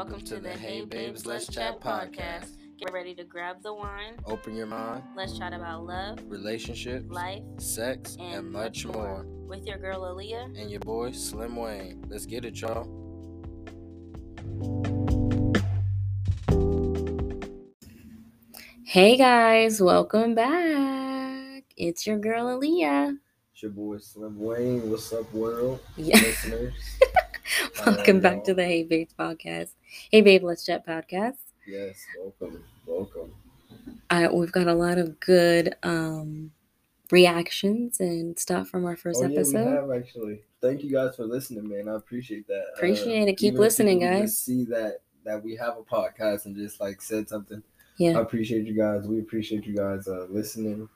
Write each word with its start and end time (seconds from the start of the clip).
Welcome 0.00 0.22
to 0.22 0.40
the 0.40 0.48
Hey 0.48 0.82
Babes, 0.86 1.26
Let's 1.26 1.46
Chat 1.46 1.78
podcast. 1.78 2.56
Get 2.78 2.90
ready 2.90 3.14
to 3.16 3.22
grab 3.22 3.62
the 3.62 3.74
wine. 3.74 4.14
Open 4.24 4.56
your 4.56 4.64
mind, 4.64 5.02
Let's 5.14 5.36
chat 5.36 5.52
about 5.52 5.84
love, 5.84 6.20
relationships, 6.26 7.04
life, 7.10 7.42
sex, 7.58 8.16
and, 8.18 8.36
and, 8.36 8.50
much 8.50 8.86
more. 8.86 9.26
With 9.46 9.66
your 9.66 9.76
girl 9.76 10.00
Aaliyah. 10.00 10.58
And 10.58 10.70
your 10.70 10.80
boy 10.80 11.12
Slim 11.12 11.54
Wayne. 11.54 12.02
Let's 12.08 12.24
get 12.24 12.46
it, 12.46 12.58
y'all. 12.62 12.88
Hey 18.86 19.18
guys, 19.18 19.82
welcome 19.82 20.34
back. 20.34 21.64
It's 21.76 22.06
your 22.06 22.18
girl 22.18 22.46
Aaliyah. 22.46 23.18
It's 23.52 23.62
your 23.62 23.72
boy 23.72 23.98
Slim 23.98 24.40
Wayne. 24.40 24.90
What's 24.90 25.12
up, 25.12 25.30
world? 25.34 25.78
Yeah. 25.98 26.16
Listeners. 26.16 26.72
welcome 27.86 28.20
back 28.20 28.44
to 28.44 28.54
the 28.54 28.64
Hey 28.64 28.82
Babes 28.84 29.14
podcast. 29.18 29.70
Hey 30.10 30.20
Babe, 30.20 30.42
Let's 30.42 30.64
Chat 30.64 30.86
podcast. 30.86 31.38
Yes, 31.66 32.04
welcome. 32.18 32.62
Welcome. 32.86 33.32
Uh, 34.08 34.28
we've 34.32 34.52
got 34.52 34.66
a 34.66 34.74
lot 34.74 34.98
of 34.98 35.18
good 35.20 35.74
um 35.82 36.52
reactions 37.10 38.00
and 38.00 38.38
stuff 38.38 38.68
from 38.68 38.84
our 38.84 38.96
first 38.96 39.20
oh, 39.22 39.26
Yeah, 39.26 39.36
episode. 39.36 39.66
we 39.66 39.72
have 39.72 39.90
actually. 39.90 40.42
Thank 40.60 40.82
you 40.84 40.92
guys 40.92 41.16
for 41.16 41.24
listening, 41.24 41.68
man. 41.68 41.88
I 41.88 41.96
appreciate 41.96 42.46
that. 42.46 42.60
Uh, 42.60 42.76
Appreciate 42.76 43.28
it. 43.28 43.36
Keep 43.36 43.54
listening, 43.54 44.00
guys. 44.00 44.36
See 44.36 44.64
that 44.66 45.00
that 45.24 45.42
we 45.42 45.56
have 45.56 45.76
a 45.78 45.82
podcast 45.82 46.46
and 46.46 46.56
just 46.56 46.80
like 46.80 47.02
said 47.02 47.28
something. 47.28 47.62
Yeah. 47.96 48.18
I 48.18 48.22
appreciate 48.22 48.66
you 48.66 48.74
guys. 48.74 49.06
We 49.06 49.18
appreciate 49.18 49.66
you 49.66 49.76
guys 49.76 50.08
uh, 50.08 50.26
listening, 50.30 50.88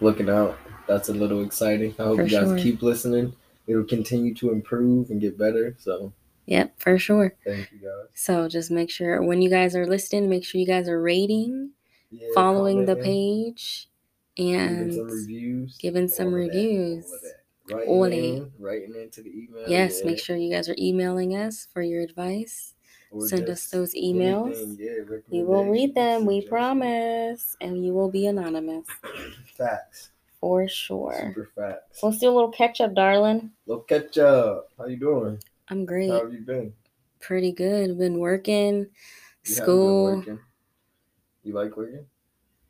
looking 0.00 0.28
out. 0.28 0.58
That's 0.86 1.08
a 1.08 1.14
little 1.14 1.42
exciting. 1.42 1.94
I 1.98 2.04
hope 2.04 2.16
For 2.16 2.24
you 2.24 2.30
guys 2.30 2.48
sure. 2.48 2.58
keep 2.58 2.82
listening. 2.82 3.34
It'll 3.66 3.84
continue 3.84 4.34
to 4.34 4.50
improve 4.52 5.10
and 5.10 5.20
get 5.20 5.36
better. 5.38 5.74
So 5.78 6.12
Yep, 6.46 6.78
for 6.78 6.98
sure. 6.98 7.34
thank 7.44 7.70
you 7.72 7.78
guys. 7.78 8.08
So 8.14 8.48
just 8.48 8.70
make 8.70 8.90
sure 8.90 9.20
when 9.22 9.42
you 9.42 9.50
guys 9.50 9.74
are 9.74 9.86
listening, 9.86 10.28
make 10.30 10.44
sure 10.44 10.60
you 10.60 10.66
guys 10.66 10.88
are 10.88 11.00
rating, 11.02 11.72
Yeah, 12.10 12.28
following 12.34 12.86
the 12.86 12.96
page, 12.96 13.88
giving 14.36 14.56
and 14.78 14.92
some 14.94 15.06
reviews, 15.08 15.76
giving 15.78 16.08
some 16.08 16.28
all 16.28 16.34
of 16.34 16.40
that, 16.40 16.46
reviews. 16.54 17.04
all 17.06 17.18
that. 17.22 17.74
Writing 17.74 17.88
All 17.88 18.04
in, 18.04 18.52
writing 18.60 18.94
into 18.94 19.22
the 19.22 19.30
email. 19.30 19.64
yes, 19.66 20.00
yeah. 20.00 20.06
make 20.10 20.20
sure 20.20 20.36
you 20.36 20.52
guys 20.52 20.68
are 20.68 20.76
emailing 20.78 21.34
us 21.34 21.66
for 21.72 21.82
your 21.82 22.00
advice. 22.02 22.74
Or 23.10 23.26
Send 23.26 23.50
us 23.50 23.68
those 23.70 23.92
emails. 23.94 24.54
anything, 24.56 24.76
yeah, 24.78 25.16
We 25.30 25.42
will 25.42 25.64
read 25.64 25.94
them, 25.94 26.26
we 26.26 26.42
promise, 26.42 27.56
and 27.60 27.84
you 27.84 27.92
will 27.92 28.10
be 28.10 28.26
anonymous. 28.26 28.86
Facts. 29.56 30.10
For 30.40 30.68
sure. 30.68 31.14
Super 31.34 31.50
facts. 31.54 32.02
Let's 32.02 32.18
do 32.18 32.30
a 32.30 32.34
little 32.34 32.50
catch 32.50 32.80
up, 32.80 32.94
darling. 32.94 33.52
Little 33.66 33.82
catch 33.84 34.18
up. 34.18 34.68
How 34.78 34.86
you 34.86 34.96
doing? 34.96 35.38
I'm 35.68 35.84
great, 35.84 36.10
How 36.10 36.20
have 36.24 36.32
you 36.32 36.40
been? 36.40 36.72
pretty 37.20 37.52
good. 37.52 37.90
I've 37.90 37.98
been 37.98 38.18
working, 38.18 38.86
You 39.44 39.54
school. 39.54 40.16
working? 40.16 40.38
You 41.42 41.52
like 41.54 41.76
working? 41.76 42.06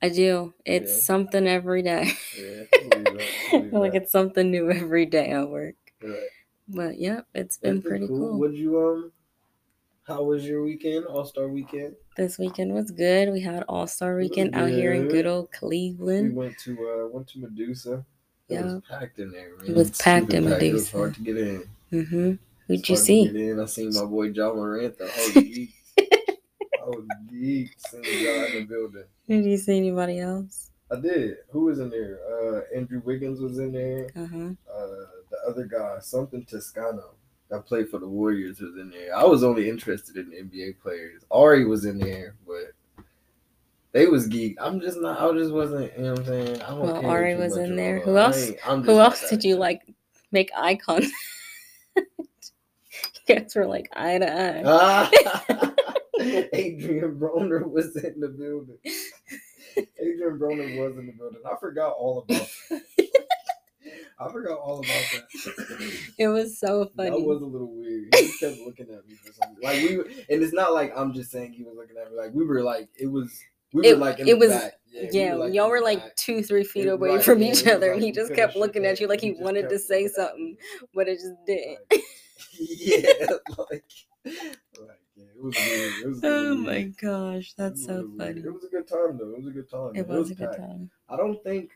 I 0.03 0.09
do. 0.11 0.55
It's 0.65 0.93
Yeah. 0.93 0.99
something 1.01 1.47
every 1.47 1.83
day. 1.83 2.13
Yeah. 2.39 2.65
Like 3.73 3.95
it's 3.95 4.13
something 4.13 4.51
new 4.51 4.71
every 4.71 5.07
day 5.07 5.31
at 5.31 5.49
work. 5.49 5.77
Right. 6.03 6.29
But 6.69 6.99
yep, 6.99 7.27
it's 7.35 7.57
been 7.59 7.77
That's 7.77 7.87
pretty 7.89 8.07
cool. 8.09 8.39
Would 8.39 8.55
you 8.55 8.79
um? 8.81 9.13
How 10.07 10.23
was 10.23 10.45
your 10.47 10.63
weekend? 10.63 11.05
All 11.07 11.25
Star 11.25 11.49
weekend. 11.49 11.95
This 12.17 12.39
weekend 12.39 12.73
was 12.73 12.91
good. 12.91 13.33
We 13.33 13.41
had 13.41 13.65
All 13.69 13.87
Star 13.87 14.17
Weekend 14.17 14.55
out 14.55 14.71
here 14.71 14.93
in 14.93 15.09
good. 15.09 15.27
old 15.27 15.49
We 15.53 15.59
Cleveland. 15.59 16.35
went 16.37 16.57
to 16.61 16.73
uh 16.73 17.09
went 17.09 17.27
to 17.29 17.41
Medusa. 17.41 18.05
It 18.49 18.65
was 18.65 18.81
packed 18.89 19.19
in 19.19 19.33
there, 19.33 19.57
man. 19.61 19.75
was 19.75 19.91
packed 19.99 20.33
in 20.33 20.45
It 20.45 20.51
was 20.51 20.53
Medusa. 20.61 20.97
hard 20.97 21.15
to 21.15 21.21
get 21.21 21.37
in. 21.37 21.65
Mm-hmm. 21.93 22.33
Who'd 22.69 22.89
you 22.89 22.97
see? 22.97 23.23
in. 23.51 23.59
I 23.59 23.65
seen 23.67 23.93
my 23.95 24.05
boy 24.05 24.29
Ja 24.29 24.53
Morant. 24.55 24.95
I 25.01 25.05
was 25.05 25.33
geek. 25.35 25.71
I 25.99 26.87
was 26.87 27.05
geek 27.29 27.71
in 27.95 28.03
the 28.03 28.67
building. 28.69 29.05
Did 29.29 29.45
you 29.45 29.57
see 29.57 29.77
anybody 29.77 30.21
else? 30.21 30.71
I 30.89 31.01
did. 31.01 31.39
Who 31.51 31.63
was 31.65 31.81
in 31.81 31.91
there? 31.91 32.21
Uh, 32.31 32.61
Andrew 32.77 33.03
Wiggins 33.05 33.41
was 33.41 33.59
in 33.59 33.73
there. 33.73 34.09
Uh 34.15 34.27
huh. 34.27 34.51
Uh, 34.73 35.07
the 35.31 35.39
other 35.49 35.65
guy, 35.65 35.99
something 36.01 36.45
Toscano, 36.45 37.15
that 37.51 37.67
played 37.67 37.89
for 37.89 37.99
the 37.99 38.09
Warriors, 38.09 38.61
was 38.61 38.77
in 38.77 38.91
there. 38.91 39.17
I 39.17 39.25
was 39.25 39.43
only 39.45 39.69
interested 39.69 40.17
in 40.17 40.31
NBA 40.31 40.81
players. 40.81 41.23
Ari 41.31 41.65
was 41.65 41.85
in 41.85 41.99
there, 41.99 42.35
but 42.47 43.05
they 43.93 44.07
was 44.07 44.27
geek. 44.27 44.57
I'm 44.61 44.81
just 44.81 44.99
not. 45.01 45.21
I 45.21 45.33
just 45.39 45.53
wasn't. 45.53 45.93
You 45.97 46.05
know 46.05 46.11
what 46.13 46.19
I'm 46.21 46.27
saying? 46.27 46.63
I 46.63 46.69
don't 46.71 46.81
Well, 46.81 47.07
Ari 47.07 47.37
was 47.37 47.57
in 47.57 47.77
there. 47.77 48.01
Who 48.01 48.19
else- 48.19 48.51
Who 48.65 48.99
else 49.01 49.29
did 49.31 49.45
you 49.45 49.57
like 49.57 49.83
make 50.33 50.51
eye 50.57 50.75
contact? 50.77 51.13
you 51.97 52.05
guys 53.29 53.55
were 53.55 53.67
like 53.67 53.89
eye 53.95 54.19
to 54.19 54.33
eye. 54.33 54.63
Ah! 54.65 55.11
Adrien 56.21 57.19
Broner 57.21 57.71
was 57.71 57.95
in 57.97 58.21
the 58.21 58.29
building. 58.29 58.79
Adrien 60.01 60.39
Broner 60.39 60.79
was 60.79 60.97
in 60.99 61.07
the 61.07 61.13
building. 61.13 61.41
I 61.51 61.57
forgot 61.61 61.93
all 61.99 62.25
about. 62.29 62.49
I 64.19 64.33
forgot 64.33 64.59
all 64.59 64.79
about 64.79 64.89
that. 64.89 66.01
It 66.19 66.29
was 66.29 66.59
so 66.59 66.91
funny. 66.97 67.11
That 67.11 67.21
was 67.21 67.43
a 67.43 67.45
little 67.47 67.71
weird. 67.75 68.15
He 68.15 68.33
kept 68.41 68.59
looking 68.61 68.87
at 68.91 69.07
me 69.07 69.15
for 69.17 69.33
something. 69.33 69.59
Like 69.63 69.83
we, 69.83 69.97
were- 69.99 70.05
and 70.31 70.43
it's 70.43 70.55
not 70.55 70.73
like 70.73 70.93
I'm 70.97 71.13
just 71.13 71.31
saying 71.31 71.53
he 71.53 71.63
was 71.65 71.75
looking 71.77 71.97
at 71.99 72.11
me. 72.11 72.17
Like 72.17 72.31
we 72.33 72.45
were 72.45 72.63
like 72.63 72.89
it 72.99 73.07
was. 73.07 73.39
We 73.73 73.87
It- 73.87 73.99
were 73.99 74.05
like 74.07 74.19
in 74.21 74.29
it 74.29 74.33
the 74.33 74.39
was- 74.39 74.51
back. 74.51 74.73
Yeah, 74.93 75.09
yeah, 75.13 75.37
we 75.37 75.51
y'all 75.51 75.69
were 75.69 75.83
like 75.83 75.99
back. 76.01 76.17
two, 76.17 76.43
three 76.43 76.65
feet 76.65 76.87
It- 76.87 76.91
away 76.95 77.11
right, 77.17 77.23
from 77.23 77.43
yeah, 77.43 77.53
each 77.53 77.67
other, 77.67 77.89
like 77.89 77.97
and 77.97 78.03
he 78.03 78.13
just 78.13 78.33
kept 78.33 78.57
looking 78.57 78.87
at 78.87 78.99
you 78.99 79.07
like 79.09 79.21
he 79.21 79.33
wanted 79.33 79.69
to 79.69 79.79
say 79.79 80.09
something, 80.09 80.57
but 80.95 81.07
it 81.09 81.17
just 81.17 81.35
didn't. 81.47 81.79
Like, 81.91 82.01
yeah, 82.59 83.27
like, 83.59 83.85
like 84.25 85.01
it 85.19 85.43
was 85.43 85.55
weird. 85.55 85.93
It 86.03 86.09
was 86.09 86.21
Oh 86.25 86.55
my 86.55 86.73
weird. 86.73 86.97
gosh, 86.97 87.53
that's 87.59 87.85
so 87.85 88.09
funny. 88.17 88.41
It 88.41 88.51
was 88.51 88.65
a 88.65 88.69
good 88.69 88.89
time 88.89 89.19
though. 89.19 89.33
It 89.33 89.37
was 89.39 89.47
a 89.49 89.51
good 89.51 89.69
time. 89.71 89.91
It 89.95 90.09
was 90.09 90.31
a 90.31 90.35
good 90.35 90.57
time. 90.57 90.91
I 91.11 91.17
don't 91.19 91.43
think 91.45 91.73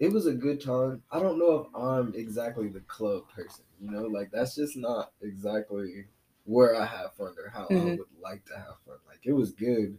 it 0.00 0.12
was 0.12 0.26
a 0.26 0.34
good 0.34 0.60
time. 0.60 1.02
I 1.10 1.20
don't 1.20 1.38
know 1.38 1.54
if 1.60 1.74
I'm 1.74 2.14
exactly 2.14 2.68
the 2.68 2.80
club 2.80 3.28
person. 3.30 3.64
You 3.80 3.90
know, 3.90 4.02
like 4.04 4.30
that's 4.30 4.54
just 4.54 4.76
not 4.76 5.12
exactly 5.22 6.06
where 6.44 6.74
I 6.76 6.84
have 6.84 7.14
fun 7.14 7.34
or 7.42 7.48
how 7.48 7.68
I 7.68 7.84
Mhm. 7.84 7.98
would 7.98 8.08
like 8.20 8.44
to 8.46 8.56
have 8.56 8.78
fun. 8.86 8.98
Like 9.06 9.20
it 9.24 9.32
was 9.32 9.52
good, 9.52 9.98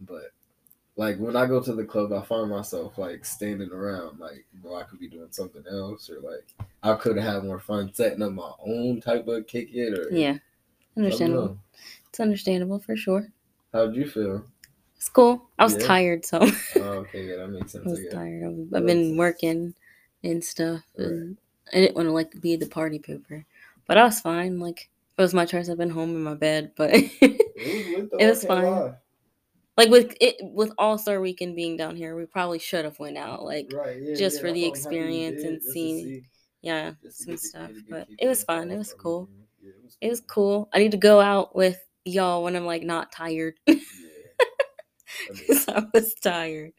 but 0.00 0.32
like 0.96 1.18
when 1.18 1.36
I 1.36 1.46
go 1.46 1.62
to 1.62 1.74
the 1.74 1.84
club, 1.84 2.12
I 2.12 2.22
find 2.22 2.50
myself 2.50 2.98
like 2.98 3.24
standing 3.24 3.70
around. 3.72 4.18
Like, 4.20 4.46
bro, 4.54 4.76
I 4.76 4.84
could 4.84 5.00
be 5.00 5.08
doing 5.08 5.32
something 5.32 5.64
else, 5.70 6.10
or 6.10 6.20
like 6.20 6.54
I 6.82 6.94
could 6.94 7.16
have 7.18 7.44
more 7.44 7.60
fun 7.60 7.92
setting 7.94 8.22
up 8.22 8.32
my 8.32 8.52
own 8.60 9.00
type 9.00 9.28
of 9.28 9.46
kick 9.46 9.70
it. 9.72 9.98
Or 9.98 10.10
Yeah, 10.14 10.38
understandable. 10.96 11.58
It's 12.08 12.20
understandable 12.20 12.78
for 12.80 12.96
sure. 12.96 13.28
How'd 13.72 13.94
you 13.96 14.08
feel? 14.08 14.46
It's 14.96 15.08
cool. 15.08 15.48
I 15.58 15.64
was 15.64 15.74
Yeah. 15.76 15.86
tired, 15.86 16.24
so 16.24 16.38
Oh, 16.76 16.80
okay, 17.04 17.26
yeah, 17.28 17.36
that 17.36 17.48
makes 17.48 17.74
I 17.74 17.78
sense. 17.78 17.84
was 17.84 17.98
I 18.00 18.02
guess. 18.04 18.12
tired. 18.12 18.44
I've, 18.74 18.86
been 18.86 19.04
sense. 19.10 19.18
working 19.18 19.74
and 20.24 20.42
stuff, 20.44 20.82
Right. 20.98 21.08
and 21.08 21.36
I 21.72 21.76
didn't 21.76 21.96
want 21.96 22.08
to 22.08 22.12
like 22.12 22.40
be 22.40 22.56
the 22.56 22.66
party 22.66 22.98
pooper, 22.98 23.44
but 23.86 23.98
I 23.98 24.04
was 24.04 24.20
fine. 24.20 24.58
Like 24.58 24.88
it 25.18 25.22
was 25.22 25.34
my 25.34 25.44
choice, 25.44 25.68
I've 25.68 25.78
been 25.78 25.90
home 25.90 26.10
in 26.10 26.22
my 26.22 26.34
bed, 26.34 26.72
but 26.76 26.90
It 27.20 28.10
was, 28.12 28.20
It 28.20 28.26
was 28.28 28.44
fine. 28.44 28.64
lie. 28.64 28.94
like 29.76 29.90
with 29.90 30.16
it 30.20 30.36
with 30.40 30.72
All 30.78 30.98
Star 30.98 31.20
Weekend 31.20 31.56
being 31.56 31.76
down 31.76 31.96
here, 31.96 32.16
we 32.16 32.24
probably 32.26 32.58
should 32.58 32.84
have 32.84 32.98
went 32.98 33.16
out. 33.18 33.44
Like 33.44 33.70
Right, 33.74 33.96
yeah, 34.00 34.14
just 34.14 34.40
for 34.40 34.50
the 34.52 34.64
experience 34.64 35.42
did, 35.42 35.52
and 35.52 35.62
seeing- 35.62 36.04
see- 36.04 36.22
yeah, 36.62 36.92
just 37.02 37.24
some 37.24 37.36
stuff, 37.36 37.70
but 37.90 38.08
it 38.18 38.26
was 38.26 38.42
fun. 38.44 38.70
It 38.70 38.76
was 38.78 38.92
cool. 38.94 39.28
It 39.62 39.74
was 39.84 39.96
was 40.02 40.20
cool. 40.20 40.68
I 40.72 40.78
need 40.78 40.90
to 40.92 40.96
go 40.96 41.20
out 41.20 41.54
with 41.54 41.78
y'all 42.04 42.42
when 42.44 42.56
I'm 42.56 42.66
like 42.66 42.82
not 42.82 43.10
tired 43.12 43.54
Yeah. 43.66 43.74
I, 43.74 43.74
mean, 43.74 43.82
because 45.28 45.68
I 45.68 45.84
was 45.92 46.14
tired. 46.14 46.72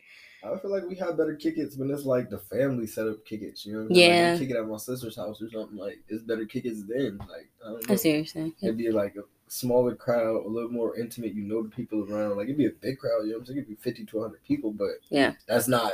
I 0.43 0.55
feel 0.59 0.71
like 0.71 0.83
we 0.87 0.95
have 0.95 1.17
better 1.17 1.35
kickets 1.35 1.75
when 1.77 1.89
it's 1.91 2.05
like 2.05 2.29
the 2.29 2.37
family 2.37 2.85
set 2.87 3.07
up 3.07 3.25
kickets. 3.25 3.65
You 3.65 3.81
know? 3.83 3.87
Yeah. 3.89 4.29
Like, 4.31 4.39
kick 4.39 4.49
it 4.51 4.55
at 4.55 4.67
my 4.67 4.77
sister's 4.77 5.15
house 5.15 5.41
or 5.41 5.49
something. 5.49 5.77
Like 5.77 5.99
it's 6.07 6.23
better 6.23 6.45
kickets 6.45 6.83
then. 6.87 7.17
Like 7.19 7.49
I 7.65 7.69
don't 7.71 7.89
I 7.89 7.93
know. 7.93 7.95
see 7.97 8.09
what 8.11 8.15
you're 8.17 8.25
saying. 8.25 8.53
It'd 8.61 8.77
be 8.77 8.91
like 8.91 9.15
a 9.15 9.23
smaller 9.49 9.95
crowd, 9.95 10.45
a 10.45 10.47
little 10.47 10.69
more 10.71 10.95
intimate. 10.97 11.33
You 11.33 11.43
know 11.43 11.63
the 11.63 11.69
people 11.69 12.05
around. 12.09 12.37
Like 12.37 12.45
it'd 12.45 12.57
be 12.57 12.67
a 12.67 12.71
big 12.71 12.99
crowd. 12.99 13.21
You 13.23 13.29
know 13.29 13.33
what 13.35 13.39
I'm 13.41 13.45
saying? 13.47 13.57
It'd 13.59 13.69
be 13.69 13.75
fifty 13.75 14.05
to 14.05 14.21
hundred 14.21 14.43
people, 14.43 14.71
but 14.71 14.89
Yeah. 15.09 15.33
that's 15.47 15.67
not 15.67 15.91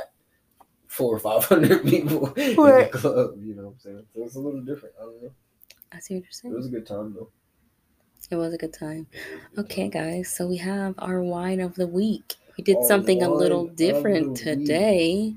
four 0.88 1.14
or 1.16 1.18
five 1.18 1.44
hundred 1.46 1.82
people 1.86 2.26
in 2.34 2.54
the 2.54 2.88
club. 2.92 3.38
You 3.42 3.54
know 3.54 3.62
what 3.62 3.68
I'm 3.72 3.78
saying? 3.80 4.06
So 4.14 4.22
it's 4.24 4.34
a 4.36 4.40
little 4.40 4.60
different. 4.60 4.94
I 5.00 5.04
don't 5.04 5.22
know. 5.22 5.30
I 5.90 5.98
see 6.00 6.14
what 6.14 6.24
you're 6.24 6.30
saying. 6.32 6.52
It 6.54 6.56
was 6.56 6.66
a 6.66 6.70
good 6.70 6.86
time 6.86 7.14
though. 7.14 7.30
It 8.30 8.36
was 8.36 8.54
a 8.54 8.58
good 8.58 8.72
time. 8.72 9.06
A 9.52 9.56
good 9.56 9.64
Okay, 9.66 9.88
time. 9.88 9.90
guys, 9.90 10.28
so 10.34 10.46
we 10.46 10.56
have 10.58 10.94
our 10.98 11.22
wine 11.22 11.60
of 11.60 11.74
the 11.74 11.86
week. 11.86 12.34
We 12.56 12.64
did 12.64 12.76
Our 12.76 12.86
something 12.86 13.22
a 13.22 13.28
little 13.28 13.66
different 13.66 14.36
today. 14.36 15.34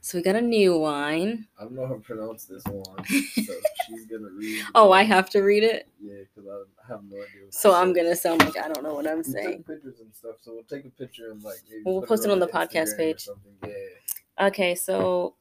So 0.00 0.18
we 0.18 0.22
got 0.22 0.36
a 0.36 0.40
new 0.40 0.78
wine. 0.78 1.48
I 1.58 1.64
don't 1.64 1.74
know 1.74 1.84
how 1.84 1.94
to 1.94 2.00
pronounce 2.00 2.44
this 2.44 2.62
one, 2.64 3.04
so 3.06 3.52
she's 3.88 4.06
gonna 4.06 4.28
read. 4.36 4.62
Oh, 4.72 4.92
I 4.92 5.02
have 5.02 5.28
to 5.30 5.40
read 5.40 5.64
it. 5.64 5.88
Yeah, 6.00 6.18
because 6.34 6.48
I 6.48 6.92
have 6.92 7.02
no 7.10 7.16
idea. 7.16 7.50
So 7.50 7.74
I'm 7.74 7.90
is. 7.90 7.96
gonna 7.96 8.14
sound 8.14 8.44
like 8.44 8.56
I 8.56 8.68
don't 8.68 8.84
know 8.84 8.94
what 8.94 9.08
I'm 9.08 9.24
saying. 9.24 9.64
pictures 9.64 9.98
and 9.98 10.14
stuff, 10.14 10.36
so 10.42 10.52
we'll 10.52 10.62
take 10.62 10.84
a 10.84 10.90
picture 10.90 11.32
and 11.32 11.42
like. 11.42 11.56
We'll 11.84 12.02
post 12.02 12.24
it 12.24 12.30
on 12.30 12.38
the 12.38 12.46
Instagram 12.46 12.68
podcast 12.68 12.96
page. 12.96 13.28
Yeah. 13.66 14.46
Okay, 14.46 14.76
so 14.76 15.34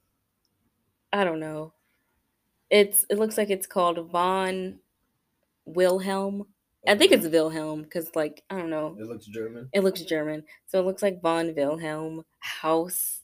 I 1.13 1.23
don't 1.23 1.39
know. 1.39 1.73
It's 2.71 3.05
it 3.09 3.19
looks 3.19 3.37
like 3.37 3.51
it's 3.51 3.67
called 3.67 4.09
Von 4.09 4.79
Wilhelm 5.65 6.47
I 6.87 6.95
think 6.95 7.11
it's 7.11 7.27
Wilhelm 7.27 7.83
because, 7.83 8.09
like, 8.15 8.43
I 8.49 8.57
don't 8.57 8.69
know. 8.69 8.95
It 8.99 9.05
looks 9.05 9.25
German. 9.25 9.69
It 9.73 9.83
looks 9.83 10.01
German, 10.01 10.43
so 10.67 10.79
it 10.79 10.85
looks 10.85 11.01
like 11.01 11.21
von 11.21 11.53
Wilhelm 11.55 12.23
House. 12.39 13.21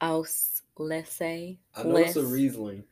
Haus, 0.00 0.62
Auslese. 0.78 1.58
I 1.74 1.82
know 1.82 1.96
it's 1.96 2.16
a 2.16 2.26
Riesling. 2.26 2.84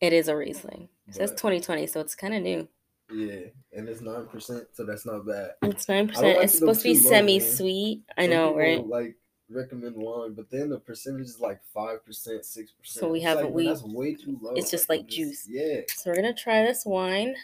It 0.00 0.12
is 0.12 0.28
a 0.28 0.36
Riesling. 0.36 0.88
It 1.08 1.14
says 1.14 1.30
but- 1.30 1.38
2020, 1.38 1.86
so 1.86 2.00
it's 2.00 2.14
kind 2.14 2.34
of 2.34 2.42
new. 2.42 2.68
Yeah, 3.12 3.48
and 3.72 3.86
it's 3.86 4.00
nine 4.00 4.26
percent, 4.26 4.64
so 4.72 4.84
that's 4.86 5.04
not 5.04 5.26
bad. 5.26 5.50
It's 5.62 5.88
nine 5.90 6.06
like 6.06 6.14
percent. 6.14 6.42
It's 6.42 6.58
supposed 6.58 6.80
to 6.80 6.88
be 6.88 6.94
man. 6.94 7.02
semi-sweet. 7.02 8.02
I 8.16 8.26
know, 8.26 8.56
right? 8.56 8.84
Like 8.84 9.16
recommend 9.50 9.96
wine, 9.96 10.32
but 10.34 10.50
then 10.50 10.68
the 10.70 10.78
percentage 10.78 11.26
is 11.26 11.40
like 11.40 11.60
five 11.72 12.04
percent, 12.04 12.44
six 12.44 12.72
percent. 12.72 13.00
So 13.00 13.10
we 13.10 13.20
have- 13.20 13.40
a 13.40 13.46
we- 13.48 13.66
that's 13.66 13.82
way 13.82 14.14
too 14.14 14.38
low. 14.40 14.52
it's 14.54 14.70
just 14.70 14.88
Like, 14.88 15.00
like 15.00 15.08
juice. 15.08 15.46
Yeah, 15.48 15.80
So 15.88 16.10
we're 16.10 16.16
gonna 16.16 16.32
try 16.34 16.64
this 16.64 16.84
wine. 16.86 17.34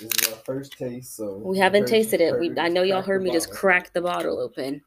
this 0.00 0.10
is 0.22 0.28
our 0.32 0.38
first 0.40 0.72
taste, 0.72 1.14
so 1.16 1.36
We 1.38 1.58
haven't 1.58 1.86
tasted 1.86 2.20
it. 2.20 2.38
We. 2.38 2.56
I 2.58 2.68
know 2.68 2.82
y'all 2.82 3.02
heard 3.02 3.22
me 3.22 3.30
just 3.30 3.50
crack 3.50 3.92
the 3.92 4.00
bottle 4.02 4.38
open. 4.38 4.82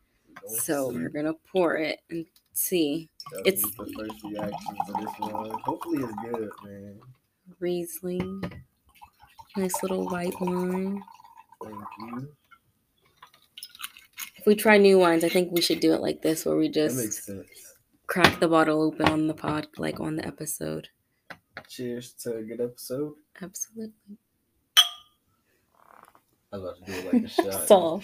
So 0.48 0.92
see. 0.92 0.98
we're 0.98 1.10
gonna 1.10 1.34
pour 1.52 1.76
it 1.78 2.00
and 2.10 2.26
see. 2.54 3.10
That 3.32 3.48
it's- 3.48 3.62
the 3.62 3.86
first 3.94 4.24
reaction 4.24 4.78
for 4.88 5.02
this 5.02 5.14
wine. 5.20 5.52
Hopefully, 5.64 6.04
it's 6.04 6.14
good, 6.32 6.50
man. 6.64 7.00
Riesling. 7.60 8.44
Nice 9.58 9.82
little 9.84 10.08
white 10.08 10.40
wine. 10.40 11.04
Thank 11.62 11.76
you. 12.00 12.36
If 14.40 14.46
we 14.46 14.56
try 14.56 14.78
new 14.78 14.98
wines, 14.98 15.26
I 15.26 15.30
think 15.30 15.52
we 15.52 15.60
should 15.60 15.82
do 15.82 15.92
it 15.92 16.00
like 16.00 16.22
this, 16.22 16.46
where 16.46 16.56
we 16.56 16.70
just 16.70 17.30
crack 18.08 18.40
the 18.40 18.48
bottle 18.48 18.82
open 18.82 19.06
on 19.10 19.28
the 19.28 19.34
pod, 19.34 19.68
like 19.78 20.00
on 20.00 20.16
the 20.16 20.26
episode. 20.26 20.88
Cheers 21.68 22.14
to 22.24 22.38
a 22.38 22.44
good 22.44 22.62
episode. 22.62 23.16
Absolutely. 23.42 23.92
I 26.54 26.58
was 26.58 26.64
about 26.64 26.86
to 26.86 26.92
do 26.92 26.98
it 26.98 27.14
like 27.14 27.24
a 27.26 27.28
shot. 27.52 27.68
So. 27.68 28.02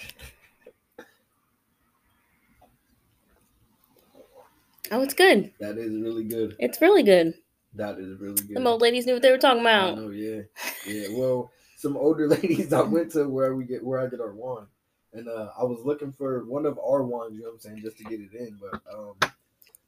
Oh, 4.92 5.02
it's 5.02 5.14
good. 5.14 5.54
That 5.62 5.78
is 5.78 5.92
really 6.02 6.26
good. 6.26 6.58
It's 6.60 6.82
really 6.82 7.04
good. 7.04 7.34
That 7.76 7.98
is 7.98 8.20
really 8.20 8.42
good. 8.46 8.58
Them 8.58 8.68
old 8.68 8.82
ladies 8.82 9.06
knew 9.06 9.14
what 9.14 9.22
they 9.22 9.32
were 9.32 9.38
talking 9.38 9.62
about. 9.62 9.98
know, 9.98 10.10
yeah, 10.10 10.42
yeah. 10.86 11.08
Well, 11.12 11.50
some 11.78 11.96
older 11.96 12.28
ladies 12.30 12.74
I 12.74 12.82
went 12.82 13.12
to 13.14 13.30
where 13.30 13.56
we 13.56 13.64
get 13.64 13.86
where 13.86 14.02
I 14.02 14.08
get 14.08 14.20
our 14.20 14.34
wine, 14.34 14.68
and 15.16 15.28
uh, 15.30 15.50
I 15.58 15.64
was 15.64 15.80
looking 15.84 16.12
for 16.12 16.44
one 16.46 16.66
of 16.66 16.78
our 16.80 17.04
ones, 17.04 17.36
You 17.36 17.44
know 17.44 17.50
what 17.50 17.54
I'm 17.56 17.60
saying, 17.60 17.82
just 17.82 17.98
to 17.98 18.04
get 18.04 18.20
it 18.20 18.34
in. 18.34 18.60
But 18.60 18.82
um, 18.94 19.14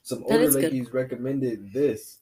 some 0.04 0.20
That 0.20 0.34
older 0.34 0.44
is 0.44 0.56
good. 0.56 0.64
ladies 0.66 0.94
recommended 0.94 1.72
this, 1.74 2.20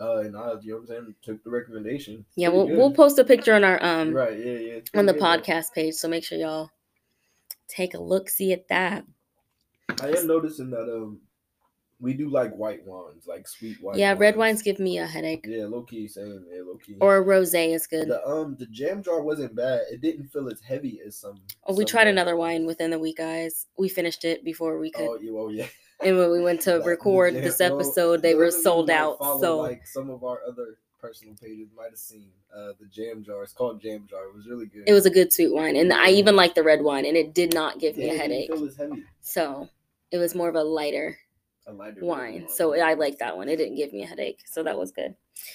uh, 0.00 0.18
and 0.18 0.36
I, 0.36 0.52
you 0.62 0.70
know 0.70 0.76
what 0.76 0.80
I'm 0.82 0.86
saying, 0.86 1.14
took 1.22 1.42
the 1.42 1.50
recommendation. 1.50 2.24
Yeah, 2.36 2.48
we'll 2.48 2.66
good. 2.66 2.78
we'll 2.78 2.92
post 2.92 3.18
a 3.18 3.24
picture 3.24 3.54
on 3.54 3.64
our 3.64 3.82
um 3.84 4.12
right, 4.12 4.38
yeah, 4.38 4.58
yeah, 4.58 4.80
on 4.94 5.06
the 5.06 5.12
good. 5.12 5.22
podcast 5.22 5.72
page, 5.72 5.94
so 5.94 6.08
make 6.08 6.24
sure 6.24 6.38
y'all 6.38 6.70
take 7.68 7.94
a 7.94 7.98
look, 7.98 8.28
see 8.28 8.52
at 8.52 8.68
that. 8.68 9.04
I 10.02 10.08
am 10.10 10.26
noticing 10.26 10.70
that 10.70 10.82
um, 10.82 11.20
we 12.00 12.12
do 12.12 12.28
like 12.28 12.54
white 12.54 12.84
wines, 12.86 13.26
like 13.26 13.48
sweet 13.48 13.80
white. 13.82 13.96
yeah, 13.96 14.14
red 14.18 14.36
wines 14.36 14.60
give 14.62 14.78
me 14.78 14.98
a 14.98 15.06
headache, 15.06 15.44
Yeah, 15.48 15.64
low 15.66 15.82
key, 15.82 16.06
same. 16.08 16.44
Yeah, 16.52 16.62
low 16.66 16.76
key. 16.76 16.96
or 17.00 17.18
a 17.18 17.24
rosé 17.24 17.74
is 17.74 17.86
good. 17.86 18.08
the 18.08 18.26
um 18.28 18.56
the 18.58 18.66
jam 18.66 19.02
jar 19.02 19.22
wasn't 19.22 19.54
bad. 19.54 19.82
It 19.90 20.00
didn't 20.02 20.28
feel 20.28 20.48
as 20.48 20.60
heavy 20.60 21.00
as 21.06 21.16
some. 21.16 21.40
Oh, 21.66 21.74
we 21.74 21.84
some 21.84 21.90
tried 21.90 22.08
another 22.08 22.36
wine 22.36 22.66
within 22.66 22.90
the 22.90 22.98
week, 22.98 23.16
guys. 23.18 23.66
We 23.78 23.88
finished 23.88 24.24
it 24.24 24.44
before 24.44 24.78
we 24.78 24.90
could. 24.90 25.08
Oh, 25.08 25.48
yeah, 25.48 25.62
yeah. 25.62 25.66
and 26.08 26.18
when 26.18 26.30
we 26.30 26.42
went 26.42 26.60
to 26.68 26.76
Like, 26.78 26.86
record 26.86 27.34
jam- 27.34 27.42
this 27.44 27.60
episode, 27.60 28.20
they 28.22 28.34
were 28.34 28.44
those 28.46 28.54
of 28.54 28.58
you 28.58 28.62
sold 28.64 28.90
out. 28.90 29.18
follow, 29.18 29.40
So 29.40 29.56
like 29.58 29.86
some 29.86 30.10
of 30.10 30.22
our 30.22 30.40
other 30.46 30.76
personal 31.00 31.34
pages 31.40 31.68
might 31.76 31.90
have 31.90 31.98
seen 31.98 32.28
uh 32.54 32.72
the 32.80 32.86
jam 32.90 33.22
jar. 33.24 33.42
It's 33.42 33.52
called 33.54 33.80
jam 33.80 34.06
jar. 34.08 34.24
It 34.26 34.34
was 34.34 34.46
really 34.46 34.66
good. 34.66 34.84
it 34.86 34.92
was 34.92 35.06
a 35.06 35.10
good 35.10 35.32
sweet 35.32 35.54
wine, 35.54 35.76
and 35.76 35.92
I 35.94 36.10
even 36.10 36.36
liked 36.36 36.56
the 36.56 36.62
red 36.62 36.82
wine, 36.82 37.06
and 37.06 37.16
it 37.16 37.32
did 37.32 37.54
not 37.54 37.78
give 37.80 37.96
me 37.96 38.10
a 38.10 38.14
headache. 38.18 38.52
Feel 38.52 38.66
as 38.66 38.76
heavy. 38.76 39.02
So 39.22 39.70
it 40.10 40.18
was 40.18 40.34
more 40.34 40.48
of 40.50 40.54
a 40.54 40.62
lighter 40.62 40.68
A 40.68 40.74
lighter 40.86 41.14
red 41.14 41.25
wine. 41.68 42.46
So 42.48 42.74
I 42.80 42.94
like 42.94 43.18
that 43.18 43.36
one. 43.36 43.48
It 43.48 43.56
didn't 43.56 43.76
give 43.76 43.92
me 43.92 44.02
a 44.02 44.06
headache, 44.06 44.42
so 44.46 44.62
that 44.62 44.78
was 44.78 44.92
good. 44.92 45.14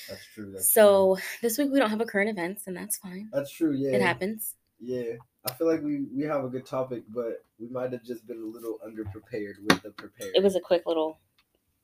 That's 0.10 0.26
true. 0.34 0.52
That's 0.52 0.72
So 0.72 1.16
true. 1.16 1.24
this 1.42 1.58
week 1.58 1.72
we 1.72 1.80
don't 1.80 1.90
have 1.90 2.02
a 2.02 2.06
current 2.06 2.30
events, 2.30 2.68
and 2.68 2.76
that's 2.76 2.98
fine. 2.98 3.30
that's 3.32 3.52
true. 3.52 3.74
Yeah, 3.74 3.96
It 3.96 4.02
happens. 4.02 4.56
Yeah, 4.80 5.14
I 5.46 5.54
feel 5.54 5.68
like 5.68 5.82
we 5.82 6.06
we 6.14 6.24
have 6.24 6.44
a 6.44 6.50
good 6.50 6.66
topic, 6.66 7.04
but 7.10 7.44
we 7.60 7.68
might 7.68 7.92
have 7.92 8.04
just 8.04 8.26
been 8.28 8.42
a 8.42 8.46
little 8.46 8.80
underprepared 8.86 9.56
with 9.62 9.82
the 9.84 9.92
prepared. 9.92 10.36
It 10.36 10.44
was 10.44 10.56
a 10.56 10.60
quick 10.60 10.84
little 10.86 11.20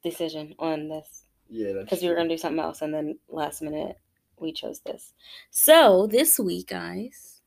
decision 0.04 0.56
on 0.60 0.90
this 0.90 1.24
yeah, 1.50 1.74
that's 1.74 1.86
because 1.86 2.02
we 2.02 2.10
were 2.10 2.16
gonna 2.16 2.30
do 2.30 2.38
something 2.38 2.60
else, 2.60 2.82
and 2.82 2.94
then 2.94 3.20
last 3.30 3.62
minute 3.62 3.98
we 4.40 4.52
chose 4.52 4.80
this. 4.82 5.14
So 5.50 6.08
this 6.08 6.40
week, 6.40 6.68
guys, 6.68 7.42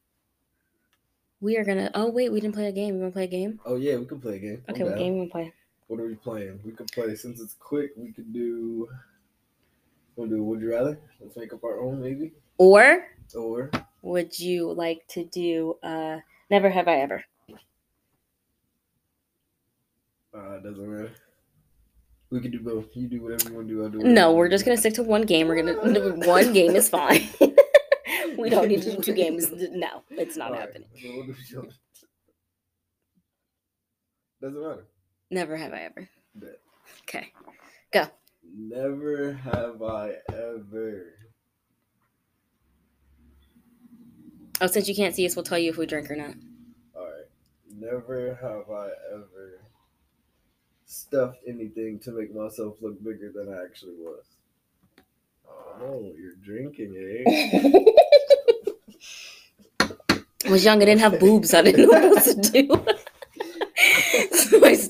we 1.41 1.57
are 1.57 1.65
gonna. 1.65 1.91
Oh 1.95 2.11
wait, 2.11 2.33
we 2.33 2.41
didn't 2.41 2.55
play 2.55 2.67
a 2.67 2.73
game. 2.73 2.95
We 2.95 3.01
want 3.01 3.13
to 3.13 3.17
play 3.17 3.25
a 3.25 3.29
game? 3.29 3.61
Oh 3.65 3.77
yeah, 3.77 3.97
we 3.97 4.07
can 4.07 4.21
play 4.21 4.37
a 4.37 4.39
game. 4.39 4.63
Okay, 4.69 4.85
what 4.85 4.99
game 4.99 5.15
we 5.15 5.19
wanna 5.21 5.31
play? 5.31 5.53
What 5.91 5.99
are 5.99 6.07
we 6.07 6.15
playing? 6.15 6.61
We 6.65 6.71
could 6.71 6.87
play 6.93 7.17
since 7.17 7.41
it's 7.41 7.55
quick. 7.55 7.91
We 7.97 8.13
could 8.13 8.33
do. 8.33 8.89
We'll 10.15 10.29
do. 10.29 10.41
Would 10.45 10.61
you 10.61 10.71
rather? 10.71 11.01
Let's 11.21 11.37
make 11.37 11.53
up 11.53 11.65
our 11.65 11.81
own, 11.81 12.01
maybe. 12.01 12.31
Or 12.59 13.09
Or 13.35 13.73
would 14.03 14.39
you 14.39 14.73
like 14.73 15.05
to 15.09 15.25
do? 15.25 15.79
uh 15.83 16.19
Never 16.49 16.71
have 16.71 16.87
I 16.87 17.01
ever. 17.01 17.25
uh, 20.33 20.59
it 20.59 20.63
doesn't 20.63 20.89
matter. 20.89 21.11
We 22.31 22.39
could 22.41 22.53
do 22.53 22.61
both. 22.61 22.87
You 22.95 23.09
do 23.09 23.21
whatever 23.25 23.49
you 23.51 23.57
want 23.57 23.67
to 23.67 23.75
do. 23.75 23.83
I'll 23.83 23.89
do. 23.91 23.99
No, 23.99 24.33
we're 24.33 24.49
just 24.49 24.65
gonna 24.65 24.77
stick 24.77 24.95
to 24.95 25.03
one 25.03 25.23
game. 25.23 25.49
We're 25.49 25.61
gonna 25.61 26.15
one 26.25 26.53
game 26.53 26.77
is 26.77 26.89
fine. 26.89 27.29
we 28.39 28.49
don't 28.49 28.69
need 28.69 28.83
to 28.83 28.93
do 28.95 29.03
two 29.03 29.13
games. 29.15 29.51
No, 29.73 30.05
it's 30.11 30.37
not 30.37 30.53
Alright, 30.53 30.61
happening. 30.69 30.89
so 31.03 31.09
what 31.17 31.27
do 31.27 31.35
do? 31.51 31.69
Doesn't 34.41 34.63
matter. 34.63 34.87
Never 35.31 35.57
have 35.57 35.73
I 35.73 35.83
ever. 35.83 36.09
Okay. 37.03 37.33
Go. 37.93 38.07
Never 38.57 39.33
have 39.33 39.83
I 39.83 40.15
ever. 40.33 41.15
Oh, 44.61 44.67
since 44.67 44.89
you 44.89 44.95
can't 44.95 45.15
see 45.15 45.25
us, 45.27 45.37
we'll 45.37 45.45
tell 45.45 45.59
you 45.59 45.71
if 45.71 45.79
we 45.79 45.87
drink 45.87 46.11
or 46.11 46.17
not. 46.17 46.35
All 46.95 47.05
right. 47.05 47.25
Never 47.75 48.35
have 48.35 48.69
I 48.71 48.89
ever 49.13 49.61
stuffed 50.85 51.39
anything 51.47 52.01
to 52.01 52.11
make 52.11 52.35
myself 52.35 52.77
look 52.83 53.03
bigger 53.03 53.31
than 53.33 53.55
I 53.55 53.65
actually 53.65 53.95
was. 53.95 54.25
Oh, 55.83 56.13
you're 56.19 56.35
drinking, 56.45 57.25
eh? 57.27 57.31
I 60.45 60.51
was 60.51 60.65
young. 60.65 60.83
I 60.83 60.85
didn't 60.85 61.01
have 61.01 61.19
boobs. 61.19 61.55
I 61.55 61.63
didn't 61.63 61.83
know 61.83 61.89
what 61.89 62.05
else 62.05 62.35
to 62.35 62.41
do. 62.41 62.87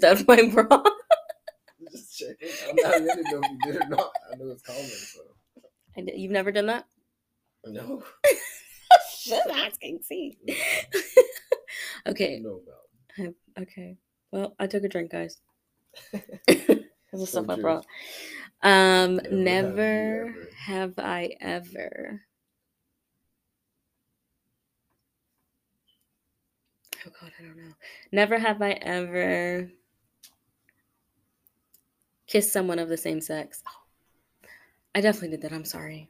I 0.03 0.15
stuffed 0.15 0.29
my 0.29 0.43
bra. 0.49 0.83
Just 1.93 2.19
checking. 2.19 2.49
I'm 2.69 2.77
not 2.77 2.95
I 2.95 2.99
didn't 2.99 3.25
know 3.31 3.41
if 3.43 3.51
you 3.51 3.73
did 3.73 3.83
or 3.83 3.89
not. 3.89 4.13
I 4.33 4.37
know 4.37 4.51
it's 4.51 4.63
common, 4.63 4.85
so. 4.85 5.21
I 5.97 6.01
did- 6.03 6.19
You've 6.19 6.33
never 6.33 6.53
done 6.53 6.67
that? 6.67 6.87
No. 7.67 8.03
Just 9.25 9.49
asking. 9.51 10.01
See. 10.03 10.39
okay. 12.07 12.41
No 12.43 12.61
about. 13.19 13.35
Okay. 13.59 13.99
Well, 14.33 14.55
I 14.59 14.67
took 14.67 14.85
a 14.85 14.89
drink, 14.89 15.11
guys. 15.11 15.39
This 17.13 17.23
is 17.23 17.31
So 17.31 17.43
stuff 17.43 17.59
I 17.59 17.61
brought. 17.61 17.87
Um, 18.63 19.17
Never 19.17 19.27
have 19.27 19.33
never 19.33 19.83
ever. 19.83 20.49
have 20.57 20.95
I 20.99 21.31
ever. 21.41 22.21
Oh 27.05 27.11
God, 27.21 27.33
I 27.37 27.43
don't 27.43 27.57
know. 27.57 27.73
Never 28.13 28.39
have 28.39 28.63
I 28.63 28.71
ever 28.71 29.69
kissed 32.31 32.53
someone 32.53 32.79
of 32.79 32.89
the 32.89 32.97
same 32.97 33.21
sex. 33.21 33.63
Oh, 33.69 34.49
I 34.95 35.01
definitely 35.03 35.37
did 35.37 35.43
that. 35.43 35.53
I'm 35.53 35.65
sorry. 35.67 36.09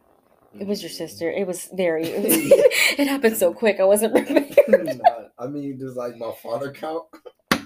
It 0.58 0.66
was 0.66 0.82
your 0.82 0.90
sister. 0.90 1.30
It 1.30 1.46
was 1.46 1.68
very. 1.72 2.04
It, 2.04 2.22
was, 2.22 2.34
it 2.98 3.06
happened 3.08 3.36
so 3.36 3.52
quick. 3.52 3.80
I 3.80 3.84
wasn't 3.84 4.14
prepared. 4.14 4.54
Not- 4.68 5.32
I 5.38 5.46
mean, 5.46 5.78
does 5.78 5.96
like 5.96 6.16
my 6.16 6.32
father 6.42 6.70
count? 6.72 7.04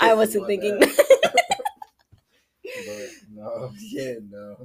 I 0.00 0.14
wasn't 0.14 0.46
thinking. 0.46 0.78
But 0.78 0.90
no, 3.30 3.70
yeah, 3.78 4.14
no. 4.30 4.56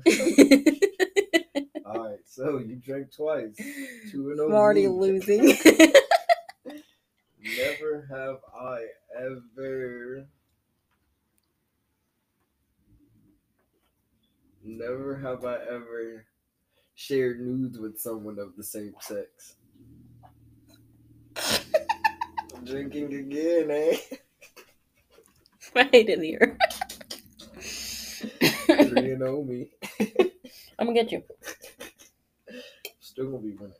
All 1.85 2.05
right, 2.09 2.19
so 2.25 2.59
you 2.59 2.77
drank 2.77 3.13
twice. 3.13 3.57
Two 4.11 4.29
and 4.31 4.39
I'm 4.39 4.53
already 4.53 4.87
losing. 4.87 5.57
Never 7.57 8.07
have 8.09 8.37
I 8.53 8.85
ever. 9.17 10.25
Never 14.63 15.17
have 15.17 15.45
I 15.45 15.55
ever 15.55 16.25
shared 16.95 17.39
nudes 17.39 17.79
with 17.79 17.97
someone 17.97 18.39
of 18.39 18.55
the 18.57 18.63
same 18.63 18.93
sex. 18.99 19.55
I'm 22.55 22.65
drinking 22.65 23.13
again, 23.13 23.71
eh? 23.71 23.97
right 25.75 26.09
in 26.09 26.21
here. 26.21 26.57
Three 27.59 29.11
and 29.11 29.23
oh 29.23 29.43
me. 29.43 29.69
I'm 30.77 30.87
gonna 30.87 30.93
get 30.93 31.11
you. 31.11 31.23
still 32.99 33.31
gonna 33.31 33.43
be 33.43 33.53
winning. 33.53 33.73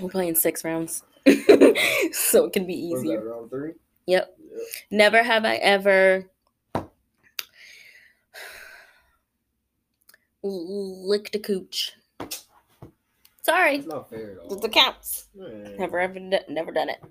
We're 0.00 0.08
playing 0.10 0.34
six 0.34 0.64
rounds, 0.64 1.02
so 2.12 2.44
it 2.46 2.52
can 2.52 2.66
be 2.66 2.88
What 2.90 2.96
is 2.98 3.02
that, 3.02 3.08
easier. 3.08 3.24
round 3.30 3.50
three? 3.50 3.72
Yep. 4.06 4.36
Yep. 4.38 4.60
Never 4.90 5.22
have 5.22 5.44
I 5.44 5.56
ever 5.56 6.28
licked 10.42 11.34
a 11.34 11.38
cooch. 11.38 11.92
Sorry, 13.42 13.76
It's 13.76 13.86
not 13.86 14.08
fair 14.10 14.32
at 14.32 14.38
all. 14.38 14.64
it 14.64 14.72
counts. 14.72 15.26
Man, 15.34 15.76
Never 15.78 15.98
ever, 16.00 16.18
never 16.48 16.72
done 16.72 16.88
it. 16.90 17.02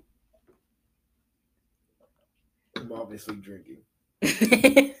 I'm 2.76 2.90
obviously 2.92 3.36
drinking. 3.36 3.78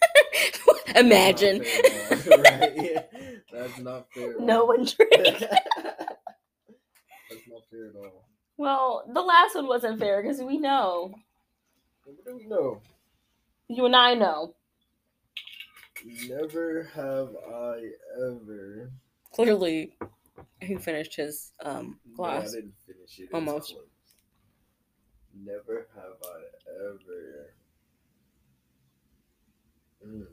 Imagine 0.96 1.58
That's 1.58 2.10
not 2.10 2.20
fair 2.20 2.34
at 2.34 2.38
all. 2.38 2.42
right? 2.60 2.72
Yeah. 2.76 3.02
That's 3.52 3.78
not 3.80 4.06
fair. 4.12 4.34
no 4.40 4.64
one 4.64 4.84
drank. 4.84 5.38
That's 5.40 5.52
not 7.48 7.62
fair 7.70 7.88
at 7.90 7.96
all. 7.96 8.28
Well, 8.56 9.04
the 9.08 9.22
last 9.22 9.54
one 9.54 9.66
wasn't 9.68 9.98
fair 10.00 10.22
because 10.22 10.42
we 10.42 10.58
know. 10.58 11.14
What 12.04 12.24
do 12.24 12.36
we 12.36 12.46
know? 12.46 12.80
You 13.68 13.84
and 13.86 13.96
I 13.96 14.14
know. 14.14 14.54
Never 16.28 16.84
have 16.94 17.34
I 17.48 17.90
ever. 18.16 18.90
Clearly, 19.32 19.96
he 20.60 20.76
finished 20.76 21.16
his 21.16 21.52
um 21.60 21.98
No, 22.06 22.24
I 22.24 22.40
glass. 22.40 22.52
didn't 22.52 22.74
finish 22.86 23.18
it. 23.20 23.22
It 23.24 23.34
Almost. 23.34 23.72
close. 23.72 23.88
Never 25.34 25.86
have 25.94 26.16
I 26.22 26.40
ever. 26.86 27.54
Mm, 30.04 30.26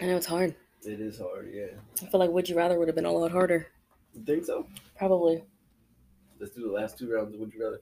I 0.00 0.06
know 0.06 0.16
it's 0.16 0.26
hard. 0.26 0.54
it 0.84 1.00
is 1.00 1.18
hard, 1.18 1.50
yeah. 1.52 1.78
I 2.02 2.06
feel 2.06 2.20
like 2.20 2.30
Would 2.30 2.48
You 2.48 2.56
Rather 2.56 2.78
would 2.78 2.88
have 2.88 2.94
been 2.94 3.04
a 3.06 3.12
lot 3.12 3.30
harder. 3.32 3.68
You 4.14 4.22
think 4.24 4.44
so? 4.44 4.66
Probably. 4.96 5.42
Let's 6.38 6.54
do 6.54 6.62
the 6.62 6.72
last 6.72 6.98
two 6.98 7.12
rounds. 7.12 7.36
Would 7.36 7.52
you 7.52 7.64
rather? 7.64 7.80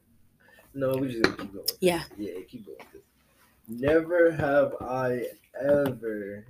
No, 0.75 0.97
we 0.97 1.09
just 1.09 1.23
gonna 1.23 1.37
keep 1.37 1.53
going. 1.53 1.67
Yeah. 1.81 2.05
Yeah, 2.17 2.35
keep 2.49 2.67
going. 2.67 2.79
Never 3.69 4.31
have 4.33 4.75
I 4.81 5.27
ever. 5.61 6.47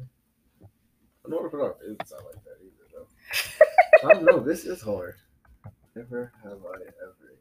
I 0.63 1.29
don't 1.29 1.41
want 1.41 1.51
to 1.53 1.57
put 1.57 1.65
on 1.65 1.75
it 1.85 2.09
sound 2.09 2.25
like 2.27 2.45
that 2.45 2.59
either 2.63 2.87
though. 4.03 4.09
I 4.09 4.15
don't 4.15 4.25
know. 4.25 4.41
This 4.41 4.65
is 4.65 4.81
hard. 4.83 5.17
Never 5.95 6.33
have 6.43 6.53
I 6.53 6.81
ever. 7.03 7.37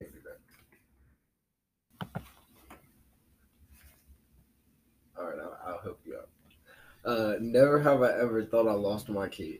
Can't 0.00 0.12
do 0.12 0.18
that. 0.24 2.22
All 5.18 5.24
right, 5.26 5.38
I'll, 5.38 5.58
I'll 5.66 5.82
help 5.82 6.00
you 6.04 6.16
out. 6.16 6.28
Uh, 7.04 7.34
never 7.40 7.80
have 7.80 8.02
I 8.02 8.12
ever 8.18 8.44
thought 8.44 8.66
I 8.66 8.72
lost 8.72 9.08
my 9.08 9.28
kid. 9.28 9.58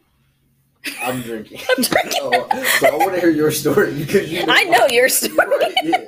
I'm 1.02 1.20
drinking. 1.22 1.60
I'm 1.76 1.82
drinking. 1.82 2.20
Oh, 2.22 2.48
so 2.80 2.88
I 2.88 2.96
want 2.96 3.14
to 3.14 3.20
hear 3.20 3.30
your 3.30 3.50
story 3.50 3.92
because 3.94 4.30
you. 4.32 4.44
I 4.48 4.64
know 4.64 4.86
your 4.86 5.08
story. 5.10 5.34
Right, 5.46 5.74
yeah. 5.84 6.04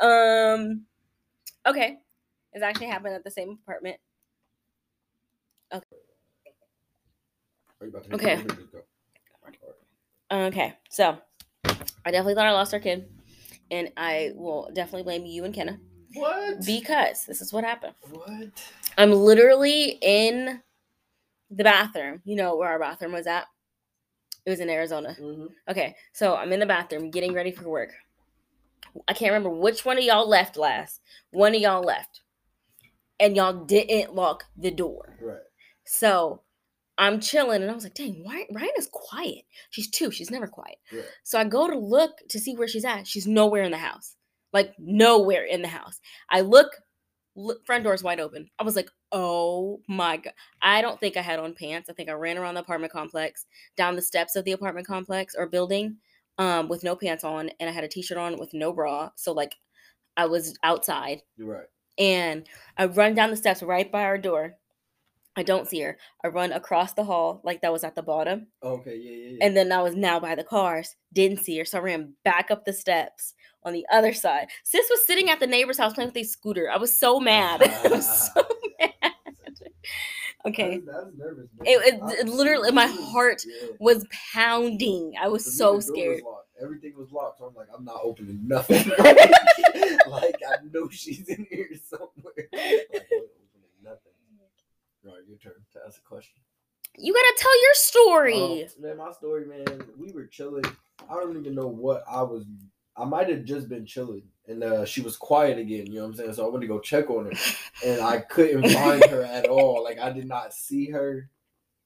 Um. 0.00 0.82
Okay. 1.66 1.98
It's 2.52 2.62
actually 2.64 2.86
happened 2.88 3.14
at 3.14 3.24
the 3.24 3.30
same 3.30 3.58
apartment. 3.62 3.96
Are 5.72 5.80
you 7.82 7.88
about 7.88 8.04
to 8.04 8.14
Okay. 8.14 8.36
hit 8.36 8.48
the 8.48 8.54
number? 8.54 8.62
Just 8.62 8.72
go. 10.30 10.46
Okay. 10.46 10.74
So, 10.90 11.18
I 11.64 12.10
definitely 12.10 12.34
thought 12.34 12.46
I 12.46 12.52
lost 12.52 12.74
our 12.74 12.80
kid, 12.80 13.08
and 13.70 13.90
I 13.96 14.32
will 14.34 14.70
definitely 14.74 15.04
blame 15.04 15.24
you 15.26 15.44
and 15.44 15.54
Kenna 15.54 15.78
What? 16.14 16.64
because 16.66 17.24
this 17.26 17.40
is 17.40 17.52
what 17.52 17.64
happened. 17.64 17.94
what? 18.10 18.48
I'm 18.98 19.12
literally 19.12 19.98
in 20.02 20.60
the 21.50 21.64
bathroom. 21.64 22.20
You 22.24 22.36
know 22.36 22.56
where 22.56 22.68
our 22.68 22.78
bathroom 22.78 23.12
was 23.12 23.26
at? 23.26 23.46
It 24.46 24.50
was 24.50 24.60
in 24.60 24.70
Arizona. 24.70 25.16
Mm-hmm. 25.20 25.46
Okay, 25.68 25.96
so 26.12 26.36
I'm 26.36 26.52
in 26.52 26.60
the 26.60 26.66
bathroom 26.66 27.10
getting 27.10 27.32
ready 27.32 27.52
for 27.52 27.68
work. 27.68 27.90
I 29.06 29.12
can't 29.12 29.32
remember 29.32 29.50
which 29.50 29.84
one 29.84 29.98
of 29.98 30.04
y'all 30.04 30.28
left 30.28 30.56
last. 30.56 31.00
One 31.30 31.54
of 31.54 31.60
y'all 31.60 31.82
left. 31.82 32.22
And 33.18 33.36
y'all 33.36 33.64
didn't 33.64 34.14
lock 34.14 34.44
the 34.56 34.70
door. 34.70 35.18
Right. 35.20 35.38
So 35.84 36.42
I'm 36.96 37.20
chilling 37.20 37.62
and 37.62 37.70
I 37.70 37.74
was 37.74 37.84
like, 37.84 37.94
dang, 37.94 38.22
why 38.22 38.46
Ryan 38.52 38.70
is 38.78 38.88
quiet. 38.90 39.44
She's 39.70 39.90
two, 39.90 40.10
she's 40.10 40.30
never 40.30 40.46
quiet. 40.46 40.76
Yeah. 40.92 41.02
So 41.22 41.38
I 41.38 41.44
go 41.44 41.68
to 41.68 41.78
look 41.78 42.12
to 42.28 42.38
see 42.38 42.54
where 42.56 42.68
she's 42.68 42.84
at. 42.84 43.06
She's 43.06 43.26
nowhere 43.26 43.62
in 43.62 43.70
the 43.70 43.78
house. 43.78 44.16
Like 44.52 44.74
nowhere 44.78 45.44
in 45.44 45.62
the 45.62 45.68
house. 45.68 46.00
I 46.28 46.40
look, 46.40 46.68
look 46.68 46.70
front 47.64 47.84
door's 47.84 48.02
wide 48.02 48.20
open. 48.20 48.48
I 48.58 48.62
was 48.64 48.76
like, 48.76 48.90
oh 49.12 49.80
my 49.88 50.16
god. 50.16 50.32
I 50.62 50.82
don't 50.82 50.98
think 51.00 51.16
I 51.16 51.22
had 51.22 51.38
on 51.38 51.54
pants. 51.54 51.88
I 51.88 51.92
think 51.92 52.08
I 52.08 52.12
ran 52.12 52.38
around 52.38 52.54
the 52.54 52.60
apartment 52.60 52.92
complex, 52.92 53.46
down 53.76 53.96
the 53.96 54.02
steps 54.02 54.36
of 54.36 54.44
the 54.44 54.52
apartment 54.52 54.86
complex 54.86 55.34
or 55.36 55.48
building, 55.48 55.96
um, 56.38 56.68
with 56.68 56.84
no 56.84 56.96
pants 56.96 57.24
on, 57.24 57.50
and 57.60 57.68
I 57.68 57.72
had 57.72 57.84
a 57.84 57.88
t-shirt 57.88 58.18
on 58.18 58.38
with 58.38 58.54
no 58.54 58.72
bra. 58.72 59.10
So 59.16 59.32
like 59.32 59.54
I 60.16 60.26
was 60.26 60.56
outside 60.62 61.22
You're 61.36 61.48
right. 61.48 61.66
and 61.98 62.46
I 62.76 62.86
run 62.86 63.14
down 63.14 63.30
the 63.30 63.36
steps 63.36 63.62
right 63.62 63.90
by 63.90 64.02
our 64.02 64.18
door. 64.18 64.56
I 65.36 65.42
don't 65.44 65.68
see 65.68 65.80
her. 65.80 65.96
I 66.24 66.28
run 66.28 66.52
across 66.52 66.92
the 66.92 67.04
hall 67.04 67.40
like 67.44 67.62
that 67.62 67.72
was 67.72 67.84
at 67.84 67.94
the 67.94 68.02
bottom. 68.02 68.48
Okay. 68.62 68.96
Yeah. 68.96 69.10
Yeah. 69.10 69.30
yeah. 69.38 69.46
And 69.46 69.56
then 69.56 69.70
I 69.72 69.80
was 69.82 69.94
now 69.94 70.18
by 70.20 70.34
the 70.34 70.44
cars. 70.44 70.96
Didn't 71.12 71.38
see 71.38 71.56
her. 71.58 71.64
So 71.64 71.78
I 71.78 71.82
ran 71.82 72.14
back 72.24 72.50
up 72.50 72.64
the 72.64 72.72
steps 72.72 73.34
on 73.62 73.72
the 73.72 73.86
other 73.92 74.12
side. 74.12 74.48
Sis 74.64 74.86
was 74.90 75.06
sitting 75.06 75.30
at 75.30 75.38
the 75.40 75.46
neighbor's 75.46 75.78
house 75.78 75.92
playing 75.94 76.08
with 76.08 76.16
a 76.16 76.24
scooter. 76.24 76.68
I 76.70 76.78
was 76.78 76.98
so 76.98 77.20
mad. 77.20 77.62
I 77.84 77.88
was 77.88 78.30
so 78.34 78.42
mad. 78.80 79.12
Okay. 80.46 80.80
That's, 80.84 80.96
that's 81.04 81.16
nervous. 81.16 81.48
It- 81.64 81.94
it- 81.94 82.18
it 82.20 82.28
literally- 82.28 82.72
my 82.72 82.86
Yeah. 82.86 83.04
heart 83.10 83.42
Was 83.78 84.06
pounding. 84.32 85.12
I 85.20 85.28
was 85.28 85.56
so 85.56 85.66
door 85.66 85.76
was 85.76 85.86
scared. 85.86 86.22
Everything 86.62 86.92
was 86.96 87.10
locked, 87.12 87.38
so 87.38 87.46
I'm 87.46 87.54
like, 87.54 87.68
I'm 87.74 87.84
not 87.84 88.00
opening 88.02 88.46
nothing. 88.46 88.86
like 90.08 90.34
I 90.46 90.56
know 90.72 90.88
she's 90.90 91.26
in 91.28 91.46
here 91.50 91.70
somewhere. 91.88 92.08
Like, 92.52 92.52
I'm 92.52 93.18
opening 93.18 93.80
nothing. 93.82 94.12
All 95.06 95.14
right, 95.14 95.22
your 95.26 95.29
turn 95.42 95.54
to 95.72 95.80
ask 95.86 95.98
a 95.98 96.08
question. 96.08 96.40
You 96.96 97.14
gotta 97.14 97.34
tell 97.38 97.62
your 97.62 97.74
story. 97.74 98.64
Um, 98.76 98.82
man, 98.82 98.96
my 98.96 99.12
story, 99.12 99.46
man. 99.46 99.82
We 99.98 100.12
were 100.12 100.26
chilling. 100.26 100.64
I 101.08 101.14
don't 101.14 101.36
even 101.36 101.54
know 101.54 101.66
what 101.68 102.04
I 102.10 102.22
was. 102.22 102.44
I 102.96 103.04
might 103.04 103.28
have 103.28 103.44
just 103.44 103.68
been 103.68 103.86
chilling, 103.86 104.24
and 104.48 104.62
uh, 104.62 104.84
she 104.84 105.00
was 105.00 105.16
quiet 105.16 105.58
again. 105.58 105.86
You 105.86 105.94
know 105.94 106.02
what 106.02 106.08
I'm 106.08 106.14
saying? 106.16 106.34
So 106.34 106.46
I 106.46 106.50
went 106.50 106.62
to 106.62 106.68
go 106.68 106.80
check 106.80 107.08
on 107.08 107.26
her, 107.26 107.32
and 107.84 108.00
I 108.00 108.18
couldn't 108.18 108.68
find 108.70 109.04
her 109.06 109.22
at 109.22 109.46
all. 109.46 109.82
Like 109.82 109.98
I 109.98 110.10
did 110.12 110.26
not 110.26 110.52
see 110.52 110.90
her, 110.90 111.30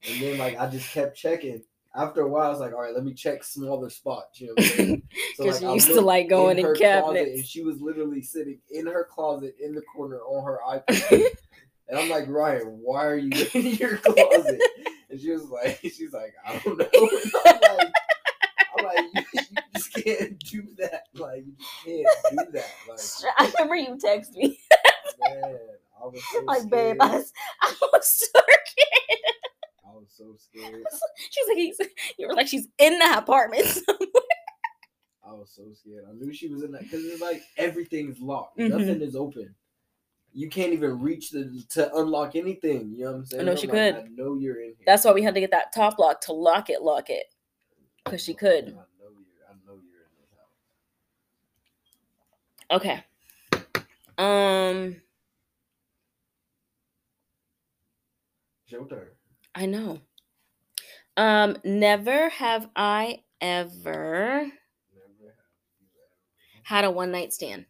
and 0.09 0.21
then 0.21 0.37
like 0.37 0.59
I 0.59 0.67
just 0.67 0.91
kept 0.91 1.17
checking. 1.17 1.63
After 1.97 2.21
a 2.21 2.27
while, 2.27 2.47
I 2.47 2.49
was 2.49 2.59
like, 2.59 2.73
all 2.73 2.81
right, 2.81 2.93
let 2.93 3.05
me 3.05 3.13
check 3.13 3.41
smaller 3.41 3.89
spots. 3.89 4.41
You 4.41 4.47
know 4.47 4.53
what 4.57 4.65
I'm 4.65 4.71
saying? 4.71 5.03
Because 5.37 5.61
you 5.61 5.69
I 5.69 5.73
used 5.73 5.87
to 5.87 6.01
like 6.01 6.27
going 6.29 6.57
in, 6.57 6.65
her 6.65 6.75
closet, 6.75 7.03
cabinets. 7.03 7.35
and 7.39 7.45
she 7.45 7.61
was 7.61 7.79
literally 7.79 8.21
sitting 8.21 8.59
in 8.69 8.85
her 8.85 9.05
closet 9.09 9.55
in 9.61 9.73
the 9.73 9.81
corner 9.81 10.19
on 10.19 10.43
her 10.45 10.59
iPad. 10.67 11.25
And 11.87 11.99
I'm 11.99 12.09
like, 12.09 12.27
Ryan, 12.27 12.79
why 12.81 13.05
are 13.05 13.17
you 13.17 13.31
in 13.53 13.65
your 13.75 13.97
closet? 13.97 14.61
And 15.07 15.21
she 15.21 15.29
was 15.31 15.45
like, 15.45 15.79
she's 15.83 16.11
like, 16.11 16.33
I 16.45 16.57
don't 16.57 16.77
know. 16.79 16.87
And 16.93 17.59
I'm 17.63 17.77
like, 17.77 17.93
I'm 18.77 18.85
like, 18.85 19.05
you, 19.13 19.21
you 19.33 19.41
just 19.75 19.93
can't 19.93 20.39
do 20.39 20.67
that. 20.79 21.03
Like, 21.13 21.45
you 21.45 21.53
just 22.03 22.23
can't 22.33 22.47
do 22.47 22.51
that. 22.53 22.71
Like, 22.89 23.33
I 23.37 23.51
remember 23.53 23.75
you 23.75 23.97
text 23.99 24.33
me 24.33 24.59
man, 25.21 25.57
I 26.01 26.05
was 26.05 26.21
so 26.31 26.39
like, 26.45 26.57
scared. 26.63 26.71
babe, 26.71 26.97
I 27.01 27.15
was, 27.15 27.33
I 27.61 27.75
was 27.93 28.07
so 28.07 28.39
scared. 28.65 29.35
I 29.85 29.93
was 29.93 30.07
so 30.09 30.35
scared. 30.37 30.83
She's 31.31 31.47
like, 31.47 31.57
he's, 31.57 31.79
you 32.17 32.27
were 32.27 32.33
like, 32.33 32.47
she's 32.47 32.67
in 32.77 32.97
the 32.99 33.17
apartment. 33.17 33.65
Somewhere. 33.65 34.07
I 35.27 35.33
was 35.33 35.51
so 35.55 35.63
scared. 35.73 36.05
I 36.09 36.13
knew 36.13 36.33
she 36.33 36.47
was 36.49 36.63
in 36.63 36.71
that 36.73 36.81
because 36.83 37.03
it's 37.05 37.21
like 37.21 37.41
everything's 37.57 38.19
locked. 38.19 38.57
Mhm. 38.59 38.69
Nothing 38.69 39.01
is 39.01 39.15
open. 39.15 39.55
You 40.37 40.49
can't 40.49 40.73
even 40.73 40.99
reach 40.99 41.29
the 41.31 41.63
to 41.69 41.95
unlock 41.95 42.35
anything. 42.35 42.91
You 42.93 43.05
know 43.05 43.11
what 43.11 43.17
I'm 43.19 43.25
saying? 43.25 43.45
know 43.45 43.51
I'm 43.53 43.57
she 43.57 43.67
like, 43.67 43.71
could. 43.73 43.95
I 43.95 44.07
know 44.13 44.35
you're 44.35 44.59
in 44.59 44.67
here. 44.67 44.85
That's 44.85 45.05
why 45.05 45.13
we 45.13 45.23
had 45.23 45.33
to 45.33 45.39
get 45.39 45.51
that 45.51 45.71
top 45.73 45.97
lock 45.97 46.19
to 46.21 46.33
lock 46.33 46.69
it, 46.69 46.81
lock 46.81 47.09
it, 47.09 47.27
because 48.03 48.21
she 48.21 48.33
could. 48.33 48.65
I 48.65 48.69
know 48.71 48.73
you're. 48.99 49.47
I 49.49 49.53
know 49.65 49.79
you're 49.81 50.03
in 50.03 50.11
this 50.19 50.33
house. 52.75 52.81
Okay. 52.81 53.03
Um, 54.17 55.01
your 58.67 58.85
turn. 58.87 59.07
I 59.55 59.65
know. 59.67 60.01
Um, 61.15 61.55
never 61.63 62.27
have 62.27 62.67
I 62.75 63.23
ever 63.39 63.71
Never 63.85 64.43
have 64.43 64.49
ever- 65.23 65.35
had 66.63 66.83
a 66.83 66.91
one 66.91 67.11
night 67.11 67.31
stand. 67.31 67.67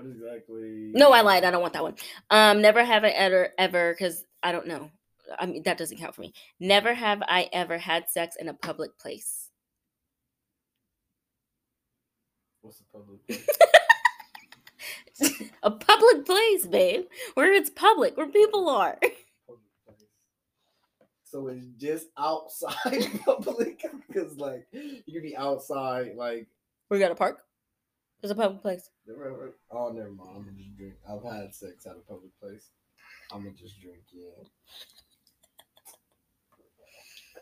What 0.00 0.10
exactly? 0.12 0.92
No, 0.94 1.12
I 1.12 1.20
lied. 1.20 1.44
I 1.44 1.50
don't 1.50 1.60
want 1.60 1.74
that 1.74 1.82
one. 1.82 1.94
Um, 2.30 2.62
never 2.62 2.82
have 2.82 3.04
I 3.04 3.10
ever 3.10 3.50
ever 3.58 3.92
because 3.92 4.24
I 4.42 4.50
don't 4.50 4.66
know. 4.66 4.90
I 5.38 5.44
mean, 5.44 5.62
that 5.64 5.76
doesn't 5.76 5.98
count 5.98 6.14
for 6.14 6.22
me. 6.22 6.32
Never 6.58 6.94
have 6.94 7.22
I 7.28 7.50
ever 7.52 7.76
had 7.76 8.08
sex 8.08 8.36
in 8.36 8.48
a 8.48 8.54
public 8.54 8.98
place. 8.98 9.50
What's 12.62 12.80
a 12.80 12.84
public? 12.96 13.26
place? 13.28 13.46
a 15.62 15.70
public 15.70 16.24
place, 16.24 16.66
babe, 16.66 17.04
where 17.34 17.52
it's 17.52 17.68
public, 17.68 18.16
where 18.16 18.28
people 18.28 18.68
are. 18.70 18.98
So 21.24 21.46
it's 21.46 21.64
just 21.78 22.08
outside 22.18 23.06
public 23.24 23.84
because 24.08 24.36
like 24.36 24.66
you 24.72 25.12
can 25.12 25.22
be 25.22 25.36
outside 25.36 26.16
like 26.16 26.48
We 26.88 26.98
got 26.98 27.12
a 27.12 27.14
park. 27.14 27.44
There's 28.20 28.30
a 28.30 28.34
public 28.34 28.60
place. 28.62 28.90
never- 29.06 29.54
oh 29.70 29.90
never 29.92 30.10
mind. 30.10 30.30
I'm 30.36 30.42
gonna 30.44 30.56
just 30.58 30.76
drink. 30.76 30.94
I've 31.08 31.22
had 31.22 31.54
sex 31.54 31.86
at 31.86 31.92
a 31.96 32.00
public 32.00 32.38
place. 32.40 32.68
I'm 33.32 33.42
gonna 33.44 33.54
just 33.56 33.80
drink. 33.80 34.02
Yeah. 34.12 34.44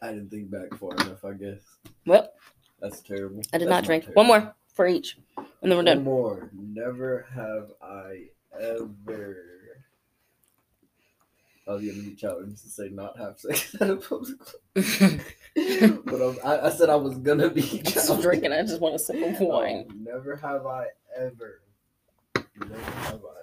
I 0.00 0.12
didn't 0.12 0.30
think 0.30 0.50
back 0.50 0.72
far 0.78 0.94
enough. 0.94 1.24
I 1.24 1.32
guess 1.32 1.60
Well, 2.06 2.30
that's 2.80 3.00
terrible. 3.00 3.42
I 3.52 3.58
did 3.58 3.66
That's 3.68 3.70
not 3.76 3.84
drink. 3.84 4.04
terrible. 4.04 4.20
One 4.22 4.26
more 4.28 4.54
for 4.74 4.86
each, 4.86 5.18
and 5.36 5.46
then 5.62 5.70
we're 5.70 5.76
One 5.78 5.84
done. 5.86 6.04
more. 6.04 6.50
Never 6.52 7.26
have 7.34 7.72
I 7.82 8.26
ever. 8.60 9.36
I 11.66 11.72
was 11.72 11.82
gonna 11.84 12.02
be 12.02 12.14
challenged 12.14 12.62
to 12.62 12.68
say 12.70 12.88
not 12.90 13.18
have 13.18 13.38
sex 13.40 13.74
at 13.80 13.90
a 13.90 13.96
public 13.96 14.38
place. 14.74 15.02
but 16.04 16.20
um, 16.22 16.38
I, 16.44 16.58
I 16.66 16.70
said 16.70 16.88
I 16.90 16.96
was 16.96 17.18
gonna 17.18 17.50
be 17.50 17.60
Just 17.62 18.06
challenged. 18.06 18.22
drinking. 18.22 18.52
I 18.52 18.62
just 18.62 18.80
want 18.80 18.94
a 18.94 18.98
sip 18.98 19.16
of 19.16 19.40
wine. 19.46 19.86
Um, 19.90 20.04
never 20.04 20.36
have 20.36 20.66
I 20.66 20.86
ever. 21.16 21.62
Never 22.34 22.74
have 22.80 23.14
I 23.14 23.38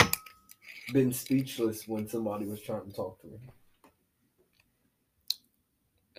ever 0.00 0.10
been 0.92 1.12
speechless 1.12 1.86
when 1.86 2.08
somebody 2.08 2.46
was 2.46 2.60
trying 2.60 2.84
to 2.86 2.92
talk 2.92 3.20
to 3.20 3.26
me. 3.26 3.38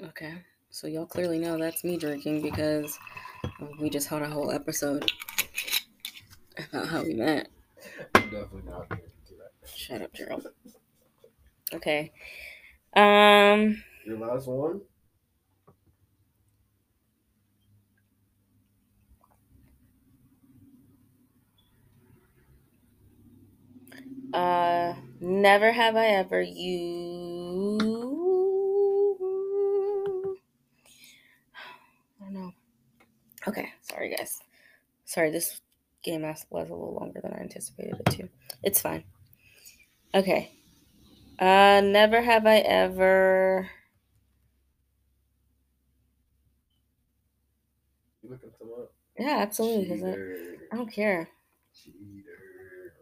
Okay, 0.04 0.34
so 0.70 0.88
y'all 0.88 1.06
clearly 1.06 1.40
know 1.40 1.58
that's 1.58 1.84
me 1.84 1.98
drinking 1.98 2.42
because 2.42 2.98
we 3.80 3.90
just 3.90 4.08
had 4.08 4.22
a 4.22 4.30
whole 4.30 4.52
episode 4.52 5.12
about 6.72 6.88
how 6.88 7.04
we 7.04 7.14
met. 7.16 7.50
I'm 8.16 8.30
definitely 8.30 8.62
not 8.72 8.90
to 8.92 8.96
do 8.96 9.36
that. 9.38 9.70
Shut 9.70 10.02
up, 10.02 10.14
Gerald. 10.14 10.48
Okay. 11.74 12.12
Um. 12.96 13.84
Your 14.06 14.18
last 14.20 14.48
one? 14.48 14.82
Uh. 24.34 24.94
Never 25.22 25.72
have 25.72 25.98
I 25.98 26.08
ever 26.08 26.42
you. 26.42 27.78
I 32.22 32.24
don't 32.24 32.34
know. 32.34 32.54
Okay, 33.48 33.70
sorry 33.82 34.16
guys. 34.16 34.40
Sorry, 35.04 35.30
this 35.32 35.60
game 36.04 36.22
was 36.22 36.46
was 36.50 36.70
a 36.70 36.74
little 36.74 36.94
longer 36.94 37.20
than 37.22 37.34
I 37.34 37.40
anticipated 37.42 38.00
it 38.00 38.12
to. 38.12 38.30
It's 38.64 38.82
fine. 38.82 39.04
Okay. 40.14 40.59
Uh, 41.40 41.82
never 41.84 42.22
have 42.22 42.46
I 42.46 42.58
ever. 42.60 43.70
You 48.24 48.34
up? 48.84 48.94
Yeah, 49.18 49.38
absolutely. 49.40 49.94
I, 49.96 49.98
Cheater. 50.12 50.58
I 50.72 50.76
don't 50.78 50.92
care. 50.92 51.30
Cheater. 51.74 52.94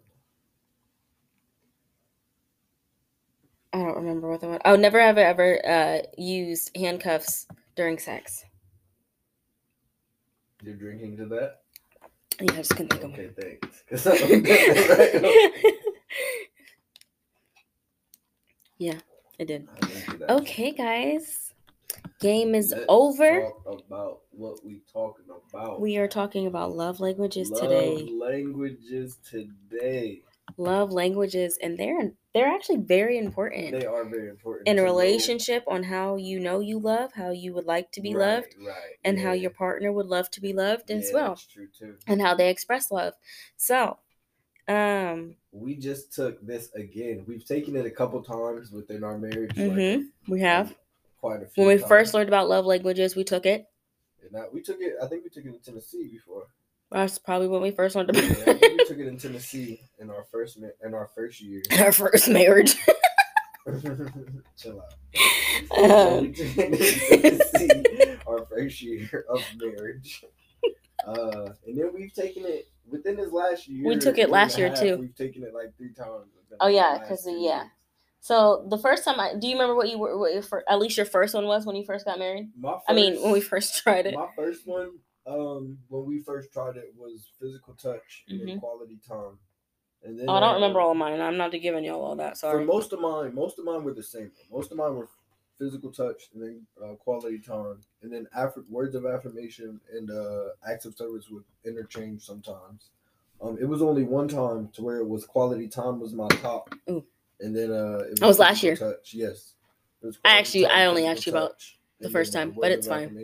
I 3.74 3.80
don't 3.80 3.96
remember 3.98 4.30
what 4.30 4.42
the 4.42 4.48
one. 4.50 4.60
Oh, 4.66 4.76
never 4.76 5.00
have 5.02 5.18
I 5.18 5.24
ever 5.24 5.66
uh 5.68 6.00
used 6.18 6.76
handcuffs 6.76 7.48
during 7.76 8.00
sex. 8.00 8.46
You're 10.64 10.76
drinking 10.76 11.18
to 11.18 11.26
that? 11.28 11.62
Yeah, 12.42 12.54
I 12.54 12.58
just 12.58 12.72
couldn't 12.76 12.90
think 12.90 13.04
of 13.04 13.14
Okay, 13.14 13.30
thanks. 13.40 13.84
'Cause 18.80 18.88
I 18.90 18.90
don't 18.90 19.00
get 19.00 19.00
it 19.00 19.04
yeah, 19.40 19.40
I 19.40 19.44
did. 19.44 19.68
right. 19.68 19.84
I 19.84 19.88
didn't 19.88 20.06
do 20.12 20.18
that. 20.20 20.32
Okay, 20.32 20.72
guys. 20.72 21.54
Game 22.20 22.56
is 22.56 22.72
Let's 22.72 22.86
over. 22.90 23.42
Talk 23.42 23.84
about 23.88 24.22
what 24.32 24.66
we 24.66 24.82
talking 24.92 25.26
about. 25.54 25.80
We 25.82 25.98
are 25.98 26.08
talking 26.08 26.48
about 26.48 26.74
love 26.76 27.00
languages 27.00 27.50
today. 27.50 27.90
Love 27.92 28.00
today. 28.00 28.14
languages 28.14 29.18
today. 29.30 30.22
Love 30.58 30.92
languages, 30.92 31.58
and 31.62 31.78
they're 31.78 32.12
they're 32.34 32.48
actually 32.48 32.78
very 32.78 33.18
important 33.18 33.80
They 33.80 33.86
are 33.86 34.06
very 34.06 34.30
important 34.30 34.68
in 34.68 34.78
a 34.78 34.82
to 34.82 34.88
know. 34.88 34.92
relationship 34.94 35.64
on 35.68 35.84
how 35.84 36.16
you 36.16 36.40
know 36.40 36.60
you 36.60 36.80
love, 36.80 37.14
how 37.14 37.30
you 37.32 37.54
would 37.54 37.66
like 37.66 37.92
to 37.92 38.02
be 38.02 38.16
Right, 38.16 38.36
loved, 38.36 38.56
right? 38.66 38.76
and 39.04 39.20
how 39.20 39.34
your 39.34 39.52
partner 39.52 39.92
would 39.92 40.08
love 40.08 40.30
to 40.32 40.42
be 40.42 40.54
loved 40.54 40.90
as 40.90 41.12
well, 41.14 41.30
That's 41.36 41.46
true 41.48 41.68
too. 41.68 41.98
and 42.08 42.22
how 42.22 42.34
they 42.34 42.50
express 42.50 42.90
love. 42.92 43.14
So, 43.56 44.00
um, 44.68 45.36
We 45.52 45.76
just 45.76 46.14
took 46.14 46.46
this 46.46 46.72
again. 46.74 47.24
We've 47.28 47.46
taken 47.46 47.76
it 47.76 47.86
a 47.86 47.92
couple 47.92 48.22
times 48.22 48.72
within 48.72 49.04
our 49.04 49.18
marriage. 49.18 49.56
like, 49.58 49.72
mhm, 49.72 50.06
we 50.28 50.42
have. 50.42 50.76
quite 51.20 51.42
a 51.42 51.46
few. 51.48 51.64
When 51.64 51.68
we 51.76 51.80
times. 51.80 51.88
first 51.90 52.14
learned 52.14 52.30
about 52.30 52.50
love 52.50 52.66
languages, 52.66 53.16
we 53.16 53.24
took 53.24 53.46
it. 53.46 53.66
And 54.24 54.32
that- 54.36 54.54
we 54.54 54.62
took 54.62 54.78
it. 54.82 54.96
I 55.02 55.08
think 55.08 55.24
we 55.24 55.30
took 55.30 55.46
it 55.46 55.50
in 55.54 55.60
Tennessee 55.60 56.08
before. 56.12 56.48
That's 56.92 57.18
probably 57.18 57.48
when 57.50 57.62
we 57.62 57.72
first 57.72 57.96
learned 57.96 58.12
Yeah, 58.14 58.22
I 58.22 58.26
about 58.26 58.36
think 58.60 58.78
we 58.80 58.86
took 58.86 58.98
it 59.00 59.08
in 59.08 59.18
Tennessee 59.18 59.82
in 60.00 60.10
our 60.10 60.24
first 60.32 60.58
in 60.58 60.94
our 60.94 61.10
first 61.14 61.42
year. 61.42 61.62
our 61.80 61.92
first 61.92 62.30
marriage. 62.30 62.76
Chill 64.58 64.82
out. 64.82 64.94
Um, 65.78 66.34
took 66.34 66.58
it 66.58 66.58
in 66.58 67.22
Tennessee 67.22 68.16
our 68.28 68.46
first 68.46 68.82
year 68.82 69.26
of 69.30 69.42
marriage. 69.58 70.24
Uh, 71.06 71.50
and 71.66 71.78
then 71.78 71.92
we've 71.94 72.14
taken 72.14 72.46
it 72.46 72.68
within 72.88 73.18
this 73.18 73.32
last 73.32 73.68
year. 73.68 73.88
We 73.88 73.98
took 73.98 74.18
it 74.18 74.30
last 74.30 74.58
year, 74.58 74.70
half, 74.70 74.80
too. 74.80 74.98
We've 74.98 75.16
taken 75.16 75.44
it 75.44 75.54
like 75.54 75.76
three 75.78 75.94
times. 75.94 76.32
Oh, 76.60 76.68
yeah, 76.68 76.98
because 77.00 77.26
yeah. 77.28 77.34
years. 77.34 77.68
so 78.20 78.66
the 78.70 78.78
first 78.78 79.04
time 79.06 79.20
I 79.20 79.36
do 79.38 79.48
you 79.48 79.54
remember 79.54 79.76
what 79.76 79.90
you 79.90 80.00
were 80.00 80.18
what 80.18 80.32
at 80.68 80.80
least 80.80 80.98
your 80.98 81.06
first 81.06 81.36
one 81.36 81.46
was 81.46 81.66
when 81.66 81.76
you 81.76 81.86
first 81.86 82.06
got 82.06 82.18
married? 82.20 82.50
My 82.58 82.74
first, 82.74 82.84
I 82.88 82.94
mean, 82.94 83.22
when 83.22 83.32
we 83.32 83.42
first 83.42 83.84
tried 83.84 84.08
it. 84.08 84.16
My 84.16 84.28
first 84.36 84.66
one, 84.66 84.92
um, 85.28 85.78
when 85.90 86.06
we 86.06 86.20
first 86.20 86.52
tried 86.52 86.78
it, 86.78 86.94
was 86.96 87.30
physical 87.40 87.74
touch 87.76 88.24
and 88.30 88.40
then 88.40 88.48
Mhm. 88.48 88.60
quality 88.60 89.00
time. 89.08 89.38
And 90.04 90.18
then 90.18 90.30
Oh, 90.30 90.34
I 90.34 90.40
don't 90.40 90.52
uh, 90.52 90.56
remember 90.56 90.80
all 90.80 90.92
of 90.92 90.98
mine. 90.98 91.20
I'm 91.20 91.38
not 91.38 91.52
giving 91.52 91.84
y'all 91.84 92.02
all 92.02 92.16
that. 92.16 92.38
Sorry. 92.38 92.64
For 92.64 92.66
most 92.66 92.94
of 92.94 93.00
mine, 93.02 93.36
most 93.36 93.60
of 93.60 93.66
mine 93.66 93.84
were 93.84 93.94
the 93.94 94.04
same. 94.04 94.32
Most 94.52 94.72
of 94.72 94.78
mine 94.78 94.96
were 94.96 95.10
physical 95.58 95.92
touch 95.92 96.30
and 96.34 96.44
then 96.44 96.62
uh, 96.84 96.94
quality 96.96 97.40
time, 97.40 97.80
and 98.02 98.12
then 98.12 98.28
after 98.36 98.64
words 98.70 98.96
of 98.96 99.06
affirmation 99.06 99.80
and 99.92 100.12
uh, 100.12 100.50
acts 100.70 100.86
of 100.86 100.96
service 100.96 101.30
would 101.30 101.44
interchange 101.66 102.24
sometimes. 102.24 102.90
Um, 103.42 103.58
it 103.62 103.66
was 103.66 103.82
only 103.84 104.04
one 104.04 104.28
time 104.28 104.70
to 104.74 104.82
where 104.82 104.98
it 104.98 105.08
was 105.08 105.26
quality 105.26 105.68
time 105.68 106.00
was 106.00 106.14
my 106.14 106.28
top, 106.28 106.74
Ooh. 106.90 107.04
and 107.40 107.56
then 107.56 107.72
uh, 107.72 108.00
it 108.10 108.20
That 108.20 108.28
was 108.28 108.40
last 108.40 108.64
year. 108.64 108.76
Touch. 108.76 109.14
Yes, 109.14 109.54
I 110.26 110.40
actually- 110.40 110.66
I 110.66 110.86
only 110.86 111.06
asked 111.06 111.26
you 111.28 111.32
about 111.34 111.56
the 112.00 112.10
first 112.10 112.36
uh, 112.36 112.40
time, 112.40 112.56
but 112.60 112.72
it's 112.72 112.88
fine. 112.88 113.16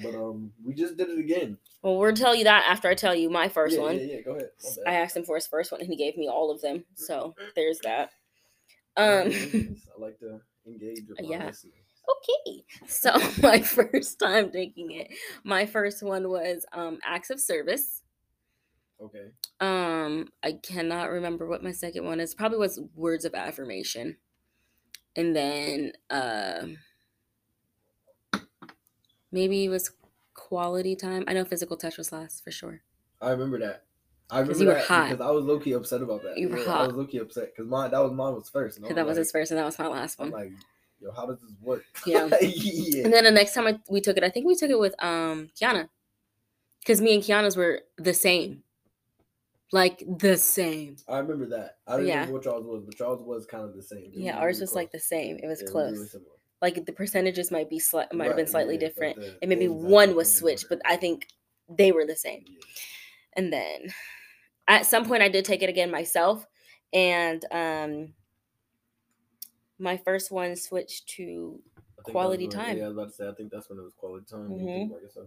But 0.00 0.14
um, 0.14 0.52
we 0.64 0.74
just 0.74 0.96
did 0.96 1.08
it 1.08 1.18
again. 1.18 1.58
Well, 1.82 1.98
we'll 1.98 2.12
tell 2.12 2.34
you 2.34 2.44
that 2.44 2.66
after 2.68 2.88
I 2.88 2.94
tell 2.94 3.14
you 3.14 3.30
my 3.30 3.48
first 3.48 3.76
yeah, 3.76 3.82
one. 3.82 3.96
Yeah, 3.96 4.04
yeah, 4.04 4.20
go 4.20 4.32
ahead. 4.32 4.50
I 4.86 4.94
asked 4.94 5.16
him 5.16 5.24
for 5.24 5.34
his 5.34 5.46
first 5.46 5.72
one, 5.72 5.80
and 5.80 5.90
he 5.90 5.96
gave 5.96 6.16
me 6.16 6.28
all 6.28 6.50
of 6.50 6.60
them. 6.60 6.84
So 6.94 7.34
there's 7.56 7.80
that. 7.80 8.10
Um. 8.96 9.32
I 9.32 10.00
like 10.00 10.18
to 10.20 10.40
engage 10.66 11.08
with 11.08 11.20
my 11.22 11.28
Yeah. 11.28 11.46
listeners. 11.46 11.74
okay. 12.10 12.64
So 12.88 13.12
my 13.42 13.60
first 13.60 14.18
time 14.18 14.50
taking 14.50 14.90
it, 14.92 15.08
my 15.44 15.66
first 15.66 16.02
one 16.02 16.28
was 16.28 16.64
um 16.72 16.98
acts 17.04 17.30
of 17.30 17.40
service. 17.40 18.02
Okay. 19.00 19.28
Um, 19.60 20.28
I 20.42 20.52
cannot 20.62 21.10
remember 21.10 21.46
what 21.46 21.62
my 21.62 21.70
second 21.72 22.04
one 22.04 22.18
is. 22.20 22.34
Probably 22.34 22.58
was 22.58 22.80
words 22.94 23.24
of 23.24 23.34
affirmation. 23.34 24.16
And 25.16 25.34
then 25.36 25.92
um 26.10 26.78
maybe 29.30 29.64
it 29.64 29.68
was 29.68 29.92
quality 30.34 30.96
time. 30.96 31.24
I 31.26 31.32
know 31.32 31.44
physical 31.44 31.76
touch 31.76 31.98
was 31.98 32.12
last 32.12 32.42
for 32.44 32.50
sure. 32.50 32.82
I 33.20 33.30
remember 33.30 33.58
that. 33.60 33.84
I 34.30 34.40
remember 34.40 34.60
you 34.62 34.66
were 34.68 34.74
that 34.74 34.84
hot. 34.84 35.10
because 35.10 35.26
I 35.26 35.30
was 35.30 35.44
low 35.44 35.58
key 35.58 35.72
upset 35.72 36.02
about 36.02 36.22
that. 36.22 36.36
You 36.36 36.48
were 36.48 36.58
Yeah, 36.58 36.64
hot. 36.64 36.80
I 36.82 36.86
was 36.86 36.96
low 36.96 37.06
key 37.06 37.18
upset 37.18 37.54
because 37.54 37.68
mine 37.70 37.90
that 37.90 37.98
was 37.98 38.12
mine 38.12 38.34
was 38.34 38.48
first. 38.50 38.76
And 38.76 38.84
I 38.84 38.88
'Cause 38.88 38.94
that 38.96 39.06
was 39.06 39.16
like, 39.16 39.22
his 39.22 39.32
first 39.32 39.50
and 39.50 39.58
that 39.58 39.64
was 39.64 39.78
my 39.78 39.86
last 39.88 40.20
I'm 40.20 40.30
one. 40.30 40.40
like, 40.40 40.52
yo, 41.00 41.10
how 41.12 41.26
does 41.26 41.40
this 41.40 41.52
work? 41.60 41.84
Yeah. 42.06 42.28
yeah. 42.40 43.04
And 43.04 43.12
then 43.12 43.24
the 43.24 43.30
next 43.30 43.54
time 43.54 43.66
I, 43.66 43.78
we 43.88 44.00
took 44.00 44.16
it, 44.16 44.24
I 44.24 44.30
think 44.30 44.46
we 44.46 44.54
took 44.54 44.70
it 44.70 44.78
with 44.78 44.94
um 45.02 45.50
Kiana. 45.58 45.88
Because 46.80 47.00
me 47.00 47.14
and 47.14 47.22
Kiana's 47.22 47.56
were 47.56 47.80
the 47.96 48.14
same. 48.14 48.62
Like 49.72 50.02
the 50.18 50.36
same. 50.38 50.96
I 51.08 51.18
remember 51.18 51.46
that. 51.46 51.78
I 51.86 51.92
didn't 51.96 52.06
Yeah. 52.08 52.14
remember 52.20 52.32
what 52.34 52.44
y'all's 52.44 52.64
was, 52.66 52.82
but 52.84 52.98
y'all's 52.98 53.22
was 53.22 53.46
kind 53.46 53.64
of 53.64 53.74
the 53.74 53.82
same. 53.82 54.04
It 54.04 54.12
Yeah, 54.14 54.32
really, 54.32 54.42
ours 54.46 54.56
really 54.56 54.60
was 54.62 54.74
like 54.74 54.92
the 54.92 55.00
same. 55.00 55.38
It 55.42 55.46
was 55.46 55.60
Yeah, 55.60 55.68
it 55.68 55.72
close. 55.72 55.92
really 56.14 56.24
like 56.60 56.84
the 56.86 56.92
percentages 56.92 57.50
might 57.50 57.70
be 57.70 57.78
slight 57.78 58.12
might 58.12 58.26
have 58.26 58.36
been 58.36 58.46
slightly 58.46 58.76
different 58.76 59.16
and 59.42 59.48
maybe 59.48 59.68
one 59.68 60.16
was 60.16 60.36
switched 60.36 60.68
but 60.68 60.80
i 60.84 60.96
think 60.96 61.28
they 61.68 61.92
were 61.92 62.04
the 62.04 62.16
same 62.16 62.42
and 63.34 63.52
then 63.52 63.82
at 64.68 64.86
some 64.86 65.04
point 65.04 65.22
i 65.22 65.28
did 65.28 65.44
take 65.44 65.62
it 65.62 65.68
again 65.68 65.90
myself 65.90 66.46
and 66.92 67.44
um 67.50 68.12
my 69.78 69.96
first 69.96 70.30
one 70.30 70.56
switched 70.56 71.08
to 71.08 71.60
I 71.66 71.80
think 71.80 71.86
that 71.96 72.04
was 72.06 72.12
Quality 72.12 72.44
when- 72.46 72.50
time. 72.56 72.76
Yeah, 72.78 72.84
I 72.84 72.88
was 72.88 72.96
about 72.96 73.08
to 73.10 73.14
say. 73.14 73.28
I 73.28 73.32
think 73.32 73.50
that's 73.52 73.68
when 73.68 73.78
it 73.78 73.82
was 73.82 73.92
quality 73.94 74.24
time. 74.28 74.50
when 74.50 74.60
you 74.60 74.66
think 74.66 74.90
about 74.90 75.02
yourself. 75.02 75.26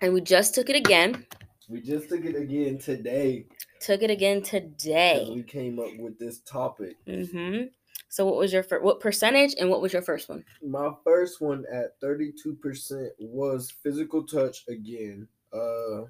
And 0.00 0.12
we 0.14 0.20
just 0.20 0.54
took 0.54 0.68
it 0.70 0.76
again. 0.76 1.26
We 1.68 1.80
just 1.80 2.08
took 2.08 2.24
it 2.24 2.34
again 2.34 2.78
today. 2.78 3.46
Took 3.80 4.02
it 4.02 4.10
again 4.10 4.42
today. 4.42 5.30
We 5.34 5.42
came 5.42 5.78
up 5.78 5.96
with 5.98 6.18
this 6.18 6.40
topic. 6.40 6.96
Mm-hmm. 7.06 7.66
So 8.08 8.24
what 8.26 8.36
was 8.36 8.52
your 8.52 8.62
first 8.62 8.82
what 8.82 9.00
percentage 9.00 9.54
and 9.60 9.70
what 9.70 9.80
was 9.80 9.92
your 9.92 10.02
first 10.02 10.28
one? 10.28 10.44
My 10.60 10.90
first 11.04 11.40
one 11.40 11.64
at 11.72 12.00
32% 12.00 13.08
was 13.20 13.70
physical 13.70 14.24
touch 14.24 14.64
again. 14.68 15.28
Uh 15.52 16.02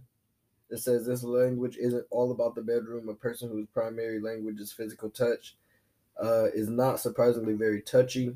it 0.72 0.78
says 0.78 1.04
this 1.04 1.22
language 1.22 1.76
isn't 1.76 2.06
all 2.10 2.32
about 2.32 2.54
the 2.54 2.62
bedroom. 2.62 3.10
A 3.10 3.14
person 3.14 3.50
whose 3.50 3.66
primary 3.74 4.20
language 4.20 4.58
is 4.58 4.72
physical 4.72 5.10
touch 5.10 5.54
uh, 6.20 6.46
is 6.54 6.70
not 6.70 6.98
surprisingly 6.98 7.52
very 7.52 7.82
touchy. 7.82 8.34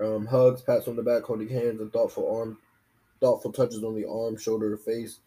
Um, 0.00 0.24
hugs, 0.26 0.62
pats 0.62 0.86
on 0.86 0.94
the 0.94 1.02
back, 1.02 1.24
holding 1.24 1.48
hands, 1.48 1.80
and 1.80 1.92
thoughtful 1.92 2.32
arm, 2.32 2.58
thoughtful 3.20 3.52
touches 3.52 3.82
on 3.82 3.96
the 3.96 4.08
arm, 4.08 4.36
shoulder, 4.36 4.72
or 4.72 4.76
face 4.76 5.18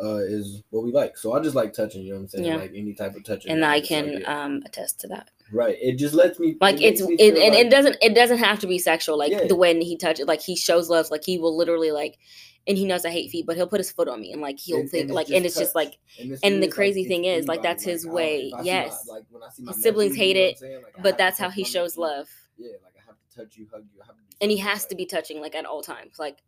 uh, 0.00 0.16
is 0.16 0.62
what 0.70 0.84
we 0.84 0.92
like. 0.92 1.16
So 1.16 1.32
I 1.34 1.40
just 1.40 1.54
like 1.54 1.72
touching. 1.72 2.02
You 2.02 2.10
know 2.10 2.16
what 2.16 2.22
I'm 2.22 2.28
saying? 2.28 2.44
Yeah. 2.44 2.56
Like 2.56 2.72
any 2.74 2.94
type 2.94 3.14
of 3.16 3.24
touching. 3.24 3.50
And 3.50 3.64
I 3.64 3.80
just 3.80 3.90
like 3.90 4.24
can 4.24 4.24
um 4.26 4.62
attest 4.64 5.00
to 5.00 5.08
that. 5.08 5.30
right. 5.52 5.76
It 5.80 5.96
just 5.96 6.14
lets 6.14 6.38
me 6.38 6.56
Like 6.60 6.76
makes 6.76 7.00
it's 7.00 7.08
me 7.08 7.14
it, 7.18 7.36
and 7.38 7.54
like- 7.54 7.66
it 7.66 7.70
doesn't 7.70 7.96
it 8.02 8.14
doesn't 8.14 8.38
have 8.38 8.58
to 8.60 8.66
be 8.66 8.78
sexual. 8.78 9.18
Like 9.18 9.32
Yeah. 9.32 9.46
the 9.46 9.56
way 9.56 9.78
he 9.82 9.96
touches 9.96 10.26
like 10.26 10.40
he 10.40 10.56
shows 10.56 10.88
love, 10.88 11.10
like 11.10 11.24
he 11.24 11.38
will 11.38 11.56
literally 11.56 11.90
like 11.92 12.18
and 12.66 12.78
he 12.78 12.84
knows 12.84 13.04
I 13.04 13.10
hate 13.10 13.30
feet, 13.30 13.44
but 13.44 13.56
he'll 13.56 13.66
put 13.66 13.80
his 13.80 13.90
foot 13.90 14.06
on 14.08 14.20
me 14.20 14.32
and 14.32 14.40
like 14.40 14.58
he'll 14.58 14.80
And- 14.80 14.90
think 14.90 15.04
and 15.06 15.14
like 15.14 15.28
and 15.30 15.44
it's 15.44 15.58
just 15.58 15.74
like 15.74 15.98
And, 16.18 16.30
and 16.42 16.54
the 16.54 16.58
is, 16.58 16.60
like, 16.60 16.70
crazy 16.70 17.00
it's 17.02 17.08
thing 17.08 17.24
is, 17.24 17.46
like, 17.48 17.62
that's 17.62 17.82
his 17.84 18.06
way. 18.06 18.50
my- 18.52 18.62
Yes. 18.62 19.06
like 19.08 19.24
when 19.30 19.42
I 19.42 19.48
see 19.50 19.62
my 19.64 19.72
His 19.72 19.82
siblings 19.82 20.12
nephew, 20.12 20.24
hate 20.24 20.36
you 20.36 20.42
know 20.42 20.48
it, 20.48 20.50
I'm 20.52 20.56
saying? 20.58 20.82
Like, 20.84 20.98
I 20.98 21.02
but 21.02 21.18
that's 21.18 21.38
how 21.38 21.50
he 21.50 21.64
shows 21.64 21.96
love. 21.98 22.28
Yeah, 22.56 22.68
like 22.84 22.94
I 22.96 23.02
have 23.06 23.16
to 23.18 23.36
touch 23.36 23.56
you, 23.56 23.66
hug 23.72 23.84
you, 23.94 24.00
I 24.02 24.06
have 24.06 24.16
to 24.16 24.22
And 24.40 24.50
he 24.50 24.56
has 24.58 24.86
to 24.86 24.94
be 24.94 25.04
touching 25.06 25.40
like 25.40 25.54
at 25.54 25.64
all 25.66 25.82
times. 25.82 26.18
Like 26.18 26.38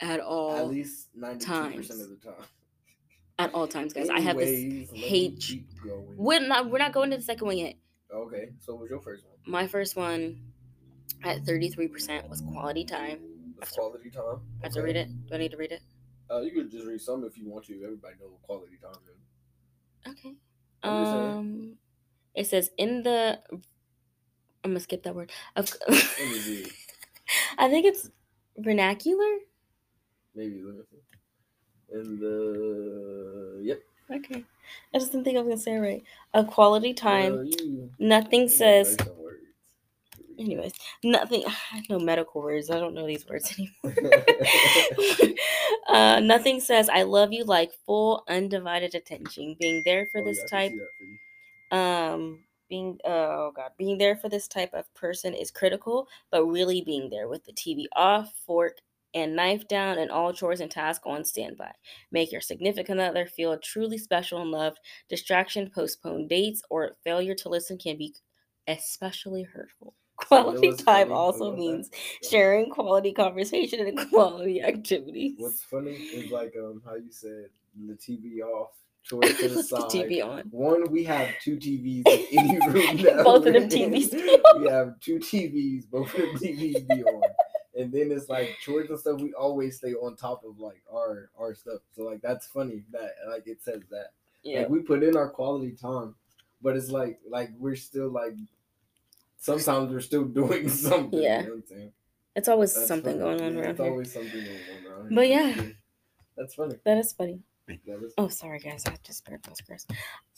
at 0.00 0.20
all 0.20 0.56
at 0.56 0.68
least 0.68 1.08
ninety 1.14 1.44
two 1.44 1.52
times. 1.52 1.76
percent 1.76 2.02
of 2.02 2.10
the 2.10 2.16
time. 2.16 2.44
at 3.38 3.54
all 3.54 3.66
times, 3.66 3.92
guys. 3.92 4.08
I 4.08 4.20
have 4.20 4.36
this 4.36 4.48
Anyways, 4.48 4.90
hate- 4.90 5.64
we're 6.16 6.40
not 6.46 6.70
we're 6.70 6.78
not 6.78 6.92
going 6.92 7.10
to 7.10 7.16
the 7.16 7.22
second 7.22 7.46
one 7.46 7.58
yet. 7.58 7.74
Okay, 8.12 8.50
so 8.60 8.74
what 8.74 8.82
was 8.82 8.90
your 8.90 9.00
first 9.00 9.24
one? 9.26 9.34
My 9.46 9.66
first 9.66 9.96
one 9.96 10.40
at 11.24 11.42
33% 11.44 12.28
was 12.28 12.40
quality 12.42 12.84
time. 12.84 13.18
It's 13.60 13.72
quality 13.72 14.10
time. 14.10 14.40
I 14.62 14.66
have 14.66 14.72
to 14.74 14.82
read 14.82 14.96
it. 14.96 15.08
Do 15.26 15.34
I 15.34 15.38
need 15.38 15.50
to 15.50 15.56
read 15.56 15.72
it? 15.72 15.80
Uh, 16.30 16.40
you 16.40 16.50
could 16.52 16.70
just 16.70 16.86
read 16.86 17.00
some 17.00 17.24
if 17.24 17.36
you 17.36 17.48
want 17.48 17.64
to. 17.66 17.74
Everybody 17.82 18.14
knows 18.20 18.30
what 18.32 18.42
quality 18.42 18.76
time 18.82 18.92
is. 19.06 20.12
Okay. 20.12 20.34
I'm 20.82 21.02
just 21.02 21.12
saying. 21.12 21.30
Um, 21.32 21.76
it 22.34 22.46
says 22.46 22.70
in 22.78 23.02
the. 23.02 23.40
I'm 24.62 24.70
gonna 24.70 24.80
skip 24.80 25.02
that 25.04 25.14
word. 25.14 25.30
Of, 25.56 25.70
Let 25.88 25.90
me 26.18 26.38
see. 26.38 26.66
I 27.58 27.68
think 27.68 27.86
it's 27.86 28.10
vernacular. 28.56 29.38
Maybe 30.34 30.62
let 30.62 30.74
me 30.76 30.82
see. 30.90 30.98
In 31.98 32.18
the 32.18 33.60
yep. 33.62 33.80
Okay. 34.10 34.44
I 34.94 34.98
just 34.98 35.12
didn't 35.12 35.24
think 35.24 35.36
I 35.36 35.40
was 35.40 35.48
gonna 35.48 35.60
say 35.60 35.74
it 35.76 35.78
right. 35.80 36.02
A 36.34 36.44
quality 36.44 36.94
time. 36.94 37.34
Well, 37.34 37.44
you, 37.44 37.90
Nothing 37.98 38.42
you 38.42 38.48
says. 38.48 38.96
Anyways, 40.38 40.72
nothing. 41.04 41.44
I 41.72 41.82
know 41.88 41.98
medical 42.00 42.42
words. 42.42 42.70
I 42.70 42.78
don't 42.80 42.94
know 42.94 43.06
these 43.06 43.26
words 43.28 43.54
anymore. 43.56 43.94
uh, 45.88 46.20
nothing 46.20 46.60
says 46.60 46.88
I 46.88 47.02
love 47.02 47.32
you 47.32 47.44
like 47.44 47.72
full 47.86 48.24
undivided 48.28 48.94
attention. 48.94 49.56
Being 49.60 49.82
there 49.84 50.06
for 50.06 50.20
Oh, 50.20 50.24
this 50.24 50.38
yeah, 50.38 50.46
type 50.46 50.72
see 50.72 50.78
that 50.78 50.88
for 50.98 51.04
you. 51.04 51.18
um 51.78 52.44
being 52.68 52.98
oh 53.04 53.52
god 53.54 53.70
being 53.76 53.98
there 53.98 54.16
for 54.16 54.28
this 54.28 54.48
type 54.48 54.72
of 54.72 54.92
person 54.94 55.34
is 55.34 55.50
critical 55.50 56.08
but 56.30 56.44
really 56.46 56.80
being 56.80 57.10
there 57.10 57.28
with 57.28 57.44
the 57.44 57.52
tv 57.52 57.84
off 57.94 58.32
fork 58.46 58.78
and 59.14 59.36
knife 59.36 59.66
down 59.68 59.98
and 59.98 60.10
all 60.10 60.32
chores 60.32 60.60
and 60.60 60.70
tasks 60.70 61.04
on 61.06 61.24
standby. 61.24 61.72
Make 62.10 62.32
your 62.32 62.40
significant 62.40 63.00
other 63.00 63.26
feel 63.26 63.56
truly 63.58 63.98
special 63.98 64.40
and 64.40 64.50
loved. 64.50 64.78
Distraction 65.08 65.70
postpone 65.74 66.28
dates 66.28 66.62
or 66.70 66.96
failure 67.04 67.34
to 67.36 67.48
listen 67.48 67.78
can 67.78 67.96
be 67.96 68.14
especially 68.66 69.42
hurtful. 69.42 69.94
Quality 70.16 70.68
was 70.68 70.82
time 70.82 71.12
also 71.12 71.54
means 71.56 71.90
that. 71.90 71.98
sharing 72.22 72.70
quality 72.70 73.12
conversation 73.12 73.80
and 73.86 73.98
quality 74.10 74.62
activities. 74.62 75.34
What's 75.38 75.62
funny 75.62 75.92
is 76.12 76.30
like 76.30 76.54
um 76.56 76.82
how 76.84 76.94
you 76.94 77.10
said 77.10 77.48
the 77.86 77.96
TV 77.96 78.42
off, 78.42 78.70
chores 79.04 79.36
to 79.38 79.48
the 79.48 79.62
side. 79.62 79.82
tv 79.90 80.24
on 80.24 80.40
One, 80.50 80.90
we 80.90 81.04
have 81.04 81.28
two 81.42 81.56
TVs 81.56 82.06
in 82.08 82.38
any 82.38 82.58
room. 82.68 82.96
That 83.02 83.22
Both 83.24 83.46
of 83.46 83.52
them. 83.52 83.68
TVs. 83.68 84.12
we 84.60 84.68
have 84.68 84.98
two 85.00 85.18
TVs. 85.18 85.88
Both 85.90 86.12
of 86.14 86.20
them 86.20 86.36
TVs 86.36 86.88
be 86.88 87.04
on. 87.04 87.22
And 87.76 87.92
then 87.92 88.10
it's 88.12 88.28
like 88.28 88.56
chores 88.64 88.88
and 88.90 88.98
stuff. 88.98 89.20
We 89.20 89.34
always 89.34 89.76
stay 89.78 89.94
on 89.94 90.16
top 90.16 90.42
of 90.44 90.58
like 90.58 90.82
our 90.92 91.30
our 91.38 91.54
stuff. 91.54 91.80
So 91.96 92.02
like 92.04 92.22
that's 92.22 92.46
funny 92.46 92.84
that 92.92 93.10
like 93.28 93.46
it 93.46 93.62
says 93.62 93.82
that. 93.90 94.12
yeah 94.42 94.60
Like 94.60 94.68
we 94.70 94.80
put 94.80 95.02
in 95.02 95.16
our 95.16 95.28
quality 95.28 95.72
time, 95.72 96.14
but 96.62 96.76
it's 96.76 96.90
like 96.90 97.18
like 97.28 97.50
we're 97.58 97.76
still 97.76 98.10
like 98.10 98.34
sometimes 99.38 99.92
we're 99.92 100.00
still 100.00 100.24
doing 100.24 100.68
something. 100.68 101.20
Yeah. 101.22 101.40
You 101.40 101.46
know 101.46 101.50
what 101.54 101.56
I'm 101.56 101.66
saying? 101.66 101.92
it's 102.36 102.48
always 102.48 102.74
That's 102.74 102.88
something 102.88 103.20
funny. 103.20 103.38
going 103.38 103.42
on 103.42 103.56
around 103.62 103.70
It's 103.70 103.78
here 103.80 103.90
always 103.90 104.12
something 104.12 104.32
going 104.44 104.86
on 104.86 104.92
around 105.02 105.14
But 105.14 105.28
yeah. 105.28 105.54
That's 106.36 106.54
funny. 106.54 106.74
that 106.84 106.98
is 106.98 107.12
funny 107.12 107.40
Oh, 108.18 108.28
sorry, 108.28 108.58
guys. 108.58 108.84
I 108.86 108.96
just 109.02 109.24
burped 109.24 109.46
those 109.46 109.60
gross. 109.62 109.86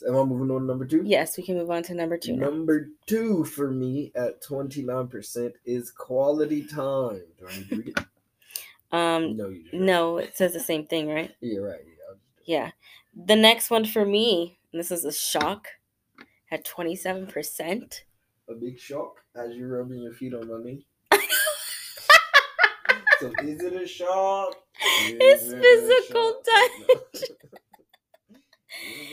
Am 0.07 0.15
I 0.15 0.23
moving 0.23 0.49
on 0.51 0.61
to 0.61 0.65
number 0.67 0.85
two? 0.85 1.01
Yes, 1.05 1.37
we 1.37 1.43
can 1.43 1.57
move 1.57 1.69
on 1.69 1.83
to 1.83 1.93
number 1.93 2.17
two. 2.17 2.33
now. 2.37 2.49
Number 2.49 2.89
two 3.05 3.43
for 3.43 3.69
me 3.71 4.11
at 4.15 4.41
29% 4.43 5.51
is 5.65 5.91
quality 5.91 6.63
time. 6.65 7.21
Do 7.37 7.47
I 7.49 7.55
need 7.57 7.69
to 7.69 7.75
read 7.75 7.87
it? 7.89 7.99
Um, 8.89 9.35
No, 9.35 9.49
you 9.49 9.63
just 9.63 9.73
no, 9.73 10.17
it 10.17 10.37
says 10.37 10.53
the 10.53 10.61
same 10.61 10.85
thing, 10.87 11.09
right? 11.09 11.35
Yeah, 11.41 11.59
right. 11.59 11.81
Yeah. 11.85 12.13
Yeah. 12.45 12.71
The 13.25 13.35
next 13.35 13.69
one 13.69 13.83
for 13.83 14.05
me, 14.05 14.59
and 14.71 14.79
this 14.79 14.91
is 14.91 15.03
a 15.03 15.11
shock, 15.11 15.67
at 16.51 16.63
twenty 16.63 16.95
seven 16.95 17.27
percent. 17.27 18.05
A 18.49 18.53
big 18.53 18.79
shock 18.79 19.17
as 19.35 19.57
you're 19.57 19.77
rubbing 19.77 20.01
your 20.01 20.13
feet 20.13 20.33
on 20.33 20.47
my 20.47 20.63
knee. 20.63 20.85
So 23.19 23.31
is 23.43 23.61
it 23.61 23.73
a 23.73 23.87
shock? 23.87 24.55
It's 24.79 25.43
Is 25.43 25.53
it 25.53 25.57
a 25.57 25.61
physical? 25.61 26.41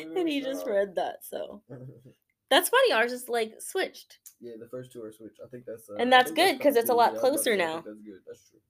Is 0.00 0.16
And 0.16 0.28
he 0.28 0.40
just 0.42 0.66
read 0.66 0.96
that, 0.96 1.24
so 1.24 1.62
that's 2.50 2.68
funny. 2.68 2.92
Ours 2.92 3.12
is 3.12 3.28
like 3.28 3.54
switched. 3.60 4.18
yeah, 4.40 4.52
the 4.58 4.68
first 4.68 4.92
two 4.92 5.02
are 5.02 5.12
switched. 5.12 5.40
I 5.44 5.48
think 5.48 5.64
that's 5.66 5.88
uh, 5.88 5.94
And 5.94 6.12
that's 6.12 6.30
good 6.30 6.58
because 6.58 6.76
it's 6.76 6.90
a 6.90 6.94
lot 6.94 7.14
Yeah, 7.14 7.20
I 7.20 7.22
was 7.22 7.22
about 7.22 7.28
to 7.28 7.34
closer 7.36 7.56
now. 7.56 7.74
That's 7.76 8.00
good. 8.02 8.20
That's 8.26 8.50
true. 8.50 8.60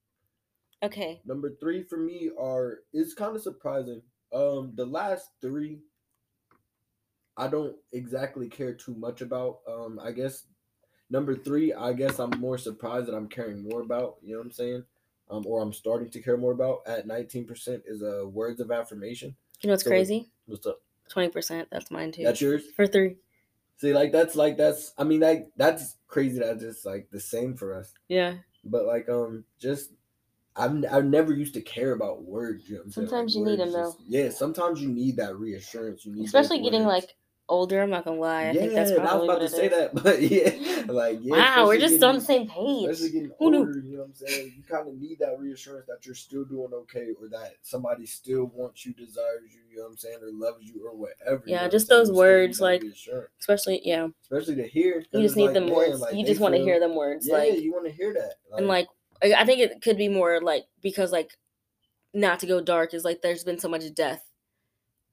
Okay. 0.84 1.20
Number 1.24 1.50
three 1.60 1.82
for 1.82 1.98
me 1.98 2.30
are 2.38 2.80
is 2.92 3.14
kind 3.14 3.34
of 3.34 3.42
surprising. 3.42 4.02
Um, 4.32 4.72
the 4.76 4.86
last 4.86 5.30
three, 5.40 5.80
I 7.36 7.48
don't 7.48 7.76
exactly 7.92 8.48
care 8.48 8.74
too 8.74 8.94
much 8.94 9.20
about. 9.20 9.58
Um, 9.68 9.98
I 10.02 10.12
guess 10.12 10.44
number 11.10 11.34
three, 11.34 11.72
I 11.72 11.92
guess 11.92 12.18
I'm 12.18 12.38
more 12.38 12.58
surprised 12.58 13.06
that 13.06 13.14
I'm 13.14 13.28
caring 13.28 13.66
more 13.68 13.80
about. 13.80 14.16
You 14.22 14.32
know 14.32 14.38
what 14.38 14.46
I'm 14.46 14.52
saying? 14.52 14.84
Um, 15.30 15.44
or 15.46 15.62
I'm 15.62 15.72
starting 15.72 16.10
to 16.10 16.20
care 16.20 16.36
more 16.36 16.52
about. 16.52 16.80
At 16.86 17.06
19% 17.08 17.82
is 17.86 18.02
uh 18.02 18.26
words 18.26 18.60
of 18.60 18.70
affirmation. 18.70 19.34
You 19.60 19.68
know 19.68 19.72
what's 19.72 19.84
So- 19.84 19.90
crazy? 19.90 20.30
What's 20.46 20.66
up? 20.66 20.80
Twenty 21.08 21.28
percent. 21.28 21.68
That's 21.70 21.90
mine 21.90 22.12
too. 22.12 22.22
That's 22.24 22.40
yours. 22.40 22.62
for 22.76 22.86
three. 22.86 23.16
See, 23.76 23.92
like 23.92 24.12
that's 24.12 24.36
like 24.36 24.56
that's. 24.56 24.92
I 24.98 25.04
mean, 25.04 25.20
like 25.20 25.50
that's 25.56 25.96
crazy. 26.06 26.38
That 26.38 26.62
it's 26.62 26.84
like 26.84 27.08
the 27.10 27.20
same 27.20 27.54
for 27.56 27.74
us. 27.74 27.92
Yeah. 28.08 28.34
But 28.64 28.84
like 28.86 29.08
um, 29.08 29.44
just 29.58 29.90
I've 30.56 30.84
I've 30.90 31.04
never 31.04 31.32
used 31.34 31.54
to 31.54 31.60
care 31.60 31.92
about 31.92 32.22
words. 32.24 32.68
You 32.68 32.76
know 32.76 32.82
Like, 32.84 32.92
Sometimes 32.94 33.34
you 33.36 33.44
need 33.44 33.58
them 33.58 33.72
just- 33.72 33.98
Yeah, 34.06 34.30
sometimes 34.30 34.80
you 34.80 34.88
need 34.88 35.16
that 35.16 35.36
reassurance. 35.36 36.06
You 36.06 36.14
need, 36.14 36.26
Especially 36.26 36.62
getting 36.62 36.84
words. 36.86 37.04
like 37.06 37.16
older. 37.48 37.82
I'm 37.82 37.90
not 37.90 38.04
gonna 38.04 38.20
lie. 38.20 38.44
I 38.44 38.50
yeah, 38.52 38.60
think 38.60 38.72
that's 38.74 38.90
and 38.90 39.00
I 39.00 39.14
was 39.14 39.24
about 39.24 39.38
to 39.40 39.48
say 39.48 39.66
is. 39.66 39.72
that, 39.72 39.94
but 40.02 40.20
yeah, 40.22 40.84
like 40.92 41.18
yeah. 41.22 41.56
wow, 41.56 41.66
we're 41.66 41.78
just 41.78 42.02
on 42.02 42.16
the 42.16 42.20
same 42.20 42.48
page. 42.48 42.88
Especially 42.88 43.10
getting 43.10 43.32
Who 43.38 43.50
knew? 43.50 43.58
older, 43.58 43.78
you 43.78 43.92
know 43.96 43.98
what 44.00 44.08
I'm 44.08 44.14
saying? 44.14 44.52
You 44.56 44.62
kind 44.64 44.88
of 44.88 44.94
need 44.94 45.18
that 45.20 45.38
reassurance 45.38 45.86
that 45.88 46.04
you're 46.06 46.14
still 46.14 46.44
doing 46.44 46.72
okay, 46.72 47.08
or 47.20 47.28
that 47.28 47.54
somebody 47.62 48.06
still 48.06 48.46
wants 48.54 48.84
you, 48.86 48.92
desires 48.94 49.50
you, 49.52 49.60
you 49.70 49.76
know 49.78 49.84
what 49.84 49.90
I'm 49.90 49.96
saying, 49.96 50.18
or 50.22 50.30
loves 50.32 50.64
you, 50.64 50.86
or 50.86 50.96
whatever. 50.96 51.42
you 51.46 51.52
Yeah, 51.54 51.64
know 51.64 51.68
just 51.70 51.88
those 51.88 52.08
You 52.08 52.14
words, 52.14 52.60
like, 52.60 52.82
reassurance. 52.82 53.30
Especially 53.40 53.80
yeah. 53.84 54.08
especially 54.22 54.56
to 54.56 54.68
hear. 54.68 55.04
You 55.12 55.22
just 55.22 55.36
need 55.36 55.46
like, 55.46 55.54
them 55.54 55.66
man, 55.66 55.74
words. 55.74 56.00
like, 56.00 56.14
you 56.14 56.24
just 56.24 56.40
want 56.40 56.54
to 56.54 56.62
hear 56.62 56.80
them 56.80 56.94
words. 56.94 57.26
Yeah, 57.26 57.36
like 57.38 57.60
you 57.60 57.72
want 57.72 57.86
to 57.86 57.92
hear 57.92 58.12
that, 58.14 58.34
and 58.56 58.66
like 58.68 58.88
I 59.22 59.44
think 59.44 59.60
it 59.60 59.80
could 59.82 59.96
be 59.96 60.08
more 60.08 60.40
like 60.40 60.64
because 60.82 61.12
like 61.12 61.36
not 62.12 62.40
to 62.40 62.46
go 62.46 62.60
dark 62.60 62.94
is 62.94 63.04
like 63.04 63.22
there's 63.22 63.44
been 63.44 63.58
so 63.58 63.68
much 63.68 63.92
death 63.94 64.22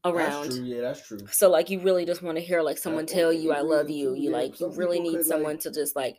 That's 0.04 0.16
around. 0.16 0.50
true. 0.52 0.64
Yeah, 0.64 0.82
that's 0.82 1.08
true. 1.08 1.20
So 1.32 1.50
like 1.50 1.70
you 1.70 1.80
really 1.80 2.06
just 2.06 2.22
want 2.22 2.38
to 2.38 2.44
hear 2.44 2.62
like 2.62 2.78
someone 2.78 3.06
That- 3.06 3.14
tell 3.14 3.32
you 3.34 3.52
I 3.52 3.62
love 3.62 3.90
you. 3.90 4.14
You 4.16 4.30
yeah, 4.32 4.38
like 4.38 4.60
you 4.60 4.68
really 4.70 5.00
need 5.00 5.18
could, 5.18 5.26
someone 5.26 5.54
like, 5.54 5.60
to 5.62 5.72
just 5.72 5.96
like 5.96 6.18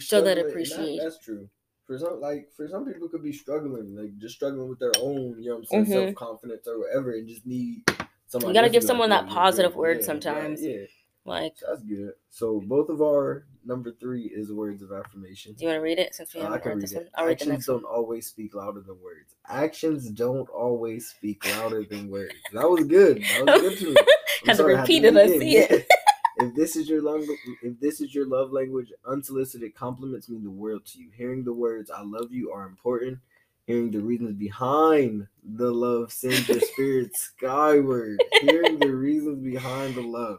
Show 0.00 0.20
that 0.20 0.36
appreciation. 0.38 0.82
appreciate. 0.82 1.00
that's 1.02 1.18
true. 1.18 1.48
For 1.86 1.98
some, 1.98 2.20
like 2.20 2.50
for 2.54 2.68
some 2.68 2.84
people, 2.84 3.08
could 3.08 3.22
be 3.22 3.32
struggling, 3.32 3.96
like 3.96 4.18
just 4.18 4.34
struggling 4.34 4.68
with 4.68 4.78
their 4.78 4.92
own, 5.00 5.40
you 5.42 5.48
know, 5.48 5.56
what 5.56 5.78
I'm 5.78 5.86
saying, 5.86 5.86
Mhm. 5.86 6.04
self 6.08 6.14
confidence 6.16 6.68
or 6.68 6.78
whatever, 6.80 7.12
and 7.12 7.26
just 7.26 7.46
need 7.46 7.82
someone. 8.26 8.50
You 8.50 8.54
gotta 8.54 8.68
give 8.68 8.84
someone 8.84 9.08
"Yeah, 9.10 9.22
that 9.22 9.30
positive 9.30 9.74
word 9.74 9.96
Yeah, 9.96 10.00
yeah, 10.00 10.04
sometimes. 10.06 10.62
Yeah, 10.62 10.84
Like, 11.28 11.54
That's 11.66 11.82
good. 11.82 12.12
So 12.30 12.60
both 12.66 12.88
of 12.88 13.00
our 13.02 13.46
number 13.64 13.92
three 14.00 14.24
is 14.24 14.50
words 14.52 14.82
of 14.82 14.92
affirmation. 14.92 15.52
do 15.54 15.64
you 15.64 15.68
want 15.68 15.78
to 15.78 15.82
read 15.82 15.98
it 15.98 16.14
since 16.14 16.34
we 16.34 16.40
Uh, 16.40 16.52
I 16.52 16.58
can 16.58 16.72
read 16.72 16.82
this 16.82 16.92
it. 16.92 16.96
one? 16.96 17.08
I'll 17.14 17.26
read 17.26 17.38
the 17.38 17.42
Actions 17.44 17.68
one. 17.68 17.76
don't 17.82 17.84
always 17.84 18.26
speak 18.26 18.54
louder 18.54 18.80
than 18.80 19.00
words. 19.02 19.34
Actions 19.48 20.10
don't 20.10 20.48
always 20.48 21.08
speak 21.08 21.44
louder 21.46 21.84
than 21.84 22.08
words. 22.08 22.34
That 22.52 22.68
was 22.68 22.84
good. 22.84 23.22
That 23.22 23.44
was 23.46 23.60
good 23.60 23.78
to 23.78 23.94
me. 23.94 23.96
Had 24.46 24.56
sorry, 24.56 24.76
I 24.76 24.80
repeat 24.80 25.04
it, 25.04 25.16
I 25.16 25.26
see 25.26 25.56
it. 25.58 25.86
if 26.36 26.54
this 26.54 26.76
is 26.76 26.88
your 26.88 27.02
love, 27.02 27.24
if 27.62 27.78
this 27.80 28.00
is 28.00 28.14
your 28.14 28.26
love 28.26 28.52
language, 28.52 28.92
unsolicited 29.06 29.74
compliments 29.74 30.28
mean 30.28 30.44
the 30.44 30.50
world 30.50 30.86
to 30.86 30.98
you. 31.00 31.10
Hearing 31.16 31.42
the 31.44 31.52
words 31.52 31.90
"I 31.90 32.02
love 32.02 32.30
you" 32.32 32.52
are 32.52 32.64
important. 32.66 33.18
Hearing 33.66 33.90
the 33.90 34.00
reasons 34.00 34.34
behind 34.36 35.26
the 35.44 35.70
love 35.70 36.10
sends 36.12 36.48
your 36.48 36.60
spirit 36.72 37.14
skyward. 37.16 38.22
Hearing 38.40 38.78
the 38.78 38.94
reasons 38.94 39.42
behind 39.42 39.94
the 39.96 40.02
love. 40.02 40.38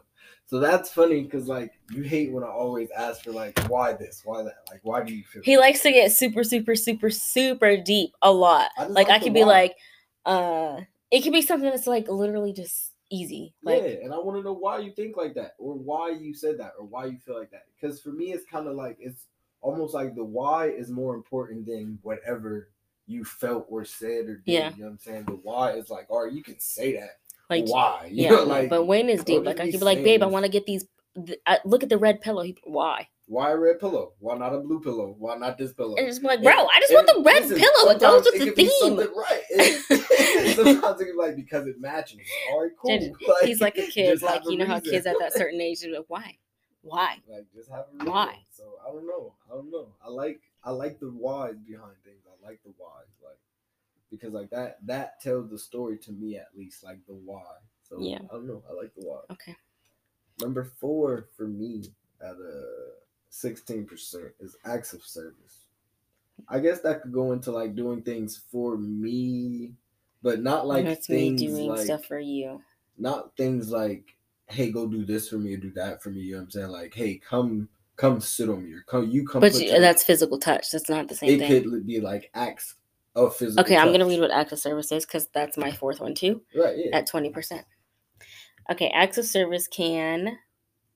So 0.50 0.58
that's 0.58 0.90
funny 0.90 1.22
because 1.22 1.46
like 1.46 1.78
you 1.92 2.02
hate 2.02 2.32
when 2.32 2.42
I 2.42 2.48
always 2.48 2.90
ask 2.90 3.22
for 3.22 3.30
like 3.30 3.56
why 3.68 3.92
this, 3.92 4.22
why 4.24 4.42
that, 4.42 4.56
like 4.68 4.80
why 4.82 5.04
do 5.04 5.14
you 5.14 5.22
feel? 5.22 5.42
He 5.44 5.56
likes 5.56 5.80
to 5.82 5.92
get 5.92 6.10
super, 6.10 6.42
super, 6.42 6.74
super, 6.74 7.08
super 7.08 7.76
deep 7.76 8.16
a 8.20 8.32
lot. 8.32 8.72
I 8.76 8.82
just 8.82 8.94
Like 8.94 9.10
I 9.10 9.20
could 9.20 9.32
be 9.32 9.44
like, 9.44 9.76
uh, 10.26 10.80
it 11.12 11.20
could 11.20 11.32
be 11.32 11.42
something 11.42 11.70
that's 11.70 11.86
like 11.86 12.08
literally 12.08 12.52
just 12.52 12.94
easy. 13.10 13.54
Like, 13.62 13.80
yeah, 13.80 13.88
and 14.02 14.12
I 14.12 14.18
want 14.18 14.38
to 14.38 14.42
know 14.42 14.52
why 14.52 14.78
you 14.78 14.90
think 14.90 15.16
like 15.16 15.34
that, 15.34 15.54
or 15.56 15.74
why 15.74 16.10
you 16.10 16.34
said 16.34 16.58
that, 16.58 16.72
or 16.76 16.84
why 16.84 17.04
you 17.04 17.18
feel 17.24 17.38
like 17.38 17.52
that. 17.52 17.66
Because 17.80 18.00
for 18.00 18.10
me, 18.10 18.32
it's 18.32 18.44
kind 18.44 18.66
of 18.66 18.74
like 18.74 18.96
it's 18.98 19.26
almost 19.60 19.94
like 19.94 20.16
the 20.16 20.24
why 20.24 20.66
is 20.66 20.90
more 20.90 21.14
important 21.14 21.64
than 21.64 22.00
whatever 22.02 22.70
you 23.06 23.24
felt 23.24 23.66
or 23.68 23.84
said 23.84 24.26
or 24.26 24.38
did. 24.38 24.42
Yeah. 24.46 24.70
You 24.74 24.78
know 24.78 24.86
what 24.86 24.92
I'm 24.94 24.98
saying? 24.98 25.24
The 25.26 25.32
why 25.32 25.74
is 25.74 25.90
like, 25.90 26.06
all 26.10 26.24
right, 26.24 26.32
you 26.32 26.42
can 26.42 26.58
say 26.58 26.94
that. 26.94 27.18
Like 27.50 27.66
why? 27.66 28.08
You 28.10 28.24
yeah. 28.24 28.30
know, 28.30 28.44
like 28.44 28.70
but 28.70 28.84
Wayne 28.84 29.08
is 29.08 29.24
deep. 29.24 29.44
Like 29.44 29.60
I 29.60 29.66
be 29.66 29.72
could 29.72 29.80
be 29.80 29.84
like, 29.86 30.02
babe, 30.04 30.22
I 30.22 30.26
want 30.26 30.44
to 30.44 30.50
get 30.50 30.66
these. 30.66 30.86
Th- 31.26 31.40
I, 31.46 31.58
look 31.64 31.82
at 31.82 31.88
the 31.88 31.98
red 31.98 32.20
pillow. 32.20 32.42
He, 32.42 32.56
why? 32.64 33.08
why 33.30 33.52
a 33.52 33.56
red 33.56 33.78
pillow? 33.78 34.14
Why 34.18 34.36
not 34.36 34.52
a 34.52 34.58
blue 34.58 34.80
pillow? 34.80 35.14
Why 35.16 35.36
not 35.36 35.56
this 35.56 35.72
pillow? 35.72 35.94
And 35.96 36.08
just 36.08 36.20
be 36.20 36.26
like, 36.26 36.38
And- 36.38 36.44
bro, 36.44 36.66
I 36.66 36.80
just 36.80 36.90
and 36.90 36.96
want 36.96 37.06
the 37.06 37.22
red 37.22 37.42
listen, 37.44 37.58
pillow. 37.58 37.90
It 37.92 38.00
goes 38.00 38.24
with 38.24 38.40
the 38.40 38.50
theme. 38.50 38.96
right. 38.98 39.42
It- 39.50 40.56
sometimes 40.56 41.00
it 41.00 41.06
can 41.06 41.16
like 41.16 41.36
because 41.36 41.66
it 41.68 41.80
matches. 41.80 42.18
All 42.50 42.62
right, 42.62 42.72
cool. 42.76 42.92
Like, 42.92 43.44
He's 43.44 43.60
like 43.60 43.78
a 43.78 43.86
kid. 43.86 44.20
Like 44.20 44.42
you 44.46 44.56
know 44.56 44.66
how 44.66 44.80
kids 44.80 45.06
at 45.06 45.16
that 45.20 45.32
certain 45.32 45.60
age 45.60 45.84
are 45.84 45.90
like, 45.90 46.04
why? 46.08 46.36
Why? 46.82 47.18
Like 47.28 47.46
just 47.54 47.70
have 47.70 47.84
a 47.92 47.92
reason. 47.92 48.12
Why? 48.12 48.34
So 48.50 48.64
I 48.86 48.90
don't 48.90 49.06
know. 49.06 49.34
I 49.48 49.54
don't 49.54 49.70
know. 49.70 49.94
I 50.04 50.08
like 50.10 50.40
I 50.64 50.70
like 50.70 50.98
the 50.98 51.06
whys 51.06 51.54
behind 51.66 51.94
things. 52.04 52.22
I 52.26 52.46
like 52.46 52.60
the 52.64 52.72
whys, 52.78 53.06
like 53.22 53.38
because 54.10 54.32
like 54.32 54.50
that 54.50 54.78
that 54.86 55.20
tells 55.20 55.50
the 55.50 55.58
story 55.58 55.98
to 55.98 56.12
me 56.12 56.36
at 56.36 56.48
least, 56.56 56.82
like 56.84 56.98
the 57.06 57.14
why. 57.14 57.42
So 57.88 57.98
Yeah. 58.00 58.20
I 58.30 58.34
don't 58.34 58.46
know. 58.46 58.62
I 58.70 58.74
like 58.74 58.94
the 58.94 59.06
why. 59.06 59.20
Okay. 59.30 59.56
Number 60.40 60.64
four 60.64 61.28
for 61.36 61.46
me 61.46 61.84
at 62.20 62.34
a 62.36 62.64
sixteen 63.28 63.86
percent 63.86 64.32
is 64.40 64.56
acts 64.64 64.92
of 64.92 65.02
service. 65.02 65.64
I 66.48 66.58
guess 66.58 66.80
that 66.80 67.02
could 67.02 67.12
go 67.12 67.32
into 67.32 67.52
like 67.52 67.74
doing 67.74 68.02
things 68.02 68.40
for 68.50 68.76
me, 68.78 69.74
but 70.22 70.40
not 70.42 70.66
like 70.66 70.84
That's 70.86 71.08
me 71.08 71.36
things 71.36 71.42
doing 71.42 71.68
like 71.68 71.80
stuff 71.80 72.04
for 72.06 72.18
you. 72.18 72.62
not 72.98 73.36
things 73.36 73.70
like, 73.70 74.16
hey, 74.46 74.70
go 74.70 74.86
do 74.86 75.04
this 75.04 75.28
for 75.28 75.36
me 75.36 75.54
or 75.54 75.58
do 75.58 75.70
that 75.72 76.02
for 76.02 76.10
me. 76.10 76.20
You 76.20 76.32
know 76.32 76.38
what 76.38 76.44
I'm 76.44 76.50
saying? 76.50 76.68
Like, 76.68 76.94
hey, 76.94 77.18
come 77.18 77.68
come 77.96 78.20
sit 78.20 78.48
on 78.48 78.64
me 78.64 78.72
or 78.72 78.82
come 78.86 79.10
you 79.10 79.26
come. 79.26 79.40
But 79.42 79.54
you, 79.54 79.78
that's 79.78 80.02
physical 80.02 80.38
touch. 80.38 80.70
That's 80.70 80.88
not 80.88 81.08
the 81.08 81.14
same 81.14 81.28
it 81.30 81.38
thing. 81.40 81.70
could 81.70 81.86
be 81.86 82.00
like 82.00 82.30
acts 82.34 82.76
physical. 83.30 83.62
Okay, 83.62 83.76
I'm 83.76 83.92
gonna 83.92 84.06
read 84.06 84.20
what 84.20 84.30
acts 84.30 84.52
of 84.52 84.58
service 84.58 84.92
is 84.92 85.06
because 85.06 85.28
that's 85.34 85.56
my 85.56 85.70
fourth 85.72 86.00
one 86.00 86.14
too. 86.14 86.42
Right. 86.54 86.76
Yeah. 86.78 86.98
At 86.98 87.06
twenty 87.06 87.30
percent. 87.30 87.66
Okay, 88.70 88.88
acts 88.90 89.18
of 89.18 89.24
service 89.26 89.66
can 89.66 90.38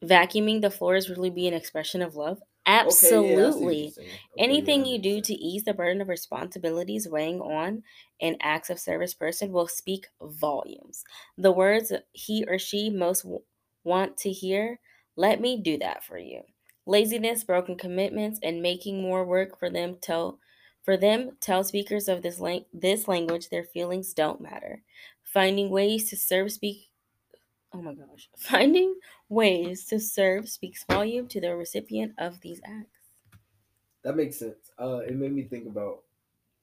vacuuming 0.05 0.63
the 0.63 0.71
floors 0.71 1.11
really 1.11 1.31
be 1.31 1.49
an 1.49 1.55
expression 1.55 2.03
of 2.03 2.17
love? 2.17 2.41
Okay, 2.87 3.31
yeah, 3.31 3.47
I 3.47 3.51
see 3.51 3.67
what 3.67 3.77
you're 3.79 3.91
Absolutely. 3.91 3.95
Okay, 4.37 4.39
Anything 4.39 4.85
yeah, 4.85 4.87
you 4.87 4.99
do 5.03 5.21
to 5.23 5.35
ease 5.35 5.65
the 5.65 5.75
burden 5.75 6.01
of 6.03 6.09
responsibilities 6.09 7.09
weighing 7.09 7.41
on 7.41 7.83
an 8.21 8.37
acts 8.43 8.71
of 8.71 8.79
service 8.79 9.15
person 9.15 9.53
will 9.53 9.69
speak 9.69 10.07
volumes. 10.23 11.05
The 11.39 11.53
words 11.53 11.93
he 12.13 12.45
or 12.49 12.59
she 12.59 12.91
most 12.91 13.23
w- 13.25 13.43
want 13.85 14.17
to 14.19 14.31
hear, 14.31 14.81
let 15.17 15.41
me 15.41 15.61
do 15.61 15.79
that 15.79 16.05
for 16.05 16.19
you. 16.19 16.43
Laziness, 16.87 17.45
broken 17.45 17.77
commitments, 17.77 18.39
and 18.43 18.63
making 18.63 19.03
more 19.03 19.25
work 19.25 19.59
for 19.59 19.71
them 19.71 19.97
tell 20.03 20.39
for 20.85 20.97
them 20.97 21.37
tell 21.41 21.65
speakers 21.65 22.09
of 22.09 22.23
this 22.23 22.41
lang- 22.41 22.67
this 22.73 23.09
language 23.09 23.49
their 23.51 23.65
feelings 23.65 24.15
don't 24.15 24.41
matter. 24.41 24.85
Finding 25.25 25.71
ways 25.71 26.11
to 26.11 26.17
serve 26.17 26.53
speak 26.53 26.93
Oh 27.75 27.83
my 27.83 27.95
gosh. 27.95 28.31
Finding 28.39 29.01
ways 29.29 29.85
to 29.87 30.01
serve 30.01 30.49
speaks 30.49 30.85
volume 30.85 31.29
to 31.29 31.41
the 31.43 31.55
recipient 31.57 32.15
of 32.19 32.41
these 32.41 32.61
acts. 32.65 33.01
That 34.03 34.17
makes 34.17 34.37
sense. 34.37 34.71
Uh, 34.79 34.99
it 35.07 35.17
made 35.17 35.33
me 35.33 35.43
think 35.43 35.67
about. 35.67 36.03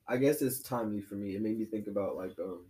I 0.07 0.17
guess 0.17 0.41
it's 0.41 0.61
timely 0.61 1.01
for 1.01 1.15
me. 1.15 1.35
It 1.35 1.41
made 1.41 1.57
me 1.59 1.65
think 1.65 1.87
about 1.87 2.15
like 2.17 2.37
um, 2.39 2.65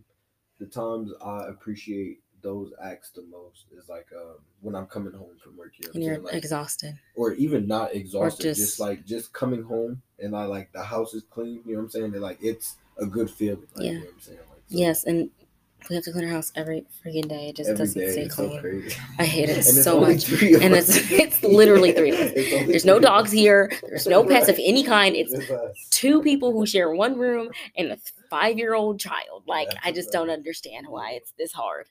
the 0.59 0.67
times 0.67 1.11
I 1.21 1.47
appreciate 1.47 2.20
those 2.41 2.71
acts 2.83 3.09
the 3.11 3.23
most 3.23 3.65
is 3.77 3.87
like 3.89 4.07
um 4.15 4.35
when 4.61 4.75
I'm 4.75 4.85
coming 4.87 5.13
home 5.13 5.37
from 5.43 5.57
work. 5.57 5.73
You 5.79 5.87
know 5.87 5.91
And 5.95 6.03
you're? 6.03 6.17
Like, 6.19 6.33
exhausted. 6.35 6.97
or 7.15 7.33
even 7.33 7.67
not 7.67 7.93
exhausted, 7.95 8.43
just, 8.43 8.59
just- 8.59 8.79
like 8.79 9.05
just 9.05 9.31
coming 9.33 9.63
home 9.63 10.01
and 10.19 10.35
I 10.35 10.45
like 10.45 10.71
the 10.71 10.83
house 10.83 11.13
is 11.13 11.23
clean. 11.29 11.61
You 11.65 11.73
know 11.73 11.79
what 11.79 11.83
I'm 11.85 11.89
saying? 11.89 12.05
And 12.13 12.21
like 12.21 12.37
it's 12.41 12.75
a 12.97 13.05
good 13.05 13.29
feeling. 13.29 13.67
Like, 13.75 13.85
Yeah. 13.85 13.91
You 13.91 13.97
know 13.99 14.05
what 14.05 14.13
I'm 14.13 14.19
saying? 14.21 14.37
Like, 14.39 14.57
so 14.69 14.77
Yes, 14.77 15.03
and 15.05 15.29
we 15.89 15.95
have 15.95 16.03
to 16.05 16.11
clean 16.11 16.25
our 16.25 16.31
house 16.31 16.51
every 16.55 16.85
freaking 17.03 17.27
day. 17.27 17.49
It 17.49 17.55
just 17.55 17.71
every 17.71 17.85
doesn't 17.85 17.99
day, 18.01 18.11
stay 18.11 18.27
clean. 18.27 18.87
so. 18.89 18.95
I 19.17 19.25
hate 19.25 19.49
it 19.49 19.63
so 19.63 19.99
much. 20.05 20.31
And 20.31 20.75
it's- 20.75 20.89
it's 21.11 21.41
literally 21.41 21.91
three 21.91 22.11
of 22.11 22.19
us. 22.19 22.31
There's 22.35 22.85
no 22.85 22.99
dogs 22.99 23.31
here. 23.31 23.71
There's 23.81 24.05
no 24.05 24.23
pets 24.23 24.47
of 24.47 24.59
any 24.61 24.83
kind. 24.83 25.15
It's 25.15 25.33
us. 25.33 25.87
two 25.89 26.21
people 26.21 26.51
who 26.51 26.67
share 26.67 26.91
one 26.91 27.17
room 27.17 27.49
and 27.75 27.93
a 27.93 27.97
five 28.29 28.59
year 28.59 28.75
old 28.75 28.99
child. 28.99 29.41
Like, 29.47 29.69
That's 29.69 29.79
I 29.87 29.91
just 29.91 30.11
don't 30.11 30.29
understand 30.29 30.85
why 30.87 31.13
it's 31.13 31.33
this 31.39 31.51
hard 31.51 31.87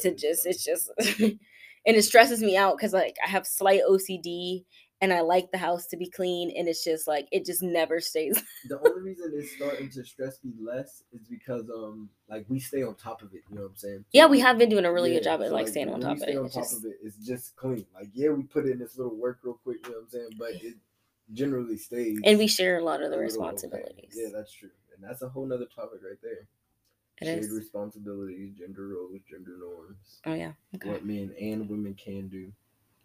to 0.00 0.14
just, 0.14 0.46
it's 0.46 0.64
just, 0.64 0.90
and 1.20 1.38
it 1.84 2.02
stresses 2.02 2.42
me 2.42 2.56
out 2.56 2.76
because, 2.76 2.92
like, 2.92 3.16
I 3.24 3.28
have 3.28 3.46
slight 3.46 3.80
OCD 3.88 4.64
and 5.02 5.12
I 5.12 5.20
like 5.20 5.50
the 5.50 5.58
house 5.58 5.86
to 5.88 5.96
be 5.96 6.08
clean. 6.08 6.52
And 6.56 6.68
it's 6.68 6.84
just 6.84 7.08
like, 7.08 7.26
it 7.32 7.44
just 7.44 7.60
never 7.60 8.00
stays. 8.00 8.40
the 8.68 8.78
only 8.78 9.02
reason 9.10 9.32
it's 9.34 9.50
starting 9.56 9.90
to 9.90 10.04
stress 10.04 10.38
me 10.44 10.52
less 10.64 11.02
is 11.12 11.26
because 11.28 11.68
um 11.70 12.08
like 12.28 12.46
we 12.48 12.60
stay 12.60 12.84
on 12.84 12.94
top 12.94 13.20
of 13.20 13.34
it. 13.34 13.42
You 13.50 13.56
know 13.56 13.62
what 13.62 13.70
I'm 13.70 13.76
saying? 13.76 14.04
Yeah, 14.12 14.26
we 14.26 14.38
have 14.38 14.58
been 14.58 14.68
doing 14.68 14.84
a 14.84 14.92
really 14.92 15.10
good 15.10 15.24
Yeah, 15.24 15.32
job 15.32 15.42
at 15.42 15.48
so, 15.48 15.54
like 15.54 15.68
staying 15.68 15.90
on 15.90 16.00
top 16.00 16.18
of 16.18 16.22
it. 16.22 16.36
on 16.36 16.44
top 16.44 16.52
just, 16.62 16.76
of 16.78 16.84
it, 16.84 16.98
it's 17.02 17.16
just 17.16 17.56
clean. 17.56 17.84
Like 17.92 18.10
yeah, 18.14 18.30
we 18.30 18.44
put 18.44 18.64
in 18.64 18.78
this 18.78 18.96
little 18.96 19.16
work 19.16 19.40
real 19.42 19.58
quick. 19.64 19.78
You 19.84 19.90
know 19.90 19.98
what 19.98 20.04
I'm 20.04 20.10
saying? 20.10 20.30
But 20.38 20.50
it 20.62 20.76
generally 21.32 21.76
stays. 21.78 22.20
and 22.24 22.38
we 22.38 22.46
share 22.46 22.78
a 22.78 22.84
lot 22.84 23.02
of 23.02 23.10
the 23.10 23.18
responsibilities. 23.18 24.14
Yeah, 24.14 24.28
that's 24.32 24.52
true, 24.52 24.70
and 24.94 25.02
that's 25.02 25.22
a 25.22 25.28
whole 25.28 25.46
nother 25.46 25.66
topic 25.66 26.00
right 26.08 26.18
there. 26.22 26.46
It 27.22 27.26
Shared 27.26 27.44
is. 27.44 27.50
responsibilities, 27.50 28.54
gender 28.58 28.88
roles, 28.88 29.20
gender 29.30 29.56
norms, 29.58 30.20
Oh 30.26 30.34
yeah. 30.34 30.52
Okay. 30.74 30.90
what 30.90 31.04
men 31.04 31.32
and 31.40 31.68
women 31.68 31.94
can 31.94 32.28
do. 32.28 32.52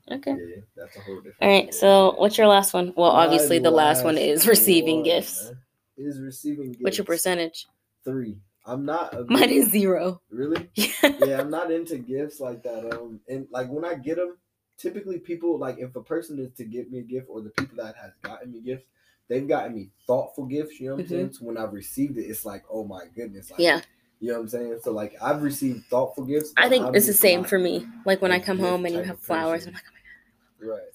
Okay. 0.09 0.31
Yeah, 0.31 0.61
that's 0.75 0.95
a 0.95 1.01
whole 1.01 1.17
different. 1.17 1.35
All 1.41 1.49
right. 1.49 1.73
story, 1.73 1.79
So, 1.79 2.15
what's 2.17 2.37
your 2.37 2.47
last 2.47 2.73
one? 2.73 2.93
Well, 2.95 3.11
My 3.13 3.25
obviously, 3.25 3.59
the 3.59 3.71
last 3.71 4.03
one 4.05 4.17
is 4.17 4.47
receiving 4.47 4.97
one, 4.97 5.03
gifts. 5.03 5.51
Is 5.97 6.21
receiving 6.21 6.71
gifts. 6.71 6.81
What's 6.83 6.97
your 6.97 7.05
percentage? 7.05 7.67
Three. 8.05 8.37
I'm 8.65 8.85
not. 8.85 9.13
A 9.13 9.23
Mine 9.25 9.49
is 9.49 9.69
zero. 9.71 10.21
really. 10.29 10.69
yeah, 10.75 11.39
I'm 11.39 11.49
not 11.49 11.71
into 11.71 11.97
gifts 11.97 12.39
like 12.39 12.63
that. 12.63 12.93
Um, 12.93 13.19
and 13.27 13.47
like 13.51 13.69
when 13.69 13.85
I 13.85 13.95
get 13.95 14.17
them, 14.17 14.37
typically 14.77 15.19
people 15.19 15.57
like 15.57 15.77
if 15.79 15.95
a 15.95 16.01
person 16.03 16.39
is 16.39 16.51
to 16.57 16.65
give 16.65 16.91
me 16.91 16.99
a 16.99 17.03
gift 17.03 17.27
or 17.29 17.41
the 17.41 17.49
people 17.51 17.77
that 17.83 17.95
has 17.97 18.11
gotten 18.21 18.51
me 18.51 18.61
gifts, 18.61 18.85
they've 19.27 19.47
gotten 19.47 19.73
me 19.75 19.89
thoughtful 20.05 20.45
gifts. 20.45 20.79
You 20.79 20.89
know 20.89 20.95
what 20.95 21.03
I'm 21.03 21.07
saying? 21.07 21.33
So 21.33 21.45
when 21.45 21.57
I've 21.57 21.73
received 21.73 22.17
it, 22.17 22.23
it's 22.23 22.45
like, 22.45 22.63
oh 22.69 22.83
my 22.83 23.05
goodness. 23.15 23.51
Like, 23.51 23.59
Mm-hmm. 23.59 23.63
yeah. 23.63 23.81
You 24.19 24.29
know 24.29 24.35
what 24.35 24.41
I'm 24.41 24.47
saying? 24.49 24.79
So 24.83 24.91
like 24.91 25.15
I've 25.21 25.43
received 25.43 25.85
thoughtful 25.85 26.25
gifts. 26.25 26.53
I 26.57 26.69
think 26.69 26.95
it's 26.95 27.07
the 27.07 27.13
same 27.13 27.43
for 27.43 27.59
me. 27.59 27.85
Like 28.05 28.21
when 28.21 28.31
I 28.31 28.39
come 28.39 28.59
home 28.59 28.85
and 28.85 28.95
you 28.95 29.03
have 29.03 29.19
flowers, 29.19 29.65
person. 29.65 29.69
I'm 29.69 29.73
like, 29.75 29.83
oh 29.87 30.65
my 30.65 30.67
god. 30.67 30.73
Right. 30.73 30.93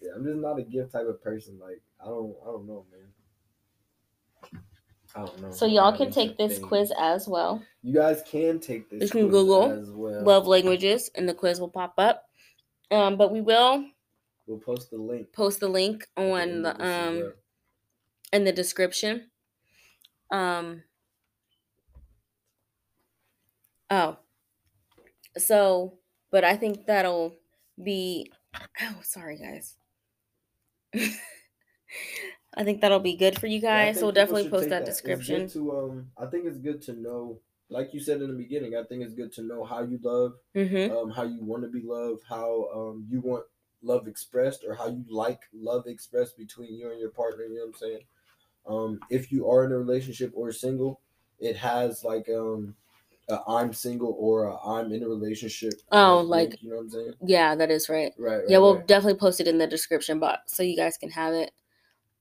Yeah, 0.00 0.10
I'm 0.16 0.24
just 0.24 0.36
not 0.38 0.58
a 0.58 0.62
gift 0.62 0.92
type 0.92 1.06
of 1.06 1.22
person. 1.22 1.58
Like 1.60 1.82
I 2.00 2.06
don't, 2.06 2.34
I 2.42 2.46
don't 2.46 2.66
know, 2.66 2.86
man. 2.90 4.62
I 5.14 5.24
don't 5.26 5.42
know. 5.42 5.50
So 5.50 5.66
y'all 5.66 5.96
can 5.96 6.10
take 6.10 6.38
this 6.38 6.54
things. 6.54 6.66
quiz 6.66 6.92
as 6.98 7.28
well. 7.28 7.62
You 7.82 7.92
guys 7.92 8.22
can 8.26 8.60
take 8.60 8.88
this. 8.88 9.02
You 9.02 9.08
can 9.08 9.28
quiz 9.28 9.32
Google 9.32 9.72
as 9.72 9.90
well. 9.90 10.24
Love 10.24 10.46
languages, 10.46 11.10
and 11.14 11.28
the 11.28 11.34
quiz 11.34 11.60
will 11.60 11.68
pop 11.68 11.94
up. 11.98 12.24
Um, 12.90 13.16
but 13.16 13.32
we 13.32 13.40
will 13.40 13.84
We'll 14.46 14.58
post 14.58 14.90
the 14.90 14.96
link 14.98 15.32
post 15.32 15.60
the 15.60 15.68
link 15.68 16.08
at 16.16 16.24
the 16.24 16.42
on 16.42 16.62
the 16.62 16.84
um 16.84 17.32
in 18.32 18.44
the 18.44 18.52
description. 18.52 19.30
Um. 20.30 20.84
Oh. 23.90 24.16
So, 25.38 25.98
but 26.30 26.44
I 26.44 26.56
think 26.56 26.86
that'll 26.86 27.36
be. 27.82 28.30
Oh, 28.82 28.96
sorry, 29.02 29.38
guys. 29.38 29.76
I 32.54 32.64
think 32.64 32.80
that'll 32.80 32.98
be 33.00 33.16
good 33.16 33.38
for 33.38 33.46
you 33.46 33.60
Yeah, 33.60 33.70
I 33.70 33.84
guys. 33.86 33.94
think 33.94 34.00
so 34.00 34.06
people 34.08 34.12
definitely 34.12 34.42
should 34.44 34.50
post 34.50 34.62
take 34.64 34.70
that 34.70 34.88
It's 34.88 35.00
good 35.00 35.14
description. 35.16 35.48
to 35.50 35.78
um, 35.78 36.10
I 36.18 36.26
think 36.26 36.46
it's 36.46 36.58
good 36.58 36.82
to 36.82 36.92
know 36.94 37.38
like 37.72 37.94
you 37.94 38.00
said 38.00 38.20
in 38.20 38.26
the 38.28 38.36
beginning, 38.36 38.74
I 38.74 38.82
think 38.82 39.04
it's 39.04 39.14
good 39.14 39.32
to 39.34 39.42
know 39.42 39.62
how 39.64 39.82
you 39.84 40.00
love, 40.02 40.32
Mm-hmm. 40.56 40.92
um, 40.92 41.10
how 41.10 41.22
you 41.22 41.44
want 41.44 41.62
to 41.62 41.68
be 41.68 41.82
loved, 41.82 42.24
how 42.28 42.68
um 42.74 43.06
you 43.08 43.20
want 43.20 43.44
love 43.82 44.08
expressed, 44.08 44.64
or 44.66 44.74
how 44.74 44.88
you 44.88 45.04
like 45.08 45.40
love 45.54 45.86
expressed 45.86 46.36
between 46.36 46.74
you 46.74 46.90
and 46.90 46.98
your 47.00 47.10
partner. 47.10 47.44
You 47.44 47.54
know 47.54 47.60
what 47.66 47.68
I'm 47.68 47.74
saying? 47.74 48.00
Um, 48.66 49.00
if 49.10 49.30
you 49.30 49.48
are 49.48 49.64
in 49.64 49.70
a 49.72 49.78
relationship 49.78 50.32
or 50.34 50.50
single, 50.52 51.00
it 51.38 51.56
has 51.56 52.02
like 52.04 52.28
um, 52.28 52.74
a 53.30 53.42
I'm 53.48 53.72
single 53.72 54.14
or 54.18 54.44
a 54.44 54.56
I'm 54.66 54.92
in 54.92 55.02
a 55.02 55.08
relationship. 55.08 55.74
Oh, 55.92 56.18
link, 56.20 56.50
like- 56.52 56.62
you 56.62 56.70
know 56.70 56.76
what 56.76 56.82
I'm 56.82 56.90
saying? 56.90 57.12
Yeah, 57.24 57.54
that 57.54 57.70
is 57.70 57.88
right. 57.88 58.12
Right. 58.18 58.36
right 58.36 58.44
Yeah, 58.48 58.58
we'll 58.58 58.76
right. 58.76 58.86
definitely 58.86 59.18
post 59.18 59.40
it 59.40 59.48
in 59.48 59.58
the 59.58 59.66
description 59.66 60.18
box 60.18 60.52
so 60.54 60.62
you 60.62 60.76
guys 60.76 60.96
can 60.96 61.10
have 61.10 61.32
it 61.34 61.52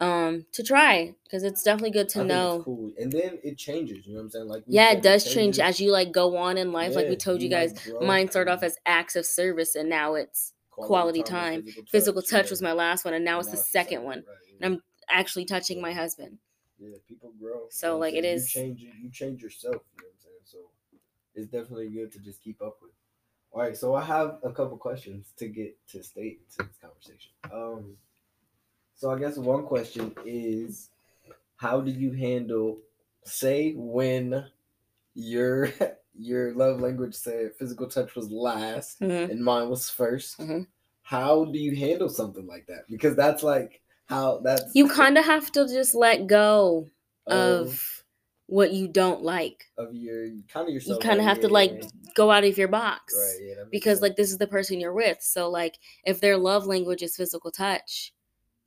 um 0.02 0.46
to 0.54 0.64
try 0.64 1.14
because 1.26 1.44
it's 1.44 1.62
definitely 1.62 1.92
good 1.92 2.08
to 2.10 2.20
I 2.20 2.22
it's 2.24 2.30
know. 2.30 2.62
cool. 2.64 2.94
And 2.98 3.12
then 3.12 3.38
it 3.44 3.58
changes. 3.58 4.06
You 4.08 4.14
know 4.14 4.20
what 4.20 4.24
I'm 4.26 4.30
saying? 4.32 4.48
Like 4.48 4.64
Yeah, 4.68 4.92
it 4.92 5.02
does 5.02 5.26
change 5.26 5.60
as 5.60 5.82
you 5.82 5.92
like 5.92 6.12
go 6.14 6.38
on 6.38 6.58
in 6.58 6.72
life. 6.72 6.96
like 6.96 7.10
we 7.10 7.18
told 7.18 7.42
you 7.42 7.50
guys, 7.50 7.74
grow 7.74 8.00
mine 8.00 8.30
started 8.30 8.52
off 8.52 8.64
as 8.64 8.78
acts 8.86 9.16
of 9.18 9.26
service 9.26 9.76
and 9.76 9.90
now 9.90 10.14
it's 10.14 10.54
quality 10.72 11.20
and 11.20 11.28
time. 11.28 11.66
physical 11.90 12.22
touch 12.22 12.50
was 12.50 12.62
yeah. 12.62 12.70
my 12.70 12.74
last 12.74 13.04
one 13.04 13.14
and 13.14 13.26
now 13.26 13.40
And 13.40 13.48
it's 13.48 13.52
the 13.52 13.58
second 13.58 14.04
one. 14.04 14.20
right, 14.20 14.26
yeah. 14.48 14.66
And 14.68 14.76
I'm 14.76 14.84
actually 15.10 15.44
touching 15.44 15.82
my 15.82 15.92
husband. 15.92 16.38
Yeah, 16.78 16.96
people 17.06 17.34
grow. 17.38 17.64
So, 17.70 17.88
you 17.88 17.94
know 17.96 18.00
like, 18.00 18.14
it 18.14 18.24
is- 18.24 18.56
You 18.56 18.62
change. 18.62 18.80
You 18.80 19.12
change 19.12 19.42
yourself. 19.44 19.74
You 19.76 20.04
know 20.04 20.08
what 20.08 20.14
I'm 20.14 20.20
saying? 20.22 20.40
So 20.46 20.58
it's 21.36 21.48
definitely 21.52 21.90
good 21.90 22.12
to 22.14 22.20
just 22.20 22.42
keep 22.44 22.62
up 22.62 22.78
with. 22.82 22.92
All 23.52 23.62
right, 23.62 23.76
so 23.76 23.96
I 23.96 24.04
have 24.04 24.40
a 24.44 24.52
couple 24.52 24.78
questions 24.78 25.34
to 25.38 25.48
get 25.48 25.76
to 25.90 26.04
state 26.04 26.42
into 26.46 26.70
this 26.70 26.78
conversation. 26.82 27.32
Um, 27.52 27.98
so 28.96 29.12
I 29.12 29.18
guess 29.18 29.38
one 29.38 29.66
question 29.66 30.14
is, 30.26 30.90
how 31.56 31.82
do 31.82 31.92
you 31.92 32.12
handle, 32.12 32.78
say, 33.24 33.74
when 33.76 34.46
your 35.16 35.72
your 36.18 36.54
love 36.54 36.82
language 36.82 37.16
said 37.16 37.56
physical 37.58 37.88
touch 37.88 38.14
was 38.16 38.30
last 38.30 39.00
Mhm. 39.00 39.30
and 39.30 39.44
mine 39.44 39.70
was 39.70 39.90
1st 39.90 40.38
Mhm. 40.40 40.68
How 41.02 41.46
do 41.46 41.58
you 41.58 41.76
handle 41.76 42.10
something 42.10 42.46
like 42.46 42.68
that? 42.68 42.88
Because 42.90 43.16
that's 43.16 43.42
like 43.42 43.82
how 44.06 44.40
that's 44.40 44.76
You 44.76 44.88
kind 44.90 45.18
of 45.18 45.26
have 45.26 45.52
to 45.54 45.66
just 45.68 45.96
let 45.96 46.28
go 46.28 46.88
of 47.26 47.99
what 48.50 48.74
you 48.74 48.88
don't 48.88 49.22
like. 49.22 49.66
of 49.78 49.94
your 49.94 50.30
kind 50.52 50.68
of 50.68 50.74
yourself. 50.74 51.04
You 51.04 51.08
kind 51.08 51.20
of 51.20 51.26
have 51.26 51.40
to 51.42 51.48
like 51.48 51.72
yeah, 51.72 51.88
go 52.16 52.32
out 52.32 52.44
of 52.44 52.58
your 52.58 52.68
box. 52.68 53.14
right, 53.18 53.48
yeah, 53.48 53.64
because 53.72 54.00
sense. 54.00 54.02
like 54.02 54.16
this 54.16 54.32
is 54.32 54.38
the 54.38 54.48
person 54.48 54.80
you're 54.80 54.94
with 54.94 55.22
so 55.22 55.50
like 55.50 55.78
if 56.04 56.20
their 56.20 56.38
love 56.38 56.66
language 56.66 57.02
is 57.02 57.16
physical 57.16 57.52
touch 57.52 58.14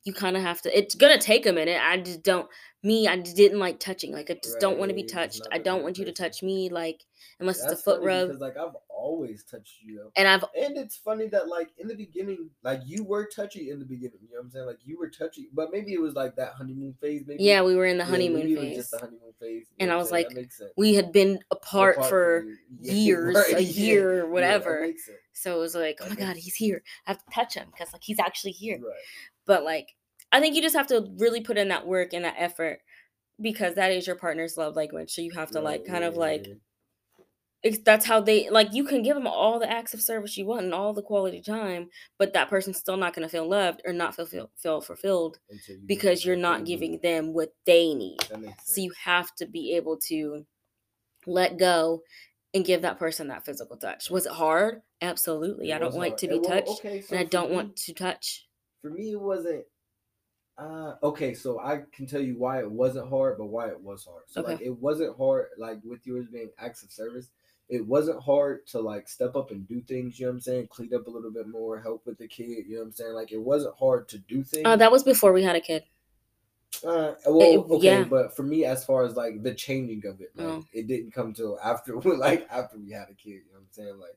you 0.05 0.13
kind 0.13 0.37
of 0.37 0.43
have 0.43 0.61
to 0.63 0.77
it's 0.77 0.95
gonna 0.95 1.19
take 1.19 1.47
a 1.47 1.53
minute 1.53 1.81
i 1.83 1.97
just 1.97 2.23
don't 2.23 2.49
me 2.83 3.07
i 3.09 3.17
didn't 3.17 3.59
like 3.59 3.79
touching 3.79 4.13
like 4.13 4.31
i 4.31 4.35
just 4.43 4.59
don't 4.61 4.79
want 4.79 4.89
to 4.89 4.95
be 4.95 5.03
touched 5.05 5.47
i 5.53 5.59
don't 5.59 5.83
want 5.83 5.99
you 5.99 6.05
to 6.05 6.13
touch 6.13 6.43
me 6.43 6.69
like 6.69 7.05
unless 7.41 7.61
That's 7.61 7.73
it's 7.73 7.81
a 7.81 7.85
foot 7.85 8.03
rub 8.03 8.29
because 8.29 8.41
like 8.41 8.57
I've 8.57 8.77
always 8.89 9.45
touched 9.45 9.83
you 9.83 10.11
and 10.17 10.29
i've 10.29 10.45
And 10.59 10.77
it's 10.77 10.97
funny 10.97 11.27
that 11.29 11.49
like 11.49 11.71
in 11.79 11.89
the 11.89 11.95
beginning, 11.95 12.51
like 12.63 12.81
you 12.87 13.05
were 13.05 13.25
touchy 13.25 13.71
in 13.71 13.79
the 13.79 13.85
beginning. 13.85 14.19
You 14.23 14.35
know 14.35 14.39
what 14.41 14.45
I'm 14.45 14.51
saying? 14.51 14.67
Like 14.67 14.79
you 14.85 14.99
were 14.99 15.09
touchy, 15.09 15.49
but 15.53 15.71
maybe 15.73 15.93
it 15.93 16.01
was 16.01 16.15
like 16.15 16.37
that 16.37 16.53
honeymoon 16.53 16.95
phase. 17.01 17.25
Maybe 17.27 17.43
yeah 17.43 17.63
we 17.63 17.75
were 17.75 17.87
in 17.87 17.99
the 17.99 18.05
Yeah, 18.05 18.11
honeymoon 18.11 18.43
was 18.43 18.55
phase 18.55 18.77
just 18.77 18.91
the 18.93 18.99
honeymoon 18.99 19.33
phase. 19.41 19.67
And 19.81 19.89
know 19.89 19.95
I 19.95 19.99
was 19.99 20.13
like, 20.13 20.29
That 20.29 20.37
makes 20.37 20.59
sense. 20.59 20.71
we 20.77 20.95
had 20.95 21.13
been 21.13 21.41
apart, 21.51 21.97
Apart 21.97 22.11
for 22.11 22.47
yeah, 22.81 22.93
years 22.95 23.35
right, 23.35 23.57
a 23.57 23.63
year 23.63 24.19
yeah, 24.25 24.31
whatever 24.31 24.89
so 25.33 25.57
it 25.57 25.59
was 25.61 25.75
like 25.75 25.99
oh 26.03 26.09
my 26.09 26.15
god 26.15 26.37
he's 26.37 26.55
here 26.55 26.83
i 27.07 27.11
have 27.11 27.19
to 27.25 27.31
touch 27.35 27.55
him 27.55 27.67
because 27.73 27.93
like 27.93 28.03
he's 28.05 28.19
actually 28.21 28.53
here 28.53 28.79
Right. 28.83 28.95
but 29.47 29.65
like 29.65 29.95
i 30.33 30.41
think 30.41 30.55
you 30.57 30.63
just 30.63 30.77
have 30.77 30.87
to 30.89 31.07
really 31.19 31.41
put 31.41 31.59
in 31.59 31.69
that 31.69 31.87
work 31.87 32.13
and 32.13 32.25
that 32.25 32.35
effort 32.39 32.81
because 33.41 33.75
that 33.75 33.93
is 33.93 34.07
your 34.07 34.17
partner's 34.17 34.57
love 34.57 34.75
language 34.77 35.11
so 35.11 35.21
you 35.23 35.31
have 35.33 35.51
to 35.51 35.61
like 35.61 35.85
kind 35.87 36.05
of 36.05 36.17
like 36.17 36.47
that's 37.85 38.07
how 38.07 38.21
they 38.21 38.51
like 38.51 38.75
you 38.75 38.83
can 38.85 39.03
give 39.05 39.15
them 39.15 39.27
all 39.29 39.61
the 39.61 39.71
acts 39.71 39.95
of 39.95 40.01
service 40.01 40.37
you 40.37 40.45
want 40.45 40.65
and 40.65 40.75
all 40.75 40.93
the 40.93 41.01
quality 41.03 41.41
time 41.41 41.89
but 42.19 42.33
that 42.33 42.51
person's 42.51 42.77
still 42.77 42.97
not 42.97 43.15
going 43.15 43.23
to 43.27 43.31
feel 43.31 43.49
loved 43.49 43.81
or 43.85 43.93
not 43.93 44.17
feel, 44.17 44.27
feel 44.27 44.51
feel 44.57 44.81
fulfilled 44.81 45.39
you 45.69 45.79
because 45.87 46.25
you're 46.25 46.35
not 46.35 46.65
giving 46.65 46.99
them 47.05 47.33
what 47.33 47.51
they 47.65 47.95
need. 47.95 48.19
That 48.31 48.41
makes 48.41 48.65
sense. 48.65 48.75
so 48.75 48.81
you 48.81 48.93
have 49.05 49.33
to 49.37 49.47
be 49.47 49.77
able 49.77 49.97
to 50.09 50.45
let 51.25 51.57
go 51.57 52.03
and 52.53 52.65
give 52.65 52.83
that 52.83 52.99
person 52.99 53.29
that 53.29 53.45
physical 53.45 53.77
touch. 53.77 54.11
Was 54.11 54.27
it 54.27 54.33
hard? 54.33 54.83
Absolutely. 55.01 55.71
It 55.71 55.77
i 55.77 55.79
don't 55.79 55.95
like 55.95 56.13
hard. 56.13 56.19
to 56.19 56.27
Eh, 56.27 56.31
be 56.31 56.39
well, 56.41 56.51
touched 56.51 56.81
okay, 56.85 57.01
so 57.01 57.15
and 57.17 57.21
i 57.21 57.25
don't 57.25 57.51
me- 57.51 57.57
want 57.57 57.77
to 57.77 57.95
touch. 57.95 58.49
for 58.83 58.91
me 58.91 59.13
it 59.13 59.21
wasn't 59.21 59.65
uh 60.59 60.95
okay 61.03 61.33
so 61.35 61.59
i 61.61 61.83
can 61.93 62.07
tell 62.07 62.21
you 62.21 62.37
why 62.37 62.59
it 62.61 62.71
wasn't 62.71 63.09
hard 63.09 63.39
but 63.39 63.47
why 63.47 63.69
it 63.69 63.81
was 63.81 64.05
hard 64.05 64.23
so 64.27 64.43
like 64.43 64.57
Okay. 64.57 64.67
it 64.67 64.79
wasn't 64.79 65.17
hard 65.17 65.47
like 65.59 65.79
with 65.85 66.07
yours 66.07 66.27
being 66.31 66.51
acts 66.59 66.83
of 66.83 66.91
service 66.93 67.29
it 67.71 67.87
wasn't 67.87 68.23
hard 68.23 68.67
to 68.67 68.79
like 68.79 69.09
step 69.09 69.35
up 69.35 69.51
and 69.51 69.67
do 69.67 69.81
things 69.81 70.19
you 70.21 70.27
know 70.27 70.33
what 70.33 70.35
i'm 70.37 70.41
saying 70.43 70.67
clean 70.69 70.93
up 70.95 71.07
a 71.07 71.11
little 71.11 71.31
bit 71.31 71.49
more 71.49 71.81
help 71.81 72.05
with 72.05 72.19
the 72.19 72.29
kid 72.29 72.67
you 72.69 72.75
know 72.75 72.81
what 72.81 72.87
i'm 72.89 72.93
saying 72.93 73.15
like 73.15 73.33
it 73.33 73.41
wasn't 73.41 73.75
hard 73.77 74.07
to 74.09 74.19
do 74.19 74.43
things 74.43 74.65
oh 74.67 74.77
that 74.77 74.93
was 74.93 75.03
before 75.03 75.33
we 75.33 75.43
had 75.43 75.57
a 75.57 75.61
kid 75.61 75.85
uh, 76.85 77.15
well, 77.27 77.41
It- 77.43 77.71
okay, 77.71 77.99
yeah. 77.99 78.05
but 78.05 78.35
for 78.35 78.43
me, 78.43 78.65
as 78.65 78.85
far 78.85 79.05
as 79.05 79.15
like 79.15 79.43
the 79.43 79.55
changing 79.55 80.05
of 80.07 80.21
it, 80.23 80.31
like 80.35 80.47
Oh. 80.49 80.65
it 80.73 80.87
didn't 80.89 81.13
come 81.13 81.33
till 81.35 81.59
after, 81.63 81.95
like 82.01 82.47
after 82.51 82.79
we 82.79 82.91
had 82.91 83.09
a 83.11 83.15
kid. 83.15 83.29
You 83.31 83.53
know 83.53 83.59
what 83.59 83.61
I'm 83.61 83.67
saying? 83.71 83.99
Like, 84.01 84.17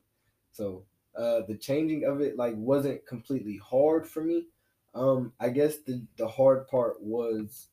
so 0.51 0.83
uh, 1.17 1.41
the 1.47 1.57
changing 1.57 2.05
of 2.05 2.21
it 2.21 2.37
like 2.37 2.55
wasn't 2.55 3.05
completely 3.05 3.57
hard 3.57 4.07
for 4.07 4.23
me. 4.23 4.47
Um, 4.95 5.33
I 5.39 5.49
guess 5.49 5.79
the 5.79 6.07
the 6.17 6.27
hard 6.27 6.67
part 6.67 7.01
was, 7.01 7.69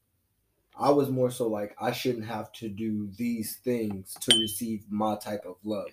I 0.77 0.91
was 0.91 1.11
more 1.11 1.31
so 1.31 1.49
like 1.49 1.77
I 1.81 1.93
shouldn't 1.93 2.27
have 2.27 2.53
to 2.55 2.69
do 2.69 3.11
these 3.17 3.57
things 3.59 4.15
to 4.23 4.39
receive 4.39 4.91
my 4.91 5.17
type 5.17 5.45
of 5.47 5.57
love. 5.65 5.93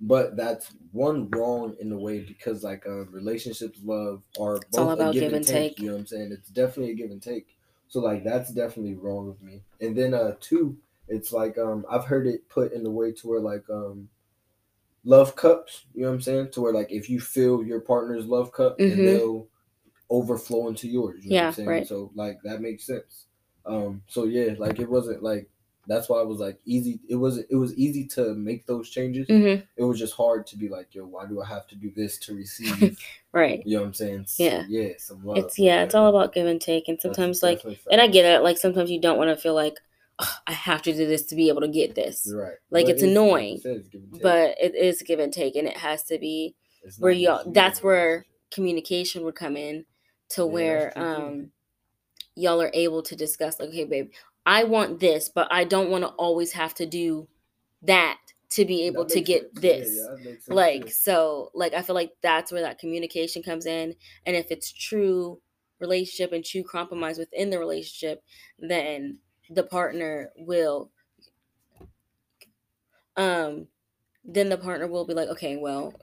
But 0.00 0.36
that's 0.36 0.74
one 0.92 1.30
wrong 1.30 1.76
in 1.80 1.92
a 1.92 1.98
way 1.98 2.20
because 2.20 2.64
like 2.64 2.86
uh, 2.86 3.06
relationships, 3.06 3.80
love 3.82 4.22
are 4.38 4.60
both 4.70 4.90
all 4.90 4.90
a 4.90 4.94
about 4.94 5.12
give, 5.12 5.22
give 5.22 5.32
and 5.32 5.36
and 5.36 5.46
take, 5.46 5.76
take. 5.76 5.78
You 5.78 5.88
know 5.88 5.94
what 5.94 6.00
I'm 6.00 6.06
saying? 6.06 6.32
It's 6.32 6.48
definitely 6.50 6.92
a 6.92 6.96
give 6.96 7.10
and 7.10 7.22
take. 7.22 7.56
So 7.88 8.00
like 8.00 8.24
that's 8.24 8.52
definitely 8.52 8.94
wrong 8.96 9.28
with 9.28 9.40
me. 9.42 9.62
And 9.80 9.96
then 9.96 10.14
uh 10.14 10.36
two, 10.40 10.78
it's 11.08 11.32
like 11.32 11.58
um 11.58 11.86
I've 11.88 12.06
heard 12.06 12.26
it 12.26 12.48
put 12.48 12.72
in 12.72 12.82
the 12.82 12.90
way 12.90 13.12
to 13.12 13.28
where 13.28 13.40
like 13.40 13.68
um 13.70 14.10
love 15.04 15.36
cups, 15.36 15.86
you 15.94 16.02
know 16.02 16.08
what 16.08 16.14
I'm 16.14 16.20
saying? 16.22 16.50
To 16.52 16.60
where 16.62 16.72
like 16.72 16.90
if 16.90 17.08
you 17.10 17.20
fill 17.20 17.62
your 17.64 17.80
partner's 17.80 18.26
love 18.26 18.52
cup, 18.52 18.78
Mhm. 18.78 18.88
then 18.88 19.04
they'll 19.04 19.48
overflow 20.14 20.68
into 20.68 20.88
yours. 20.88 21.24
You 21.24 21.32
know 21.32 21.36
what 21.38 21.42
Yeah, 21.42 21.46
I'm 21.48 21.52
saying? 21.52 21.68
right. 21.68 21.86
So 21.86 22.10
like 22.14 22.38
that 22.44 22.60
makes 22.60 22.86
sense. 22.86 23.26
Um 23.66 24.02
so 24.06 24.24
yeah, 24.24 24.54
like 24.58 24.78
it 24.78 24.88
wasn't 24.88 25.22
like 25.22 25.48
that's 25.86 26.08
why 26.08 26.20
it 26.20 26.28
was 26.28 26.38
like 26.38 26.58
easy 26.64 27.00
it 27.08 27.16
was 27.16 27.38
it 27.38 27.56
was 27.56 27.74
easy 27.76 28.06
to 28.08 28.34
make 28.34 28.66
those 28.66 28.90
changes. 28.90 29.26
hmm 29.28 29.56
It 29.76 29.84
was 29.84 29.98
just 29.98 30.14
hard 30.14 30.46
to 30.48 30.56
be 30.56 30.68
like, 30.68 30.94
yo, 30.94 31.04
why 31.06 31.26
do 31.26 31.40
I 31.42 31.46
have 31.46 31.66
to 31.68 31.76
do 31.76 31.90
this 31.94 32.18
to 32.20 32.34
receive 32.34 32.98
right 33.32 33.64
you 33.64 33.76
know 33.76 33.82
what 33.82 33.88
I'm 33.88 33.94
saying? 33.94 34.24
So, 34.26 34.44
Yeah. 34.44 34.64
yeah, 34.68 34.88
some 34.98 35.24
love. 35.24 35.38
it's 35.38 35.58
yeah 35.58 35.82
it's 35.82 35.94
all 35.94 36.08
about 36.08 36.32
give 36.34 36.46
and 36.46 36.60
take 36.60 36.88
and 36.88 36.96
That's 36.96 37.16
sometimes 37.16 37.42
like 37.42 37.62
and 37.90 38.00
i 38.00 38.06
get 38.06 38.24
it 38.24 38.42
like 38.42 38.58
sometimes 38.58 38.90
you 38.90 39.00
don't 39.00 39.18
want 39.18 39.30
to 39.30 39.36
feel 39.36 39.54
like 39.54 39.80
"Ugh, 40.18 40.28
i 40.46 40.52
have 40.52 40.82
to 40.82 40.92
do 40.92 41.06
this 41.06 41.24
to 41.26 41.34
be 41.34 41.48
able 41.48 41.60
to 41.62 41.68
get 41.68 41.94
this 41.94 42.32
right. 42.34 42.54
Like, 42.70 42.86
But 42.86 42.92
it's 42.92 43.02
you 43.02 43.08
annoying, 43.10 43.54
it's 43.64 43.64
take. 43.90 44.20
but 44.22 44.56
it 44.60 44.74
is 44.74 45.02
give 45.02 45.18
and 45.20 45.32
take 45.32 45.56
and 45.56 45.68
it 45.68 45.76
has 45.78 46.02
to 46.04 46.18
be 46.18 46.56
where 46.98 47.12
y'all 47.12 47.50
that's 47.52 47.82
where 47.82 48.26
communication 48.50 49.24
would 49.24 49.34
come 49.34 49.56
in 49.56 49.84
to 50.34 50.46
Yeah, 50.46 50.54
where 50.54 50.84
that's 50.84 50.92
true, 50.92 51.06
too. 51.06 51.36
um 51.36 51.50
y'all 52.36 52.60
are 52.62 52.70
able 52.74 53.02
to 53.02 53.16
discuss 53.16 53.58
like 53.60 53.68
okay 53.70 53.84
babe 53.84 54.10
i 54.46 54.64
want 54.64 55.00
this 55.00 55.28
but 55.28 55.48
i 55.52 55.64
don't 55.64 55.90
want 55.90 56.02
to 56.04 56.08
always 56.10 56.52
have 56.52 56.74
to 56.74 56.86
do 56.86 57.28
that 57.82 58.18
to 58.50 58.64
be 58.64 58.84
able 58.86 59.04
to 59.06 59.20
get 59.20 59.54
sense. 59.54 59.60
This 59.60 59.88
yeah, 59.96 60.16
sense, 60.46 60.46
like 60.48 60.88
too. 60.88 60.90
so 60.90 61.50
like 61.54 61.74
i 61.74 61.82
feel 61.82 61.94
like 61.94 62.12
that's 62.22 62.52
where 62.52 62.62
that 62.62 62.78
communication 62.78 63.42
comes 63.42 63.66
in 63.66 63.94
and 64.26 64.36
if 64.36 64.50
it's 64.50 64.72
true 64.72 65.40
relationship 65.80 66.32
and 66.32 66.44
true 66.44 66.62
compromise 66.64 67.18
within 67.18 67.50
the 67.50 67.58
relationship 67.58 68.22
then 68.58 69.18
the 69.50 69.64
partner 69.64 70.30
will 70.36 70.90
um 73.16 73.66
then 74.24 74.48
the 74.48 74.58
partner 74.58 74.86
will 74.88 75.06
be 75.06 75.14
like 75.14 75.28
okay 75.28 75.56
well 75.56 75.94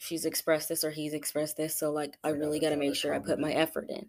she's 0.00 0.24
expressed 0.24 0.70
this 0.70 0.82
or 0.82 0.90
he's 0.90 1.12
expressed 1.12 1.58
this 1.58 1.76
so 1.76 1.92
like 1.92 2.16
i 2.24 2.30
really 2.30 2.58
got 2.58 2.70
to 2.70 2.76
make 2.76 2.96
sure 2.96 3.14
i 3.14 3.18
put 3.18 3.38
my 3.38 3.52
effort 3.52 3.86
in. 3.90 4.06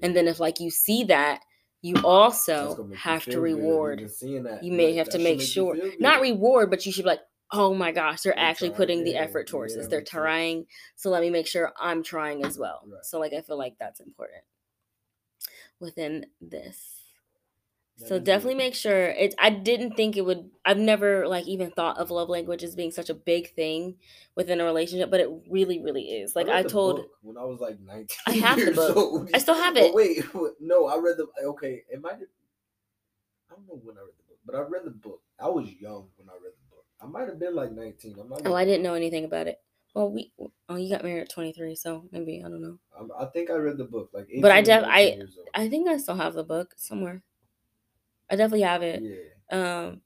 And 0.00 0.14
then 0.16 0.28
if 0.28 0.38
like 0.38 0.60
you 0.60 0.70
see 0.70 1.04
that 1.04 1.40
you 1.82 1.96
also 2.04 2.88
have 2.96 3.24
to 3.24 3.40
reward. 3.40 4.08
you 4.20 4.72
may 4.72 4.94
have 4.94 5.08
to 5.10 5.18
make 5.18 5.40
sure 5.40 5.76
not 5.98 6.20
reward 6.20 6.70
but 6.70 6.86
you 6.86 6.92
should 6.92 7.02
be 7.02 7.08
like 7.08 7.22
oh 7.50 7.74
my 7.74 7.90
gosh 7.90 8.22
they're 8.22 8.38
actually 8.38 8.70
putting 8.70 9.02
the 9.02 9.16
effort 9.16 9.48
towards 9.48 9.74
this. 9.74 9.88
they're 9.88 10.00
trying 10.00 10.64
so 10.94 11.10
let 11.10 11.20
me 11.20 11.28
make 11.28 11.48
sure 11.48 11.72
i'm 11.78 12.04
trying 12.04 12.44
as 12.44 12.56
well. 12.56 12.86
So 13.02 13.18
like 13.18 13.32
i 13.32 13.40
feel 13.40 13.58
like 13.58 13.74
that's 13.80 13.98
important 14.00 14.44
within 15.80 16.24
this 16.40 17.01
That 18.02 18.08
so 18.08 18.14
is 18.16 18.22
definitely 18.24 18.56
make 18.56 18.74
sure 18.74 19.06
it 19.06 19.34
i 19.38 19.48
didn't 19.50 19.94
think 19.96 20.16
it 20.16 20.22
would 20.24 20.50
i've 20.64 20.78
never 20.78 21.26
like 21.28 21.46
even 21.46 21.70
thought 21.70 21.98
of 21.98 22.10
love 22.10 22.28
language 22.28 22.62
as 22.62 22.74
being 22.74 22.90
such 22.90 23.10
a 23.10 23.14
big 23.14 23.54
thing 23.54 23.96
within 24.34 24.60
a 24.60 24.64
relationship 24.64 25.10
but 25.10 25.20
it 25.20 25.28
really 25.50 25.80
really 25.80 26.02
is 26.04 26.34
like 26.36 26.46
read 26.48 26.56
i 26.56 26.62
the 26.62 26.68
told 26.68 26.96
book 26.96 27.10
when 27.22 27.36
I 27.38 27.44
was 27.44 27.60
like 27.60 27.78
19. 27.80 28.06
I 28.26 28.32
have 28.32 28.58
the 28.58 28.64
years 28.66 28.76
book. 28.76 28.96
old. 28.96 29.30
I 29.34 29.38
still 29.38 29.54
have 29.54 29.76
it. 29.76 29.94
wait, 29.94 30.34
wait, 30.34 30.52
no, 30.60 30.86
I 30.86 30.96
read 30.98 31.16
the. 31.16 31.26
Okay, 31.54 31.82
it 31.90 32.00
might. 32.02 32.18
have- 32.18 32.34
I 33.50 33.54
don't 33.54 33.66
know 33.68 33.80
when 33.84 33.96
I 33.96 34.00
read 34.00 34.14
the 34.18 34.24
book, 34.28 34.38
but 34.46 34.54
I 34.56 34.60
read 34.60 34.84
the 34.84 34.90
book. 34.90 35.20
I 35.38 35.48
was 35.48 35.68
young 35.80 36.08
when 36.16 36.28
I 36.28 36.32
read 36.42 36.52
the 36.58 36.68
book. 36.70 36.84
I 37.00 37.06
might 37.06 37.28
have 37.28 37.38
been 37.38 37.54
like 37.54 37.72
19. 37.72 38.16
I'm 38.20 38.28
not 38.28 38.42
Oh, 38.46 38.54
I 38.54 38.62
even- 38.62 38.68
didn't 38.72 38.82
know 38.84 38.94
anything 38.94 39.24
about 39.24 39.46
it. 39.46 39.60
Well, 39.94 40.10
we 40.10 40.32
oh 40.68 40.76
you 40.76 40.88
got 40.90 41.04
married 41.04 41.20
at 41.22 41.28
23, 41.30 41.74
so 41.76 42.04
maybe 42.10 42.42
I 42.44 42.48
don't 42.48 42.62
know. 42.62 42.78
I'm- 42.96 43.10
I 43.18 43.26
think 43.26 43.50
I 43.50 43.54
read 43.54 43.76
the 43.78 43.84
book 43.84 44.10
like. 44.14 44.26
18 44.30 44.40
But 44.40 44.50
I 44.52 44.58
or 44.58 44.62
def- 44.62 44.82
19 44.82 44.90
I- 44.90 45.16
years 45.16 45.36
old. 45.38 45.48
I 45.54 45.68
think 45.68 45.88
I 45.88 45.96
still 45.98 46.16
have 46.16 46.34
the 46.34 46.44
book 46.44 46.74
somewhere. 46.76 47.22
I 48.32 48.36
definitely 48.36 48.62
have 48.62 48.82
it. 48.82 49.02
Yeah, 49.02 49.86
Um, 49.86 50.00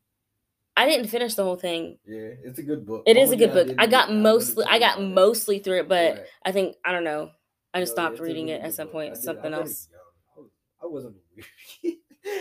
I 0.76 0.84
didn't 0.86 1.06
finish 1.08 1.34
the 1.36 1.44
whole 1.44 1.56
thing. 1.56 1.98
yeah, 2.04 2.30
it's 2.44 2.58
a 2.58 2.62
good 2.62 2.84
book. 2.84 3.04
It 3.06 3.16
is 3.16 3.30
a 3.30 3.36
good 3.36 3.52
book. 3.52 3.68
I 3.78 3.86
got 3.86 4.12
mostly 4.12 4.64
I 4.68 4.78
got 4.80 5.00
mostly 5.00 5.60
through 5.60 5.78
it, 5.80 5.88
but 5.88 6.16
Right. 6.16 6.26
I 6.44 6.52
think 6.52 6.76
I 6.84 6.92
don't 6.92 7.04
know. 7.04 7.30
I 7.72 7.80
just 7.80 7.92
stopped 7.92 8.18
reading 8.18 8.48
it 8.48 8.60
at 8.62 8.74
some 8.74 8.88
point. 8.88 9.12
I 9.12 9.14
did- 9.14 9.20
I 9.20 9.24
Something 9.24 9.52
it 9.52 9.56
else. 9.56 9.88
young. 9.92 10.00
I 10.36 10.40
was- 10.40 10.50
I 10.82 10.86
wasn't 10.86 11.16
a 11.16 11.24
weird 11.36 11.46
kid. 11.82 11.94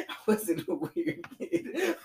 I 0.09 0.15
wasn't 0.27 0.67
a 0.67 0.75
weird 0.75 1.27
kid. 1.37 1.95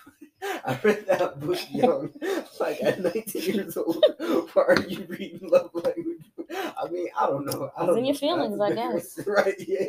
I 0.43 0.79
read 0.83 1.07
that 1.07 1.41
book 1.41 1.59
young, 1.71 2.13
like 2.61 2.83
at 2.83 3.01
19 3.01 3.55
years 3.55 3.77
old. 3.77 4.05
Why 4.53 4.63
are 4.63 4.83
you 4.87 5.05
reading 5.09 5.49
love 5.49 5.71
language? 5.75 6.19
I 6.53 6.89
mean, 6.91 7.09
I 7.19 7.27
don't 7.27 7.47
know. 7.47 7.71
I 7.77 7.87
don't 7.87 7.99
in 7.99 8.05
your 8.07 8.15
feelings, 8.15 8.59
I 8.61 8.73
guess. 8.75 9.19
Right? 9.27 9.55
Yeah. 9.59 9.87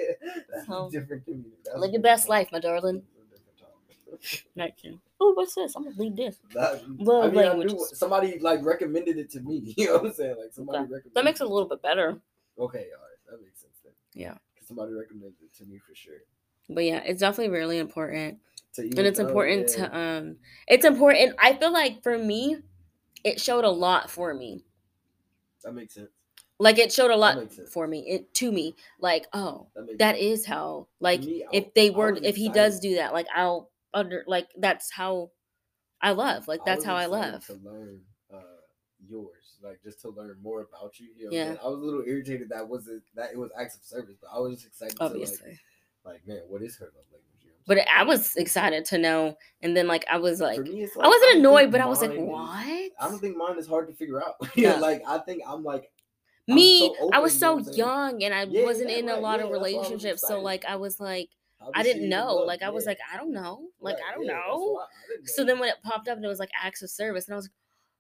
That's 0.54 0.68
So, 0.68 0.88
a 0.88 0.92
different 0.92 1.26
community. 1.26 1.52
That's 1.66 1.78
Live 1.80 1.92
your 1.92 2.02
best 2.02 2.30
life, 2.30 2.50
my 2.52 2.60
darling. 2.60 3.04
Next. 4.56 4.86
Oh, 5.20 5.34
what's 5.34 5.56
this? 5.56 5.76
I'm 5.76 5.84
gonna 5.84 5.96
leave 5.98 6.16
this. 6.16 6.38
That, 6.54 6.82
Love 7.00 7.36
I 7.36 7.56
mean, 7.56 7.68
knew 7.68 7.86
somebody 7.94 8.40
like 8.40 8.64
recommended 8.64 9.18
it 9.18 9.30
to 9.32 9.40
me. 9.42 9.74
You 9.78 9.88
know 9.88 9.94
what 9.98 10.06
I'm 10.08 10.14
saying? 10.14 10.36
Like 10.40 10.54
somebody 10.54 10.80
Okay. 10.80 10.84
recommended. 10.94 11.14
That 11.16 11.26
makes 11.26 11.42
it 11.42 11.46
a 11.46 11.50
little 11.50 11.70
bit 11.70 11.82
better. 11.82 12.20
Okay, 12.60 12.86
all 12.98 13.02
right, 13.04 13.30
that 13.30 13.42
makes 13.42 13.62
sense 13.62 13.74
then. 13.84 13.94
Yeah. 14.14 14.36
somebody 14.68 14.94
recommended 14.94 15.36
it 15.44 15.54
to 15.58 15.66
me 15.66 15.78
for 15.80 15.96
sure. 15.96 16.16
But 16.70 16.84
yeah, 16.86 17.02
it's 17.06 17.20
definitely 17.20 17.54
really 17.54 17.78
important. 17.78 18.40
To 18.76 18.84
and 18.84 19.00
it's 19.00 19.20
know, 19.20 19.28
important 19.28 19.70
yeah. 19.78 19.88
to 19.90 19.98
um 19.98 20.36
it's 20.66 20.86
important 20.86 21.36
i 21.40 21.52
feel 21.54 21.74
like 21.74 22.02
for 22.04 22.18
me 22.18 22.56
it 23.26 23.38
showed 23.42 23.66
a 23.66 23.70
lot 23.70 24.10
for 24.10 24.34
me 24.34 24.64
That 25.66 25.74
makes 25.74 25.96
sense. 25.96 26.08
like 26.58 26.80
it 26.80 26.90
showed 26.94 27.12
a 27.12 27.18
lot 27.18 27.52
for 27.70 27.86
me 27.86 28.00
it 28.08 28.34
to 28.36 28.50
me 28.50 28.78
like 29.02 29.28
oh 29.34 29.68
That 29.76 29.98
that 30.00 30.18
is 30.20 30.46
how 30.46 30.88
like 31.02 31.20
me, 31.20 31.46
if 31.52 31.74
they 31.74 31.90
were 31.90 32.18
if 32.24 32.38
he 32.38 32.48
does 32.48 32.80
do 32.80 32.96
that 32.96 33.12
like 33.12 33.28
i'll 33.36 33.70
under 33.94 34.24
like 34.28 34.50
that's 34.58 34.92
how 34.92 35.30
i 36.02 36.12
love 36.12 36.48
like 36.48 36.64
that's 36.66 36.84
was 36.84 36.86
how 36.86 36.96
i 36.96 37.06
love 37.06 37.46
to 37.46 37.54
learn 37.64 38.00
uh, 38.34 38.38
yours, 39.10 39.58
like 39.64 39.82
just 39.84 40.00
to 40.02 40.10
learn 40.10 40.38
more 40.42 40.62
about 40.62 41.00
you. 41.00 41.08
you 41.18 41.26
know 41.26 41.32
Yeah. 41.32 41.46
saying? 41.46 41.58
I 41.64 41.68
was 41.68 41.80
a 41.80 41.84
little 41.84 42.04
irritated 42.06 42.50
that 42.50 42.68
wasn't 42.68 43.04
that 43.16 43.32
it 43.34 43.38
was 43.38 43.52
acts 43.60 43.76
of 43.76 43.84
service, 43.84 44.16
but 44.22 44.30
I 44.34 44.40
was 44.40 44.54
just 44.54 44.68
excited 44.68 44.96
obviously 45.02 45.38
to 45.38 45.44
like, 46.06 46.24
like 46.24 46.28
man, 46.28 46.42
what 46.48 46.62
is 46.62 46.78
her 46.78 46.86
love 46.86 47.06
language? 47.12 47.42
You 47.44 47.50
know 47.50 47.56
but 47.68 47.78
saying? 47.78 47.88
i 47.96 48.04
was 48.04 48.36
excited 48.38 48.86
to 48.86 48.98
know 48.98 49.36
and 49.62 49.76
then 49.76 49.88
like 49.88 50.06
i 50.10 50.18
was 50.18 50.40
like 50.40 50.60
me, 50.60 50.84
it's 50.84 50.96
i 50.96 51.08
wasn't 51.08 51.32
don't 51.34 51.40
annoyed 51.40 51.72
but 51.72 51.82
i 51.82 51.86
was 51.86 52.02
like 52.02 52.10
mine 52.12 52.22
is- 52.22 52.28
what 52.28 52.92
I 53.00 53.10
don't 53.10 53.20
think 53.20 53.36
mine 53.38 53.58
is 53.58 53.68
hard 53.68 53.88
to 53.88 53.94
figure 53.94 54.22
out. 54.24 54.36
Yeah. 54.56 54.80
like 54.80 55.02
I 55.08 55.18
think 55.20 55.42
I'm 55.48 55.64
like 55.64 55.92
me 56.48 56.80
so 56.80 56.96
i 57.14 57.20
open, 57.20 57.22
was 57.22 57.34
you 57.36 57.40
know 57.40 57.48
so 57.48 57.54
what 57.54 57.58
I'm 57.60 57.64
saying? 57.66 57.78
young 57.78 58.24
and 58.24 58.34
i 58.34 58.44
Yeah, 58.46 58.64
wasn't 58.66 58.90
yeah, 58.90 58.98
in 58.98 59.10
a 59.10 59.16
lot 59.16 59.40
yeah, 59.40 59.46
of 59.46 59.50
I 59.50 59.54
was 59.54 59.62
relationships 59.62 60.22
so 60.28 60.42
like 60.42 60.66
i 60.66 60.76
was 60.76 61.00
like 61.00 61.30
I 61.74 61.84
didn't 61.84 62.10
know. 62.10 62.36
look? 62.38 62.48
Like 62.48 62.62
I 62.64 62.70
was 62.70 62.86
Yeah. 62.86 62.92
like, 62.92 63.00
I 63.14 63.18
don't 63.18 63.32
know. 63.34 63.68
Like 63.80 63.96
Right, 63.96 64.04
I 64.12 64.16
don't 64.16 64.26
yeah, 64.26 64.34
know. 64.34 64.58
why 64.74 64.84
I 64.84 64.88
didn't 65.16 65.30
So 65.30 65.44
then 65.44 65.60
when 65.60 65.70
it 65.70 65.76
popped 65.84 66.08
up 66.08 66.16
and 66.18 66.26
it 66.26 66.30
was 66.30 66.40
like 66.40 66.50
acts 66.62 66.82
of 66.82 66.90
service, 66.90 67.28
and 67.28 67.34
I 67.34 67.38
was 67.38 67.46
like, 67.46 67.52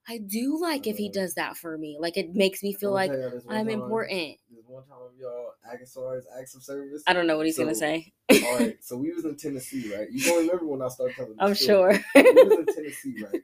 I 0.09 0.17
do 0.17 0.59
like 0.59 0.87
if 0.87 0.97
he 0.97 1.09
Uh, 1.09 1.13
does 1.13 1.35
that 1.35 1.57
for 1.57 1.77
me. 1.77 1.97
Like 1.99 2.17
it 2.17 2.33
makes 2.33 2.63
me 2.63 2.73
feel 2.73 2.91
like 2.91 3.11
tell 3.11 3.19
y'all 3.21 3.29
this 3.29 3.45
one 3.45 3.55
I'm 3.55 3.67
time- 3.67 3.79
important. 3.81 4.37
This 4.49 4.65
one 4.65 4.83
time, 4.87 4.97
y'all, 5.19 5.51
Agassar's 5.71 6.25
acts 6.39 6.55
of 6.55 6.63
service. 6.63 7.03
I 7.05 7.13
don't 7.13 7.27
know 7.27 7.37
what 7.37 7.45
he's 7.45 7.57
gonna 7.57 7.75
say. 7.75 8.11
All 8.31 8.57
right, 8.57 8.83
so 8.83 8.97
we 8.97 9.11
was 9.13 9.25
in 9.25 9.35
Tennessee, 9.37 9.93
right? 9.95 10.07
You 10.11 10.23
gonna 10.25 10.39
remember 10.41 10.65
when 10.65 10.81
I 10.81 10.87
started 10.87 11.15
telling. 11.15 11.35
I'm 11.37 11.53
sure. 11.53 11.91
we 12.15 12.21
was 12.23 12.53
in 12.59 12.65
Tennessee, 12.75 13.15
right? 13.31 13.41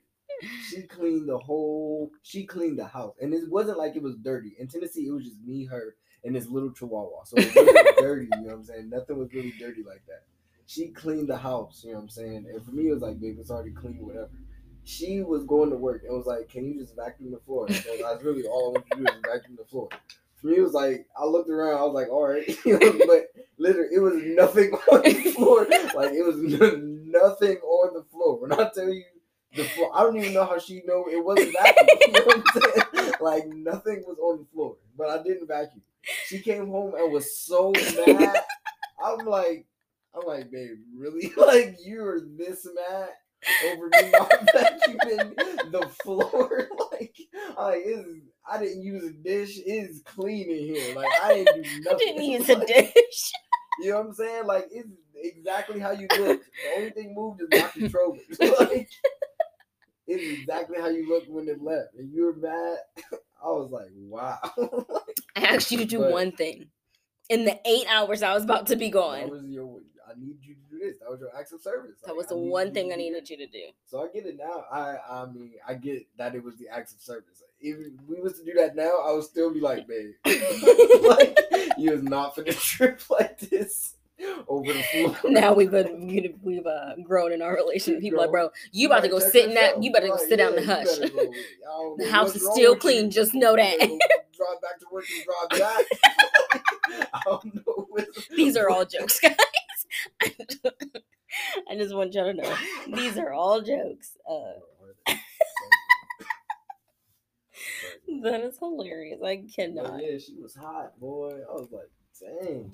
She 0.70 0.84
cleaned 0.84 1.28
the 1.30 1.38
whole. 1.38 2.12
She 2.24 2.46
cleaned 2.46 2.80
the 2.80 2.86
house, 2.86 3.16
and 3.22 3.34
it 3.34 3.50
wasn't 3.50 3.78
like 3.78 3.96
it 3.96 4.02
was 4.02 4.16
dirty. 4.18 4.56
In 4.60 4.68
Tennessee, 4.68 5.08
it 5.08 5.12
was 5.12 5.26
just 5.26 5.40
me, 5.46 5.66
her, 5.66 5.96
and 6.28 6.36
this 6.36 6.48
little 6.50 6.72
Chihuahua. 6.72 7.24
So 7.24 7.38
it 7.38 7.56
wasn't 7.56 7.98
dirty. 7.98 8.28
You 8.36 8.42
know 8.42 8.48
what 8.50 8.54
I'm 8.56 8.64
saying? 8.64 8.90
Nothing 8.90 9.18
was 9.18 9.34
really 9.34 9.54
dirty 9.58 9.82
like 9.84 10.06
that. 10.08 10.24
She 10.68 10.90
cleaned 10.90 11.30
the 11.30 11.38
house. 11.38 11.82
You 11.84 11.92
know 11.92 11.98
what 11.98 12.04
I'm 12.04 12.10
saying? 12.10 12.46
And 12.54 12.64
for 12.64 12.72
me, 12.72 12.90
it 12.90 12.94
was 12.94 13.02
like, 13.02 13.20
babe, 13.20 13.38
it's 13.40 13.50
already 13.50 13.72
clean, 13.72 14.06
whatever. 14.06 14.30
She 14.84 15.22
was 15.22 15.46
going 15.46 15.70
to 15.72 15.78
work 15.78 16.04
and 16.08 16.16
was 16.16 16.28
like, 16.28 16.48
"Can 16.48 16.66
you 16.66 16.80
just 16.80 16.96
vacuum 16.96 17.32
the 17.32 17.40
floor?" 17.40 17.70
So 17.70 17.90
that's 18.02 18.24
really 18.24 18.44
all 18.46 18.70
I 18.70 18.72
want 18.80 18.86
to 18.92 18.98
do 18.98 19.04
is 19.04 19.20
vacuum 19.26 19.58
the 19.58 19.66
floor. 19.66 19.90
For 20.36 20.48
me, 20.48 20.58
it 20.58 20.62
was 20.62 20.72
like 20.74 21.06
I 21.20 21.26
looked 21.26 21.50
around. 21.50 21.78
I 21.78 21.84
was 21.84 21.94
like, 21.94 22.08
"All 22.10 22.26
right," 22.26 22.48
you 22.66 22.80
know, 22.80 22.94
but 23.06 23.26
literally, 23.58 23.90
it 23.94 24.00
was 24.00 24.14
nothing 24.24 24.72
on 24.92 25.04
the 25.04 25.32
floor. 25.34 25.68
Like 25.94 26.14
it 26.14 26.26
was 26.26 26.38
nothing 26.38 27.58
on 27.58 27.94
the 27.96 28.04
floor. 28.12 28.40
When 28.40 28.54
I 28.54 28.70
tell 28.74 28.88
you 28.88 29.04
the 29.54 29.64
floor, 29.66 29.92
I 29.94 30.04
don't 30.04 30.16
even 30.16 30.34
know 30.34 30.46
how 30.46 30.58
she 30.58 30.82
know 30.86 31.06
it 31.10 31.24
wasn't 31.24 31.54
vacuum. 31.54 31.88
you 32.02 32.14
know? 32.14 33.12
Like 33.20 33.48
nothing 33.48 34.04
was 34.08 34.18
on 34.20 34.40
the 34.40 34.46
floor, 34.54 34.78
but 34.98 35.10
I 35.10 35.22
didn't 35.22 35.48
vacuum. 35.48 35.82
She 36.26 36.40
came 36.40 36.68
home 36.68 36.94
and 36.96 37.12
was 37.12 37.40
so 37.40 37.72
mad. 38.06 38.44
I'm 39.04 39.26
like, 39.26 39.66
I'm 40.16 40.26
like, 40.26 40.52
babe, 40.52 40.78
really? 40.96 41.32
Like 41.38 41.78
you're 41.86 42.22
this 42.38 42.68
mad 42.76 43.10
over 43.66 43.88
me 43.90 44.10
not 44.12 44.30
vacuuming 44.56 45.36
the 45.72 45.88
floor? 46.02 46.70
like, 46.92 47.16
like 47.58 47.82
it's, 47.86 48.08
I 48.50 48.60
didn't 48.60 48.84
use 48.84 49.04
a 49.04 49.12
dish. 49.12 49.60
It's 49.66 50.02
clean 50.02 50.50
in 50.50 50.76
here. 50.76 50.96
Like 50.96 51.10
I 51.22 51.36
didn't 51.36 51.64
do 51.64 51.70
I 51.70 51.80
nothing. 51.94 51.98
didn't 52.00 52.24
use 52.24 52.50
a 52.50 52.66
dish. 52.66 53.32
you 53.80 53.92
know 53.92 53.98
what 53.98 54.08
I'm 54.08 54.14
saying? 54.14 54.46
Like 54.46 54.68
it's 54.72 54.90
exactly 55.16 55.80
how 55.80 55.92
you 55.92 56.08
look. 56.18 56.42
The 56.42 56.78
only 56.78 56.90
thing 56.92 57.14
moved 57.16 57.42
is 57.42 57.48
my 57.62 57.68
controller. 57.70 58.20
like 58.60 58.90
it's 60.08 60.40
exactly 60.40 60.80
how 60.80 60.88
you 60.88 61.08
look 61.10 61.26
when 61.28 61.48
it 61.50 61.62
left. 61.62 61.94
And 61.98 62.12
you 62.14 62.26
were 62.26 62.36
mad. 62.36 62.78
I 63.44 63.48
was 63.48 63.72
like, 63.72 63.90
wow. 63.96 64.40
I 65.36 65.42
asked 65.42 65.72
you 65.72 65.78
to 65.80 65.86
do 65.86 66.00
But- 66.00 66.12
one 66.12 66.32
thing 66.32 66.68
in 67.30 67.46
the 67.46 67.60
eight 67.66 67.86
hours 67.90 68.24
I 68.24 68.34
was 68.34 68.44
about 68.44 68.68
to 68.68 68.76
be 68.76 68.88
that 68.88 68.94
gone. 68.94 69.30
was 69.30 69.44
your 69.46 69.80
I 70.10 70.14
need 70.18 70.38
you 70.42 70.56
to 70.56 70.62
do 70.72 70.80
this. 70.80 71.00
That 71.00 71.10
was 71.12 71.20
your 71.20 71.36
acts 71.38 71.52
of 71.52 71.62
service. 71.62 71.98
That 72.02 72.12
Like, 72.12 72.18
was 72.18 72.28
the 72.28 72.38
one 72.38 72.74
thing 72.74 72.94
I 72.94 72.96
needed 72.96 73.30
you 73.30 73.36
to 73.36 73.48
do. 73.48 73.64
So 73.86 74.02
I 74.04 74.08
get 74.14 74.26
it 74.26 74.38
now. 74.38 74.64
I 74.72 74.96
I 75.10 75.26
mean 75.26 75.52
I 75.68 75.74
get 75.74 76.08
that 76.18 76.34
it 76.34 76.42
was 76.44 76.56
the 76.58 76.70
acts 76.70 76.94
of 76.94 77.02
service. 77.02 77.44
If 77.60 77.78
we 78.08 78.22
was 78.22 78.40
to 78.40 78.46
do 78.46 78.54
that 78.54 78.76
now, 78.78 79.00
I 79.06 79.12
would 79.12 79.26
still 79.26 79.54
be 79.54 79.60
like, 79.60 79.86
babe, 79.88 80.14
like 80.26 81.38
you 81.78 81.92
is 81.92 82.04
not 82.04 82.36
for 82.36 82.44
the 82.44 82.54
trip 82.54 83.02
like 83.10 83.38
this 83.40 83.96
over 84.48 84.74
the 84.74 84.84
floor. 84.84 85.16
Now 85.26 85.54
we've 85.54 85.72
been, 85.72 86.34
we've, 86.44 86.66
uh, 86.66 86.96
grown 87.04 87.32
in 87.32 87.42
our 87.42 87.56
relationship. 87.56 88.02
People 88.02 88.20
like, 88.20 88.32
bro, 88.32 88.50
you 88.72 88.88
about 88.88 89.04
to 89.04 89.10
go 89.10 89.20
sit 89.20 89.50
in 89.50 89.54
that. 89.56 89.82
You 89.82 89.92
better 89.92 90.08
go 90.08 90.18
sit 90.18 90.38
down 90.38 90.58
in 90.58 90.66
the 90.66 90.66
hush. 90.66 90.98
better 90.98 91.14
go- 91.14 91.22
I 91.22 91.68
don't 91.68 92.00
The 92.00 92.10
house 92.12 92.36
is 92.36 92.48
still 92.54 92.76
clean, 92.76 93.12
just 93.12 93.34
know 93.34 93.56
that. 93.56 93.78
drive 93.80 94.62
back 94.62 94.80
to 94.80 94.86
work 94.92 95.06
and 95.16 95.26
drive 95.26 95.60
back. 95.60 95.86
I 97.14 97.22
don't 97.26 97.56
know. 97.56 97.88
These 98.36 98.58
are 98.58 98.70
all 98.70 98.86
jokes, 98.86 99.20
guys. 99.20 99.36
I 101.70 101.76
just 101.76 101.94
want 101.96 102.14
y'all 102.14 102.26
to 102.26 102.34
know 102.34 102.56
these 102.96 103.18
are 103.18 103.34
all 103.34 103.62
jokes. 103.62 104.18
Uh, 104.30 105.16
that 108.24 108.42
is 108.42 108.58
hilarious. 108.58 109.22
I 109.24 109.44
cannot. 109.56 110.02
yeah, 110.02 110.18
she 110.18 110.36
was 110.42 110.56
hot, 110.56 111.00
boy. 111.00 111.40
I 111.50 111.54
was 111.54 111.70
like, 111.72 111.92
dang. 112.20 112.74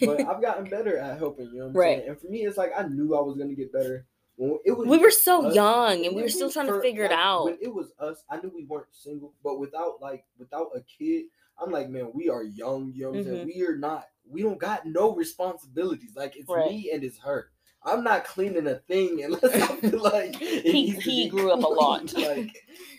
But 0.00 0.20
I've 0.28 0.40
gotten 0.42 0.64
better 0.64 0.98
at 0.98 1.18
helping, 1.18 1.46
you 1.52 1.60
know 1.60 1.68
Right. 1.70 1.98
saying? 1.98 2.08
And 2.10 2.20
for 2.20 2.28
me, 2.28 2.44
it's 2.46 2.56
like 2.56 2.72
I 2.76 2.82
knew 2.86 3.16
I 3.16 3.20
was 3.20 3.36
gonna 3.36 3.54
get 3.54 3.72
better. 3.72 4.06
When 4.36 4.58
it 4.64 4.72
was 4.72 4.88
We 4.88 4.98
were 4.98 5.10
so 5.12 5.46
us- 5.46 5.54
young 5.54 6.04
and 6.06 6.16
we 6.16 6.22
were 6.22 6.28
still 6.28 6.50
trying 6.50 6.66
to 6.66 6.80
figure 6.80 7.04
it 7.04 7.12
out. 7.12 7.44
When 7.44 7.58
it 7.60 7.72
was 7.72 7.92
us, 8.00 8.24
I 8.28 8.36
knew 8.38 8.50
we 8.54 8.64
weren't 8.64 8.86
single, 8.92 9.32
but 9.44 9.58
without 9.60 10.00
like 10.00 10.24
without 10.38 10.68
a 10.74 10.80
kid, 10.82 11.26
I'm 11.62 11.70
like, 11.70 11.88
man, 11.88 12.10
we 12.12 12.28
are 12.28 12.42
young, 12.42 12.92
you 12.94 13.04
know 13.04 13.10
what 13.10 13.18
I'm 13.18 13.24
saying? 13.24 13.52
We 13.54 13.64
are 13.64 13.76
not 13.76 14.06
we 14.28 14.42
don't 14.42 14.58
got 14.58 14.86
no 14.86 15.14
responsibilities. 15.14 16.12
Like 16.16 16.36
it's 16.36 16.48
Mm-hmm. 16.48 16.60
Right. 16.60 16.70
me 16.70 16.90
and 16.92 17.04
it's 17.04 17.18
her. 17.18 17.50
I'm 17.86 18.02
not 18.02 18.24
cleaning 18.24 18.66
a 18.66 18.76
thing 18.76 19.22
unless 19.24 19.44
I 19.54 19.76
feel 19.76 20.02
like 20.02 20.34
He- 20.36 20.88
he 20.90 21.28
grew 21.28 21.52
up 21.52 21.62
a 21.62 21.66
lot. 21.68 22.12
Like 22.16 22.56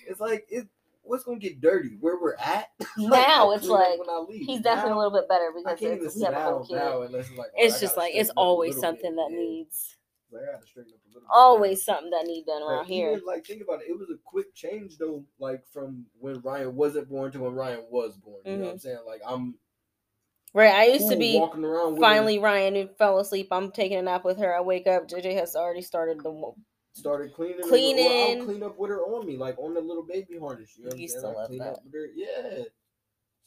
it's 0.07 0.19
like 0.21 0.45
it 0.49 0.67
what's 1.05 1.23
gonna 1.23 1.39
get 1.39 1.61
dirty? 1.61 1.97
Where 1.99 2.19
we're 2.19 2.35
at? 2.35 2.67
Like, 2.97 3.27
Now 3.27 3.51
it's 3.51 3.67
like 3.67 3.99
when 3.99 4.09
I 4.09 4.25
leave. 4.27 4.45
He's 4.45 4.61
definitely 4.61 4.93
a 4.93 4.97
little 4.97 5.11
bit 5.11 5.27
better 5.27 5.51
because 5.53 5.81
it's, 5.81 6.15
we 6.15 6.23
have 6.23 6.33
a 6.33 6.41
whole 6.41 6.65
kid. 6.65 6.75
now 6.75 7.01
it's 7.01 7.29
like 7.31 7.47
oh, 7.47 7.57
It's 7.57 7.79
just 7.81 7.97
like 7.97 8.13
it's 8.15 8.29
straighten 8.29 8.31
up 8.31 8.37
a 8.37 8.39
always 8.39 8.79
something 8.79 9.15
bit. 9.15 9.29
that 9.29 9.31
needs 9.31 9.97
Like, 10.31 10.43
I 10.43 10.53
gotta 10.53 10.65
straighten 10.65 10.93
up 10.93 10.99
a 11.03 11.07
little 11.09 11.21
bit. 11.21 11.29
always 11.29 11.83
something 11.83 12.09
that 12.11 12.25
need 12.25 12.45
done 12.45 12.63
around 12.63 12.85
here. 12.85 13.11
Even, 13.11 13.25
like 13.25 13.45
think 13.45 13.61
about 13.61 13.81
it, 13.81 13.89
it 13.89 13.99
was 13.99 14.09
a 14.09 14.17
quick 14.23 14.55
change 14.55 14.97
though, 14.97 15.25
like 15.39 15.63
from 15.73 16.05
when 16.19 16.39
Ryan 16.39 16.73
wasn't 16.73 17.09
born 17.09 17.33
to 17.33 17.39
when 17.39 17.53
Ryan 17.53 17.83
was 17.89 18.15
born. 18.17 18.41
You 18.45 18.57
know 18.57 18.63
what 18.63 18.71
I'm 18.71 18.77
mm. 18.77 18.81
saying? 18.81 18.99
Like 19.05 19.21
I'm 19.27 19.55
Right. 20.55 20.73
I 20.73 20.85
used 20.85 21.09
to 21.09 21.17
be 21.17 21.37
walking 21.37 21.65
around 21.65 21.99
finally 21.99 22.39
Ryan 22.39 22.87
fell 22.97 23.19
asleep. 23.19 23.49
I'm 23.51 23.71
taking 23.71 23.97
a 23.97 24.01
nap 24.01 24.23
with 24.23 24.37
her. 24.37 24.55
I 24.55 24.61
wake 24.61 24.87
up. 24.87 25.09
JJ 25.09 25.35
has 25.35 25.53
already 25.53 25.81
started 25.81 26.19
the. 26.23 26.53
Her, 26.95 26.99
started 26.99 27.33
cleaning, 27.33 27.55
and- 27.61 27.65
or 27.65 27.69
Cleaning. 27.69 28.39
I'll 28.39 28.45
clean 28.45 28.63
up 28.63 28.77
with 28.77 28.89
her 28.89 29.01
on 29.01 29.25
me, 29.25 29.37
like 29.37 29.57
on 29.57 29.73
the 29.73 29.81
little 29.81 30.03
baby 30.03 30.37
harness. 30.39 30.77
You 30.77 30.85
know 30.85 30.95
Used 30.95 31.19
to 31.21 31.27
I 31.27 31.31
love 31.33 31.47
clean 31.47 31.59
that. 31.59 31.73
up 31.73 31.83
with 31.83 31.93
her. 31.93 32.07
Yeah. 32.15 32.63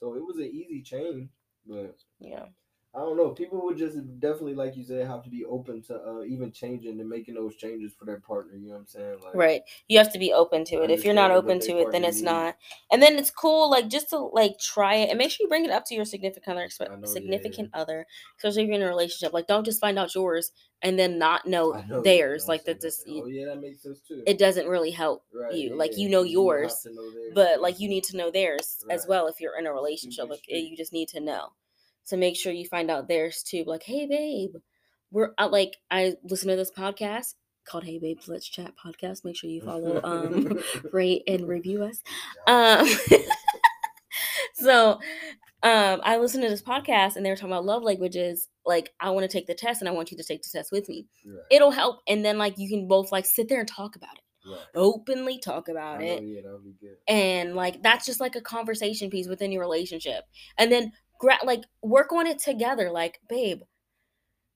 So 0.01 0.15
it 0.15 0.25
was 0.25 0.37
an 0.37 0.45
easy 0.45 0.83
change, 0.83 1.29
but 1.67 1.97
Yeah. 2.21 2.47
I 2.95 3.01
don't 3.01 3.17
know. 3.17 3.31
People 3.31 3.63
would 3.65 3.77
just 3.77 3.97
definitely, 4.19 4.55
like 4.55 4.77
you 4.77 4.83
said, 4.83 5.07
have 5.07 5.23
to 5.23 5.31
be 5.31 5.45
open 5.45 5.83
to 5.83 5.95
uh, 6.01 6.23
even 6.23 6.51
changing 6.51 6.99
and 6.99 7.09
making 7.09 7.35
those 7.35 7.55
changes 7.57 7.93
for 7.95 8.07
their 8.07 8.19
partner. 8.21 8.57
You 8.57 8.69
know 8.69 8.73
what 8.75 8.81
I'm 8.81 8.87
saying? 8.87 9.17
Like, 9.23 9.35
Right. 9.35 9.63
You 9.89 9.99
have 9.99 10.13
to 10.15 10.19
be 10.19 10.33
open 10.33 10.65
to 10.67 10.83
it. 10.83 10.91
If 10.91 11.05
you're 11.05 11.15
not 11.15 11.31
open 11.31 11.61
to 11.61 11.79
it, 11.79 11.93
then 11.93 12.03
it's 12.05 12.17
needs. 12.17 12.25
not. 12.25 12.57
And 12.91 13.03
then 13.03 13.17
it's 13.19 13.31
cool, 13.31 13.71
like 13.71 13.89
just 13.89 14.09
to 14.11 14.19
like 14.19 14.59
try 14.59 14.95
it 14.97 15.11
and 15.11 15.19
make 15.19 15.31
sure 15.31 15.45
you 15.45 15.49
bring 15.49 15.65
it 15.67 15.71
up 15.71 15.85
to 15.87 15.95
your 15.95 16.07
significant 16.07 16.57
other, 16.57 16.69
know, 16.89 16.97
yeah. 17.03 17.07
significant 17.07 17.71
other, 17.75 18.07
especially 18.39 18.63
if 18.63 18.69
you're 18.69 18.77
in 18.77 18.83
a 18.83 18.89
relationship. 18.89 19.33
Like, 19.35 19.47
don't 19.47 19.65
just 19.65 19.81
find 19.81 19.99
out 19.99 20.15
yours 20.15 20.51
and 20.83 20.99
then 20.99 21.19
not 21.19 21.47
know, 21.47 21.85
know, 21.89 22.03
theirs. 22.03 22.45
yeah, 22.47 22.53
Like 22.53 22.65
that, 22.65 22.81
just 22.81 23.05
Oh 23.09 23.27
yeah, 23.27 23.47
that 23.47 23.61
makes 23.61 23.83
sense 23.83 24.01
too. 24.01 24.23
it 24.27 24.39
doesn't 24.39 24.67
really 24.67 24.93
help 24.93 25.25
Right, 25.33 25.55
you. 25.55 25.77
Like 25.77 25.97
you 25.99 26.09
know 26.09 26.23
yours, 26.23 26.75
to 26.85 26.93
know 26.95 27.11
but 27.35 27.61
like 27.61 27.81
you 27.81 27.89
need 27.89 28.05
to 28.05 28.17
know 28.17 28.31
theirs 28.31 28.85
as 28.91 29.07
well 29.07 29.27
if 29.29 29.41
you're 29.41 29.59
in 29.59 29.67
a 29.67 29.73
relationship. 29.73 30.31
Like 30.31 30.45
you 30.49 30.77
just 30.77 30.93
need 30.93 31.09
to 31.11 31.21
know. 31.21 31.53
So 32.09 32.17
make 32.17 32.37
sure 32.37 32.55
you 32.55 32.67
find 32.67 32.91
out 32.91 33.07
theirs 33.07 33.43
too. 33.43 33.65
Like, 33.67 33.83
hey 33.83 34.07
babe, 34.07 34.55
we're 35.11 35.35
like 35.39 35.77
I 35.91 36.15
listen 36.25 36.49
to 36.49 36.57
this 36.57 36.71
podcast 36.71 37.35
called 37.67 37.85
Hey 37.85 37.99
Babes 37.99 38.29
Let's 38.29 38.49
Chat 38.49 38.73
podcast. 38.83 39.27
Make 39.27 39.37
sure 39.37 39.51
you 39.51 39.61
follow, 39.61 40.01
um, 40.03 40.59
rate 40.93 41.25
and 41.29 41.47
review 41.47 41.85
us. 41.85 42.01
Um, 42.47 42.89
so 44.55 44.93
um, 45.63 46.01
I 46.03 46.17
listened 46.17 46.45
to 46.45 46.49
this 46.49 46.63
podcast 46.63 47.17
and 47.17 47.27
they 47.27 47.29
were 47.29 47.37
talking 47.37 47.53
about 47.53 47.67
love 47.67 47.83
languages. 47.83 48.49
Like, 48.65 48.95
I 48.99 49.11
want 49.11 49.25
to 49.25 49.37
take 49.37 49.47
the 49.47 49.55
test 49.55 49.83
and 49.83 49.89
I 49.89 49.93
want 49.93 50.11
you 50.11 50.17
to 50.17 50.25
take 50.25 50.41
the 50.41 50.49
test 50.51 50.73
with 50.73 50.89
me. 50.89 51.09
Right, 51.27 51.43
It'll 51.51 51.73
help, 51.73 51.99
and 52.09 52.25
then 52.25 52.39
like 52.39 52.57
you 52.57 52.71
can 52.71 52.89
both 52.89 53.13
like 53.13 53.27
sit 53.27 53.51
there 53.51 53.61
and 53.61 53.69
talk 53.69 53.97
about 53.97 54.17
it, 54.17 54.51
right. 54.51 54.61
openly 54.75 55.39
talk 55.39 55.69
about 55.69 56.01
I 56.01 56.05
it, 56.05 56.23
know, 56.23 56.27
yeah, 56.27 56.41
that 56.41 56.53
would 56.53 56.65
be 56.65 56.75
good. 56.81 56.97
and 57.07 57.55
like 57.55 57.83
that's 57.83 58.07
just 58.07 58.19
like 58.19 58.35
a 58.35 58.41
conversation 58.41 59.11
piece 59.11 59.29
within 59.29 59.53
your 59.53 59.61
relationship 59.61 60.25
and 60.57 60.73
then 60.73 60.93
gra- 61.19 61.45
like 61.45 61.65
work 61.83 62.13
on 62.13 62.27
it 62.27 62.39
together 62.39 62.91
like 62.91 63.21
babe 63.29 63.63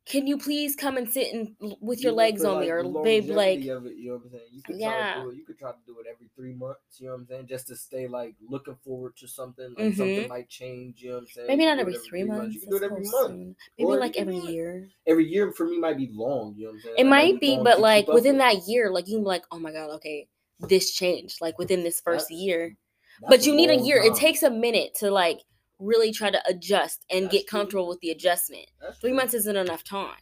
can 0.05 0.27
you 0.27 0.37
please 0.37 0.75
come 0.75 0.97
and 0.97 1.09
sit 1.09 1.33
and 1.33 1.55
with 1.81 2.01
your 2.03 2.11
Even 2.11 2.17
legs 2.17 2.45
on 2.45 2.61
me 2.61 2.69
or 2.71 2.83
babe 3.05 3.31
like 3.31 3.61
it, 3.61 3.65
you 3.67 3.69
know 4.09 4.15
what 4.15 4.23
I'm 4.25 4.31
saying? 4.33 4.43
You 4.51 4.61
could 4.61 4.75
try 4.81 4.89
Yeah. 4.89 5.15
to 5.15 5.21
do 5.23 5.31
it. 5.31 5.37
You 5.37 5.45
could 5.45 5.59
try 5.61 5.71
to 5.71 5.79
do 5.87 5.97
it 6.01 6.07
every 6.13 6.29
three 6.35 6.55
months. 6.55 6.81
You 6.99 7.07
know 7.07 7.13
what 7.13 7.21
I'm 7.21 7.27
saying? 7.29 7.47
Just 7.47 7.69
to 7.69 7.77
stay 7.77 8.09
like 8.09 8.35
looking 8.49 8.75
forward 8.85 9.15
to 9.19 9.29
something. 9.29 9.69
Like 9.79 9.93
Mhm. 9.93 9.97
something 9.97 10.29
might 10.29 10.49
change. 10.49 11.05
You 11.05 11.11
know 11.11 11.15
what 11.15 11.21
I'm 11.21 11.27
saying? 11.29 11.47
maybe 11.47 11.65
not 11.67 11.77
do 11.77 11.81
every 11.83 11.99
three 11.99 12.25
months 12.25 12.53
You 12.53 12.61
can 12.63 12.71
do 12.71 12.77
it 12.79 12.83
every 12.83 13.05
month. 13.05 13.27
soon. 13.29 13.57
maybe 13.79 13.87
Or 13.89 13.97
like 13.97 14.17
you 14.17 14.23
every 14.23 14.39
year 14.39 14.89
Every 15.07 15.25
year 15.25 15.53
for 15.53 15.67
me 15.69 15.79
might 15.79 15.97
be 15.97 16.09
long. 16.13 16.57
You 16.57 16.65
know 16.65 16.71
what 16.71 16.75
I'm 16.75 16.81
saying? 16.83 16.95
it 16.99 17.05
That 17.05 17.09
might 17.09 17.39
be 17.41 17.59
but 17.63 17.79
like 17.79 18.09
within 18.09 18.39
with. 18.39 18.41
that 18.41 18.67
year 18.69 18.91
like 18.91 19.07
you 19.07 19.19
can 19.19 19.23
be 19.23 19.29
like 19.29 19.45
oh 19.53 19.61
my 19.61 19.71
god 19.71 19.89
okay 19.91 20.27
this 20.59 20.91
changed 20.91 21.41
like 21.41 21.57
within 21.61 21.85
this 21.85 22.01
first 22.01 22.29
That's- 22.29 22.43
year 22.43 22.77
That's 23.21 23.31
but 23.31 23.47
you 23.47 23.55
need 23.55 23.71
a 23.71 23.77
year 23.77 24.03
it 24.03 24.17
takes 24.17 24.43
a 24.43 24.51
minute 24.51 24.97
to 24.97 25.13
like 25.13 25.43
really 25.83 26.13
try 26.13 26.31
to 26.31 26.41
adjust 26.49 27.05
and 27.11 27.25
That's 27.25 27.33
get 27.35 27.47
true. 27.49 27.59
comfortable 27.59 27.89
with 27.89 28.01
the 28.01 28.11
adjustment 28.11 28.67
That's 28.81 28.99
three 28.99 29.11
true. 29.11 29.17
months 29.19 29.35
isn't 29.35 29.57
enough 29.57 29.83
time 29.85 30.17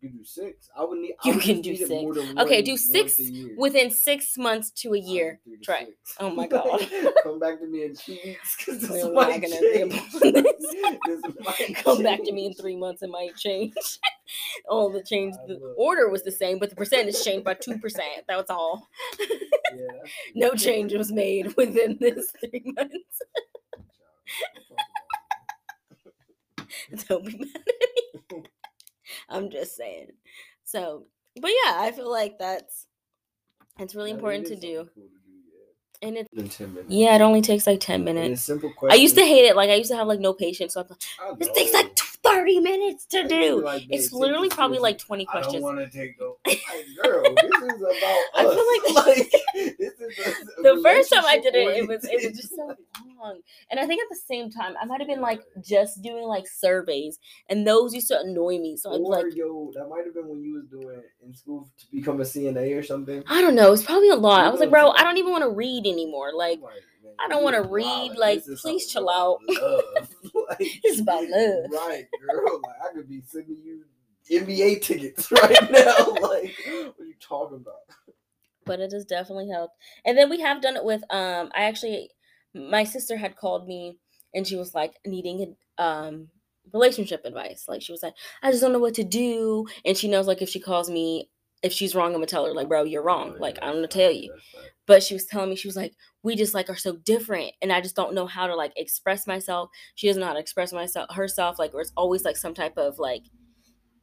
You 0.00 0.08
can 0.10 0.18
do 0.18 0.24
six. 0.24 0.70
I 0.78 0.84
would 0.84 0.98
need. 0.98 1.14
You 1.24 1.34
would 1.34 1.42
can 1.42 1.60
do 1.60 1.74
six. 1.74 1.90
Okay, 1.90 2.56
one- 2.58 2.64
do 2.64 2.76
six 2.76 3.20
within 3.56 3.90
six 3.90 4.38
months 4.38 4.70
to 4.82 4.94
a 4.94 4.98
year 4.98 5.40
to 5.44 5.56
try 5.56 5.86
six. 5.86 6.14
Oh 6.20 6.30
my 6.30 6.46
God. 6.54 6.80
Come 7.24 7.40
back 7.40 7.58
to 7.58 7.66
me 7.66 7.84
in 7.86 7.94
two 7.96 8.16
weeks 8.24 8.56
because 8.58 8.80
this 8.82 8.90
We're 9.04 9.12
might 9.12 9.42
gonna 9.42 9.60
change. 9.60 9.92
to- 10.12 10.54
This 11.06 11.22
might 11.40 11.76
come 11.84 12.02
back 12.04 12.22
to 12.24 12.32
me 12.32 12.46
in 12.46 12.54
three 12.54 12.76
months 12.76 13.02
it 13.02 13.10
might 13.10 13.34
change 13.36 13.74
all 14.68 14.90
the 14.90 15.02
change 15.02 15.34
the 15.48 15.56
order 15.78 16.08
was 16.10 16.22
the 16.22 16.30
same 16.30 16.58
but 16.58 16.68
the 16.70 16.76
percentage 16.76 17.22
changed 17.24 17.44
by 17.44 17.54
2% 17.54 17.80
that 18.28 18.36
was 18.36 18.44
all 18.50 18.86
Yeah, 19.18 19.86
no 20.34 20.50
change 20.54 20.92
was 20.92 21.10
made 21.10 21.54
within 21.56 21.96
this 21.98 22.30
three 22.38 22.62
months 22.76 23.22
don't 27.08 27.24
be 27.24 27.38
mad 27.38 27.48
at 27.56 28.36
me. 28.36 28.42
I'm 29.28 29.50
just 29.50 29.76
saying. 29.76 30.08
So 30.64 31.06
but 31.40 31.50
yeah 31.64 31.74
i 31.76 31.92
feel 31.92 32.10
like 32.10 32.36
that's 32.38 32.86
it's 33.78 33.94
really 33.94 34.10
That 34.12 34.16
important 34.18 34.46
to 34.48 34.56
do. 34.56 34.76
cool 34.76 34.84
to 34.86 34.90
do, 34.94 35.08
yeah. 36.02 36.08
and 36.08 36.16
it 36.16 36.26
In 36.32 36.48
10 36.48 36.74
minutes. 36.74 36.90
yeah 36.92 37.14
it 37.14 37.20
only 37.20 37.42
takes 37.42 37.64
like 37.66 37.78
10 37.80 37.94
And 37.96 38.04
minutes. 38.04 38.40
it's 38.40 38.42
simple 38.42 38.72
i 38.90 38.94
used 38.96 39.14
to 39.16 39.24
hate 39.24 39.44
it. 39.44 39.54
Like 39.54 39.70
i 39.70 39.74
used 39.74 39.90
to 39.90 39.96
have 39.96 40.08
like 40.08 40.18
no 40.20 40.32
patience 40.34 40.74
so 40.74 40.80
i'm 40.80 40.86
like 40.88 41.38
this 41.38 41.48
takes 41.52 41.72
like 41.72 41.94
t- 41.94 42.07
30 42.34 42.60
minutes 42.60 43.06
to 43.06 43.26
do 43.26 43.62
like, 43.62 43.86
it's 43.90 44.12
literally 44.12 44.48
probably 44.48 44.76
seriously." 44.78 44.90
like 44.92 44.98
20 44.98 45.24
questions. 45.26 45.56
I 45.56 45.60
want 45.60 45.78
to 45.78 45.90
take. 45.90 46.16
Like, 46.46 46.60
girl, 47.02 47.22
this 47.22 47.62
is 47.62 47.80
about 47.80 47.92
us. 47.92 48.28
I 48.34 48.42
feel 48.44 48.94
like- 48.94 49.76
this 49.78 49.92
is 50.00 50.16
the 50.62 50.80
first 50.82 51.12
time 51.12 51.24
I 51.26 51.38
did 51.38 51.54
it, 51.54 51.76
it 51.76 51.88
was 51.88 52.04
it 52.04 52.28
was 52.28 52.36
just 52.36 52.54
so 52.54 52.74
long. 53.18 53.40
And 53.70 53.80
I 53.80 53.86
think 53.86 54.00
at 54.00 54.08
the 54.08 54.20
same 54.26 54.50
time, 54.50 54.74
I 54.80 54.84
might 54.84 55.00
have 55.00 55.08
been 55.08 55.20
like 55.20 55.42
just 55.62 56.02
doing 56.02 56.24
like 56.24 56.46
surveys, 56.46 57.18
and 57.48 57.66
those 57.66 57.94
used 57.94 58.08
to 58.08 58.20
annoy 58.20 58.58
me. 58.58 58.76
So 58.76 58.90
Or 58.90 58.98
like, 58.98 59.34
yo, 59.34 59.70
that 59.74 59.88
might 59.88 60.04
have 60.04 60.14
been 60.14 60.28
when 60.28 60.42
you 60.42 60.54
was 60.54 60.64
doing 60.66 61.02
in 61.24 61.34
school 61.34 61.68
to 61.78 61.86
become 61.92 62.20
a 62.20 62.24
CNA 62.24 62.78
or 62.78 62.82
something. 62.82 63.22
I 63.26 63.40
don't 63.40 63.54
know, 63.54 63.72
it's 63.72 63.82
probably 63.82 64.10
a 64.10 64.16
lot. 64.16 64.44
I 64.44 64.48
was 64.50 64.60
like, 64.60 64.70
bro, 64.70 64.90
I 64.90 65.02
don't 65.02 65.18
even 65.18 65.32
want 65.32 65.42
to 65.44 65.50
read 65.50 65.86
anymore. 65.86 66.30
Oh 66.34 66.38
like, 66.38 66.58
I'm 66.58 66.64
man, 66.64 66.70
I 67.20 67.28
don't 67.28 67.42
wanna 67.42 67.62
read, 67.62 68.16
like, 68.16 68.44
please 68.60 68.86
chill 68.86 69.08
out. 69.10 69.38
Like, 70.48 70.58
It's 70.82 71.00
about 71.00 71.24
love. 71.28 71.70
Right, 71.70 72.06
girl. 72.26 72.60
Like 72.64 72.76
I 72.90 72.94
could 72.94 73.08
be 73.08 73.20
sending 73.26 73.56
you 73.62 73.84
NBA 74.30 74.80
tickets 74.82 75.30
right 75.32 75.70
now. 75.70 75.96
like, 76.22 76.54
what 76.66 76.94
are 77.00 77.04
you 77.04 77.14
talking 77.20 77.56
about? 77.58 77.74
but 78.64 78.80
it 78.80 78.92
has 78.92 79.04
definitely 79.06 79.48
helped. 79.48 79.74
And 80.04 80.16
then 80.16 80.28
we 80.28 80.40
have 80.40 80.60
done 80.60 80.76
it 80.76 80.84
with 80.84 81.02
um, 81.10 81.50
I 81.54 81.62
actually, 81.64 82.10
my 82.54 82.84
sister 82.84 83.16
had 83.16 83.36
called 83.36 83.66
me, 83.66 83.98
and 84.34 84.46
she 84.46 84.56
was 84.56 84.74
like 84.74 84.94
needing 85.06 85.56
um 85.78 86.28
relationship 86.72 87.22
advice. 87.24 87.64
Like 87.68 87.82
she 87.82 87.92
was 87.92 88.02
like, 88.02 88.14
I 88.42 88.50
just 88.50 88.62
don't 88.62 88.72
know 88.72 88.78
what 88.78 88.94
to 88.94 89.04
do, 89.04 89.66
and 89.84 89.96
she 89.96 90.08
knows 90.08 90.26
like 90.26 90.42
if 90.42 90.48
she 90.48 90.60
calls 90.60 90.88
me. 90.90 91.30
If 91.62 91.72
she's 91.72 91.94
wrong, 91.94 92.08
I'm 92.08 92.12
gonna 92.14 92.26
tell 92.26 92.46
her 92.46 92.54
like, 92.54 92.68
bro, 92.68 92.84
you're 92.84 93.02
wrong. 93.02 93.32
Oh, 93.36 93.40
like 93.40 93.58
I'm 93.60 93.74
gonna 93.74 93.88
tell 93.88 94.12
you. 94.12 94.32
But 94.88 95.02
she 95.04 95.14
was 95.14 95.26
telling 95.26 95.50
me 95.50 95.56
she 95.56 95.68
was 95.68 95.76
like 95.76 95.94
we 96.24 96.34
just 96.34 96.54
like 96.54 96.68
are 96.68 96.76
so 96.76 96.96
different 96.96 97.52
and 97.62 97.72
i 97.72 97.80
just 97.80 97.94
don't 97.94 98.14
know 98.14 98.26
how 98.26 98.46
to 98.48 98.56
like 98.56 98.72
express 98.76 99.26
myself 99.28 99.70
she 99.94 100.08
doesn't 100.08 100.20
know 100.20 100.26
how 100.26 100.32
to 100.34 100.40
express 100.40 100.72
myself 100.72 101.06
herself 101.14 101.58
like 101.60 101.72
or 101.74 101.80
it's 101.80 101.92
always 101.96 102.24
like 102.24 102.36
some 102.36 102.54
type 102.54 102.76
of 102.76 102.98
like 102.98 103.22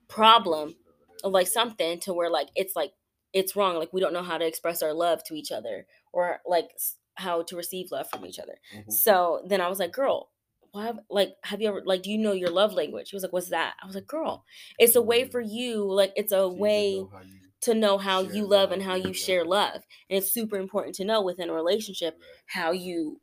problem 0.07 0.75
or 1.23 1.31
like 1.31 1.47
something 1.47 1.99
to 2.01 2.13
where 2.13 2.29
like 2.29 2.49
it's 2.55 2.75
like 2.75 2.91
it's 3.33 3.55
wrong 3.55 3.75
like 3.77 3.91
we 3.91 3.99
don't 4.01 4.13
know 4.13 4.23
how 4.23 4.38
to 4.38 4.45
express 4.45 4.81
our 4.81 4.93
love 4.93 5.23
to 5.25 5.33
each 5.36 5.51
other 5.51 5.86
or 6.13 6.39
like 6.45 6.69
how 7.15 7.41
to 7.43 7.55
receive 7.55 7.91
love 7.91 8.07
from 8.09 8.25
each 8.25 8.39
other 8.39 8.55
Mhm. 8.75 8.91
so 8.91 9.41
then 9.47 9.61
i 9.61 9.67
was 9.67 9.79
like 9.79 9.91
girl 9.91 10.29
why 10.71 10.91
like 11.09 11.36
have 11.43 11.61
you 11.61 11.69
ever 11.69 11.81
like 11.86 12.03
do 12.03 12.11
you 12.11 12.17
know 12.17 12.33
your 12.33 12.49
love 12.49 12.73
language 12.73 13.07
she 13.09 13.15
was 13.15 13.23
like 13.23 13.33
what's 13.33 13.49
that 13.49 13.73
i 13.81 13.86
was 13.86 13.95
like 13.95 14.07
girl 14.07 14.45
it's 14.77 14.95
a 14.95 15.01
way 15.01 15.23
Mm. 15.23 15.31
for 15.31 15.41
you 15.41 15.91
like 15.91 16.11
it's 16.15 16.31
a 16.33 16.47
way 16.47 16.97
know 16.99 17.09
how 17.11 17.21
you- 17.21 17.39
to 17.66 17.74
know 17.74 17.97
how 17.97 18.24
share 18.24 18.34
you 18.34 18.45
love 18.45 18.72
and 18.72 18.82
how 18.82 18.95
you 18.95 19.13
share 19.13 19.43
yeah. 19.43 19.49
love. 19.49 19.76
And 20.09 20.18
it's 20.18 20.32
super 20.32 20.57
important 20.57 20.95
to 20.95 21.05
know 21.05 21.22
within 21.22 21.49
a 21.49 21.53
relationship 21.53 22.16
Right, 22.20 22.30
how 22.47 22.72
you 22.72 23.22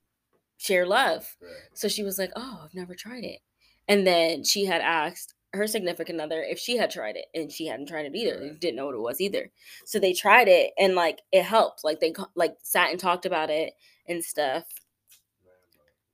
share 0.59 0.87
love. 0.87 1.37
right. 1.43 1.51
So 1.75 1.89
she 1.89 2.03
was 2.03 2.19
like, 2.19 2.31
Oh, 2.37 2.61
I've 2.65 2.75
never 2.75 2.95
tried 2.95 3.25
it. 3.25 3.41
And 3.89 4.07
then 4.07 4.45
she 4.45 4.65
had 4.67 4.81
asked 4.81 5.35
her 5.55 5.67
significant 5.67 6.21
other 6.21 6.43
if 6.43 6.59
she 6.59 6.77
had 6.79 6.91
tried 6.91 7.17
it 7.17 7.27
and 7.35 7.53
she 7.53 7.67
hadn't 7.67 7.87
tried 7.89 8.07
it 8.07 8.15
either. 8.15 8.39
Right. 8.41 8.61
didn't 8.61 8.77
know 8.77 8.87
what 8.87 8.95
it 8.95 9.01
was 9.01 9.21
either. 9.21 9.51
So 9.85 9.99
they 9.99 10.13
tried 10.15 10.49
it 10.49 10.73
and 10.79 10.95
like 10.95 11.21
it 11.33 11.43
helped. 11.45 11.85
Like 11.85 12.01
they 12.01 12.15
like 12.35 12.55
sat 12.63 12.91
and 12.91 12.99
talked 13.01 13.27
about 13.27 13.51
it 13.51 13.75
and 14.09 14.25
stuff. 14.25 14.65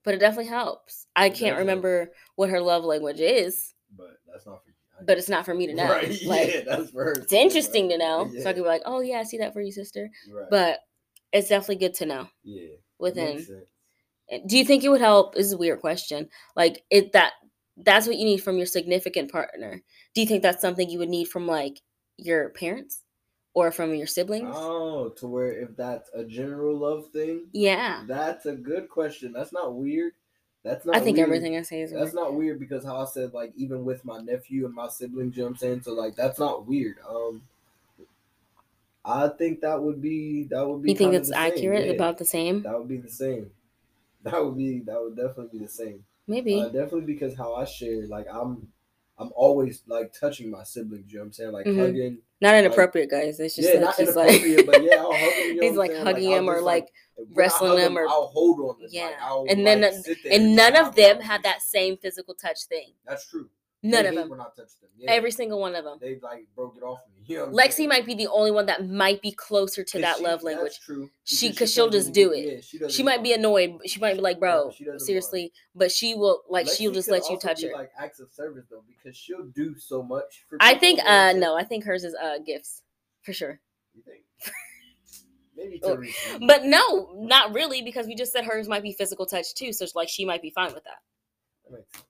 But 0.05 0.15
it 0.15 0.19
definitely 0.21 0.47
helps. 0.51 1.07
I 1.15 1.29
can't 1.31 1.59
remember 1.59 2.13
what 2.37 2.49
her 2.51 2.61
love 2.61 2.85
language 2.85 3.21
is, 3.21 3.75
But 3.97 4.17
that's 4.27 4.47
not 4.47 4.65
for 4.65 4.71
but 5.07 5.19
it's 5.19 5.29
not 5.29 5.45
for 5.45 5.55
me 5.55 5.67
to 5.67 5.75
know. 5.75 5.89
Right, 5.91 6.19
Like 6.27 6.49
yeah, 6.55 6.61
that's 6.67 6.91
for 6.91 7.13
it's 7.13 7.33
interesting 7.33 7.89
right, 7.89 7.93
to 7.93 7.99
know. 7.99 8.31
Yeah, 8.33 8.43
So 8.43 8.51
I 8.51 8.53
could 8.53 8.63
be 8.63 8.69
like, 8.69 8.83
Oh 8.87 9.01
yeah, 9.01 9.19
I 9.21 9.23
see 9.25 9.39
that 9.39 9.53
for 9.53 9.61
you, 9.61 9.73
sister. 9.73 10.11
right. 10.33 10.47
But 10.51 10.81
it's 11.33 11.49
definitely 11.49 11.77
good 11.77 11.95
to 11.95 12.07
know. 12.07 12.29
yeah, 12.45 12.69
within. 12.99 13.45
Eh, 14.31 14.39
do 14.47 14.59
you 14.59 14.65
think 14.65 14.85
it 14.85 14.89
would 14.91 15.01
help 15.01 15.35
this 15.35 15.47
is 15.47 15.53
a 15.53 15.59
weird 15.59 15.81
question 15.81 16.29
like 16.55 16.85
it 16.91 17.13
that 17.13 17.33
that's 17.79 18.07
what 18.07 18.17
you 18.19 18.25
need 18.27 18.43
from 18.43 18.59
your 18.59 18.67
significant 18.67 19.33
partner 19.33 19.81
do 20.15 20.21
you 20.21 20.27
think 20.27 20.43
that's 20.43 20.61
something 20.61 20.91
you 20.91 20.99
would 20.99 21.09
need 21.09 21.25
from 21.27 21.47
like 21.47 21.81
your 22.19 22.51
parents 22.51 23.05
or 23.55 23.71
from 23.73 23.95
your 23.95 24.07
siblings 24.07 24.55
Oh, 24.55 25.09
to 25.17 25.27
where 25.27 25.53
if 25.53 25.75
that's 25.77 26.11
a 26.15 26.25
general 26.25 26.77
love 26.77 27.09
thing, 27.11 27.47
yeah 27.53 28.03
that's 28.07 28.45
a 28.47 28.53
good 28.53 28.89
question. 28.91 29.33
That's 29.33 29.53
not 29.53 29.75
weird. 29.75 30.13
That's 30.65 30.85
not. 30.85 30.97
i 30.97 31.01
think 31.01 31.17
weird. 31.17 31.29
everything 31.29 31.57
i 31.57 31.63
say 31.63 31.81
is 31.83 31.93
That's 31.93 32.13
weird. 32.13 32.15
not 32.15 32.35
weird 32.35 32.61
because 32.61 32.85
how 32.85 33.01
I 33.01 33.05
said 33.07 33.33
like 33.33 33.53
even 33.57 33.85
with 33.85 34.05
my 34.05 34.19
nephew 34.19 34.67
and 34.67 34.75
my 34.75 34.89
siblings, 34.89 35.37
you 35.37 35.43
know 35.43 35.47
what 35.49 35.53
I'm 35.53 35.57
saying? 35.59 35.83
So 35.83 35.93
like 35.95 36.17
that's 36.17 36.39
not 36.39 36.67
weird. 36.67 36.97
Um 37.09 37.43
I 39.05 39.29
think 39.29 39.61
that 39.61 39.81
would 39.83 40.03
be 40.03 40.45
that 40.51 40.67
would 40.69 40.83
be 40.83 40.93
you 40.93 40.99
think 40.99 41.15
it's 41.15 41.31
accurate 41.33 41.87
yeah. 41.87 41.93
about 41.93 42.19
the 42.19 42.25
same 42.25 42.63
that 42.63 42.79
would 42.79 42.89
be 42.89 42.99
the 42.99 43.11
same. 43.11 43.51
That 44.25 44.45
would 44.45 44.57
be 44.57 44.81
that 44.81 45.01
would 45.01 45.17
definitely 45.17 45.59
be 45.61 45.65
the 45.65 45.71
same. 45.71 46.05
maybe 46.27 46.61
Uh, 46.61 46.69
definitely 46.69 47.07
because 47.15 47.37
how 47.37 47.55
I 47.55 47.65
share, 47.65 48.07
like 48.09 48.27
I'm 48.31 48.73
I'm 49.17 49.31
always 49.35 49.83
like 49.87 50.13
touching 50.13 50.51
my 50.51 50.65
siblings, 50.65 51.13
you 51.13 51.19
know 51.19 51.23
what 51.23 51.27
I'm 51.29 51.33
saying? 51.33 51.53
Like 51.53 51.67
Mhm. 51.67 51.77
hugging. 51.79 52.19
Not 52.41 52.53
like- 52.55 52.65
inappropriate 52.65 53.11
guys 53.11 53.41
it's 53.41 53.57
just 53.57 53.73
yeah, 53.73 53.81
like 53.81 53.99
like 54.15 54.67
but 54.67 54.83
yeah, 54.83 54.97
I'll 54.97 55.13
hug 55.13 55.33
him. 55.33 55.33
You 55.47 55.55
know 55.57 55.69
he's 55.69 55.77
like 55.77 55.91
saying? 55.91 56.05
hugging 56.05 56.33
I'll 56.33 56.39
him 56.39 56.51
or 56.51 56.61
like 56.61 56.89
wrestling 57.35 57.79
him 57.79 57.99
or- 57.99 58.07
I'll 58.07 58.29
hold 58.33 58.61
on 58.61 58.81
them. 58.81 58.89
Yeah. 58.93 59.07
Like, 59.07 59.15
I'll, 59.23 59.47
and 59.49 59.67
then 59.67 59.81
like, 59.83 59.93
sit 59.95 60.19
there 60.23 60.33
and 60.33 60.43
and 60.45 60.57
none 60.57 60.77
of 60.77 60.95
them 60.95 61.21
have 61.21 61.43
that 61.43 61.63
same 61.63 61.97
physical 61.97 62.35
touch 62.35 62.65
thing 62.69 62.93
That's 63.07 63.27
true. 63.29 63.49
None 63.83 64.03
They 64.03 64.09
of 64.09 64.15
them. 64.17 64.29
When 64.31 64.41
I 64.41 64.45
touch 64.47 64.57
them. 64.81 64.91
Yeah. 64.99 65.13
Every 65.13 65.31
single 65.31 65.61
one 65.61 65.77
of 65.77 65.85
them. 65.85 65.99
They 66.01 66.19
like 66.21 66.47
broke 66.57 66.77
it 66.77 66.83
off 66.83 66.99
me. 67.09 67.15
You 67.29 67.37
know 67.37 67.47
Lexi 67.49 67.73
saying? 67.73 67.89
might 67.91 68.07
be 68.07 68.15
the 68.15 68.27
only 68.29 68.51
one 68.51 68.67
that 68.67 68.89
might 68.89 69.21
be 69.21 69.33
closer 69.33 69.85
to 69.85 70.01
that 70.01 70.17
she- 70.17 70.23
love 70.25 70.41
that's 70.41 70.45
language. 70.45 70.81
true. 70.85 71.11
She- 71.25 71.49
because 71.49 71.59
'cause 71.59 71.73
she'll 71.75 71.91
just 71.91 72.13
do 72.13 72.33
it. 72.33 72.47
Yeah, 72.55 72.61
she, 72.63 72.89
She 72.97 73.03
might 73.03 73.23
be 73.23 73.33
annoyed. 73.35 73.79
She 73.87 74.01
might 74.01 74.15
be 74.15 74.21
like, 74.23 74.41
bro, 74.41 74.71
she 74.71 74.85
doesn't 74.85 74.95
mind. 74.95 75.03
seriously. 75.03 75.53
But 75.75 75.93
she 75.93 76.15
will 76.15 76.43
like 76.49 76.67
she'll 76.69 76.91
just 76.93 77.09
let 77.11 77.29
you 77.29 77.39
touch 77.39 77.63
her. 77.63 77.71
Like 77.73 77.91
acts 77.99 78.19
of 78.19 78.33
service 78.33 78.65
though, 78.71 78.83
because 78.89 79.17
she'll 79.17 79.45
do 79.55 79.77
so 79.79 80.03
much. 80.03 80.45
For 80.49 80.57
I 80.61 80.75
think 80.79 80.99
you 80.99 81.05
know 81.05 81.11
what 81.11 81.37
uh 81.37 81.39
no, 81.39 81.57
I 81.57 81.65
think 81.65 81.85
hers 81.85 82.03
is 82.03 82.15
uh 82.15 82.39
gifts 82.45 82.83
for 83.23 83.33
sure. 83.35 83.61
You 83.95 84.03
think? 84.03 84.25
Maybe 85.57 85.81
Oh, 85.83 85.97
Teresa. 85.97 86.39
But 86.47 86.65
no, 86.65 87.11
not 87.15 87.55
really 87.55 87.83
because 87.83 88.07
we 88.07 88.15
just 88.15 88.33
said 88.33 88.45
hers 88.45 88.69
might 88.69 88.83
be 88.83 88.93
physical 88.93 89.27
touch 89.27 89.55
too. 89.55 89.73
So 89.73 89.85
it's 89.85 89.95
like 89.95 90.09
she 90.09 90.25
might 90.25 90.41
be 90.43 90.51
fine 90.51 90.73
with 90.73 90.85
that. 90.85 90.99
That 91.65 91.73
makes 91.77 91.93
sense. 91.93 92.05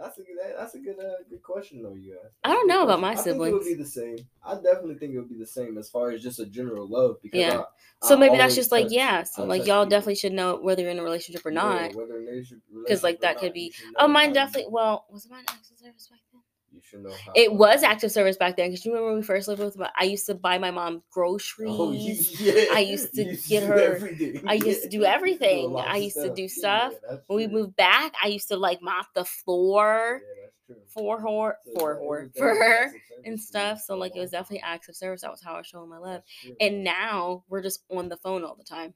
That's 0.00 0.18
a 0.18 0.22
good. 0.22 0.36
That's 0.56 0.74
a 0.74 0.78
good. 0.78 0.98
Uh, 0.98 1.22
good 1.28 1.42
question 1.42 1.82
though. 1.82 1.94
You 1.94 2.16
asked. 2.24 2.34
I 2.44 2.50
don't 2.52 2.66
know 2.68 2.84
about 2.84 3.00
my 3.00 3.10
I 3.10 3.14
think 3.16 3.36
it 3.36 3.38
would 3.52 3.64
be 3.64 3.74
the 3.74 3.84
same. 3.84 4.16
I 4.44 4.54
definitely 4.54 4.94
think 4.94 5.14
it 5.14 5.18
would 5.18 5.28
be 5.28 5.36
the 5.38 5.46
same 5.46 5.76
as 5.76 5.90
far 5.90 6.10
as 6.10 6.22
just 6.22 6.38
a 6.40 6.46
general 6.46 6.88
love. 6.88 7.16
Because 7.22 7.38
Yeah. 7.40 7.60
I, 8.02 8.06
So 8.08 8.14
I 8.16 8.18
maybe 8.18 8.36
that's 8.38 8.54
just 8.54 8.72
like 8.72 8.84
touch- 8.84 8.92
yeah. 8.92 9.22
So 9.24 9.42
I 9.42 9.46
like 9.46 9.66
y'all 9.66 9.84
people. 9.84 9.90
definitely 9.90 10.14
should 10.14 10.32
know 10.32 10.56
whether 10.56 10.80
you're 10.82 10.90
in 10.90 10.98
a 10.98 11.02
relationship 11.02 11.44
or 11.44 11.50
Yeah, 11.50 11.56
not. 11.62 11.94
whether 11.94 12.14
a 12.16 12.20
relationship- 12.20 12.62
Because 12.84 13.02
like 13.02 13.20
that 13.20 13.34
not, 13.34 13.40
could 13.42 13.52
be. 13.52 13.74
Oh, 13.96 14.08
mine 14.08 14.32
definitely. 14.32 14.70
Well, 14.72 15.04
was 15.10 15.28
mine 15.28 15.44
active 15.48 15.76
service 15.76 16.08
back 16.08 16.20
then? 16.29 16.29
You 16.72 16.80
should 16.82 17.00
know 17.02 17.10
how. 17.10 17.32
It 17.34 17.52
was 17.52 17.82
active 17.82 18.12
service 18.12 18.36
back 18.36 18.56
then 18.56 18.70
because 18.70 18.84
you 18.84 18.92
remember 18.92 19.08
when 19.10 19.16
we 19.20 19.22
first 19.26 19.48
lived 19.48 19.60
with. 19.60 19.76
my- 19.76 19.90
I 19.98 20.04
used 20.04 20.26
to 20.26 20.34
buy 20.34 20.58
my 20.58 20.70
mom 20.70 21.02
groceries. 21.10 22.30
Oh, 22.40 22.44
yeah. 22.44 22.64
I 22.74 22.80
used 22.80 23.14
to 23.14 23.24
get 23.48 23.62
her- 23.64 23.96
everything. 23.96 24.42
I 24.46 24.54
used 24.54 24.82
to 24.82 24.88
do 24.96 25.04
everything. 25.04 25.78
I 25.80 25.96
used 25.96 26.16
to 26.22 26.30
do 26.30 26.48
stuff. 26.48 26.94
that's 27.08 27.22
When 27.26 27.36
we 27.38 27.46
moved 27.48 27.76
back, 27.76 28.12
I 28.22 28.28
used 28.28 28.48
to 28.48 28.56
like 28.56 28.80
mop 28.82 29.06
the 29.14 29.24
floor 29.24 30.22
Yeah, 30.68 30.76
for 30.88 31.20
her, 31.20 31.56
for 31.74 31.94
her, 31.96 32.30
for 32.36 32.54
her, 32.54 32.84
acts 32.84 32.94
of 32.94 33.00
service 33.02 33.22
and 33.24 33.40
stuff. 33.40 33.80
So 33.80 33.96
like 33.96 34.14
it 34.16 34.20
was 34.20 34.30
definitely 34.30 34.62
acts 34.62 34.88
of 34.88 34.96
service. 34.96 35.22
That 35.22 35.30
was 35.30 35.42
how 35.42 35.54
I 35.54 35.58
was 35.58 35.66
showing 35.66 35.88
my 35.90 35.98
love. 35.98 36.22
And 36.60 36.84
now 36.84 37.44
we're 37.48 37.62
just 37.62 37.82
on 37.90 38.08
the 38.08 38.16
phone 38.16 38.44
all 38.44 38.54
the 38.56 38.64
time 38.64 38.94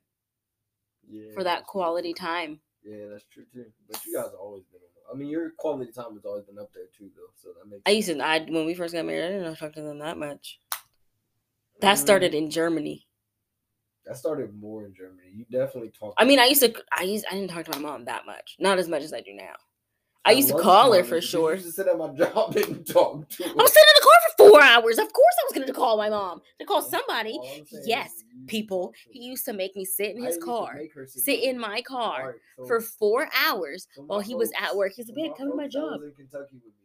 Yeah, 1.09 1.31
for 1.35 1.45
that 1.45 1.59
that's 1.61 1.71
true. 1.73 1.81
quality 1.81 2.15
time. 2.15 2.61
Yeah, 2.85 3.07
that's 3.11 3.25
true 3.27 3.45
too. 3.53 3.67
But 3.89 4.05
you 4.07 4.15
guys 4.15 4.27
have 4.27 4.35
always 4.41 4.65
been. 4.65 4.81
I 5.13 5.17
mean, 5.17 5.29
your 5.29 5.51
quality 5.59 5.93
time 5.93 6.15
has 6.15 6.25
always 6.25 6.45
been 6.45 6.59
up 6.59 6.73
there 6.73 6.85
too, 6.97 7.11
though. 7.15 7.33
So 7.37 7.51
that 7.59 7.69
makes. 7.69 7.83
I 7.87 7.91
used 7.91 8.09
to. 8.09 8.19
I 8.21 8.39
when 8.41 8.67
we 8.67 8.75
first 8.75 8.95
got 8.95 9.05
married, 9.05 9.25
I 9.25 9.39
didn't 9.39 9.57
talk 9.57 9.73
to 9.75 9.83
them 9.83 9.99
that 10.01 10.19
much. 10.19 10.59
That 11.81 11.95
started 11.99 12.35
in 12.35 12.51
Germany. 12.51 13.07
That 14.07 14.17
started 14.17 14.55
more 14.55 14.85
in 14.85 14.95
Germany. 14.95 15.29
You 15.35 15.45
definitely 15.51 15.91
talked. 15.91 16.21
I 16.21 16.25
mean, 16.25 16.39
I 16.39 16.47
used 16.47 16.63
to. 16.63 16.75
I 16.97 17.03
used. 17.03 17.25
I 17.31 17.35
didn't 17.35 17.51
talk 17.51 17.65
to 17.67 17.71
my 17.73 17.79
mom 17.79 18.05
that 18.07 18.27
much. 18.27 18.57
Not 18.59 18.79
as 18.79 18.89
much 18.89 19.03
as 19.03 19.13
I 19.13 19.21
do 19.21 19.35
now. 19.35 19.55
I 20.25 20.31
At 20.31 20.37
used 20.39 20.49
to 20.49 20.59
call 20.59 20.93
her 20.95 21.05
for 21.05 21.21
sure. 21.21 21.55
used 21.55 21.67
to 21.67 21.73
sit 21.73 21.87
at 21.87 21.99
my 21.99 22.09
job 22.17 22.57
and 22.57 22.87
talk 22.87 23.29
to. 23.29 23.43
Her. 23.45 23.51
I 23.51 23.55
was 23.55 23.73
sitting 23.73 23.85
in 23.89 23.97
the 23.97 24.03
car 24.03 24.13
for 24.55 24.61
four 24.61 24.67
hours. 24.67 24.99
Of 24.99 25.13
course, 25.13 25.35
I 25.41 25.45
was 25.47 25.53
going 25.55 25.67
to 25.67 25.73
call 25.73 25.97
my 25.97 26.09
mom 26.09 26.41
to 26.59 26.67
call 26.67 26.83
somebody. 26.83 27.33
All 27.33 27.43
I'm 27.43 27.67
saying 27.67 27.67
is 27.73 27.89
Yes, 27.89 28.11
you 28.29 28.41
used 28.41 28.49
to 28.49 28.57
people. 28.57 28.93
He 29.11 29.25
used 29.25 29.45
to 29.47 29.53
make 29.53 29.77
me 29.77 29.85
sit 29.85 30.17
in 30.17 30.23
his 30.23 30.39
car, 30.39 30.81
sit 31.07 31.43
in 31.43 31.59
my 31.59 31.83
car 31.83 32.37
for 32.67 32.81
four 32.81 33.29
hours 33.37 33.87
while 33.97 34.21
he 34.21 34.35
was 34.35 34.51
at 34.61 34.77
work. 34.77 34.93
He's 34.95 35.09
like, 35.09 35.17
"Babe, 35.17 35.31
my 35.31 35.37
come 35.37 35.51
to 35.51 35.57
my 35.57 35.69
job." 35.69 36.01
was 36.01 36.05
in 36.05 36.15
Kentucky 36.15 36.57
with 36.57 36.65
me. 36.65 36.85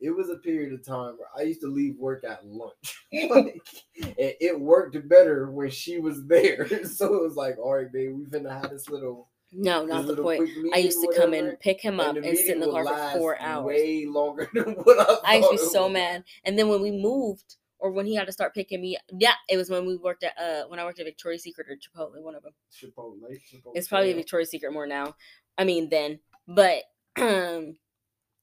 It 0.00 0.10
was 0.10 0.30
a 0.30 0.36
period 0.36 0.72
of 0.72 0.84
time 0.84 1.16
where 1.16 1.28
I 1.36 1.42
used 1.42 1.60
to 1.60 1.68
leave 1.68 1.96
work 1.96 2.24
at 2.24 2.44
lunch. 2.44 3.06
like, 3.30 3.60
and 4.02 4.14
it 4.18 4.60
worked 4.60 4.96
better 5.08 5.50
when 5.50 5.70
she 5.70 6.00
was 6.00 6.26
there. 6.26 6.66
so 6.84 7.14
it 7.14 7.22
was 7.22 7.36
like, 7.36 7.56
all 7.58 7.74
right, 7.74 7.92
babe, 7.92 8.12
we 8.16 8.24
finna 8.24 8.50
have 8.50 8.70
this 8.70 8.88
little. 8.88 9.28
No, 9.52 9.84
not 9.84 10.06
the 10.06 10.16
point. 10.16 10.48
I 10.74 10.78
used 10.78 11.00
to 11.00 11.12
come 11.16 11.34
and 11.34 11.58
pick 11.60 11.80
him 11.80 12.00
up 12.00 12.14
the 12.14 12.22
and, 12.22 12.38
sit 12.38 12.56
in 12.56 12.60
the 12.60 12.70
car 12.70 12.84
for 12.86 13.18
four 13.18 13.40
hours. 13.40 13.66
Way 13.66 14.06
longer 14.06 14.48
than 14.54 14.74
what 14.74 15.22
I. 15.24 15.34
I 15.34 15.36
used 15.36 15.50
to 15.50 15.56
be 15.56 15.70
so 15.70 15.88
mad. 15.88 16.24
And 16.44 16.58
then 16.58 16.68
when 16.68 16.80
we 16.80 16.90
moved, 16.90 17.56
or 17.78 17.90
when 17.90 18.06
he 18.06 18.14
had 18.14 18.26
to 18.26 18.32
start 18.32 18.54
picking 18.54 18.80
me, 18.80 18.96
yeah, 19.10 19.34
it 19.48 19.56
was 19.56 19.68
when 19.68 19.84
we 19.84 19.96
worked 19.96 20.22
at 20.22 20.38
uh 20.38 20.68
when 20.68 20.78
I 20.78 20.84
worked 20.84 21.00
at 21.00 21.06
Victoria's 21.06 21.42
Secret 21.42 21.66
or 21.68 21.74
Chipotle, 21.74 22.22
one 22.22 22.34
of 22.34 22.42
them. 22.42 22.52
Chipotle, 22.72 23.18
Chipotle. 23.20 23.72
It's 23.74 23.88
probably 23.88 24.12
Victoria's 24.12 24.50
Secret 24.50 24.72
more 24.72 24.86
now. 24.86 25.16
I 25.58 25.64
mean 25.64 25.90
then, 25.90 26.20
but 26.46 26.84
um, 27.20 27.76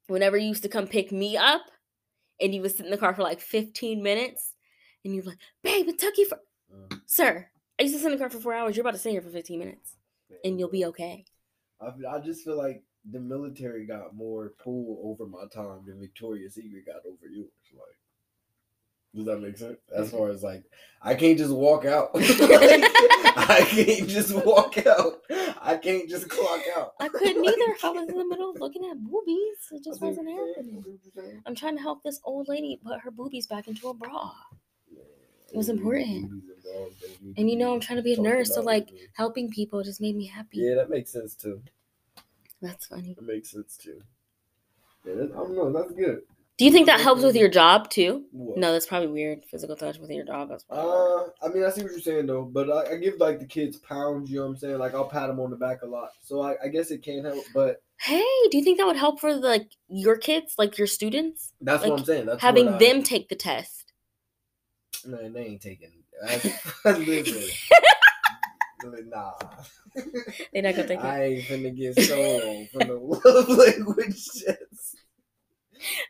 whenever 0.07 0.37
you 0.37 0.49
used 0.49 0.63
to 0.63 0.69
come 0.69 0.87
pick 0.87 1.11
me 1.11 1.37
up, 1.37 1.61
and 2.41 2.53
you 2.53 2.61
would 2.61 2.75
sit 2.75 2.85
in 2.85 2.91
the 2.91 2.97
car 2.97 3.15
for 3.15 3.23
like 3.23 3.39
fifteen 3.39 4.03
minutes, 4.03 4.55
and 5.03 5.15
you're 5.15 5.23
like, 5.23 5.39
"Babe, 5.63 5.87
it 5.87 5.97
took 5.99 6.17
you 6.17 6.27
for 6.27 6.39
Uh, 6.71 6.97
sir." 7.05 7.49
I 7.79 7.83
used 7.83 7.95
to 7.95 8.01
sit 8.01 8.11
in 8.11 8.17
the 8.17 8.19
car 8.19 8.29
for 8.29 8.39
four 8.39 8.53
hours. 8.53 8.75
You're 8.75 8.83
about 8.83 8.93
to 8.93 8.99
sit 8.99 9.11
here 9.11 9.21
for 9.21 9.29
fifteen 9.29 9.59
minutes, 9.59 9.95
and 10.43 10.59
you'll 10.59 10.69
be 10.69 10.85
okay. 10.85 11.25
I, 11.81 11.91
I 12.09 12.19
just 12.19 12.43
feel 12.43 12.57
like 12.57 12.83
the 13.09 13.19
military 13.19 13.85
got 13.85 14.15
more 14.15 14.53
pull 14.61 14.99
over 15.03 15.25
my 15.25 15.45
time 15.53 15.85
than 15.85 15.99
Victoria's 15.99 16.55
Secret 16.55 16.85
got 16.85 17.05
over 17.05 17.31
yours. 17.31 17.49
Like, 17.73 17.97
does 19.15 19.25
that 19.25 19.39
make 19.39 19.57
sense? 19.57 19.77
As 19.95 20.07
mm-hmm. 20.07 20.17
far 20.17 20.29
as 20.29 20.43
like, 20.43 20.63
I 21.01 21.15
can't 21.15 21.37
just 21.37 21.51
walk 21.51 21.85
out. 21.85 22.11
I 22.15 23.65
can't 23.67 24.07
just 24.07 24.33
walk 24.45 24.85
out. 24.85 25.21
I 25.61 25.77
can't 25.77 26.09
just 26.09 26.29
clock 26.29 26.61
out. 26.75 26.93
I 26.99 27.09
couldn't 27.09 27.43
either 27.43 27.77
I 27.83 27.89
was 27.89 28.09
in 28.09 28.17
the 28.17 28.25
middle 28.25 28.51
of 28.51 28.59
looking 28.59 28.85
at 28.89 28.97
boobies. 28.97 29.71
It 29.71 29.83
just 29.83 30.01
wasn't 30.01 30.29
you're 30.29 30.37
saying, 30.37 30.55
I 30.57 30.59
happening. 30.59 30.83
see 30.83 30.89
what 30.89 30.99
you're 31.03 31.25
saying. 31.25 31.41
I'm 31.45 31.55
trying 31.55 31.75
to 31.77 31.81
help 31.81 32.03
this 32.03 32.19
old 32.23 32.47
lady 32.47 32.79
put 32.83 32.99
her 33.01 33.11
boobies 33.11 33.47
back 33.47 33.67
into 33.67 33.89
a 33.89 33.93
bra. 33.93 34.31
It 35.51 35.57
was 35.57 35.69
important. 35.69 36.43
And 37.37 37.49
you 37.49 37.55
know, 37.57 37.73
I'm 37.73 37.79
trying 37.79 37.97
to 37.97 38.03
be 38.03 38.13
a 38.13 38.21
nurse, 38.21 38.53
so 38.53 38.61
like 38.61 38.89
helping 39.15 39.49
people 39.49 39.83
just 39.83 39.99
made 40.01 40.15
me 40.15 40.25
happy. 40.25 40.57
yeah, 40.59 40.75
that 40.75 40.89
makes 40.89 41.11
sense 41.11 41.35
too. 41.35 41.61
That's 42.61 42.85
funny. 42.87 43.13
That 43.15 43.25
makes 43.25 43.51
sense 43.51 43.77
too. 43.77 44.01
Yeah, 45.05 45.15
that, 45.15 45.31
I 45.31 45.35
don't 45.35 45.55
know. 45.55 45.71
That's 45.71 45.93
good. 45.93 46.21
Do 46.57 46.65
you 46.65 46.71
think 46.71 46.87
that 46.87 46.99
helps 46.99 47.23
with 47.23 47.37
your 47.37 47.47
job 47.47 47.89
too? 47.89 48.25
What? 48.33 48.57
No, 48.57 48.73
that's 48.73 48.85
probably 48.85 49.07
weird. 49.07 49.45
Physical 49.45 49.77
touch 49.77 49.97
with 49.97 50.09
your 50.09 50.25
dog. 50.25 50.49
That's. 50.49 50.65
Uh, 50.69 51.27
I 51.41 51.47
mean, 51.53 51.63
I 51.63 51.69
see 51.69 51.83
what 51.83 51.91
you're 51.91 52.01
saying 52.01 52.25
though, 52.25 52.43
but 52.43 52.69
I, 52.69 52.93
I 52.93 52.97
give 52.97 53.15
like 53.17 53.39
the 53.39 53.45
kids 53.45 53.77
pounds. 53.77 54.29
You 54.29 54.37
know 54.37 54.43
what 54.43 54.49
I'm 54.49 54.57
saying? 54.57 54.77
Like 54.77 54.93
I'll 54.93 55.07
pat 55.07 55.27
them 55.29 55.39
on 55.39 55.51
the 55.51 55.55
back 55.55 55.81
a 55.83 55.85
lot, 55.87 56.09
so 56.21 56.41
I, 56.41 56.55
I 56.63 56.67
guess 56.67 56.91
it 56.91 57.01
can 57.01 57.23
help. 57.23 57.45
But 57.53 57.81
Hey, 58.01 58.23
do 58.51 58.57
you 58.57 58.63
think 58.63 58.77
that 58.77 58.87
would 58.87 58.95
help 58.97 59.19
for 59.21 59.33
the, 59.33 59.39
like 59.39 59.69
your 59.87 60.17
kids, 60.17 60.55
like 60.57 60.77
your 60.77 60.87
students, 60.87 61.53
that's 61.61 61.81
Like, 61.83 61.91
what 61.91 61.99
I'm 62.01 62.05
saying. 62.05 62.25
That's 62.27 62.41
having 62.41 62.67
I- 62.69 62.77
them 62.77 63.03
take 63.03 63.29
the 63.29 63.35
test? 63.35 63.78
Man, 65.05 65.33
they 65.33 65.45
ain't 65.45 65.61
taking. 65.61 65.91
Listen, 66.85 67.49
nah, 69.09 69.31
They're 70.53 70.63
not 70.63 70.75
gonna 70.75 70.87
take 70.87 70.99
it. 70.99 71.05
I 71.05 71.23
ain't 71.23 71.43
finna 71.45 71.75
get 71.75 71.99
sold 71.99 72.69
from 72.69 72.87
the 72.87 72.95
love 72.95 73.49
language 73.49 74.25
test. 74.25 74.97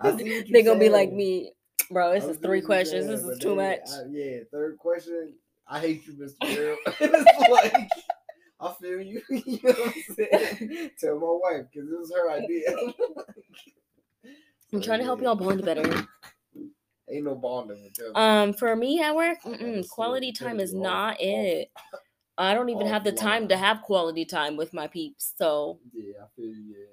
I 0.02 0.18
see 0.18 0.38
what 0.38 0.46
They're 0.50 0.64
gonna 0.64 0.80
be 0.80 0.90
like 0.90 1.12
me, 1.12 1.52
bro. 1.92 2.14
This 2.14 2.26
is 2.26 2.38
three 2.38 2.62
questions. 2.62 3.06
saying, 3.06 3.18
This 3.18 3.26
is 3.26 3.40
too 3.40 3.56
then, 3.56 3.58
much. 3.58 3.80
I- 3.92 4.04
yeah, 4.10 4.40
third 4.52 4.78
question. 4.78 5.34
I 5.68 5.80
hate 5.80 6.08
you, 6.08 6.14
Mr. 6.14 6.56
Girl. 6.56 6.78
it's 7.00 7.50
like 7.50 7.90
I 8.60 8.74
feel 8.82 9.02
you. 9.02 9.22
you 9.30 9.60
know 9.64 9.72
what 9.72 9.94
I'm 9.96 10.16
saying? 10.16 10.92
Tell 11.00 11.20
my 11.20 11.38
wife 11.42 11.66
because 11.72 11.90
this 11.90 12.00
is 12.08 12.14
her 12.16 12.32
idea. 12.32 12.76
I'm 14.74 14.82
trying 14.82 15.00
to 15.00 15.06
help 15.06 15.22
y'all 15.22 15.36
bond 15.36 15.64
better. 15.64 16.08
Ain't 17.12 17.26
no 17.26 17.36
bonding 17.36 17.84
with 17.84 17.94
them. 17.96 18.16
Um, 18.16 18.54
for 18.54 18.76
me 18.76 19.02
at 19.02 19.16
work, 19.16 19.40
quality 19.90 20.32
time 20.32 20.60
is 20.60 20.74
not 20.74 21.14
off- 21.16 21.22
it. 21.22 21.72
I 22.38 22.54
don't 22.54 22.70
even 22.70 22.88
have 22.96 23.04
the 23.04 23.12
time 23.12 23.48
to 23.50 23.58
have 23.58 23.82
quality 23.82 24.26
time 24.26 24.58
with 24.58 24.74
my 24.74 24.88
peeps, 24.88 25.34
so 25.38 25.80
yeah, 25.94 26.24
I 26.24 26.28
feel. 26.36 26.54
Yeah. 26.54 26.86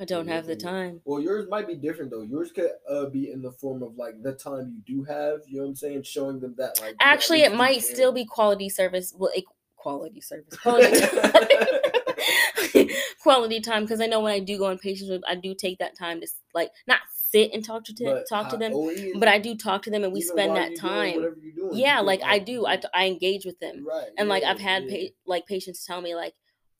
I 0.00 0.04
don't 0.04 0.26
Yeah, 0.26 0.34
have 0.34 0.46
the 0.46 0.56
time. 0.56 1.00
Well, 1.04 1.20
yours 1.20 1.48
might 1.48 1.66
be 1.68 1.76
different 1.76 2.10
though. 2.10 2.22
Yours 2.22 2.50
could 2.50 2.70
uh, 2.88 3.06
be 3.06 3.30
in 3.30 3.40
the 3.42 3.52
form 3.52 3.82
of 3.82 3.96
like 3.96 4.20
the 4.22 4.32
time 4.32 4.72
you 4.74 4.96
do 4.96 5.04
have. 5.04 5.40
You 5.46 5.58
know 5.58 5.62
what 5.62 5.68
I'm 5.70 5.76
saying? 5.76 6.02
Showing 6.02 6.40
them 6.40 6.54
that 6.58 6.80
like. 6.80 6.96
Actually, 7.00 7.42
it 7.42 7.54
might 7.54 7.82
still 7.82 8.10
be 8.12 8.24
quality 8.24 8.68
service. 8.68 9.14
Well, 9.16 9.30
a 9.36 9.44
quality 9.76 10.20
service, 10.20 10.56
quality 10.62 11.00
time. 11.00 12.88
quality 13.22 13.60
time, 13.60 13.82
because 13.82 14.00
I 14.00 14.06
know 14.06 14.20
when 14.20 14.32
I 14.32 14.40
do 14.40 14.58
go 14.58 14.66
on 14.66 14.78
patients 14.78 15.10
with, 15.10 15.22
I 15.28 15.34
do 15.34 15.54
take 15.54 15.78
that 15.78 15.96
time 15.96 16.20
to 16.20 16.26
like 16.54 16.70
not 16.86 17.00
sit 17.32 17.50
and 17.52 17.64
talk 17.64 17.84
to 17.84 17.94
t- 17.94 18.22
talk 18.28 18.50
to 18.50 18.56
them, 18.56 18.72
even- 18.72 19.18
but 19.18 19.28
I 19.28 19.38
do 19.38 19.56
talk 19.56 19.82
to 19.84 19.90
them 19.90 20.04
and 20.04 20.12
we 20.12 20.20
spend 20.20 20.56
that 20.56 20.76
time. 20.76 21.14
doing, 21.20 21.70
Yeah, 21.72 22.00
like 22.00 22.22
I 22.22 22.38
do. 22.38 22.66
I, 22.66 22.80
I 22.94 23.06
engage 23.06 23.44
with 23.44 23.58
them. 23.58 23.86
Right. 23.86 24.08
and 24.18 24.28
like 24.28 24.44
I've 24.44 24.60
had 24.60 24.84
yeah. 24.84 25.08
pa- 25.08 25.14
like 25.26 25.46
patients 25.46 25.84
tell 25.84 26.00
me 26.00 26.14
like 26.14 26.34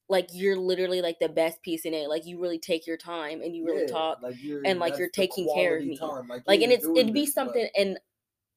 like 0.09 0.29
you're 0.33 0.57
literally 0.59 1.01
like 1.01 1.19
the 1.21 1.29
best 1.29 1.63
piece 1.63 1.85
in 1.87 1.95
it. 1.95 2.09
Like 2.09 2.27
you 2.27 2.39
really 2.41 2.59
take 2.59 2.87
your 2.87 2.99
time 2.99 3.41
and 3.41 3.57
you 3.57 3.65
really 3.65 3.83
Yeah, 3.83 3.87
talk. 3.87 4.19
like 4.23 4.43
you're, 4.43 4.61
and, 4.65 4.79
like, 4.79 4.99
you're 4.99 5.09
taking 5.09 5.49
care 5.55 5.79
of 5.79 5.85
me. 5.85 5.97
Time. 5.97 6.29
Like, 6.29 6.43
Like 6.47 6.61
and 6.61 6.71
it's 6.73 6.87
it'd 6.87 7.15
be 7.15 7.25
something 7.25 7.67
and 7.77 7.99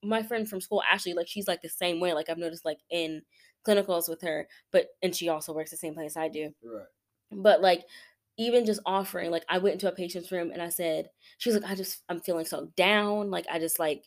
my 0.03 0.21
friend 0.21 0.47
from 0.49 0.59
school 0.61 0.83
Ashley 0.91 1.13
like 1.13 1.27
she's 1.27 1.47
like 1.47 1.61
the 1.61 1.69
same 1.69 1.99
way. 1.99 2.13
Like 2.13 2.29
I've 2.29 2.37
noticed 2.37 2.65
like 2.65 2.79
in 2.89 3.21
clinicals 3.65 4.09
with 4.09 4.21
her, 4.21 4.47
but 4.71 4.87
and 5.01 5.15
she 5.15 5.29
also 5.29 5.53
works 5.53 5.71
the 5.71 5.77
same 5.77 5.93
place 5.93 6.17
I 6.17 6.27
do. 6.27 6.53
Right. 6.63 6.85
But 7.31 7.61
like 7.61 7.83
even 8.38 8.65
just 8.65 8.81
offering 8.86 9.31
like 9.31 9.45
I 9.49 9.59
went 9.59 9.73
into 9.73 9.88
a 9.88 9.95
patient's 9.95 10.31
room 10.31 10.51
and 10.51 10.61
I 10.61 10.69
said 10.69 11.09
she 11.38 11.49
was 11.49 11.61
like 11.61 11.71
I 11.71 11.75
just 11.75 12.03
I'm 12.09 12.19
feeling 12.19 12.45
so 12.45 12.69
down. 12.75 13.31
Like 13.31 13.45
I 13.51 13.59
just 13.59 13.79
like 13.79 14.05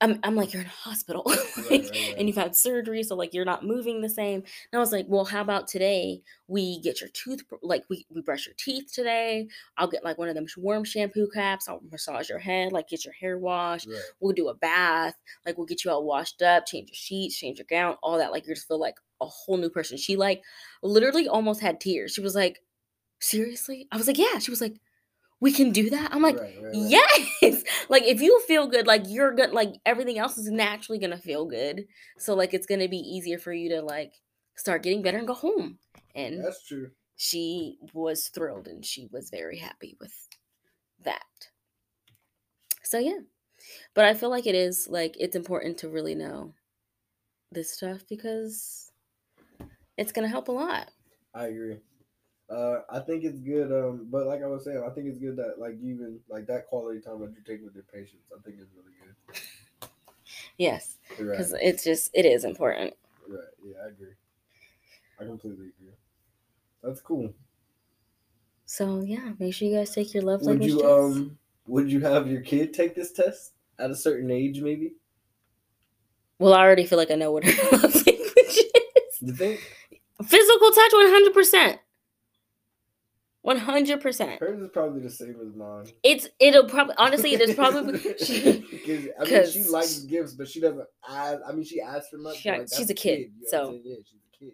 I'm, 0.00 0.20
I'm 0.22 0.34
like, 0.34 0.52
you're 0.52 0.62
in 0.62 0.68
a 0.68 0.70
hospital. 0.70 1.24
Like, 1.56 1.70
right, 1.70 1.90
right. 1.90 2.14
and 2.18 2.28
you've 2.28 2.36
had 2.36 2.54
surgery, 2.54 3.02
so 3.02 3.16
like 3.16 3.32
you're 3.32 3.46
not 3.46 3.64
moving 3.64 4.00
the 4.00 4.10
same. 4.10 4.40
And 4.40 4.74
I 4.74 4.78
was 4.78 4.92
like, 4.92 5.06
well, 5.08 5.24
how 5.24 5.40
about 5.40 5.66
today 5.66 6.20
we 6.46 6.80
get 6.80 7.00
your 7.00 7.08
tooth, 7.10 7.40
like 7.62 7.82
we, 7.88 8.06
we 8.14 8.20
brush 8.20 8.46
your 8.46 8.54
teeth 8.58 8.92
today. 8.92 9.48
I'll 9.78 9.88
get 9.88 10.04
like 10.04 10.18
one 10.18 10.28
of 10.28 10.34
them 10.34 10.46
warm 10.58 10.84
shampoo 10.84 11.28
caps. 11.32 11.66
I'll 11.68 11.80
massage 11.90 12.28
your 12.28 12.38
head, 12.38 12.72
like 12.72 12.88
get 12.88 13.04
your 13.04 13.14
hair 13.14 13.38
washed. 13.38 13.88
Right. 13.88 13.98
We'll 14.20 14.34
do 14.34 14.48
a 14.48 14.54
bath. 14.54 15.14
Like 15.46 15.56
we'll 15.56 15.66
get 15.66 15.84
you 15.84 15.90
all 15.90 16.04
washed 16.04 16.42
up, 16.42 16.66
change 16.66 16.90
your 16.90 16.94
sheets, 16.94 17.38
change 17.38 17.58
your 17.58 17.66
gown, 17.68 17.96
all 18.02 18.18
that. 18.18 18.30
Like 18.32 18.46
you 18.46 18.54
just 18.54 18.68
feel 18.68 18.78
like 18.78 18.96
a 19.20 19.26
whole 19.26 19.56
new 19.56 19.70
person. 19.70 19.96
She 19.96 20.16
like 20.16 20.42
literally 20.82 21.26
almost 21.26 21.62
had 21.62 21.80
tears. 21.80 22.12
She 22.12 22.20
was 22.20 22.34
like, 22.34 22.60
seriously? 23.20 23.88
I 23.90 23.96
was 23.96 24.06
like, 24.06 24.18
yeah. 24.18 24.38
She 24.38 24.50
was 24.50 24.60
like, 24.60 24.80
we 25.40 25.52
can 25.52 25.70
do 25.70 25.90
that. 25.90 26.12
I'm 26.12 26.22
like, 26.22 26.38
right, 26.38 26.56
right, 26.62 26.74
right. 26.74 26.74
yes. 26.74 27.62
like 27.88 28.04
if 28.04 28.20
you 28.20 28.40
feel 28.46 28.66
good, 28.66 28.86
like 28.86 29.02
you're 29.06 29.34
good, 29.34 29.52
like 29.52 29.74
everything 29.84 30.18
else 30.18 30.38
is 30.38 30.50
naturally 30.50 30.98
gonna 30.98 31.18
feel 31.18 31.44
good. 31.44 31.86
So 32.18 32.34
like 32.34 32.54
it's 32.54 32.66
gonna 32.66 32.88
be 32.88 32.98
easier 32.98 33.38
for 33.38 33.52
you 33.52 33.68
to 33.70 33.82
like 33.82 34.14
start 34.54 34.82
getting 34.82 35.02
better 35.02 35.18
and 35.18 35.26
go 35.26 35.34
home. 35.34 35.78
And 36.14 36.42
That's 36.42 36.64
true. 36.66 36.90
she 37.16 37.78
was 37.92 38.28
thrilled 38.28 38.66
and 38.66 38.84
she 38.84 39.08
was 39.12 39.28
very 39.28 39.58
happy 39.58 39.96
with 40.00 40.14
that. 41.04 41.22
So 42.82 42.98
yeah. 42.98 43.18
But 43.94 44.06
I 44.06 44.14
feel 44.14 44.30
like 44.30 44.46
it 44.46 44.54
is 44.54 44.88
like 44.88 45.16
it's 45.20 45.36
important 45.36 45.78
to 45.78 45.88
really 45.90 46.14
know 46.14 46.54
this 47.52 47.72
stuff 47.72 48.02
because 48.08 48.90
it's 49.98 50.12
gonna 50.12 50.28
help 50.28 50.48
a 50.48 50.52
lot. 50.52 50.90
I 51.34 51.46
agree. 51.48 51.76
Uh, 52.48 52.80
I 52.90 53.00
think 53.00 53.24
it's 53.24 53.40
good. 53.40 53.72
Um, 53.72 54.06
but 54.10 54.26
like 54.26 54.42
I 54.42 54.46
was 54.46 54.64
saying, 54.64 54.82
I 54.88 54.92
think 54.94 55.08
it's 55.08 55.18
good 55.18 55.36
that 55.36 55.58
like 55.58 55.74
even 55.82 56.20
like 56.28 56.46
that 56.46 56.66
quality 56.68 57.00
time 57.00 57.20
that 57.20 57.30
you 57.32 57.42
take 57.44 57.64
with 57.64 57.74
your 57.74 57.84
patients. 57.84 58.30
I 58.36 58.40
think 58.42 58.60
is 58.60 58.68
really 58.76 58.92
good. 59.02 59.88
Yes. 60.56 60.96
You're 61.18 61.28
right. 61.28 61.38
Because 61.38 61.54
it's 61.60 61.84
just 61.84 62.10
it 62.14 62.24
is 62.24 62.44
important. 62.44 62.94
Right. 63.28 63.40
Yeah, 63.64 63.74
I 63.84 63.88
agree. 63.88 64.12
I 65.20 65.24
completely 65.24 65.66
agree. 65.78 65.92
That's 66.82 67.00
cool. 67.00 67.32
So 68.66 69.00
yeah, 69.00 69.32
make 69.38 69.54
sure 69.54 69.68
you 69.68 69.76
guys 69.76 69.94
take 69.94 70.14
your 70.14 70.22
love 70.22 70.42
Would 70.42 70.48
language 70.50 70.70
you 70.70 70.78
test. 70.80 70.90
um 70.90 71.38
would 71.66 71.90
you 71.90 72.00
have 72.00 72.28
your 72.30 72.40
kid 72.42 72.72
take 72.74 72.94
this 72.94 73.12
test 73.12 73.52
at 73.78 73.90
a 73.90 73.96
certain 73.96 74.30
age 74.30 74.60
maybe? 74.60 74.94
Well, 76.38 76.54
I 76.54 76.60
already 76.60 76.84
feel 76.84 76.98
like 76.98 77.10
I 77.10 77.14
know 77.14 77.32
what 77.32 77.44
her 77.44 77.52
love 77.72 77.94
language 77.94 78.06
is. 78.36 79.18
You 79.20 79.32
think 79.32 79.60
Physical 80.24 80.70
touch, 80.70 80.92
one 80.92 81.08
hundred 81.08 81.34
percent. 81.34 81.80
One 83.46 83.58
hundred 83.58 84.00
percent. 84.00 84.40
hers 84.40 84.60
is 84.60 84.68
probably 84.72 85.00
the 85.02 85.10
same 85.10 85.36
as 85.40 85.54
mine? 85.54 85.86
It's 86.02 86.28
it'll 86.40 86.68
probably 86.68 86.94
honestly 86.98 87.32
it 87.34 87.40
is 87.40 87.54
probably 87.62 87.98
she, 88.18 88.64
because 88.70 89.06
I 89.20 89.24
mean 89.24 89.50
she 89.50 89.64
likes 89.68 89.98
gifts, 90.00 90.32
but 90.34 90.48
she 90.48 90.60
doesn't 90.60 90.86
ask. 91.08 91.40
I 91.48 91.52
mean 91.52 91.64
she 91.64 91.80
asks 91.80 92.08
for 92.10 92.18
much. 92.18 92.36
She- 92.38 92.50
like, 92.50 92.66
she's 92.76 92.90
a 92.90 92.94
kid, 92.94 93.30
know 93.40 93.48
so- 93.48 93.80
yeah, 93.84 93.96
she's 94.04 94.18
a 94.34 94.36
kid. 94.38 94.52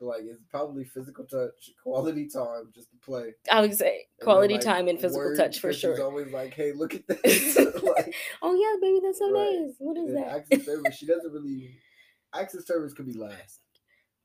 But 0.00 0.06
like 0.06 0.20
it's 0.24 0.40
probably 0.50 0.84
physical 0.84 1.24
touch, 1.26 1.70
quality 1.82 2.28
time, 2.28 2.70
just 2.74 2.88
to 2.92 2.96
play. 3.04 3.34
I 3.50 3.60
would 3.60 3.74
say 3.74 3.86
And 3.86 3.96
then, 4.20 4.24
quality 4.24 4.54
like, 4.54 4.62
time 4.62 4.88
and 4.88 4.98
physical 5.00 5.26
words, 5.26 5.38
touch 5.38 5.58
for 5.60 5.68
'cause 5.68 5.74
She's 5.76 5.80
sure. 5.96 6.02
always 6.02 6.32
like, 6.32 6.54
"Hey, 6.54 6.72
look 6.72 6.94
at 6.94 7.06
this." 7.22 7.56
like, 7.56 8.14
Oh 8.40 8.54
yeah, 8.54 8.76
baby, 8.80 9.00
that's 9.04 9.18
so 9.18 9.30
Right. 9.30 9.60
nice. 9.60 9.74
What 9.78 9.98
is 9.98 10.04
and 10.14 10.16
that? 10.18 10.46
of 10.52 10.62
service. 10.62 10.94
She 10.96 11.06
doesn't 11.06 11.32
really. 11.32 11.76
Access 12.34 12.66
service 12.66 12.92
could 12.94 13.06
be 13.06 13.14
last. 13.18 13.60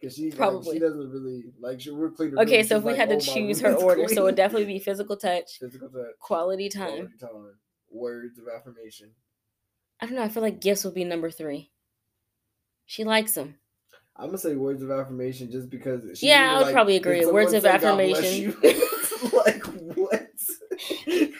Cause 0.03 0.15
she 0.15 0.29
like, 0.31 0.37
Probably. 0.37 0.73
she 0.75 0.79
doesn't 0.79 1.11
really 1.11 1.45
like 1.61 1.79
she 1.79 1.89
we're 1.91 2.11
cleaning. 2.11 2.37
Okay, 2.37 2.57
rooms, 2.57 2.67
so 2.69 2.75
she's 2.75 2.79
if 2.79 2.83
we 2.83 2.91
like, 2.91 2.99
had 2.99 3.09
to 3.09 3.15
"Oh, 3.15 3.19
choose 3.19 3.61
her 3.61 3.73
order, 3.81 4.07
so 4.09 4.21
it 4.21 4.23
would 4.25 4.35
definitely 4.35 4.65
be 4.65 4.79
physical 4.79 5.15
touch, 5.15 5.59
physical 5.59 5.87
touch, 5.89 6.07
quality 6.19 6.67
time. 6.67 6.89
quality 6.89 7.17
time, 7.21 7.53
words 7.89 8.37
of 8.37 8.45
affirmation. 8.53 9.11
I 10.01 10.05
don't 10.05 10.15
know. 10.15 10.23
I 10.23 10.27
feel 10.29 10.43
like 10.43 10.59
gifts 10.59 10.83
would 10.83 10.93
be 10.93 11.05
number 11.05 11.31
three. 11.31 11.71
She 12.85 13.05
likes 13.05 13.33
them. 13.35 13.55
I'm 14.17 14.25
gonna 14.27 14.37
say 14.37 14.55
words 14.55 14.83
of 14.83 14.91
affirmation 14.91 15.49
just 15.49 15.69
because. 15.69 16.21
Yeah, 16.21 16.51
I 16.51 16.57
would 16.57 16.65
like, 16.65 16.73
probably 16.73 16.97
agree. 16.97 17.25
Words 17.25 17.53
of 17.53 17.63
say, 17.63 17.71
"God 17.71 17.81
bless 17.95 18.19
affirmation." 18.19 18.55
you?" 18.61 19.31
like 19.45 19.63
what? 19.95 20.29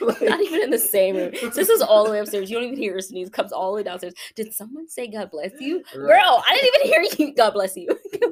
Like- 0.00 0.20
in 0.64 0.70
the 0.70 0.78
same 0.78 1.16
room. 1.16 1.32
So 1.34 1.48
this 1.54 1.68
is 1.68 1.82
all 1.82 2.04
the 2.04 2.10
way 2.10 2.18
upstairs. 2.18 2.50
You 2.50 2.56
don't 2.56 2.64
even 2.66 2.78
hear 2.78 2.94
her 2.94 3.00
sneeze. 3.00 3.30
Comes 3.30 3.52
all 3.52 3.70
the 3.72 3.76
way 3.76 3.82
downstairs. 3.82 4.14
Did 4.34 4.52
someone 4.52 4.88
say 4.88 5.06
God 5.08 5.30
bless 5.30 5.52
you, 5.60 5.76
Right. 5.94 6.08
girl? 6.08 6.42
I 6.48 6.54
didn't 6.56 6.74
even 6.74 7.16
hear 7.18 7.28
you. 7.28 7.34
God 7.34 7.52
bless 7.52 7.76
you. 7.76 7.88
Right. 7.88 8.30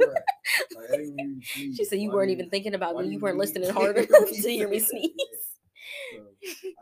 Like, 0.75 0.91
I 0.93 0.97
didn't 0.97 1.19
hear 1.19 1.27
you. 1.27 1.75
She 1.77 1.85
said 1.85 2.01
you 2.01 2.09
Why 2.09 2.15
weren't 2.17 2.29
do 2.29 2.33
even 2.33 2.51
thinking 2.51 2.75
about 2.75 2.97
me. 2.97 3.05
do 3.07 3.11
You 3.13 3.19
weren't 3.21 3.39
listening 3.39 3.71
hard 3.71 3.97
enough 3.97 4.29
to 4.43 4.51
hear 4.51 4.69
me 4.69 4.79
sneeze. 4.81 5.13
So, 6.13 6.23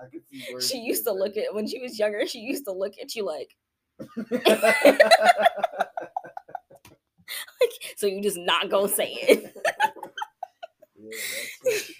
I 0.00 0.06
could 0.10 0.22
see 0.30 0.42
She 0.60 0.78
used 0.78 1.04
to 1.04 1.12
look 1.12 1.36
at 1.36 1.54
when 1.54 1.66
she 1.66 1.78
was 1.80 1.98
younger. 1.98 2.26
She 2.26 2.40
used 2.40 2.64
to 2.64 2.72
look 2.72 2.94
at 3.00 3.14
you 3.14 3.24
like, 3.24 3.50
like 7.60 7.72
so 7.96 8.06
you 8.06 8.22
just 8.22 8.38
not 8.38 8.70
gonna 8.70 8.88
say 8.88 9.12
it. 9.12 9.54
Yeah, 10.96 11.10
that's 11.62 11.88
it. 11.90 11.96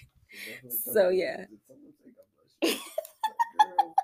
It 0.65 0.71
So, 0.93 1.09
yeah. 1.09 1.37
Did 1.37 1.59
someone 1.67 1.93
say 2.03 2.11
God 2.15 2.25
bless 2.35 2.53
you? 2.61 2.79
Like, 3.27 3.41
girl, 3.77 3.95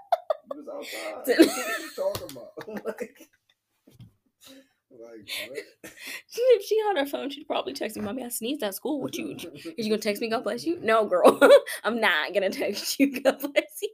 you 0.45 0.58
was 0.58 0.67
Oh, 0.78 1.18
outside. 1.18 1.38
What 1.38 1.40
are 1.40 1.82
you 1.82 1.90
talking 1.96 2.32
about? 2.32 2.68
like, 2.86 3.30
like 4.92 5.30
what? 5.50 5.92
She, 6.30 6.42
if 6.42 6.64
she 6.66 6.78
had 6.80 6.98
her 6.98 7.06
phone, 7.06 7.30
she'd 7.30 7.48
probably 7.48 7.74
text 7.74 7.98
me, 7.98 8.04
"Mommy, 8.04 8.24
I 8.24 8.30
sneezed 8.30 8.62
at 8.62 8.76
school. 8.76 9.02
What 9.02 9.18
you? 9.18 9.32
Is 9.32 9.86
you 9.88 9.90
gonna 9.90 9.98
text 9.98 10.22
me? 10.22 10.30
God 10.30 10.44
bless 10.44 10.66
you? 10.66 10.78
No, 10.82 11.06
girl, 11.06 11.40
I'm 11.84 12.00
not 12.00 12.34
gonna 12.34 12.50
text 12.50 13.00
you. 13.00 13.22
God 13.22 13.40
bless 13.40 13.80
you. 13.82 13.90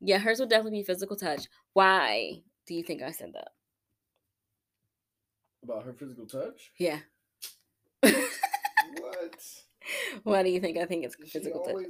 Yeah, 0.00 0.18
hers 0.18 0.38
would 0.40 0.50
definitely 0.50 0.80
be 0.80 0.84
physical 0.84 1.16
touch. 1.16 1.46
Why 1.72 2.42
do 2.66 2.74
you 2.74 2.82
think 2.82 3.02
I 3.02 3.10
said 3.10 3.32
that? 3.34 3.48
About 5.64 5.84
her 5.84 5.92
physical 5.92 6.26
touch? 6.26 6.72
Yeah. 6.78 6.98
What? 8.02 9.40
Why 10.22 10.42
do 10.42 10.50
you 10.50 10.60
think 10.60 10.76
I 10.78 10.84
think 10.86 11.04
it's 11.04 11.16
She 11.24 11.38
physical 11.38 11.60
touch? 11.60 11.86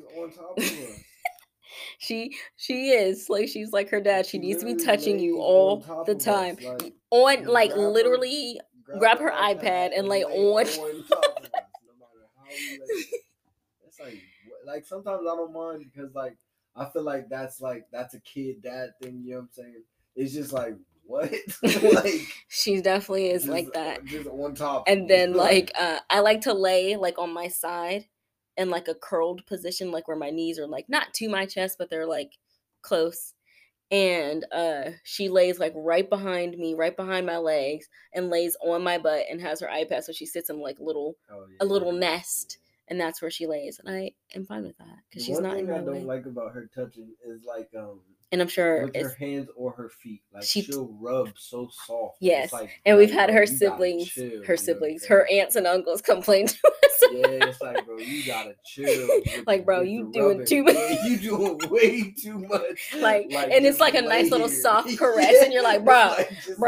She 1.99 2.35
she 2.57 2.91
is 2.91 3.29
like 3.29 3.49
she's 3.49 3.73
like 3.73 3.89
her 3.91 4.01
dad. 4.01 4.27
She 4.27 4.33
She 4.33 4.39
needs 4.39 4.63
to 4.63 4.67
be 4.67 4.75
touching 4.77 5.19
you 5.19 5.41
all 5.41 5.79
the 5.79 6.13
of 6.13 6.17
us, 6.19 6.25
time. 6.25 6.57
like, 6.63 6.95
on 7.11 7.45
like 7.47 7.71
grab 7.71 7.81
her- 7.83 7.89
literally 7.91 8.61
Grab 8.99 9.19
her 9.21 9.31
iPad 9.31 9.91
and 9.97 10.07
lay 10.09 10.23
on- 10.25 10.65
top 10.67 10.69
of 10.69 10.75
us, 10.75 10.77
no 10.77 10.85
matter 11.99 12.29
how 12.37 12.45
we 12.51 12.79
lay 12.79 13.01
it. 13.01 13.21
It's 13.87 14.01
like, 14.01 14.19
like 14.67 14.85
sometimes 14.85 15.21
I 15.23 15.35
don't 15.37 15.53
mind 15.53 15.85
because 15.91 16.15
like 16.15 16.37
I 16.77 16.85
feel 16.87 17.03
like 17.03 17.29
that's 17.31 17.61
like 17.61 17.87
that's 17.93 18.15
a 18.15 18.21
kid 18.21 18.63
dad 18.63 18.91
thing. 19.01 19.23
You 19.25 19.31
know 19.31 19.37
what 19.37 19.43
I'm 19.45 19.49
saying? 19.53 19.83
It's 20.17 20.35
just 20.35 20.53
like 20.53 20.75
what, 21.05 21.33
like 21.63 22.21
she 22.49 22.81
definitely 22.83 23.31
is 23.31 23.43
just- 23.45 23.53
like 23.53 23.73
that. 23.73 24.05
Just 24.05 24.29
on 24.29 24.55
top. 24.55 24.85
And 24.89 25.09
then 25.09 25.33
like 25.35 25.71
uh 25.79 26.01
I 26.11 26.21
like 26.21 26.43
to 26.43 26.53
lay 26.53 26.97
like 26.97 27.19
on 27.19 27.33
my 27.33 27.49
side 27.49 28.07
in 28.57 28.71
like 28.71 28.89
a 28.89 28.95
curled 28.95 29.45
position, 29.47 29.91
like 29.91 30.09
where 30.09 30.17
my 30.17 30.31
knees 30.31 30.59
are 30.59 30.67
like 30.67 30.89
not 30.89 31.13
to 31.15 31.29
my 31.29 31.47
chest, 31.47 31.77
but 31.79 31.91
they're 31.91 32.07
like 32.07 32.39
close. 32.83 33.35
And 33.91 34.45
uh 34.53 34.93
she 35.05 35.29
lays 35.29 35.59
like 35.59 35.73
right 35.77 36.09
behind 36.09 36.57
me, 36.57 36.75
right 36.75 36.97
behind 36.97 37.27
my 37.27 37.37
legs, 37.39 37.89
and 38.15 38.31
lays 38.31 38.57
on 38.65 38.83
my 38.83 38.99
butt 38.99 39.27
and 39.31 39.41
has 39.43 39.61
her 39.61 39.69
iPad. 39.69 40.03
So 40.05 40.13
she 40.13 40.27
sits 40.27 40.49
in 40.51 40.61
like 40.61 40.79
little 40.81 41.17
Oh, 41.31 41.47
a 41.61 41.65
little 41.67 41.93
nest. 41.93 42.59
and 42.89 42.99
that's 43.01 43.21
where 43.23 43.31
she 43.31 43.47
lays. 43.47 43.79
And 43.79 43.95
I 43.95 44.13
am 44.35 44.45
fine 44.47 44.65
with 44.65 44.79
that 44.79 44.99
because 45.11 45.25
she's 45.27 45.41
not 45.41 45.59
in 45.59 45.67
my 45.69 45.77
I 45.77 45.81
way. 45.81 45.85
don't 45.85 46.07
like 46.07 46.27
about 46.27 46.53
her 46.53 46.71
touching 46.75 47.09
is 47.27 47.43
like 47.45 47.69
um 47.79 48.01
and 48.33 48.41
I'm 48.43 48.49
sure 48.49 48.87
with 48.87 48.97
it's 48.97 49.11
her 49.11 49.17
hands 49.19 49.49
or 49.57 49.73
her 49.73 49.89
feet. 49.91 50.23
Like 50.35 50.43
She- 50.43 50.63
she, 50.63 50.75
will 50.75 50.93
rub 51.01 51.29
so 51.39 51.69
soft. 51.87 52.17
Yes, 52.21 52.45
it's 52.45 52.53
like, 52.55 52.71
and 52.85 52.99
we've 52.99 53.11
like, 53.11 53.19
had 53.19 53.31
her 53.31 53.43
you 53.43 53.47
siblings, 53.47 54.09
chill, 54.09 54.25
you 54.25 54.31
know 54.33 54.39
what 54.39 54.47
her 54.49 54.57
siblings, 54.57 55.07
her 55.07 55.29
aunts 55.31 55.55
and 55.57 55.67
uncles 55.67 56.01
complain 56.03 56.47
to 56.49 56.55
us. 56.55 57.03
Yeah, 57.13 57.27
it's 57.49 57.61
like, 57.61 57.85
bro, 57.85 57.99
you 57.99 58.25
gotta 58.27 58.55
chill. 58.65 59.09
Like, 59.47 59.65
bro, 59.65 59.83
you 59.83 60.11
doing 60.13 60.39
rubbing. 60.39 60.47
too 60.47 60.63
much. 60.65 60.77
You 61.05 61.17
doing 61.19 61.59
way 61.71 62.11
too 62.13 62.39
much. 62.39 62.95
Like, 62.97 63.33
and 63.33 63.67
it's 63.67 63.81
like 63.81 63.95
a 63.95 64.01
lay 64.01 64.23
nice 64.23 64.31
little 64.31 64.49
soft 64.49 64.89
caress, 64.99 65.43
and 65.43 65.53
you're 65.53 65.63
like, 65.63 65.85
bro, 65.85 66.15
Like, 66.17 66.29
just 66.45 66.59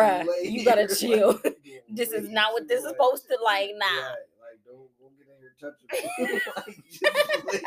you 0.45 0.65
gotta 0.65 0.87
chill. 0.95 1.41
Like, 1.45 1.59
this 1.89 2.11
is 2.11 2.29
not 2.29 2.53
what 2.53 2.69
this 2.69 2.83
is 2.83 2.89
supposed 2.91 3.27
to 3.29 3.39
like. 3.45 3.71
Nah, 3.77 3.87
Right, 3.87 4.09
like 4.41 4.59
don't 4.67 4.89
don't 4.99 5.17
get 5.17 5.29
in 5.29 5.44
here 5.61 5.71
touching 5.71 5.89
me. 6.21 6.41
like 6.57 7.65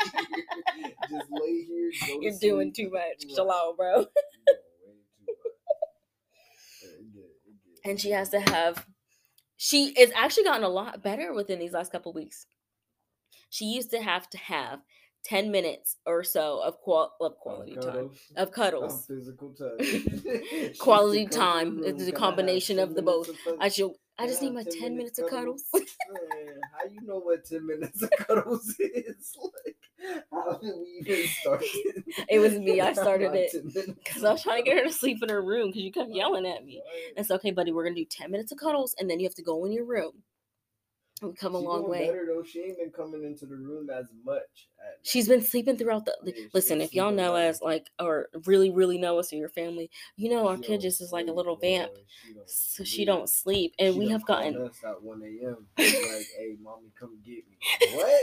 just 1.10 1.30
lay 1.30 1.64
here. 1.64 1.90
Just 1.92 2.10
lay 2.10 2.10
here. 2.10 2.16
Go 2.16 2.20
you're 2.20 2.38
doing 2.40 2.72
sleep. 2.74 2.86
too 2.88 2.92
much. 2.92 3.02
Right. 3.02 3.34
Chill 3.34 3.74
bro. 3.76 3.94
You're 3.96 4.04
doing 4.04 4.06
way 4.84 4.94
too 5.16 5.26
much. 5.26 5.42
Yeah, 6.82 6.88
it 6.90 7.12
get- 7.12 7.22
it 7.22 7.82
get- 7.84 7.90
And 7.90 8.00
she 8.00 8.10
has 8.10 8.28
to 8.30 8.40
have. 8.40 8.86
She 9.56 9.86
is 9.98 10.12
actually 10.14 10.44
gotten 10.44 10.62
a 10.64 10.68
lot 10.68 11.02
better 11.02 11.32
within 11.34 11.58
these 11.58 11.72
last 11.72 11.90
couple 11.90 12.12
weeks. 12.12 12.46
She 13.50 13.64
used 13.64 13.90
to 13.90 14.00
have 14.00 14.28
to 14.30 14.38
have 14.38 14.80
ten 15.24 15.50
minutes 15.50 15.96
or 16.06 16.22
so 16.22 16.60
of 16.62 16.78
qual 16.80 17.12
of 17.20 17.36
quality 17.38 17.74
time 17.74 17.82
cuddles, 17.82 18.18
of 18.36 18.48
of 18.48 18.54
cuddles. 18.54 19.06
physical 19.06 19.52
touch. 19.54 19.78
To 19.88 20.74
Quality 20.78 21.24
to 21.26 21.30
time. 21.30 21.82
It's 21.84 21.88
a 21.88 21.96
"Can 21.96 21.98
I 22.02 22.04
have 22.06 22.14
combination 22.14 22.78
of 22.78 22.94
the 22.94 23.02
both. 23.02 23.28
of 23.30 23.36
I 23.60 23.68
should. 23.68 23.92
I 24.18 24.26
just 24.26 24.42
need 24.42 24.52
my 24.54 24.64
10 24.64 24.72
ten 24.72 24.96
minutes 24.96 25.18
of 25.18 25.28
cuddles. 25.28 25.64
Man, 25.72 25.84
how 26.72 26.90
you 26.90 27.06
know 27.06 27.18
what 27.18 27.44
ten 27.44 27.66
minutes 27.66 28.02
of 28.02 28.10
cuddles 28.10 28.74
is? 28.78 29.36
Like, 29.40 29.76
How 30.32 30.58
did 30.58 30.74
we 30.76 31.00
even 31.12 31.28
start? 31.28 31.62
It 31.62 32.04
It 32.30 32.38
was 32.40 32.58
me, 32.58 32.80
I 32.80 32.92
started 32.92 33.34
it. 33.34 33.54
Because 34.04 34.24
I 34.24 34.32
was 34.32 34.42
trying 34.42 34.62
to 34.64 34.68
get 34.68 34.78
her 34.78 34.84
to 34.84 34.92
sleep 34.92 35.22
in 35.22 35.28
her 35.28 35.42
room 35.42 35.68
because 35.68 35.82
you 35.82 35.92
kept 35.92 36.10
yelling 36.10 36.46
at 36.46 36.64
me. 36.64 36.82
It's 37.16 37.30
okay, 37.30 37.50
buddy. 37.50 37.72
We're 37.72 37.84
gonna 37.84 37.94
do 37.96 38.04
ten 38.04 38.30
minutes 38.30 38.52
of 38.52 38.58
cuddles, 38.58 38.94
and 38.98 39.08
then 39.08 39.20
you 39.20 39.26
have 39.26 39.34
to 39.36 39.42
go 39.42 39.64
in 39.64 39.72
your 39.72 39.84
room. 39.84 40.12
We 41.22 41.32
come 41.34 41.54
a 41.54 41.58
She 41.58 41.64
long 41.64 41.88
way. 41.88 42.06
Better 42.06 42.26
though. 42.26 42.42
She 42.42 42.60
ain't 42.60 42.78
been 42.78 42.90
coming 42.90 43.24
into 43.24 43.46
the 43.46 43.56
room 43.56 43.88
as 43.90 44.06
much. 44.24 44.68
She's 45.02 45.28
been 45.28 45.42
sleeping 45.42 45.76
throughout 45.76 46.04
the. 46.04 46.16
Yeah, 46.24 46.32
listen, 46.52 46.80
if 46.80 46.94
y'all 46.94 47.12
know 47.12 47.34
us, 47.36 47.62
like, 47.62 47.88
or 47.98 48.28
really, 48.46 48.70
really 48.70 48.98
know 48.98 49.18
us 49.18 49.32
or 49.32 49.36
your 49.36 49.48
family, 49.48 49.90
you 50.16 50.28
know 50.28 50.48
our 50.48 50.56
She 50.56 50.62
kid 50.64 50.80
just 50.80 51.00
is 51.00 51.12
like 51.12 51.28
a 51.28 51.32
little 51.32 51.56
vamp, 51.56 51.92
She 52.24 52.34
so 52.46 52.84
she 52.84 53.04
don't 53.04 53.28
sleep, 53.28 53.74
and 53.78 53.96
we 53.96 54.08
have 54.08 54.26
gotten. 54.26 54.56
us 54.60 54.82
at 54.84 55.02
1 55.02 55.22
a.m. 55.22 55.66
Like, 55.78 55.88
hey, 56.38 56.56
mommy, 56.62 56.88
come 56.98 57.18
get 57.24 57.44
me. 57.48 57.58
What? 57.96 58.22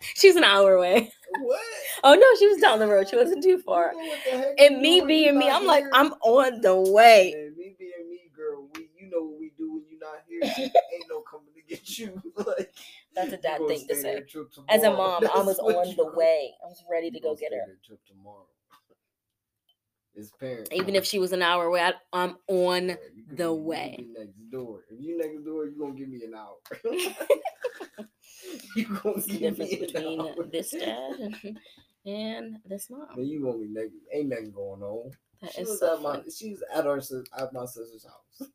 She's 0.14 0.36
an 0.36 0.44
hour 0.44 0.74
away. 0.74 1.12
What? 1.38 1.60
Oh 2.04 2.14
no, 2.14 2.26
she 2.38 2.48
was 2.48 2.58
down 2.60 2.78
the 2.78 2.86
road. 2.88 3.08
She 3.08 3.16
wasn't 3.16 3.42
too 3.42 3.58
far. 3.58 3.92
You 3.94 4.02
know 4.02 4.08
what 4.08 4.18
the 4.24 4.38
heck 4.38 4.60
And 4.60 4.80
me 4.82 5.00
being 5.00 5.38
me, 5.38 5.48
I'm 5.48 5.66
like. 5.66 5.84
I'm 5.92 6.12
on 6.22 6.60
the 6.60 6.76
way. 6.92 7.32
Man, 7.36 7.54
me 7.56 7.74
being 7.78 8.08
me, 8.10 8.20
girl. 8.34 8.68
We, 8.74 8.88
you 8.98 9.10
know 9.10 9.22
what 9.22 9.38
we 9.38 9.52
do 9.56 9.72
when 9.74 9.84
you're 9.88 10.00
not 10.00 10.22
here. 10.28 10.40
Ain't 10.92 11.04
no 11.08 11.20
coming 11.20 11.51
you. 11.98 12.20
like 12.46 12.72
That's 13.14 13.32
a 13.32 13.36
dad 13.36 13.60
thing 13.68 13.86
to 13.88 13.94
say. 13.96 14.22
As 14.68 14.82
a 14.82 14.90
mom, 14.90 15.24
I 15.34 15.42
was 15.42 15.58
on 15.58 15.96
the 15.96 16.12
way. 16.16 16.52
I 16.62 16.66
was 16.66 16.82
ready 16.90 17.10
to 17.10 17.20
go 17.20 17.34
get 17.34 17.52
her. 17.52 17.78
till 17.86 17.98
tomorrow. 18.06 18.46
It's 20.14 20.30
parent. 20.32 20.68
Even 20.72 20.94
if 20.94 21.06
she 21.06 21.18
was 21.18 21.32
an 21.32 21.40
hour 21.40 21.66
away, 21.66 21.80
I, 21.80 21.94
I'm 22.12 22.36
on. 22.48 22.88
Yeah, 22.88 22.96
the 23.34 23.52
way. 23.52 24.06
next 24.18 24.50
door. 24.50 24.82
If 24.90 25.00
you 25.00 25.16
next 25.16 25.42
door, 25.44 25.64
you 25.66 25.78
gonna 25.78 25.94
give 25.94 26.08
me 26.08 26.22
an 26.24 26.34
hour. 26.34 26.56
you 28.76 28.84
gonna 28.86 29.00
What's 29.14 29.26
the 29.26 29.38
give 29.38 29.56
difference 29.56 29.72
me 29.72 29.78
between 29.86 30.20
hour. 30.20 30.44
this 30.52 30.70
dad 30.70 31.32
and 32.04 32.58
this 32.66 32.90
Man, 32.90 33.00
mom? 33.08 33.24
you 33.24 33.42
gonna 33.42 33.58
be 33.58 33.68
next. 33.68 33.94
Ain't 34.12 34.28
nothing 34.28 34.52
going 34.52 34.82
on. 34.82 35.10
That 35.40 35.52
She 35.54 35.62
is 35.62 35.68
was 35.70 35.78
so 35.80 35.96
at 35.96 36.02
my. 36.02 36.12
fun. 36.16 36.24
She 36.30 36.50
was 36.50 36.62
at 36.74 36.86
our 36.86 36.98
at 37.42 37.52
my 37.52 37.64
sister's 37.64 38.04
house. 38.04 38.50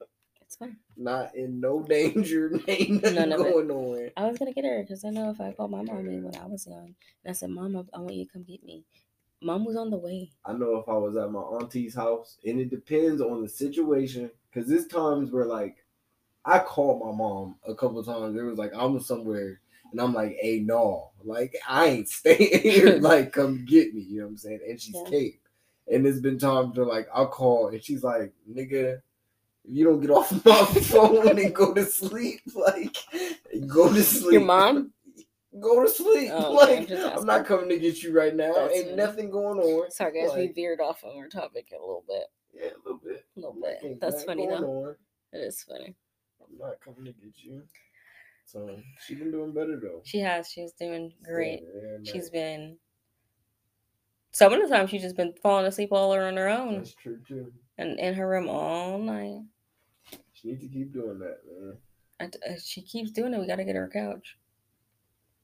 It's 0.48 0.56
fine. 0.56 0.78
Not 0.96 1.36
in 1.36 1.60
no 1.60 1.82
danger. 1.90 2.60
Ain't 2.68 3.04
nothing 3.04 3.16
None 3.16 3.32
of 3.34 3.42
it. 3.42 3.54
going 3.54 3.70
on. 3.70 4.10
I 4.16 4.28
was 4.28 4.38
gonna 4.38 4.54
get 4.54 4.64
her 4.66 4.82
because 4.82 5.04
I 5.04 5.10
know 5.10 5.30
if 5.30 5.42
I 5.42 5.52
called 5.52 5.72
my 5.72 5.82
mommy 5.82 6.22
when 6.22 6.36
I 6.36 6.46
was 6.48 6.66
young 6.66 6.96
and 7.24 7.30
I 7.30 7.34
said, 7.34 7.50
"Mom, 7.50 7.76
I, 7.94 8.00
want 8.00 8.16
you 8.16 8.26
to 8.26 8.32
come 8.32 8.44
get 8.44 8.64
me," 8.64 8.86
mom 9.42 9.66
was 9.66 9.76
on 9.76 9.90
the 9.92 9.98
way. 9.98 10.32
I 10.46 10.54
know 10.54 10.78
if 10.78 10.88
I 10.88 10.94
was 10.94 11.16
at 11.18 11.32
my 11.32 11.42
auntie's 11.42 11.94
house, 11.94 12.38
and 12.46 12.60
it 12.60 12.70
depends 12.70 13.22
on 13.22 13.42
the 13.42 13.50
situation. 13.50 14.32
Cause 14.54 14.68
there's 14.68 14.88
times 14.88 15.30
where 15.32 15.46
like 15.46 15.86
I 16.46 16.60
called 16.60 17.06
my 17.06 17.12
mom 17.16 17.58
a 17.68 17.76
couple 17.76 18.02
times. 18.04 18.36
It 18.38 18.42
was 18.44 18.58
like 18.58 18.72
I'm 18.74 19.00
somewhere, 19.02 19.60
and 19.92 20.00
I'm 20.00 20.14
like, 20.14 20.38
"Hey, 20.42 20.60
no, 20.62 21.12
like 21.26 21.56
I 21.68 21.88
ain't 21.88 22.10
staying 22.20 22.62
here. 22.62 22.98
like, 23.02 23.34
come 23.34 23.66
get 23.66 23.94
me." 23.94 24.02
You 24.02 24.20
know 24.20 24.26
what 24.28 24.32
I'm 24.32 24.38
saying? 24.38 24.62
And 24.68 24.80
she's 24.80 24.96
Yeah. 24.96 25.10
Cape. 25.10 25.42
And 25.92 26.06
there's 26.06 26.22
been 26.22 26.40
times 26.40 26.78
where 26.78 26.86
like 26.88 27.08
I'll 27.14 27.28
call, 27.28 27.68
and 27.68 27.84
she's 27.84 28.04
like, 28.04 28.34
"Nigga." 28.50 29.02
If 29.68 29.76
you 29.76 29.86
don't 29.86 30.00
get 30.00 30.10
off 30.12 30.32
my 30.46 30.64
phone 30.82 31.40
and 31.40 31.54
go 31.54 31.74
to 31.74 31.86
sleep, 31.86 32.42
like 32.56 32.96
go 33.68 33.94
to 33.94 34.02
sleep. 34.02 34.34
Your 34.34 34.46
mom? 34.46 34.94
go 35.60 35.84
to 35.84 35.90
sleep. 35.90 36.30
Oh, 36.34 36.62
okay, 36.64 36.78
I'm 36.78 36.88
like 36.88 37.18
I'm 37.18 37.26
not 37.26 37.46
coming 37.46 37.70
to 37.70 37.80
get 37.80 38.02
you 38.04 38.14
right 38.14 38.36
now. 38.36 38.54
That's 38.54 38.76
Ain't 38.76 38.96
nothing 38.96 39.30
going 39.30 39.60
on. 39.60 39.92
Sorry, 39.92 40.22
guys, 40.22 40.36
we 40.36 40.48
veered 40.48 40.80
off 40.80 41.04
of 41.04 41.16
our 41.16 41.28
topic 41.28 41.72
a 41.72 41.80
little 41.80 42.04
bit. 42.08 42.26
yeah, 42.54 42.70
a 42.70 42.80
little 42.84 43.02
bit. 43.04 43.26
A 43.36 43.40
little 43.40 43.56
bit. 43.62 43.80
ain't 43.84 44.02
That's 44.02 44.24
funny 44.24 44.48
though. 44.48 44.86
on. 44.86 44.96
It 45.34 45.38
is 45.40 45.64
funny. 45.64 45.96
I'm 46.42 46.58
not 46.58 46.80
coming 46.80 47.06
to 47.06 47.12
get 47.12 47.34
you. 47.36 47.64
So 48.46 48.80
she's 49.06 49.20
been 49.20 49.32
doing 49.32 49.52
better 49.52 49.78
though. 49.82 50.02
She 50.06 50.20
has. 50.20 50.50
She's 50.50 50.72
doing 50.72 51.14
great. 51.24 51.62
Yeah, 51.64 52.12
She's 52.12 52.30
been. 52.30 52.78
Some 54.32 54.54
of 54.54 54.62
the 54.62 54.68
time, 54.74 54.88
she's 54.88 55.02
just 55.02 55.18
been 55.18 55.34
falling 55.42 55.66
asleep 55.66 55.90
all 55.92 56.12
on 56.12 56.38
her 56.38 56.48
own 56.48 56.76
That's 56.78 56.94
true 56.94 57.18
too. 57.28 57.52
and 57.78 58.00
in 58.00 58.14
her 58.14 58.28
room 58.30 58.48
all 58.48 59.00
night. 59.00 59.40
She 60.40 60.50
needs 60.50 60.62
to 60.62 60.68
keep 60.68 60.94
doing 60.94 61.20
that, 61.20 61.40
man. 61.50 61.78
I 62.20 62.26
d- 62.28 62.40
uh, 62.48 62.54
she 62.64 62.82
keeps 62.82 63.12
doing 63.12 63.34
it. 63.34 63.40
We 63.40 63.48
got 63.48 63.56
to 63.58 63.64
get 63.64 63.76
her 63.76 63.86
a 63.86 63.90
couch. 63.90 64.38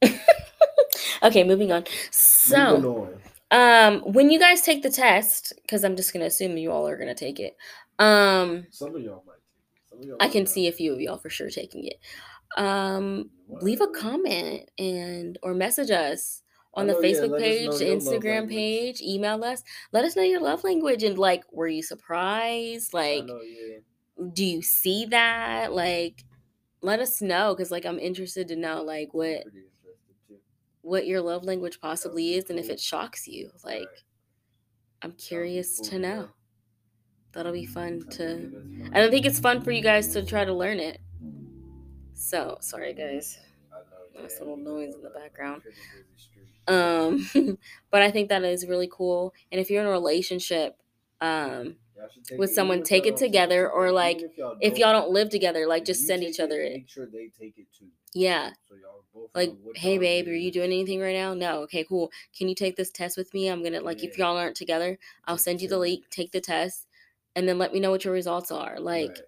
okay, 1.24 1.44
moving 1.44 1.72
on. 1.72 1.86
So, 2.12 2.80
Moving 2.82 2.90
on. 2.90 3.22
um, 3.52 4.14
when 4.14 4.30
you 4.30 4.40
guys 4.40 4.62
take 4.62 4.84
the 4.84 4.90
test, 4.92 5.54
because 5.62 5.84
I'm 5.84 5.96
just 5.96 6.14
gonna 6.14 6.26
assume 6.26 6.58
you 6.58 6.72
all 6.72 6.88
are 6.88 6.98
gonna 6.98 7.16
take 7.16 7.40
it. 7.40 7.56
Um, 8.00 8.68
Some 8.72 8.96
of 8.96 9.02
y'all 9.02 9.24
might 9.26 9.34
take 9.34 9.66
it. 9.66 9.90
Some 9.90 10.00
of 10.00 10.06
y'all 10.06 10.18
I 10.20 10.28
can 10.28 10.44
not. 10.44 10.50
see 10.50 10.68
a 10.68 10.72
few 10.72 10.94
of 10.94 11.00
y'all 11.00 11.18
for 11.18 11.30
sure 11.30 11.50
taking 11.50 11.86
it. 11.86 12.00
Um, 12.58 13.30
leave 13.62 13.82
a 13.82 13.88
comment 13.88 14.70
and 14.78 15.40
or 15.42 15.54
message 15.54 15.90
us 15.92 16.42
on 16.76 16.88
the 16.88 16.94
know, 16.94 17.00
yeah, 17.02 17.16
Facebook 17.16 17.30
let 17.32 17.42
us 17.42 17.42
page, 17.42 17.70
know 17.70 17.78
the 17.78 17.86
your 17.86 17.94
love 17.96 18.04
Instagram 18.04 18.50
page, 18.50 19.02
email 19.02 19.44
us. 19.44 19.64
Let 19.92 20.06
us 20.06 20.16
know 20.16 20.24
your 20.24 20.42
love 20.42 20.64
language 20.64 21.04
and 21.04 21.18
like, 21.18 21.44
were 21.52 21.68
you 21.68 21.82
surprised? 21.84 22.94
Like, 22.94 23.26
know, 23.26 23.40
yeah. 23.42 23.78
Do 24.34 24.46
you 24.46 24.62
see 24.62 25.06
that? 25.08 25.74
Like, 25.74 26.24
let 26.82 27.00
us 27.00 27.22
know 27.22 27.54
because 27.54 27.72
like 27.72 27.86
I'm 27.86 28.00
interested 28.00 28.48
to 28.50 28.56
know 28.56 28.82
like 28.84 29.14
what 29.14 29.44
Pretty 29.44 29.60
interested 29.60 30.28
too. 30.28 30.36
what 30.82 31.08
your 31.08 31.22
love 31.22 31.44
language 31.46 31.80
possibly 31.80 32.36
is 32.36 32.50
and 32.50 32.60
if 32.60 32.70
it 32.70 32.80
shocks 32.80 33.28
you. 33.28 33.52
Like, 33.64 33.88
I'm 35.02 35.14
curious 35.14 35.80
to 35.80 36.00
know. 36.00 36.30
That'll 37.32 37.54
be 37.54 37.66
fun 37.66 38.02
to. 38.12 38.18
think 38.18 38.54
it 38.54 38.58
is 38.58 38.82
fun. 38.84 38.90
And 38.94 38.98
I 38.98 39.10
think 39.10 39.26
it's 39.26 39.40
fun 39.40 39.62
for 39.62 39.72
you 39.72 39.82
guys 39.82 40.10
to 40.14 40.24
try 40.24 40.46
to 40.46 40.54
learn 40.54 40.80
it. 40.80 41.00
So 42.14 42.58
sorry, 42.62 42.94
guys. 42.94 43.40
Nice 44.20 44.40
little 44.40 44.58
noise 44.58 44.94
in 44.94 45.02
the 45.02 45.10
background. 45.10 45.64
Pretty 45.64 45.78
busy 45.92 46.18
street. 46.18 47.48
Um, 47.48 47.58
but 47.92 48.04
I 48.04 48.12
think 48.12 48.30
that 48.30 48.44
is 48.44 48.68
really 48.68 48.88
cool. 48.92 49.34
And 49.52 49.60
if 49.60 49.72
you're 49.72 49.82
in 49.82 49.88
a 49.88 49.92
relationship, 49.92 50.78
um, 51.20 51.30
Y'all 51.30 51.66
should 51.66 51.74
take 51.74 51.83
with 52.38 52.54
someone, 52.54 52.84
take 52.84 53.06
it 53.06 53.18
together, 53.18 53.70
or, 53.70 53.92
like, 53.92 54.22
if 54.22 54.38
y'all 54.38 54.58
if 54.62 54.78
y'all 54.78 54.94
don't 54.94 55.12
live 55.12 55.30
together, 55.30 55.68
like 55.68 55.86
just 55.86 56.06
send 56.06 56.24
each 56.24 56.40
other 56.40 56.62
it. 56.62 56.74
Make 56.74 56.90
sure 56.90 57.06
they 57.06 57.30
take 57.40 57.58
it 57.58 57.68
too. 57.78 57.88
Yeah. 58.14 58.52
So 58.70 58.76
Like, 59.36 59.54
hey 59.76 59.98
babe, 59.98 60.28
are 60.28 60.34
you 60.34 60.52
doing 60.52 60.72
anything 60.72 61.00
right 61.00 61.16
now? 61.16 61.34
No. 61.34 61.62
Okay, 61.64 61.84
cool. 61.84 62.12
Can 62.38 62.48
you 62.48 62.56
take 62.56 62.76
this 62.76 62.92
test 62.92 63.18
with 63.18 63.34
me? 63.34 63.48
I'm 63.50 63.64
gonna 63.64 63.82
like 63.82 64.04
if 64.04 64.18
y'all 64.18 64.38
aren't 64.38 64.56
together, 64.56 64.98
I'll 65.26 65.38
send 65.38 65.62
you 65.62 65.68
the 65.68 65.78
link, 65.80 66.06
take 66.10 66.32
the 66.32 66.42
test, 66.42 66.88
and 67.36 67.48
then 67.48 67.58
let 67.58 67.74
me 67.74 67.80
know 67.80 67.92
what 67.92 68.06
your 68.06 68.14
results 68.14 68.52
are. 68.52 68.80
Like 68.80 69.10
Right. 69.10 69.20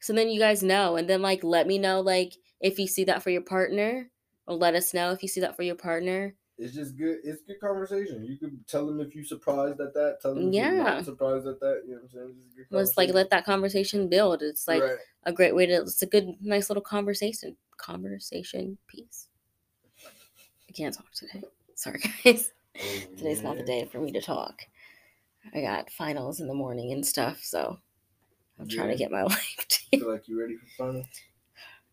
so 0.00 0.12
then 0.12 0.28
you 0.30 0.40
guys 0.40 0.62
know. 0.62 0.96
And 0.96 1.08
then 1.08 1.22
like 1.22 1.42
let 1.44 1.66
me 1.66 1.78
know 1.78 2.00
like 2.00 2.34
if 2.60 2.78
you 2.78 2.86
see 2.86 3.04
that 3.04 3.22
for 3.22 3.30
your 3.30 3.42
partner. 3.42 4.10
Or 4.46 4.56
let 4.56 4.74
us 4.74 4.92
know 4.94 5.10
if 5.12 5.22
you 5.22 5.28
see 5.28 5.40
that 5.40 5.56
for 5.56 5.62
your 5.62 5.74
partner. 5.76 6.34
It's 6.56 6.74
just 6.74 6.96
good. 6.96 7.18
It's 7.24 7.42
good 7.42 7.60
conversation. 7.60 8.24
You 8.24 8.36
could 8.38 8.66
tell 8.68 8.86
them 8.86 9.00
if 9.00 9.14
you 9.14 9.24
surprised 9.24 9.80
at 9.80 9.92
that. 9.94 10.18
Tell 10.22 10.34
them 10.34 10.48
if 10.48 10.54
you're 10.54 10.64
Yeah. 10.64 10.82
not 10.84 11.04
surprised 11.04 11.46
at 11.46 11.58
that. 11.60 11.82
You 11.84 11.92
know 11.92 11.96
what 11.96 12.02
I'm 12.04 12.10
saying? 12.10 12.34
It's 12.46 12.54
just 12.56 12.70
good 12.70 12.76
Let's 12.76 12.96
like 12.96 13.12
let 13.12 13.30
that 13.30 13.44
conversation 13.44 14.08
build. 14.08 14.42
It's 14.42 14.68
like 14.68 14.82
Right. 14.82 14.98
a 15.24 15.32
great 15.32 15.54
way 15.54 15.66
to 15.66 15.74
it's 15.82 16.02
a 16.02 16.06
good 16.06 16.28
nice 16.40 16.70
little 16.70 16.82
conversation 16.82 17.56
conversation 17.76 18.78
piece 18.86 19.28
i 20.68 20.72
can't 20.72 20.94
talk 20.94 21.10
today 21.12 21.42
sorry 21.74 22.00
guys 22.24 22.52
Oh, 22.80 23.00
today's 23.16 23.42
not 23.42 23.56
the 23.56 23.64
day 23.64 23.84
for 23.84 23.98
me 23.98 24.12
to 24.12 24.20
talk 24.20 24.62
i 25.54 25.60
got 25.60 25.90
finals 25.90 26.40
in 26.40 26.46
the 26.46 26.54
morning 26.54 26.92
and 26.92 27.04
stuff 27.04 27.40
so 27.42 27.78
i'm 28.60 28.68
trying 28.68 28.90
to 28.90 28.96
get 28.96 29.10
my 29.10 29.22
life 29.34 29.66
Feel 29.90 30.10
like 30.10 30.28
you 30.28 30.38
ready 30.40 30.56
for 30.56 30.66
final? 30.78 31.04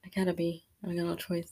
i 0.06 0.10
gotta 0.16 0.34
be 0.34 0.64
i 0.84 0.88
got 0.88 1.06
no 1.06 1.16
choice 1.16 1.52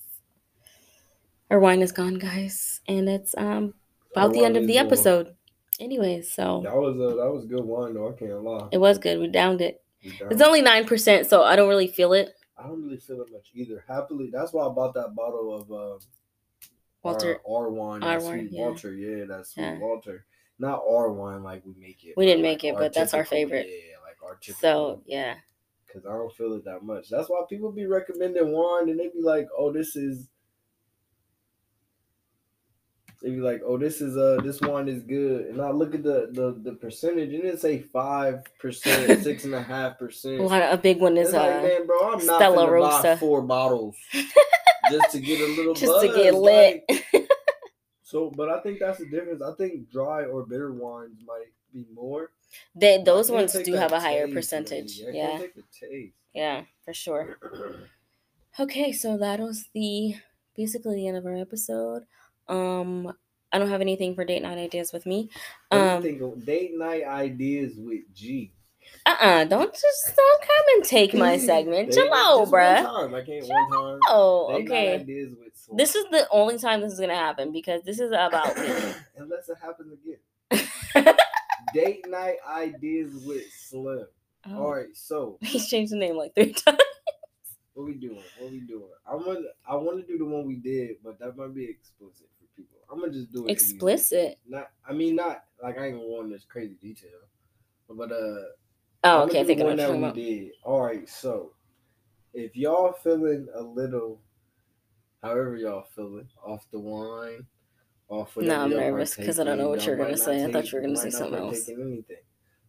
our 1.50 1.60
wine 1.60 1.82
is 1.82 1.92
gone 1.92 2.16
guys 2.16 2.82
and 2.88 3.10
it's 3.10 3.36
um 3.38 3.74
about 4.12 4.34
the 4.34 4.44
end 4.44 4.58
of 4.58 4.68
the 4.68 4.78
episode 4.78 5.36
anyways 5.80 6.32
so 6.32 6.62
That 6.64 6.76
was 6.76 6.96
a 6.96 7.16
that 7.16 7.32
was 7.32 7.46
good 7.46 7.64
wine 7.64 7.94
though. 7.94 8.10
I 8.10 8.14
can't 8.14 8.44
lie. 8.44 8.68
it 8.72 8.78
was 8.78 8.98
good 8.98 9.20
we 9.20 9.28
downed 9.28 9.62
it 9.62 9.82
We 10.04 10.14
it's 10.30 10.42
only 10.42 10.62
9% 10.62 11.26
so 11.28 11.44
i 11.44 11.56
don't 11.56 11.70
really 11.70 11.88
feel 11.88 12.14
it 12.14 12.34
I 12.58 12.64
don't 12.64 12.84
really 12.84 12.98
feel 12.98 13.22
it 13.22 13.32
much 13.32 13.52
either. 13.54 13.86
Happily, 13.88 14.30
that's 14.34 14.52
why 14.52 14.66
I 14.66 14.70
bought 14.70 14.94
that 14.96 15.16
bottle 15.16 15.56
of 15.56 15.72
uh, 15.72 15.98
walter 17.04 17.40
R, 17.50 17.68
R 17.68 17.70
wine. 17.70 18.04
R 18.04 18.20
wine, 18.20 18.40
Sweet 18.50 18.52
yeah. 18.52 18.62
Walter. 18.66 18.94
Yeah, 18.94 19.26
that's 19.30 19.54
Sweet 19.54 19.64
Yeah. 19.64 19.80
Walter. 19.80 20.26
Not 20.60 20.82
R 20.86 21.10
wine 21.14 21.42
like 21.42 21.66
we 21.66 21.74
make 21.80 22.04
it. 22.04 22.16
We 22.18 22.26
didn't 22.26 22.44
like 22.44 22.52
make 22.52 22.64
it, 22.66 22.76
but 22.76 22.94
that's 22.94 23.14
our 23.14 23.24
favorite. 23.24 23.68
Yeah, 23.70 23.96
like 24.04 24.18
our 24.22 24.36
typical. 24.36 24.60
so 24.60 25.02
yeah 25.06 25.36
because 25.88 26.06
I 26.06 26.10
don't 26.10 26.34
feel 26.36 26.54
it 26.54 26.66
that 26.66 26.84
much. 26.84 27.08
That's 27.10 27.30
why 27.30 27.44
people 27.50 27.72
be 27.72 27.86
recommending 27.88 28.52
wine 28.52 28.90
and 28.90 29.00
they 29.00 29.08
be 29.08 29.22
like, 29.22 29.48
"Oh, 29.58 29.72
this 29.72 29.96
is." 29.96 30.28
They 33.22 33.32
be 33.32 33.42
like, 33.42 33.62
"Oh, 33.66 33.78
this 33.78 34.00
is 34.00 34.16
uh, 34.16 34.40
this 34.44 34.62
wine 34.62 34.88
is 34.88 35.04
good," 35.04 35.48
and 35.48 35.62
I 35.62 35.72
look 35.72 35.94
at 35.94 36.04
the 36.04 36.30
the, 36.32 36.58
the 36.64 36.78
percentage 36.78 37.34
and 37.34 37.44
it 37.44 37.60
say 37.60 37.80
five 37.82 38.46
percent, 38.60 39.24
six 39.24 39.44
and 39.44 39.54
a 39.54 39.62
half 39.62 39.94
a, 39.94 40.06
percent. 40.06 40.40
a 40.42 40.80
big 40.82 41.00
one 41.02 41.18
is 41.18 41.34
like, 41.34 41.52
uh 41.52 41.62
man, 41.62 41.86
bro, 41.86 42.14
I'm 42.14 42.26
not 42.26 42.40
Stella 42.40 42.72
Rosa. 42.72 43.02
buy 43.04 43.16
four 43.18 43.42
bottles 43.42 43.96
just 44.90 45.12
to 45.12 45.20
get 45.20 45.42
a 45.42 45.48
little 45.54 45.74
just 45.74 46.02
to 46.02 46.08
get 46.16 46.34
lit 46.34 46.84
like- 46.90 47.28
so, 48.04 48.32
but 48.36 48.48
I 48.50 48.62
think 48.62 48.80
that's 48.80 49.00
the 49.00 49.06
difference. 49.10 49.42
I 49.42 49.54
think 49.56 49.90
dry 49.92 50.24
or 50.24 50.46
bitter 50.46 50.72
wines 50.72 51.20
might 51.28 51.52
be 51.74 51.86
more. 51.94 52.32
They 52.74 53.04
those 53.04 53.30
ones 53.30 53.54
do 53.64 53.74
have 53.74 53.92
a 53.92 54.00
higher 54.00 54.28
taste, 54.28 54.28
man. 54.28 54.36
percentage. 54.36 54.98
Yeah, 55.00 55.12
Yeah, 55.14 55.28
can't 55.30 55.42
take 55.42 55.56
the 55.56 55.64
taste. 55.88 56.14
yeah, 56.34 56.62
for 56.86 56.94
sure. 56.94 57.38
Okay, 58.60 58.92
so 58.92 59.18
that 59.18 59.40
was 59.40 59.70
the 59.74 60.16
basically 60.56 60.96
the 60.96 61.08
end 61.08 61.16
of 61.18 61.26
our 61.26 61.36
episode. 61.38 62.04
Um, 62.50 63.14
I 63.52 63.58
don't 63.60 63.70
have 63.70 63.82
anything 63.82 64.16
for 64.16 64.26
date 64.26 64.42
night 64.42 64.58
ideas 64.58 64.92
with 64.94 65.06
me. 65.06 65.30
Do 65.72 65.78
Um, 65.78 66.02
think 66.02 66.22
of 66.22 66.46
date 66.46 66.78
night 66.78 67.04
ideas 67.04 67.74
with 67.78 68.02
G? 68.14 68.54
uh, 69.06 69.16
uh 69.20 69.44
don't 69.46 69.72
just 69.74 70.16
don't 70.16 70.42
come 70.42 70.66
and 70.76 70.84
take 70.84 71.14
my 71.14 71.38
segment. 71.38 71.94
Chill 71.94 72.12
out, 72.14 72.48
bruh. 72.48 73.14
I 73.14 73.24
can't 73.26 73.48
one 73.48 73.70
time. 73.72 74.00
Oh, 74.08 74.50
okay. 74.62 74.96
ideas 74.96 75.36
with 75.40 75.78
This 75.78 75.96
is 75.96 76.06
the 76.12 76.28
only 76.32 76.58
time 76.58 76.82
this 76.82 76.94
is 76.94 77.00
gonna 77.00 77.16
happen 77.16 77.52
because 77.52 77.84
this 77.84 78.00
is 78.00 78.12
about 78.12 78.58
me. 78.58 78.68
Unless 79.18 79.50
it 79.50 79.58
happens 79.62 79.94
again. 79.94 81.16
Date 81.74 82.08
night 82.10 82.38
ideas 82.48 83.14
with 83.26 83.46
Slim. 83.54 84.08
All 84.48 84.68
Oh, 84.68 84.72
right, 84.72 84.96
so 84.96 85.38
he's 85.42 85.68
changed 85.68 85.92
the 85.92 85.98
name 85.98 86.16
like 86.16 86.34
three 86.34 86.54
times. 86.66 86.80
what 87.74 87.86
we 87.86 87.94
doing? 87.96 88.24
What 88.40 88.52
we 88.52 88.62
doing? 88.62 88.90
I 89.06 89.16
want 89.16 89.46
I 89.68 89.76
want 89.76 90.00
to 90.00 90.08
do 90.12 90.18
the 90.18 90.26
one 90.26 90.46
we 90.48 90.56
did, 90.56 90.98
but 91.04 91.20
that 91.20 91.36
might 91.38 91.54
be 91.54 91.66
explicit. 91.66 92.28
I'm 92.92 93.00
gonna 93.00 93.12
just 93.12 93.32
do 93.32 93.48
it. 93.48 93.52
Explicit. 93.52 94.40
Not. 94.48 94.72
I 94.88 94.94
mean, 94.94 95.16
not 95.16 95.46
like 95.62 95.78
I 95.78 95.86
ain't 95.88 95.96
gonna 95.98 96.08
go 96.08 96.22
into 96.22 96.36
this 96.36 96.46
crazy 96.46 96.76
detail, 96.82 97.20
but 97.90 98.12
uh. 98.12 98.42
Oh, 99.04 99.24
okay. 99.24 99.40
I 99.40 99.44
think 99.46 99.62
one 99.62 99.78
that 99.78 99.92
we 99.92 99.98
about. 99.98 100.16
did. 100.16 100.52
All 100.64 100.82
right, 100.82 101.08
so 101.08 101.54
if 102.34 102.56
y'all 102.56 102.92
feeling 102.92 103.48
a 103.56 103.62
little, 103.62 104.20
however 105.24 105.56
y'all 105.56 105.86
feeling, 105.96 106.28
off 106.44 106.66
the 106.72 106.80
wine, 106.80 107.46
off 108.10 108.36
whatever 108.36 108.64
I'm 108.64 108.70
nervous 108.72 109.16
'cause 109.16 109.40
I 109.40 109.44
don't 109.46 109.58
know 109.58 109.70
what 109.70 109.86
you're 109.86 109.96
gonna 109.96 110.18
say. 110.18 110.44
I 110.44 110.52
thought 110.52 110.72
you 110.72 110.80
were 110.80 110.82
gonna 110.82 110.98
say 110.98 111.10
something 111.10 111.40
else. 111.40 111.70
Anything, 111.70 112.24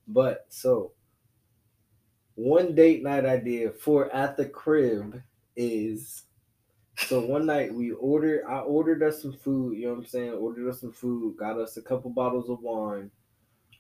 but 0.07 0.47
so 0.51 0.93
one 2.37 2.75
date 2.75 3.03
night 3.03 3.25
idea 3.27 3.71
for 3.73 4.15
at 4.15 4.37
the 4.37 4.49
crib 4.49 5.23
is. 5.57 6.25
So 7.07 7.21
one 7.21 7.47
night 7.47 7.75
we 7.75 7.91
ordered, 7.93 8.45
I 8.49 8.61
ordered 8.61 9.03
us 9.03 9.23
some 9.23 9.33
food. 9.33 9.77
You 9.77 9.87
know 9.87 9.95
what 9.95 10.01
I'm 10.01 10.07
saying? 10.07 10.33
Ordered 10.33 10.69
us 10.69 10.81
some 10.81 10.93
food. 10.93 11.37
Got 11.37 11.59
us 11.59 11.77
a 11.77 11.83
couple 11.83 12.11
bottles 12.11 12.49
of 12.49 12.61
wine. 12.61 13.11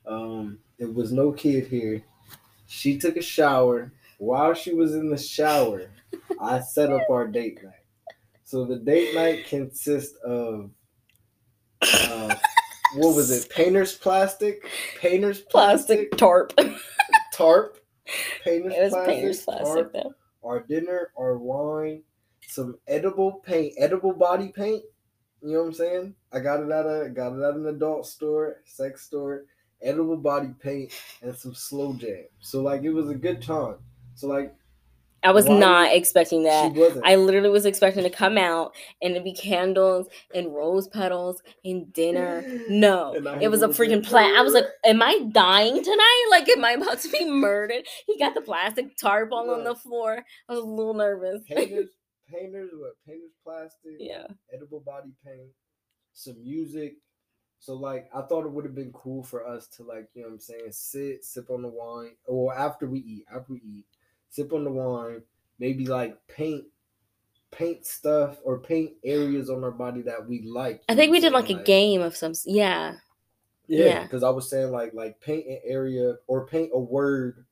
Um, 0.06 0.58
it 0.78 0.92
was 0.92 1.12
no 1.12 1.30
kid 1.32 1.66
here. 1.68 2.02
She 2.66 2.98
took 2.98 3.16
a 3.16 3.22
shower. 3.22 3.92
While 4.18 4.54
she 4.54 4.74
was 4.74 4.94
in 4.94 5.10
the 5.10 5.18
shower, 5.18 5.90
I 6.40 6.60
set 6.60 6.92
up 6.92 7.02
our 7.10 7.26
date 7.26 7.62
night. 7.62 7.72
So 8.44 8.64
the 8.64 8.76
date 8.76 9.14
night 9.14 9.46
consists 9.46 10.16
of 10.24 10.70
uh, 11.82 12.34
what 12.96 13.14
was 13.14 13.30
it? 13.30 13.48
Painter's 13.50 13.94
plastic, 13.94 14.66
painter's 14.98 15.40
Plastic 15.40 16.16
tarp. 16.16 16.52
it 16.58 16.76
tarp, 17.32 17.78
painter's 18.44 18.74
was 18.74 18.92
plastic, 18.92 19.06
painter's 19.06 19.42
plastic 19.42 19.92
tarp, 19.92 19.92
though. 19.92 20.14
our 20.42 20.60
dinner, 20.60 21.12
our 21.18 21.38
wine, 21.38 22.02
some 22.50 22.76
edible 22.86 23.42
paint, 23.44 23.74
edible 23.78 24.12
body 24.12 24.48
paint. 24.48 24.82
You 25.42 25.52
know 25.52 25.60
what 25.60 25.66
I'm 25.68 25.72
saying? 25.74 26.14
I 26.32 26.40
got 26.40 26.60
it 26.60 26.70
at 26.70 26.86
a 26.86 27.08
got 27.08 27.32
it 27.32 27.42
at 27.42 27.54
an 27.54 27.66
adult 27.66 28.06
store, 28.06 28.60
sex 28.64 29.02
store, 29.02 29.44
edible 29.82 30.16
body 30.16 30.50
paint, 30.62 30.92
and 31.22 31.34
some 31.34 31.54
slow 31.54 31.94
jam. 31.94 32.24
So 32.40 32.62
like 32.62 32.82
it 32.82 32.90
was 32.90 33.08
a 33.08 33.14
good 33.14 33.40
time. 33.40 33.76
So 34.14 34.26
like 34.26 34.54
I 35.22 35.32
was 35.32 35.46
not 35.46 35.94
expecting 35.94 36.44
that. 36.44 36.72
she 36.72 36.78
wasn't. 36.78 37.04
I 37.04 37.16
literally 37.16 37.50
was 37.50 37.66
expecting 37.66 38.04
to 38.04 38.10
come 38.10 38.38
out 38.38 38.74
and 39.02 39.14
to 39.14 39.20
be 39.20 39.34
candles 39.34 40.08
and 40.34 40.54
rose 40.54 40.88
petals 40.88 41.42
and 41.64 41.92
dinner. 41.92 42.44
No, 42.70 43.14
And 43.14 43.42
it 43.42 43.48
was 43.48 43.62
a 43.62 43.68
freaking 43.68 43.96
like, 43.96 44.04
plan. 44.04 44.36
I 44.36 44.42
was 44.42 44.54
like, 44.54 44.64
"Am 44.84 45.02
I 45.02 45.26
dying 45.32 45.82
tonight? 45.82 46.26
Like, 46.30 46.48
am 46.48 46.64
I 46.64 46.72
about 46.72 47.00
to 47.00 47.08
be 47.08 47.28
murdered?" 47.28 47.84
He 48.06 48.18
got 48.18 48.34
the 48.34 48.40
plastic 48.40 48.96
tarp 48.96 49.32
all 49.32 49.50
on 49.50 49.64
the 49.64 49.74
floor. 49.74 50.24
I 50.48 50.52
was 50.52 50.62
a 50.62 50.66
little 50.66 50.94
nervous. 50.94 51.42
Painters, 52.32 52.70
what 52.74 52.94
painters 53.06 53.32
plastic, 53.44 53.96
yeah, 53.98 54.26
edible 54.52 54.80
body 54.80 55.12
paint, 55.24 55.50
some 56.12 56.42
music. 56.42 56.96
So 57.58 57.74
like 57.74 58.08
I 58.14 58.22
thought 58.22 58.46
it 58.46 58.52
would 58.52 58.64
have 58.64 58.74
been 58.74 58.92
cool 58.92 59.22
for 59.22 59.46
us 59.46 59.66
to 59.76 59.82
like, 59.82 60.08
you 60.14 60.22
know 60.22 60.28
what 60.28 60.34
I'm 60.34 60.40
saying, 60.40 60.72
sit, 60.72 61.24
sip 61.24 61.50
on 61.50 61.62
the 61.62 61.68
wine, 61.68 62.12
or 62.26 62.54
after 62.56 62.86
we 62.86 63.00
eat, 63.00 63.26
after 63.34 63.52
we 63.52 63.58
eat, 63.60 63.86
sip 64.30 64.52
on 64.52 64.64
the 64.64 64.70
wine, 64.70 65.22
maybe 65.58 65.86
like 65.86 66.16
paint 66.28 66.64
paint 67.50 67.84
stuff 67.84 68.38
or 68.44 68.58
paint 68.58 68.92
areas 69.04 69.50
on 69.50 69.64
our 69.64 69.70
body 69.72 70.02
that 70.02 70.26
we 70.26 70.42
like. 70.42 70.82
I 70.88 70.94
think 70.94 71.10
we 71.10 71.20
did 71.20 71.28
I'm 71.28 71.32
like 71.34 71.50
a 71.50 71.54
game 71.64 72.00
of 72.00 72.16
some. 72.16 72.30
s- 72.30 72.46
Yeah, 72.46 72.94
Yeah, 73.68 73.84
Yeah. 73.86 74.02
because 74.04 74.22
I 74.22 74.30
was 74.30 74.48
saying 74.48 74.70
like 74.72 74.94
like 74.94 75.20
paint 75.20 75.46
an 75.46 75.60
area 75.64 76.16
or 76.26 76.46
paint 76.46 76.70
a 76.74 76.78
word 76.78 77.44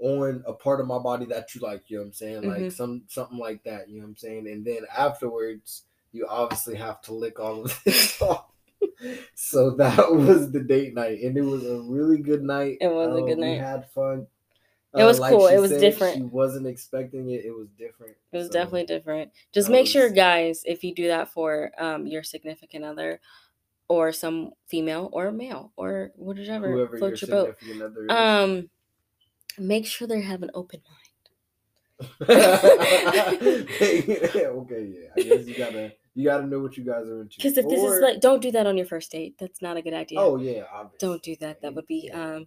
on 0.00 0.42
a 0.46 0.52
part 0.52 0.80
of 0.80 0.86
my 0.86 0.98
body 0.98 1.26
that 1.26 1.54
you 1.54 1.60
like, 1.60 1.84
you 1.88 1.96
know 1.98 2.02
what 2.02 2.06
I'm 2.08 2.12
saying? 2.12 2.42
Like 2.44 2.66
Mhm. 2.66 2.72
some 2.72 3.02
something 3.08 3.38
like 3.38 3.62
that, 3.64 3.88
you 3.88 3.96
know 3.98 4.04
what 4.04 4.10
I'm 4.10 4.16
saying? 4.16 4.48
And 4.48 4.64
then 4.64 4.82
afterwards 4.96 5.84
you 6.12 6.26
obviously 6.28 6.74
have 6.76 7.00
to 7.02 7.14
lick 7.14 7.38
all 7.38 7.64
of 7.64 7.80
this 7.84 8.20
off. 8.22 8.46
So 9.34 9.70
that 9.76 9.98
was 10.12 10.50
the 10.52 10.60
date 10.60 10.94
night, 10.94 11.20
and 11.22 11.36
it 11.36 11.42
was 11.42 11.64
a 11.64 11.80
really 11.82 12.18
good 12.18 12.42
night. 12.42 12.78
It 12.80 12.88
was 12.88 13.16
a 13.16 13.22
good 13.22 13.38
night. 13.38 13.52
We 13.52 13.58
had 13.58 13.90
fun. 13.90 14.26
It 14.96 15.04
was 15.04 15.20
cool. 15.20 15.46
It 15.46 15.58
was 15.60 15.70
different. 15.72 16.16
She 16.16 16.22
wasn't 16.22 16.66
expecting 16.66 17.30
it. 17.30 17.44
It 17.44 17.52
was 17.52 17.68
different. 17.78 18.14
it 18.32 18.36
was 18.36 18.46
So, 18.48 18.52
definitely 18.52 18.86
different. 18.86 19.30
Just 19.52 19.70
make 19.70 19.86
sure, 19.86 20.10
guys, 20.10 20.62
if 20.66 20.82
you 20.84 20.94
do 20.94 21.08
that 21.08 21.28
for 21.28 21.70
um 21.78 22.06
your 22.06 22.22
significant 22.22 22.84
other, 22.84 23.20
or 23.88 24.12
some 24.12 24.52
female 24.68 25.10
or 25.12 25.32
male 25.32 25.72
or 25.76 26.12
whatever 26.16 26.68
whoever 26.68 26.98
your 26.98 27.08
your 27.08 27.16
boat. 27.28 27.56
other 27.82 28.04
is. 28.04 28.10
Um, 28.10 28.70
make 29.60 29.86
sure 29.86 30.08
they 30.08 30.20
have 30.22 30.42
an 30.42 30.50
open 30.54 30.80
mind. 30.88 30.96
okay, 32.22 32.38
yeah. 34.88 35.08
I 35.16 35.20
guess 35.20 35.46
you 35.46 35.54
gotta 35.56 35.92
you 36.14 36.24
gotta 36.24 36.46
know 36.46 36.60
what 36.60 36.76
you 36.76 36.84
guys 36.84 37.06
are 37.08 37.22
into. 37.22 37.36
Because 37.36 37.58
if 37.58 37.68
this 37.68 37.82
is 37.82 38.00
like, 38.00 38.20
don't 38.20 38.40
do 38.40 38.50
that 38.52 38.66
on 38.66 38.76
your 38.76 38.86
first 38.86 39.12
date. 39.12 39.36
That's 39.38 39.60
not 39.60 39.76
a 39.76 39.82
good 39.82 39.94
idea. 39.94 40.18
oh 40.18 40.36
yeah, 40.36 40.64
obviously. 40.72 40.98
Don't 40.98 41.22
do 41.22 41.36
that. 41.40 41.60
That 41.62 41.74
would 41.74 41.86
be, 41.86 42.10
um, 42.10 42.46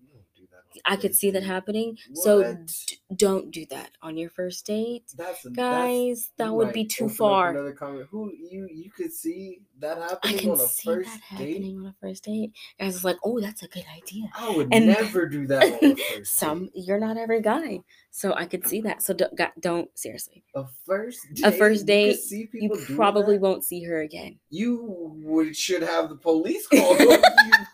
I 0.86 0.96
could 0.96 1.16
see 1.16 1.32
that 1.32 1.42
date. 1.42 1.48
happening. 1.48 1.98
So 2.14 2.56
d- 2.56 2.98
don't 3.16 3.52
do 3.52 3.66
that 3.68 3.92
on 4.02 4.18
your 4.18 4.30
first 4.30 4.66
date, 4.66 5.04
that's 5.16 5.44
that's- 5.44 5.56
guys. 5.56 6.32
That 6.38 6.48
you 6.48 6.54
would 6.54 6.74
be 6.74 6.86
too 6.86 7.10
far. 7.10 7.50
Another 7.52 7.74
comment. 7.74 8.08
Who 8.12 8.32
you 8.34 8.68
you 8.72 8.90
could 8.92 9.12
see 9.14 9.60
that 9.80 9.98
I 9.98 10.08
happening 10.10 10.38
can 10.40 10.50
on 10.52 10.60
a 10.60 10.68
see 10.68 10.84
first 10.86 11.10
that 11.10 11.38
date. 11.38 11.54
happening 11.54 11.80
on 11.80 11.86
a 11.88 11.96
first 12.02 12.24
date. 12.24 12.52
Guys, 12.80 12.96
it's 12.96 13.04
like, 13.04 13.18
oh, 13.24 13.40
that's 13.40 13.64
a 13.64 13.68
good 13.68 13.86
idea. 13.96 14.26
I 14.36 14.56
would 14.56 14.70
And- 14.74 14.88
never 14.88 15.28
do 15.28 15.46
that 15.48 15.64
on 15.84 15.92
a 15.92 15.96
first 16.18 16.36
Some 16.36 16.66
date. 16.66 16.72
you're 16.88 17.00
not 17.00 17.18
every 17.18 17.42
guy, 17.42 17.80
so 18.16 18.32
I 18.36 18.46
could 18.46 18.68
see 18.68 18.80
that. 18.82 19.02
So 19.02 19.12
don't, 19.16 19.36
got- 19.36 19.60
don't 19.60 19.90
seriously. 19.98 20.44
A 20.54 20.66
first 20.86 21.20
date, 21.34 21.44
A 21.46 21.52
first 21.52 21.82
you 21.82 21.86
date, 21.88 22.20
You 22.30 22.70
doing 22.70 22.86
probably 22.96 23.38
that? 23.38 23.42
won't 23.42 23.64
see 23.64 23.82
her 23.86 24.02
again. 24.02 24.38
You 24.52 25.12
would 25.24 25.56
should 25.56 25.82
have 25.82 26.10
the 26.10 26.16
police 26.16 26.68
you. 26.72 26.80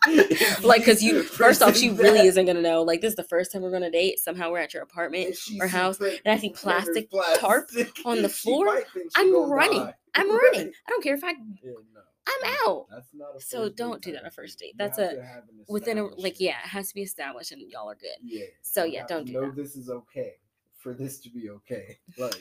if 0.06 0.64
Like, 0.64 0.82
cause 0.84 1.02
you 1.02 1.22
first 1.42 1.62
off, 1.62 1.76
she 1.76 1.90
really 1.90 2.26
isn't 2.26 2.46
gonna 2.46 2.62
know. 2.62 2.82
Like, 2.82 3.02
this 3.02 3.10
is 3.10 3.16
the 3.16 3.24
first 3.24 3.52
time 3.52 3.60
we're 3.60 3.70
gonna 3.70 3.90
date. 3.90 4.18
Somehow 4.18 4.50
we're 4.50 4.58
at 4.60 4.72
your 4.72 4.82
apartment. 4.82 5.36
Or 5.60 5.66
house, 5.66 6.00
and 6.00 6.18
I 6.24 6.38
see 6.38 6.48
printers 6.50 6.60
plastic 6.62 7.10
tarp 7.38 7.68
on 8.06 8.22
the 8.22 8.28
floor, 8.30 8.64
might 8.64 8.88
think 8.94 9.10
she 9.14 9.22
I'm 9.22 9.50
running. 9.50 9.78
die. 9.80 9.94
I'm 10.14 10.30
running. 10.34 10.72
I 10.86 10.90
don't 10.90 11.02
care 11.04 11.14
if 11.14 11.22
I. 11.22 11.32
Yeah, 11.62 11.72
no. 11.94 11.99
I'm 12.44 12.54
out. 12.66 12.86
That's 12.90 13.08
not 13.14 13.36
a 13.36 13.40
So 13.40 13.68
don't 13.68 14.02
do 14.02 14.12
that 14.12 14.20
on 14.22 14.26
a 14.26 14.30
first 14.30 14.58
date. 14.58 14.74
That's 14.76 14.98
a- 14.98 15.16
to 15.16 15.22
have 15.24 15.44
an 15.48 15.64
Within 15.68 15.98
a 15.98 16.06
like, 16.06 16.40
yeah, 16.40 16.58
it 16.64 16.68
has 16.68 16.88
to 16.88 16.94
be 16.94 17.02
established, 17.02 17.52
and 17.52 17.62
y'all 17.70 17.88
are 17.90 17.94
good. 17.94 18.16
Yeah. 18.22 18.46
So, 18.62 18.84
yeah, 18.84 19.06
don't 19.06 19.24
do 19.26 19.32
know 19.34 19.46
that. 19.46 19.56
this 19.56 19.76
is 19.76 19.88
okay 19.90 20.34
for 20.78 20.94
this 20.94 21.18
to 21.20 21.30
be 21.30 21.50
okay. 21.50 21.98
Like, 22.18 22.34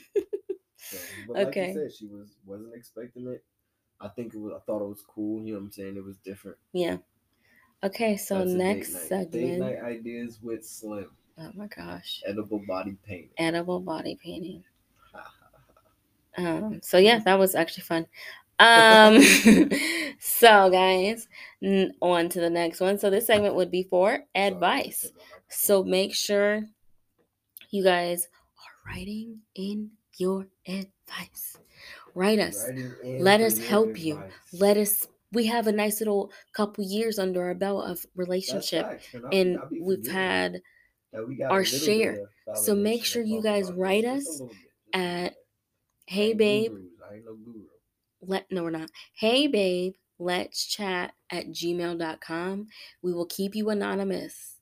so, 0.77 0.97
but 1.27 1.35
like 1.35 1.47
Okay. 1.49 1.67
you 1.67 1.73
said, 1.73 1.93
she 1.93 2.07
was 2.07 2.37
wasn't 2.45 2.73
expecting 2.73 3.27
it. 3.27 3.43
I 4.01 4.07
think 4.07 4.33
it 4.33 4.39
was. 4.39 4.53
I 4.55 4.59
thought 4.65 4.81
it 4.81 4.87
was 4.89 5.03
cool. 5.07 5.43
You 5.43 5.53
know 5.53 5.59
what 5.59 5.65
I'm 5.65 5.71
saying? 5.71 5.97
It 5.97 6.03
was 6.03 6.17
different. 6.17 6.57
Yeah. 6.73 6.97
Okay, 7.83 8.17
so 8.17 8.39
That's 8.39 8.51
date 8.51 8.57
next 8.57 8.93
night. 8.93 9.01
segment. 9.03 9.31
Date 9.31 9.57
night 9.59 9.81
ideas 9.83 10.39
with 10.41 10.65
Slim. 10.65 11.11
Oh 11.37 11.51
my 11.53 11.67
gosh, 11.67 12.21
Edible 12.25 12.63
body 12.67 12.97
paint. 13.05 13.29
edible 13.37 13.79
body 13.79 14.17
painting. 14.21 14.63
Um, 16.37 16.79
so 16.81 16.97
yeah, 16.97 17.19
that 17.19 17.37
was 17.39 17.55
actually 17.55 17.83
fun. 17.83 18.05
Um, 18.59 19.21
so 20.19 20.69
guys, 20.69 21.27
on 22.01 22.29
to 22.29 22.39
the 22.39 22.49
next 22.49 22.79
one. 22.79 22.97
So 22.99 23.09
this 23.09 23.27
segment 23.27 23.55
would 23.55 23.71
be 23.71 23.83
for 23.83 24.25
advice. 24.35 25.11
So 25.49 25.83
make 25.83 26.13
sure 26.15 26.63
you 27.71 27.83
guys 27.83 28.27
are 28.57 28.91
writing 28.93 29.39
in 29.55 29.91
your 30.17 30.47
advice. 30.67 31.59
Write 32.15 32.39
us. 32.39 32.71
Let 33.17 33.41
us 33.41 33.59
help 33.59 33.99
you. 33.99 34.25
Let 34.53 34.77
us. 34.77 35.07
We 35.31 35.47
have 35.47 35.67
a 35.67 35.71
nice 35.71 35.99
little 36.01 36.31
couple 36.53 36.83
years 36.83 37.19
under 37.19 37.43
our 37.43 37.55
belt 37.55 37.85
of 37.89 38.05
relationship, 38.15 38.93
and 39.31 39.57
I- 39.57 39.59
and 39.59 39.59
I 39.59 39.67
we've 39.79 40.07
had 40.07 40.61
we 41.27 41.43
our 41.49 41.63
share. 41.65 42.21
So 42.53 42.75
make 42.75 43.05
sure 43.05 43.23
you 43.23 43.41
guys 43.41 43.71
write 43.73 44.05
us 44.05 44.41
a 44.43 44.47
little 44.47 44.93
bit, 44.93 44.93
just 44.93 44.93
a 44.93 44.93
little 44.93 45.29
at 45.29 45.35
Hey 46.07 46.33
babe, 46.33 46.73
no. 46.73 47.68
Let 48.21 48.51
no 48.51 48.63
we're 48.63 48.69
not. 48.71 48.89
Hey 49.13 49.47
babe 49.47 49.93
let's 50.21 50.65
chat 50.65 51.13
at 51.29 51.47
gmail.com 51.47 52.67
we 53.01 53.13
will 53.13 53.25
keep 53.25 53.55
you 53.55 53.69
anonymous. 53.69 54.57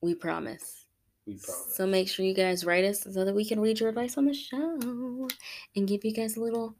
We 0.00 0.14
promise. 0.14 0.86
We 1.26 1.38
promise. 1.38 1.74
so 1.74 1.86
make 1.86 2.08
sure 2.08 2.24
you 2.24 2.34
guys 2.34 2.64
write 2.64 2.84
us 2.84 3.02
so 3.02 3.24
that 3.24 3.34
we 3.34 3.44
can 3.44 3.60
read 3.60 3.80
your 3.80 3.88
advice 3.88 4.18
on 4.18 4.26
the 4.26 4.34
show 4.34 5.28
and 5.74 5.88
give 5.88 6.04
you 6.04 6.12
guys 6.12 6.36
a 6.36 6.40
little 6.40 6.76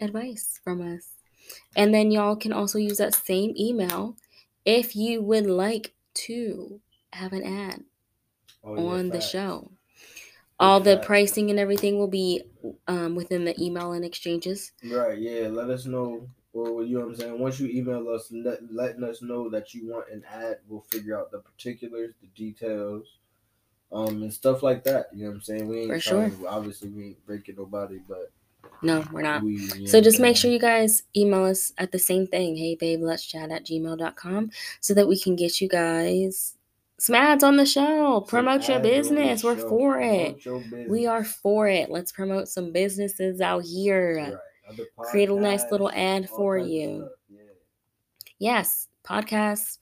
advice 0.00 0.60
from 0.64 0.80
us. 0.80 1.12
And 1.76 1.94
then 1.94 2.10
y'all 2.10 2.36
can 2.36 2.52
also 2.52 2.78
use 2.78 2.98
that 2.98 3.14
same 3.14 3.54
email 3.58 4.16
if 4.64 4.96
you 4.96 5.22
would 5.22 5.46
like 5.46 5.94
to 6.14 6.80
have 7.12 7.32
an 7.32 7.44
ad 7.44 7.84
Oh, 8.64 8.74
yeah, 8.74 8.80
on 8.80 9.08
the 9.10 9.20
show. 9.20 9.70
All 10.58 10.80
the 10.80 10.96
pricing 10.98 11.50
and 11.50 11.58
everything 11.58 11.98
will 11.98 12.08
be 12.08 12.42
um, 12.88 13.14
within 13.14 13.44
the 13.44 13.54
email 13.62 13.92
and 13.92 14.04
exchanges. 14.04 14.72
Right, 14.84 15.18
yeah. 15.18 15.48
Let 15.48 15.68
us 15.70 15.84
know. 15.86 16.28
Or 16.54 16.82
you 16.82 16.94
know 16.98 17.04
what 17.04 17.08
I'm 17.10 17.16
saying. 17.16 17.38
Once 17.38 17.60
you 17.60 17.68
email 17.68 18.08
us, 18.08 18.28
let, 18.32 18.60
letting 18.72 19.04
us 19.04 19.20
know 19.20 19.50
that 19.50 19.74
you 19.74 19.88
want 19.92 20.08
an 20.10 20.24
ad, 20.32 20.60
we'll 20.66 20.80
figure 20.90 21.18
out 21.18 21.30
the 21.30 21.40
particulars, 21.40 22.14
the 22.22 22.28
details, 22.28 23.04
um, 23.92 24.22
and 24.22 24.32
stuff 24.32 24.62
like 24.62 24.82
that. 24.84 25.08
You 25.12 25.24
know 25.24 25.30
what 25.30 25.34
I'm 25.36 25.42
saying. 25.42 25.68
We 25.68 25.80
ain't 25.80 25.88
For 25.88 25.98
trying 26.00 26.30
to- 26.38 26.46
obviously 26.48 26.88
we 26.88 27.04
ain't 27.08 27.26
breaking 27.26 27.56
nobody, 27.56 28.00
but 28.08 28.32
No, 28.80 29.04
we're 29.12 29.20
not. 29.20 29.42
we. 29.42 29.56
you 29.56 29.80
know 29.80 29.86
So 29.86 30.00
just 30.00 30.18
make 30.18 30.36
sure 30.38 30.50
you 30.50 30.58
guys 30.58 31.02
email 31.14 31.44
us 31.44 31.74
at 31.76 31.92
the 31.92 31.98
same 31.98 32.26
thing. 32.26 32.56
Hey 32.56 32.74
babe, 32.74 33.02
let's 33.02 33.26
chat 33.26 33.50
at 33.50 33.66
gmail.com 33.66 34.50
so 34.80 34.94
that 34.94 35.06
we 35.06 35.18
can 35.20 35.36
get 35.36 35.60
you 35.60 35.68
guys 35.68 36.54
ads 37.12 37.44
on 37.44 37.56
the 37.56 37.66
show. 37.66 38.20
Promote 38.22 38.68
your 38.68 38.78
ads 38.78 38.78
on 38.78 38.82
the 38.82 38.88
business. 38.88 39.44
We're 39.44 39.58
show. 39.58 39.68
for 39.68 40.00
it. 40.00 40.42
Promote 40.42 40.44
your 40.44 40.60
business. 40.60 40.88
We 40.90 41.06
are 41.06 41.24
for 41.24 41.68
it. 41.68 41.90
Let's 41.90 42.12
promote 42.12 42.48
some 42.48 42.72
businesses 42.72 43.40
out 43.40 43.64
here. 43.64 44.16
Right. 44.16 44.34
Other 44.68 44.84
Create 44.98 45.28
a 45.28 45.34
nice 45.34 45.64
little 45.70 45.90
ad 45.92 46.28
for 46.28 46.58
you. 46.58 47.08
Yeah. 47.30 47.38
Yes, 48.38 48.88
podcasts. 49.04 49.78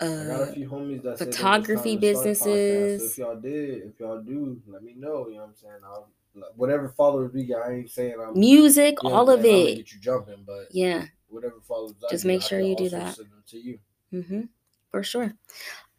Uh, 0.00 0.06
a 0.06 0.52
few 0.52 0.68
homies 0.68 1.02
that 1.02 1.18
said 1.18 1.26
they 1.26 1.26
was 1.28 1.36
photography 1.36 1.96
trying 1.96 2.14
to 2.14 2.34
start 2.34 2.36
podcasts, 2.36 2.38
So 2.38 2.44
businesses. 2.44 3.12
if 3.12 3.18
y'all 3.18 3.40
did, 3.40 3.82
if 3.84 4.00
y'all 4.00 4.20
do, 4.22 4.60
let 4.66 4.82
me 4.82 4.94
know. 4.96 5.28
You 5.28 5.34
know 5.34 5.40
what 5.40 5.48
I'm 5.48 5.54
saying? 5.54 5.74
I'll, 5.84 6.08
whatever 6.56 6.88
followers 6.88 7.32
we 7.32 7.44
got, 7.44 7.66
I 7.66 7.72
ain't 7.74 7.90
saying 7.90 8.14
I'm 8.20 8.38
music, 8.38 8.96
you 9.02 9.08
know 9.08 9.14
all 9.14 9.30
of 9.30 9.44
it. 9.44 9.76
Get 9.76 9.92
you 9.92 10.00
jumping, 10.00 10.42
but 10.46 10.66
Yeah. 10.72 11.04
whatever 11.28 11.60
followers. 11.66 11.94
Just 12.10 12.24
get, 12.24 12.28
make 12.28 12.42
I 12.42 12.44
sure 12.46 12.60
you 12.60 12.76
do 12.76 12.88
that. 12.90 13.16
To 13.48 13.58
you. 13.58 13.78
Mm-hmm. 14.12 14.40
For 14.90 15.02
sure. 15.02 15.32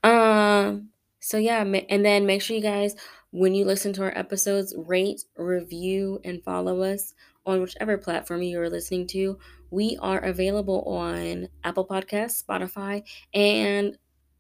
Um. 0.06 0.90
So 1.20 1.38
yeah, 1.38 1.64
ma- 1.64 1.80
and 1.90 2.06
then 2.06 2.26
make 2.26 2.42
sure 2.42 2.56
you 2.56 2.62
guys, 2.62 2.96
when 3.32 3.56
you 3.56 3.66
listen 3.66 3.94
to 3.94 4.04
our 4.04 4.18
episodes, 4.18 4.76
rate, 4.78 5.24
review, 5.36 6.20
and 6.24 6.44
follow 6.44 6.82
us 6.84 7.14
on 7.46 7.62
whichever 7.62 7.98
platform 7.98 8.44
you 8.44 8.60
are 8.62 8.70
listening 8.70 9.08
to. 9.08 9.40
We 9.72 9.98
are 10.02 10.20
available 10.20 10.84
on 10.84 11.50
Apple 11.64 11.88
Podcasts, 11.88 12.44
Spotify, 12.44 13.04
and 13.34 13.98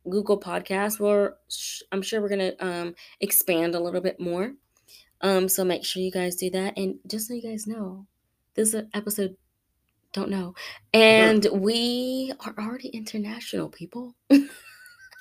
Google 0.09 0.39
Podcasts. 0.39 0.99
We're 0.99 1.33
I'm 1.91 2.01
sure 2.03 2.21
we're 2.21 2.29
gonna 2.29 2.53
um 2.59 2.95
expand 3.19 3.75
a 3.75 3.79
little 3.79 4.01
bit 4.01 4.19
more. 4.19 4.53
Um. 5.21 5.49
So 5.49 5.63
make 5.65 5.83
sure 5.83 6.03
you 6.03 6.11
guys 6.11 6.35
do 6.35 6.49
that, 6.51 6.77
and 6.77 6.99
just 7.07 7.27
so 7.27 7.33
you 7.33 7.41
guys 7.41 7.65
know, 7.67 8.05
this 8.55 8.75
episode. 8.93 9.35
Don't 10.13 10.29
know. 10.29 10.55
And 10.93 11.45
we 11.51 12.31
are 12.39 12.55
already 12.57 12.87
international 12.89 13.69
people. 13.69 14.15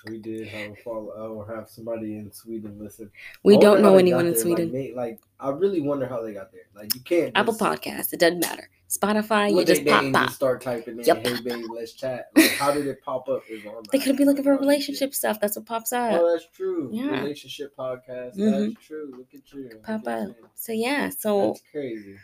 We 0.09 0.19
did 0.19 0.47
have 0.49 0.73
a 0.73 0.77
follow 0.77 1.09
up 1.11 1.31
or 1.31 1.55
have 1.57 1.69
somebody 1.69 2.17
in 2.17 2.33
Sweden 2.33 2.79
listen. 2.79 3.11
We 3.43 3.57
don't 3.59 3.81
know 3.83 3.97
anyone 3.97 4.27
in 4.27 4.33
there. 4.33 4.41
Sweden. 4.43 4.73
Like, 4.73 4.95
like, 4.95 5.21
I 5.41 5.51
really 5.51 5.81
wonder 5.81 6.07
how 6.07 6.23
they 6.23 6.33
got 6.35 6.53
there. 6.53 6.63
Like 6.75 6.95
you 6.95 7.01
can't 7.01 7.33
Apple 7.37 7.55
Podcast. 7.55 8.13
It 8.13 8.21
doesn't 8.21 8.41
matter. 8.41 8.69
Spotify, 8.89 9.49
you 9.51 9.57
What 9.57 9.67
just 9.67 9.85
pop 9.85 10.01
they 10.03 10.07
ain't 10.07 10.15
pop. 10.15 10.27
just 10.27 10.37
start 10.37 10.61
typing 10.61 10.99
in, 11.01 11.05
Yup. 11.05 11.27
"Hey 11.27 11.41
babe, 11.43 11.65
let's 11.75 11.93
chat." 11.95 12.27
Like, 12.37 12.51
how 12.53 12.71
did 12.73 12.87
it 12.87 13.03
pop 13.03 13.29
up? 13.29 13.43
On. 13.67 13.83
They 13.91 13.99
could 13.99 14.17
be 14.17 14.25
looking 14.25 14.45
for 14.45 14.57
relationship 14.57 15.15
stuff. 15.15 15.41
That's 15.41 15.57
what 15.57 15.67
pops 15.67 15.93
up. 15.93 16.21
Oh, 16.21 16.33
that's 16.33 16.47
true. 16.55 16.91
Yeah. 16.93 17.21
Relationship 17.23 17.75
podcast. 17.77 18.37
Mhm. 18.37 18.75
That's 18.75 18.87
true. 18.87 19.13
Look 19.17 19.29
at 19.35 19.53
you. 19.53 19.71
Pop 19.83 20.07
up. 20.07 20.29
So 20.55 20.73
yeah, 20.73 21.09
so 21.11 21.49
That's 21.49 21.63
crazy. 21.73 22.17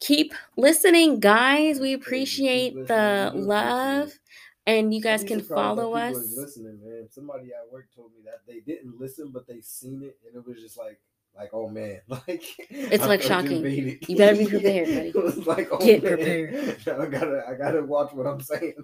keep 0.00 0.34
listening, 0.56 1.20
guys. 1.20 1.78
We 1.78 1.94
That's 1.94 2.06
crazy. 2.06 2.32
Keep 2.34 2.72
appreciate 2.72 2.86
the 2.88 3.32
love. 3.34 4.18
It. 4.66 4.70
And 4.70 4.94
you 4.94 5.00
guys 5.02 5.24
can 5.24 5.40
follow 5.42 5.94
us. 5.94 6.16
is 6.16 6.36
listening, 6.36 6.80
man. 6.82 7.08
Somebody 7.10 7.48
at 7.48 7.70
work 7.72 7.88
told 7.94 8.12
me 8.14 8.22
that 8.24 8.40
they 8.46 8.60
didn't 8.60 8.98
listen, 8.98 9.30
but 9.32 9.46
they 9.46 9.60
seen 9.60 10.02
it, 10.02 10.18
and 10.26 10.34
it 10.36 10.46
was 10.46 10.60
just 10.60 10.78
like, 10.78 11.00
like, 11.36 11.50
oh 11.52 11.68
man, 11.68 12.00
like 12.08 12.44
It's, 12.70 13.02
I 13.02 13.06
like, 13.06 13.20
shocking. 13.22 13.58
invaded. 13.58 14.08
You 14.08 14.16
better 14.16 14.36
be 14.36 14.46
prepared, 14.48 14.86
buddy. 14.86 15.08
it 15.08 15.14
was 15.16 15.46
like, 15.46 15.68
oh, 15.72 15.78
Get 15.84 16.02
man. 16.04 16.14
prepared. 16.16 16.54
I 16.86 17.06
gotta, 17.06 17.42
I 17.48 17.54
gotta 17.54 17.82
watch 17.82 18.12
what 18.12 18.26
I'm 18.26 18.40
saying. 18.40 18.74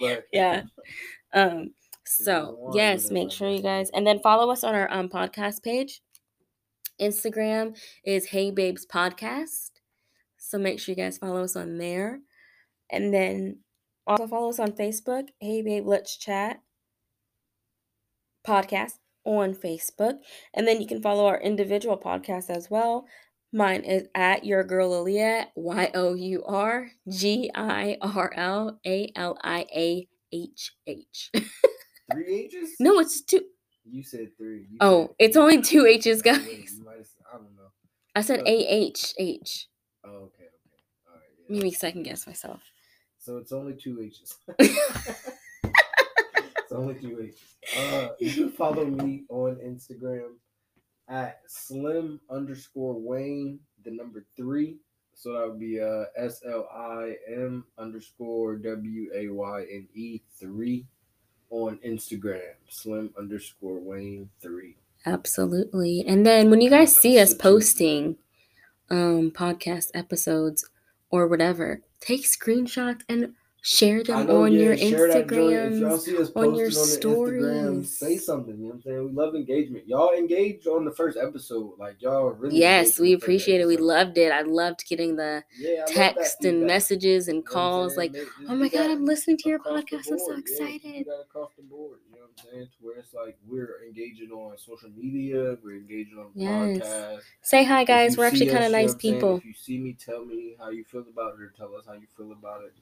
but 0.00 0.24
Yeah. 0.32 0.62
Um, 1.32 1.72
so 2.04 2.72
yes, 2.74 3.10
make 3.12 3.30
sure 3.30 3.48
you 3.48 3.62
guys 3.62 3.90
and 3.94 4.04
then 4.04 4.18
follow 4.18 4.50
us 4.50 4.64
on 4.64 4.74
our 4.74 4.90
um 4.92 5.08
podcast 5.08 5.62
page. 5.62 6.02
Instagram 7.00 7.78
is 8.04 8.26
Hey 8.26 8.50
Babes 8.50 8.84
Podcast. 8.84 9.70
So 10.36 10.58
make 10.58 10.80
sure 10.80 10.92
you 10.92 10.96
guys 10.96 11.18
follow 11.18 11.44
us 11.44 11.54
on 11.54 11.78
there. 11.78 12.18
And 12.90 13.14
then 13.14 13.58
also 14.06 14.26
follow 14.26 14.50
us 14.50 14.58
on 14.58 14.72
Facebook. 14.72 15.28
Hey 15.40 15.62
Babe, 15.62 15.86
let's 15.86 16.16
chat 16.16 16.60
podcast 18.46 18.94
on 19.24 19.54
Facebook. 19.54 20.18
And 20.54 20.66
then 20.66 20.80
you 20.80 20.86
can 20.86 21.02
follow 21.02 21.26
our 21.26 21.40
individual 21.40 21.98
podcasts 21.98 22.50
as 22.50 22.70
well. 22.70 23.06
Mine 23.52 23.82
is 23.82 24.04
at 24.14 24.44
your 24.44 24.62
girl 24.64 24.92
Aaliyah, 24.92 25.46
Y 25.56 25.90
O 25.94 26.14
U 26.14 26.44
R 26.46 26.90
G 27.08 27.50
I 27.54 27.96
R 28.00 28.32
L 28.36 28.78
A 28.86 29.12
L 29.16 29.36
I 29.42 29.66
A 29.74 30.08
H 30.32 30.72
H. 30.86 31.30
three 32.12 32.34
H's? 32.44 32.70
No, 32.80 33.00
it's 33.00 33.22
two. 33.22 33.42
you 33.84 34.02
said 34.04 34.28
three. 34.38 34.66
You 34.70 34.78
Oh, 34.80 35.08
said 35.08 35.16
it's 35.18 35.36
three. 35.36 35.42
only 35.42 35.62
two 35.62 35.86
H's, 35.86 36.22
guys. 36.22 36.38
I 36.38 37.36
don't 37.36 37.56
know. 37.56 37.70
I 38.14 38.20
said 38.22 38.40
A 38.40 38.48
H 38.74 39.14
H. 39.18 39.68
Oh, 40.04 40.08
okay, 40.08 40.44
okay, 40.44 40.82
all 41.08 41.14
right. 41.14 41.22
Yeah. 41.48 41.54
Made 41.56 41.62
me 41.64 41.70
second 41.72 42.04
guess 42.04 42.26
myself. 42.26 42.62
So 43.20 43.36
it's 43.36 43.52
only 43.52 43.74
two 43.74 44.00
H's. 44.02 44.38
it's 44.58 44.72
only 46.72 46.94
two 46.94 47.20
H's. 47.22 47.36
Uh, 47.78 48.08
you 48.18 48.32
can 48.32 48.50
follow 48.50 48.86
me 48.86 49.24
on 49.28 49.56
Instagram 49.56 50.36
at 51.06 51.40
slim 51.46 52.18
underscore 52.30 52.98
Wayne, 52.98 53.60
the 53.84 53.90
number 53.90 54.24
three. 54.36 54.76
So 55.14 55.34
that 55.34 55.48
would 55.48 55.60
be 55.60 55.78
uh 55.78 56.04
S 56.16 56.42
L 56.48 56.66
I 56.74 57.14
M 57.28 57.66
underscore 57.76 58.56
W 58.56 59.10
A 59.14 59.28
Y 59.28 59.66
N 59.70 59.86
E 59.94 60.22
three 60.38 60.86
on 61.50 61.78
Instagram. 61.86 62.54
Slim 62.70 63.10
underscore 63.18 63.80
Wayne 63.80 64.30
three. 64.40 64.76
Absolutely. 65.04 66.02
And 66.06 66.24
then 66.24 66.48
when 66.48 66.62
you 66.62 66.70
guys 66.70 66.96
see 66.96 67.18
us 67.18 67.34
posting 67.34 68.16
um 68.88 69.30
podcast 69.30 69.88
episodes 69.92 70.66
or 71.10 71.26
whatever, 71.26 71.82
take 72.00 72.22
screenshots 72.24 73.02
and 73.08 73.34
share 73.62 74.02
them 74.02 74.26
know, 74.26 74.42
on 74.42 74.52
yeah, 74.52 74.60
your 74.60 74.76
share 74.76 75.08
that 75.08 75.28
joint. 75.28 75.52
If 75.52 75.78
y'all 75.78 75.98
Instagrams. 75.98 76.36
on 76.36 76.54
your 76.54 76.66
on 76.66 76.72
Instagram, 76.72 77.84
stories. 77.84 77.98
say 77.98 78.16
something. 78.16 78.56
You 78.56 78.62
know 78.62 78.68
what 78.68 78.74
I'm 78.76 78.82
saying? 78.82 79.06
We 79.06 79.12
love 79.12 79.34
engagement. 79.34 79.86
Y'all 79.86 80.12
engaged 80.14 80.66
on 80.66 80.84
the 80.84 80.92
first 80.92 81.18
episode. 81.18 81.74
Like 81.78 82.00
y'all 82.00 82.30
really. 82.30 82.56
Yes, 82.58 82.98
we 82.98 83.12
appreciate 83.12 83.60
it. 83.60 83.66
We 83.66 83.76
loved 83.76 84.18
it. 84.18 84.32
I 84.32 84.42
loved 84.42 84.86
getting 84.88 85.16
the 85.16 85.44
Yeah, 85.58 85.70
I 85.70 85.72
love 85.80 85.86
that 85.88 85.94
text 85.94 86.44
and 86.44 86.66
messages 86.66 87.28
and 87.28 87.36
You 87.36 87.42
know 87.42 87.50
calls 87.50 87.96
like, 87.96 88.14
oh 88.48 88.54
my 88.54 88.68
God, 88.68 88.90
I'm 88.90 89.04
listening 89.04 89.36
to 89.38 89.48
your 89.48 89.58
podcast. 89.58 90.10
I'm 90.10 90.18
so 90.18 90.36
board. 91.68 91.98
Yeah, 92.08 92.09
excited. 92.42 92.52
do 92.52 92.58
that 92.58 92.60
across 92.60 92.60
the 92.60 92.60
board. 92.60 92.60
You 92.60 92.60
know 92.60 92.60
what 92.60 92.60
I'm 92.60 92.60
saying? 92.60 92.66
To 92.66 92.84
where 92.86 92.96
it's 92.98 93.14
like 93.14 93.38
we're 93.46 93.84
engaging 93.86 94.30
on 94.30 94.58
social 94.58 94.90
media, 94.90 95.56
we're 95.62 95.76
engaging 95.76 96.18
on 96.18 96.30
Yes. 96.34 96.78
podcasts. 96.78 97.22
Say 97.42 97.64
hi, 97.64 97.84
guys. 97.84 98.16
We're 98.16 98.26
actually 98.26 98.46
kind 98.46 98.64
of 98.64 98.72
nice 98.72 98.94
people. 98.94 99.38
If 99.38 99.44
you 99.44 99.54
see 99.54 99.78
me, 99.78 99.92
tell 99.94 100.24
me 100.24 100.56
how 100.58 100.70
you 100.70 100.84
feel 100.84 101.04
about 101.12 101.34
it, 101.34 101.42
or 101.42 101.52
tell 101.56 101.74
us 101.74 101.86
how 101.86 101.94
you 101.94 102.06
feel 102.16 102.32
about 102.32 102.64
it. 102.64 102.72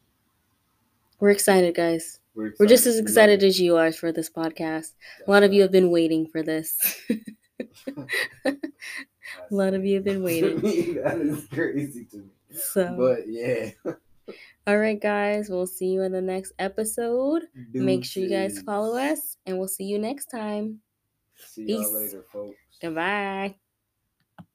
We're 1.20 1.30
excited, 1.30 1.74
guys. 1.74 2.20
We're, 2.34 2.54
We're 2.58 2.66
just 2.66 2.86
as 2.86 2.98
excited 2.98 3.42
as 3.42 3.60
you 3.60 3.76
are 3.76 3.90
for 3.90 4.12
this 4.12 4.30
podcast. 4.30 4.92
That's 5.18 5.26
A 5.26 5.30
lot 5.30 5.42
of 5.42 5.52
you 5.52 5.62
have 5.62 5.72
been 5.72 5.90
waiting 5.90 6.26
for 6.28 6.42
this. 6.42 7.02
A 8.44 8.54
lot 9.50 9.74
of 9.74 9.84
you 9.84 9.96
have 9.96 10.04
been 10.04 10.22
waiting. 10.22 10.60
that 10.60 11.18
is 11.20 11.46
crazy 11.48 12.04
to 12.06 12.18
me. 12.18 12.30
So, 12.52 12.94
But 12.96 13.28
yeah. 13.28 13.70
all 14.68 14.76
right, 14.76 15.00
guys, 15.00 15.48
we'll 15.48 15.66
see 15.66 15.86
you 15.86 16.02
in 16.02 16.12
the 16.12 16.20
next 16.20 16.52
episode. 16.58 17.44
Make 17.72 18.04
sure 18.04 18.22
you 18.22 18.28
guys 18.28 18.60
follow 18.60 18.98
us, 18.98 19.38
and 19.46 19.58
we'll 19.58 19.66
see 19.66 19.84
you 19.84 19.98
next 19.98 20.26
time. 20.26 20.80
See 21.36 21.62
y'all 21.64 21.94
later, 21.94 22.22
folks. 22.30 22.58
Goodbye. 22.82 23.56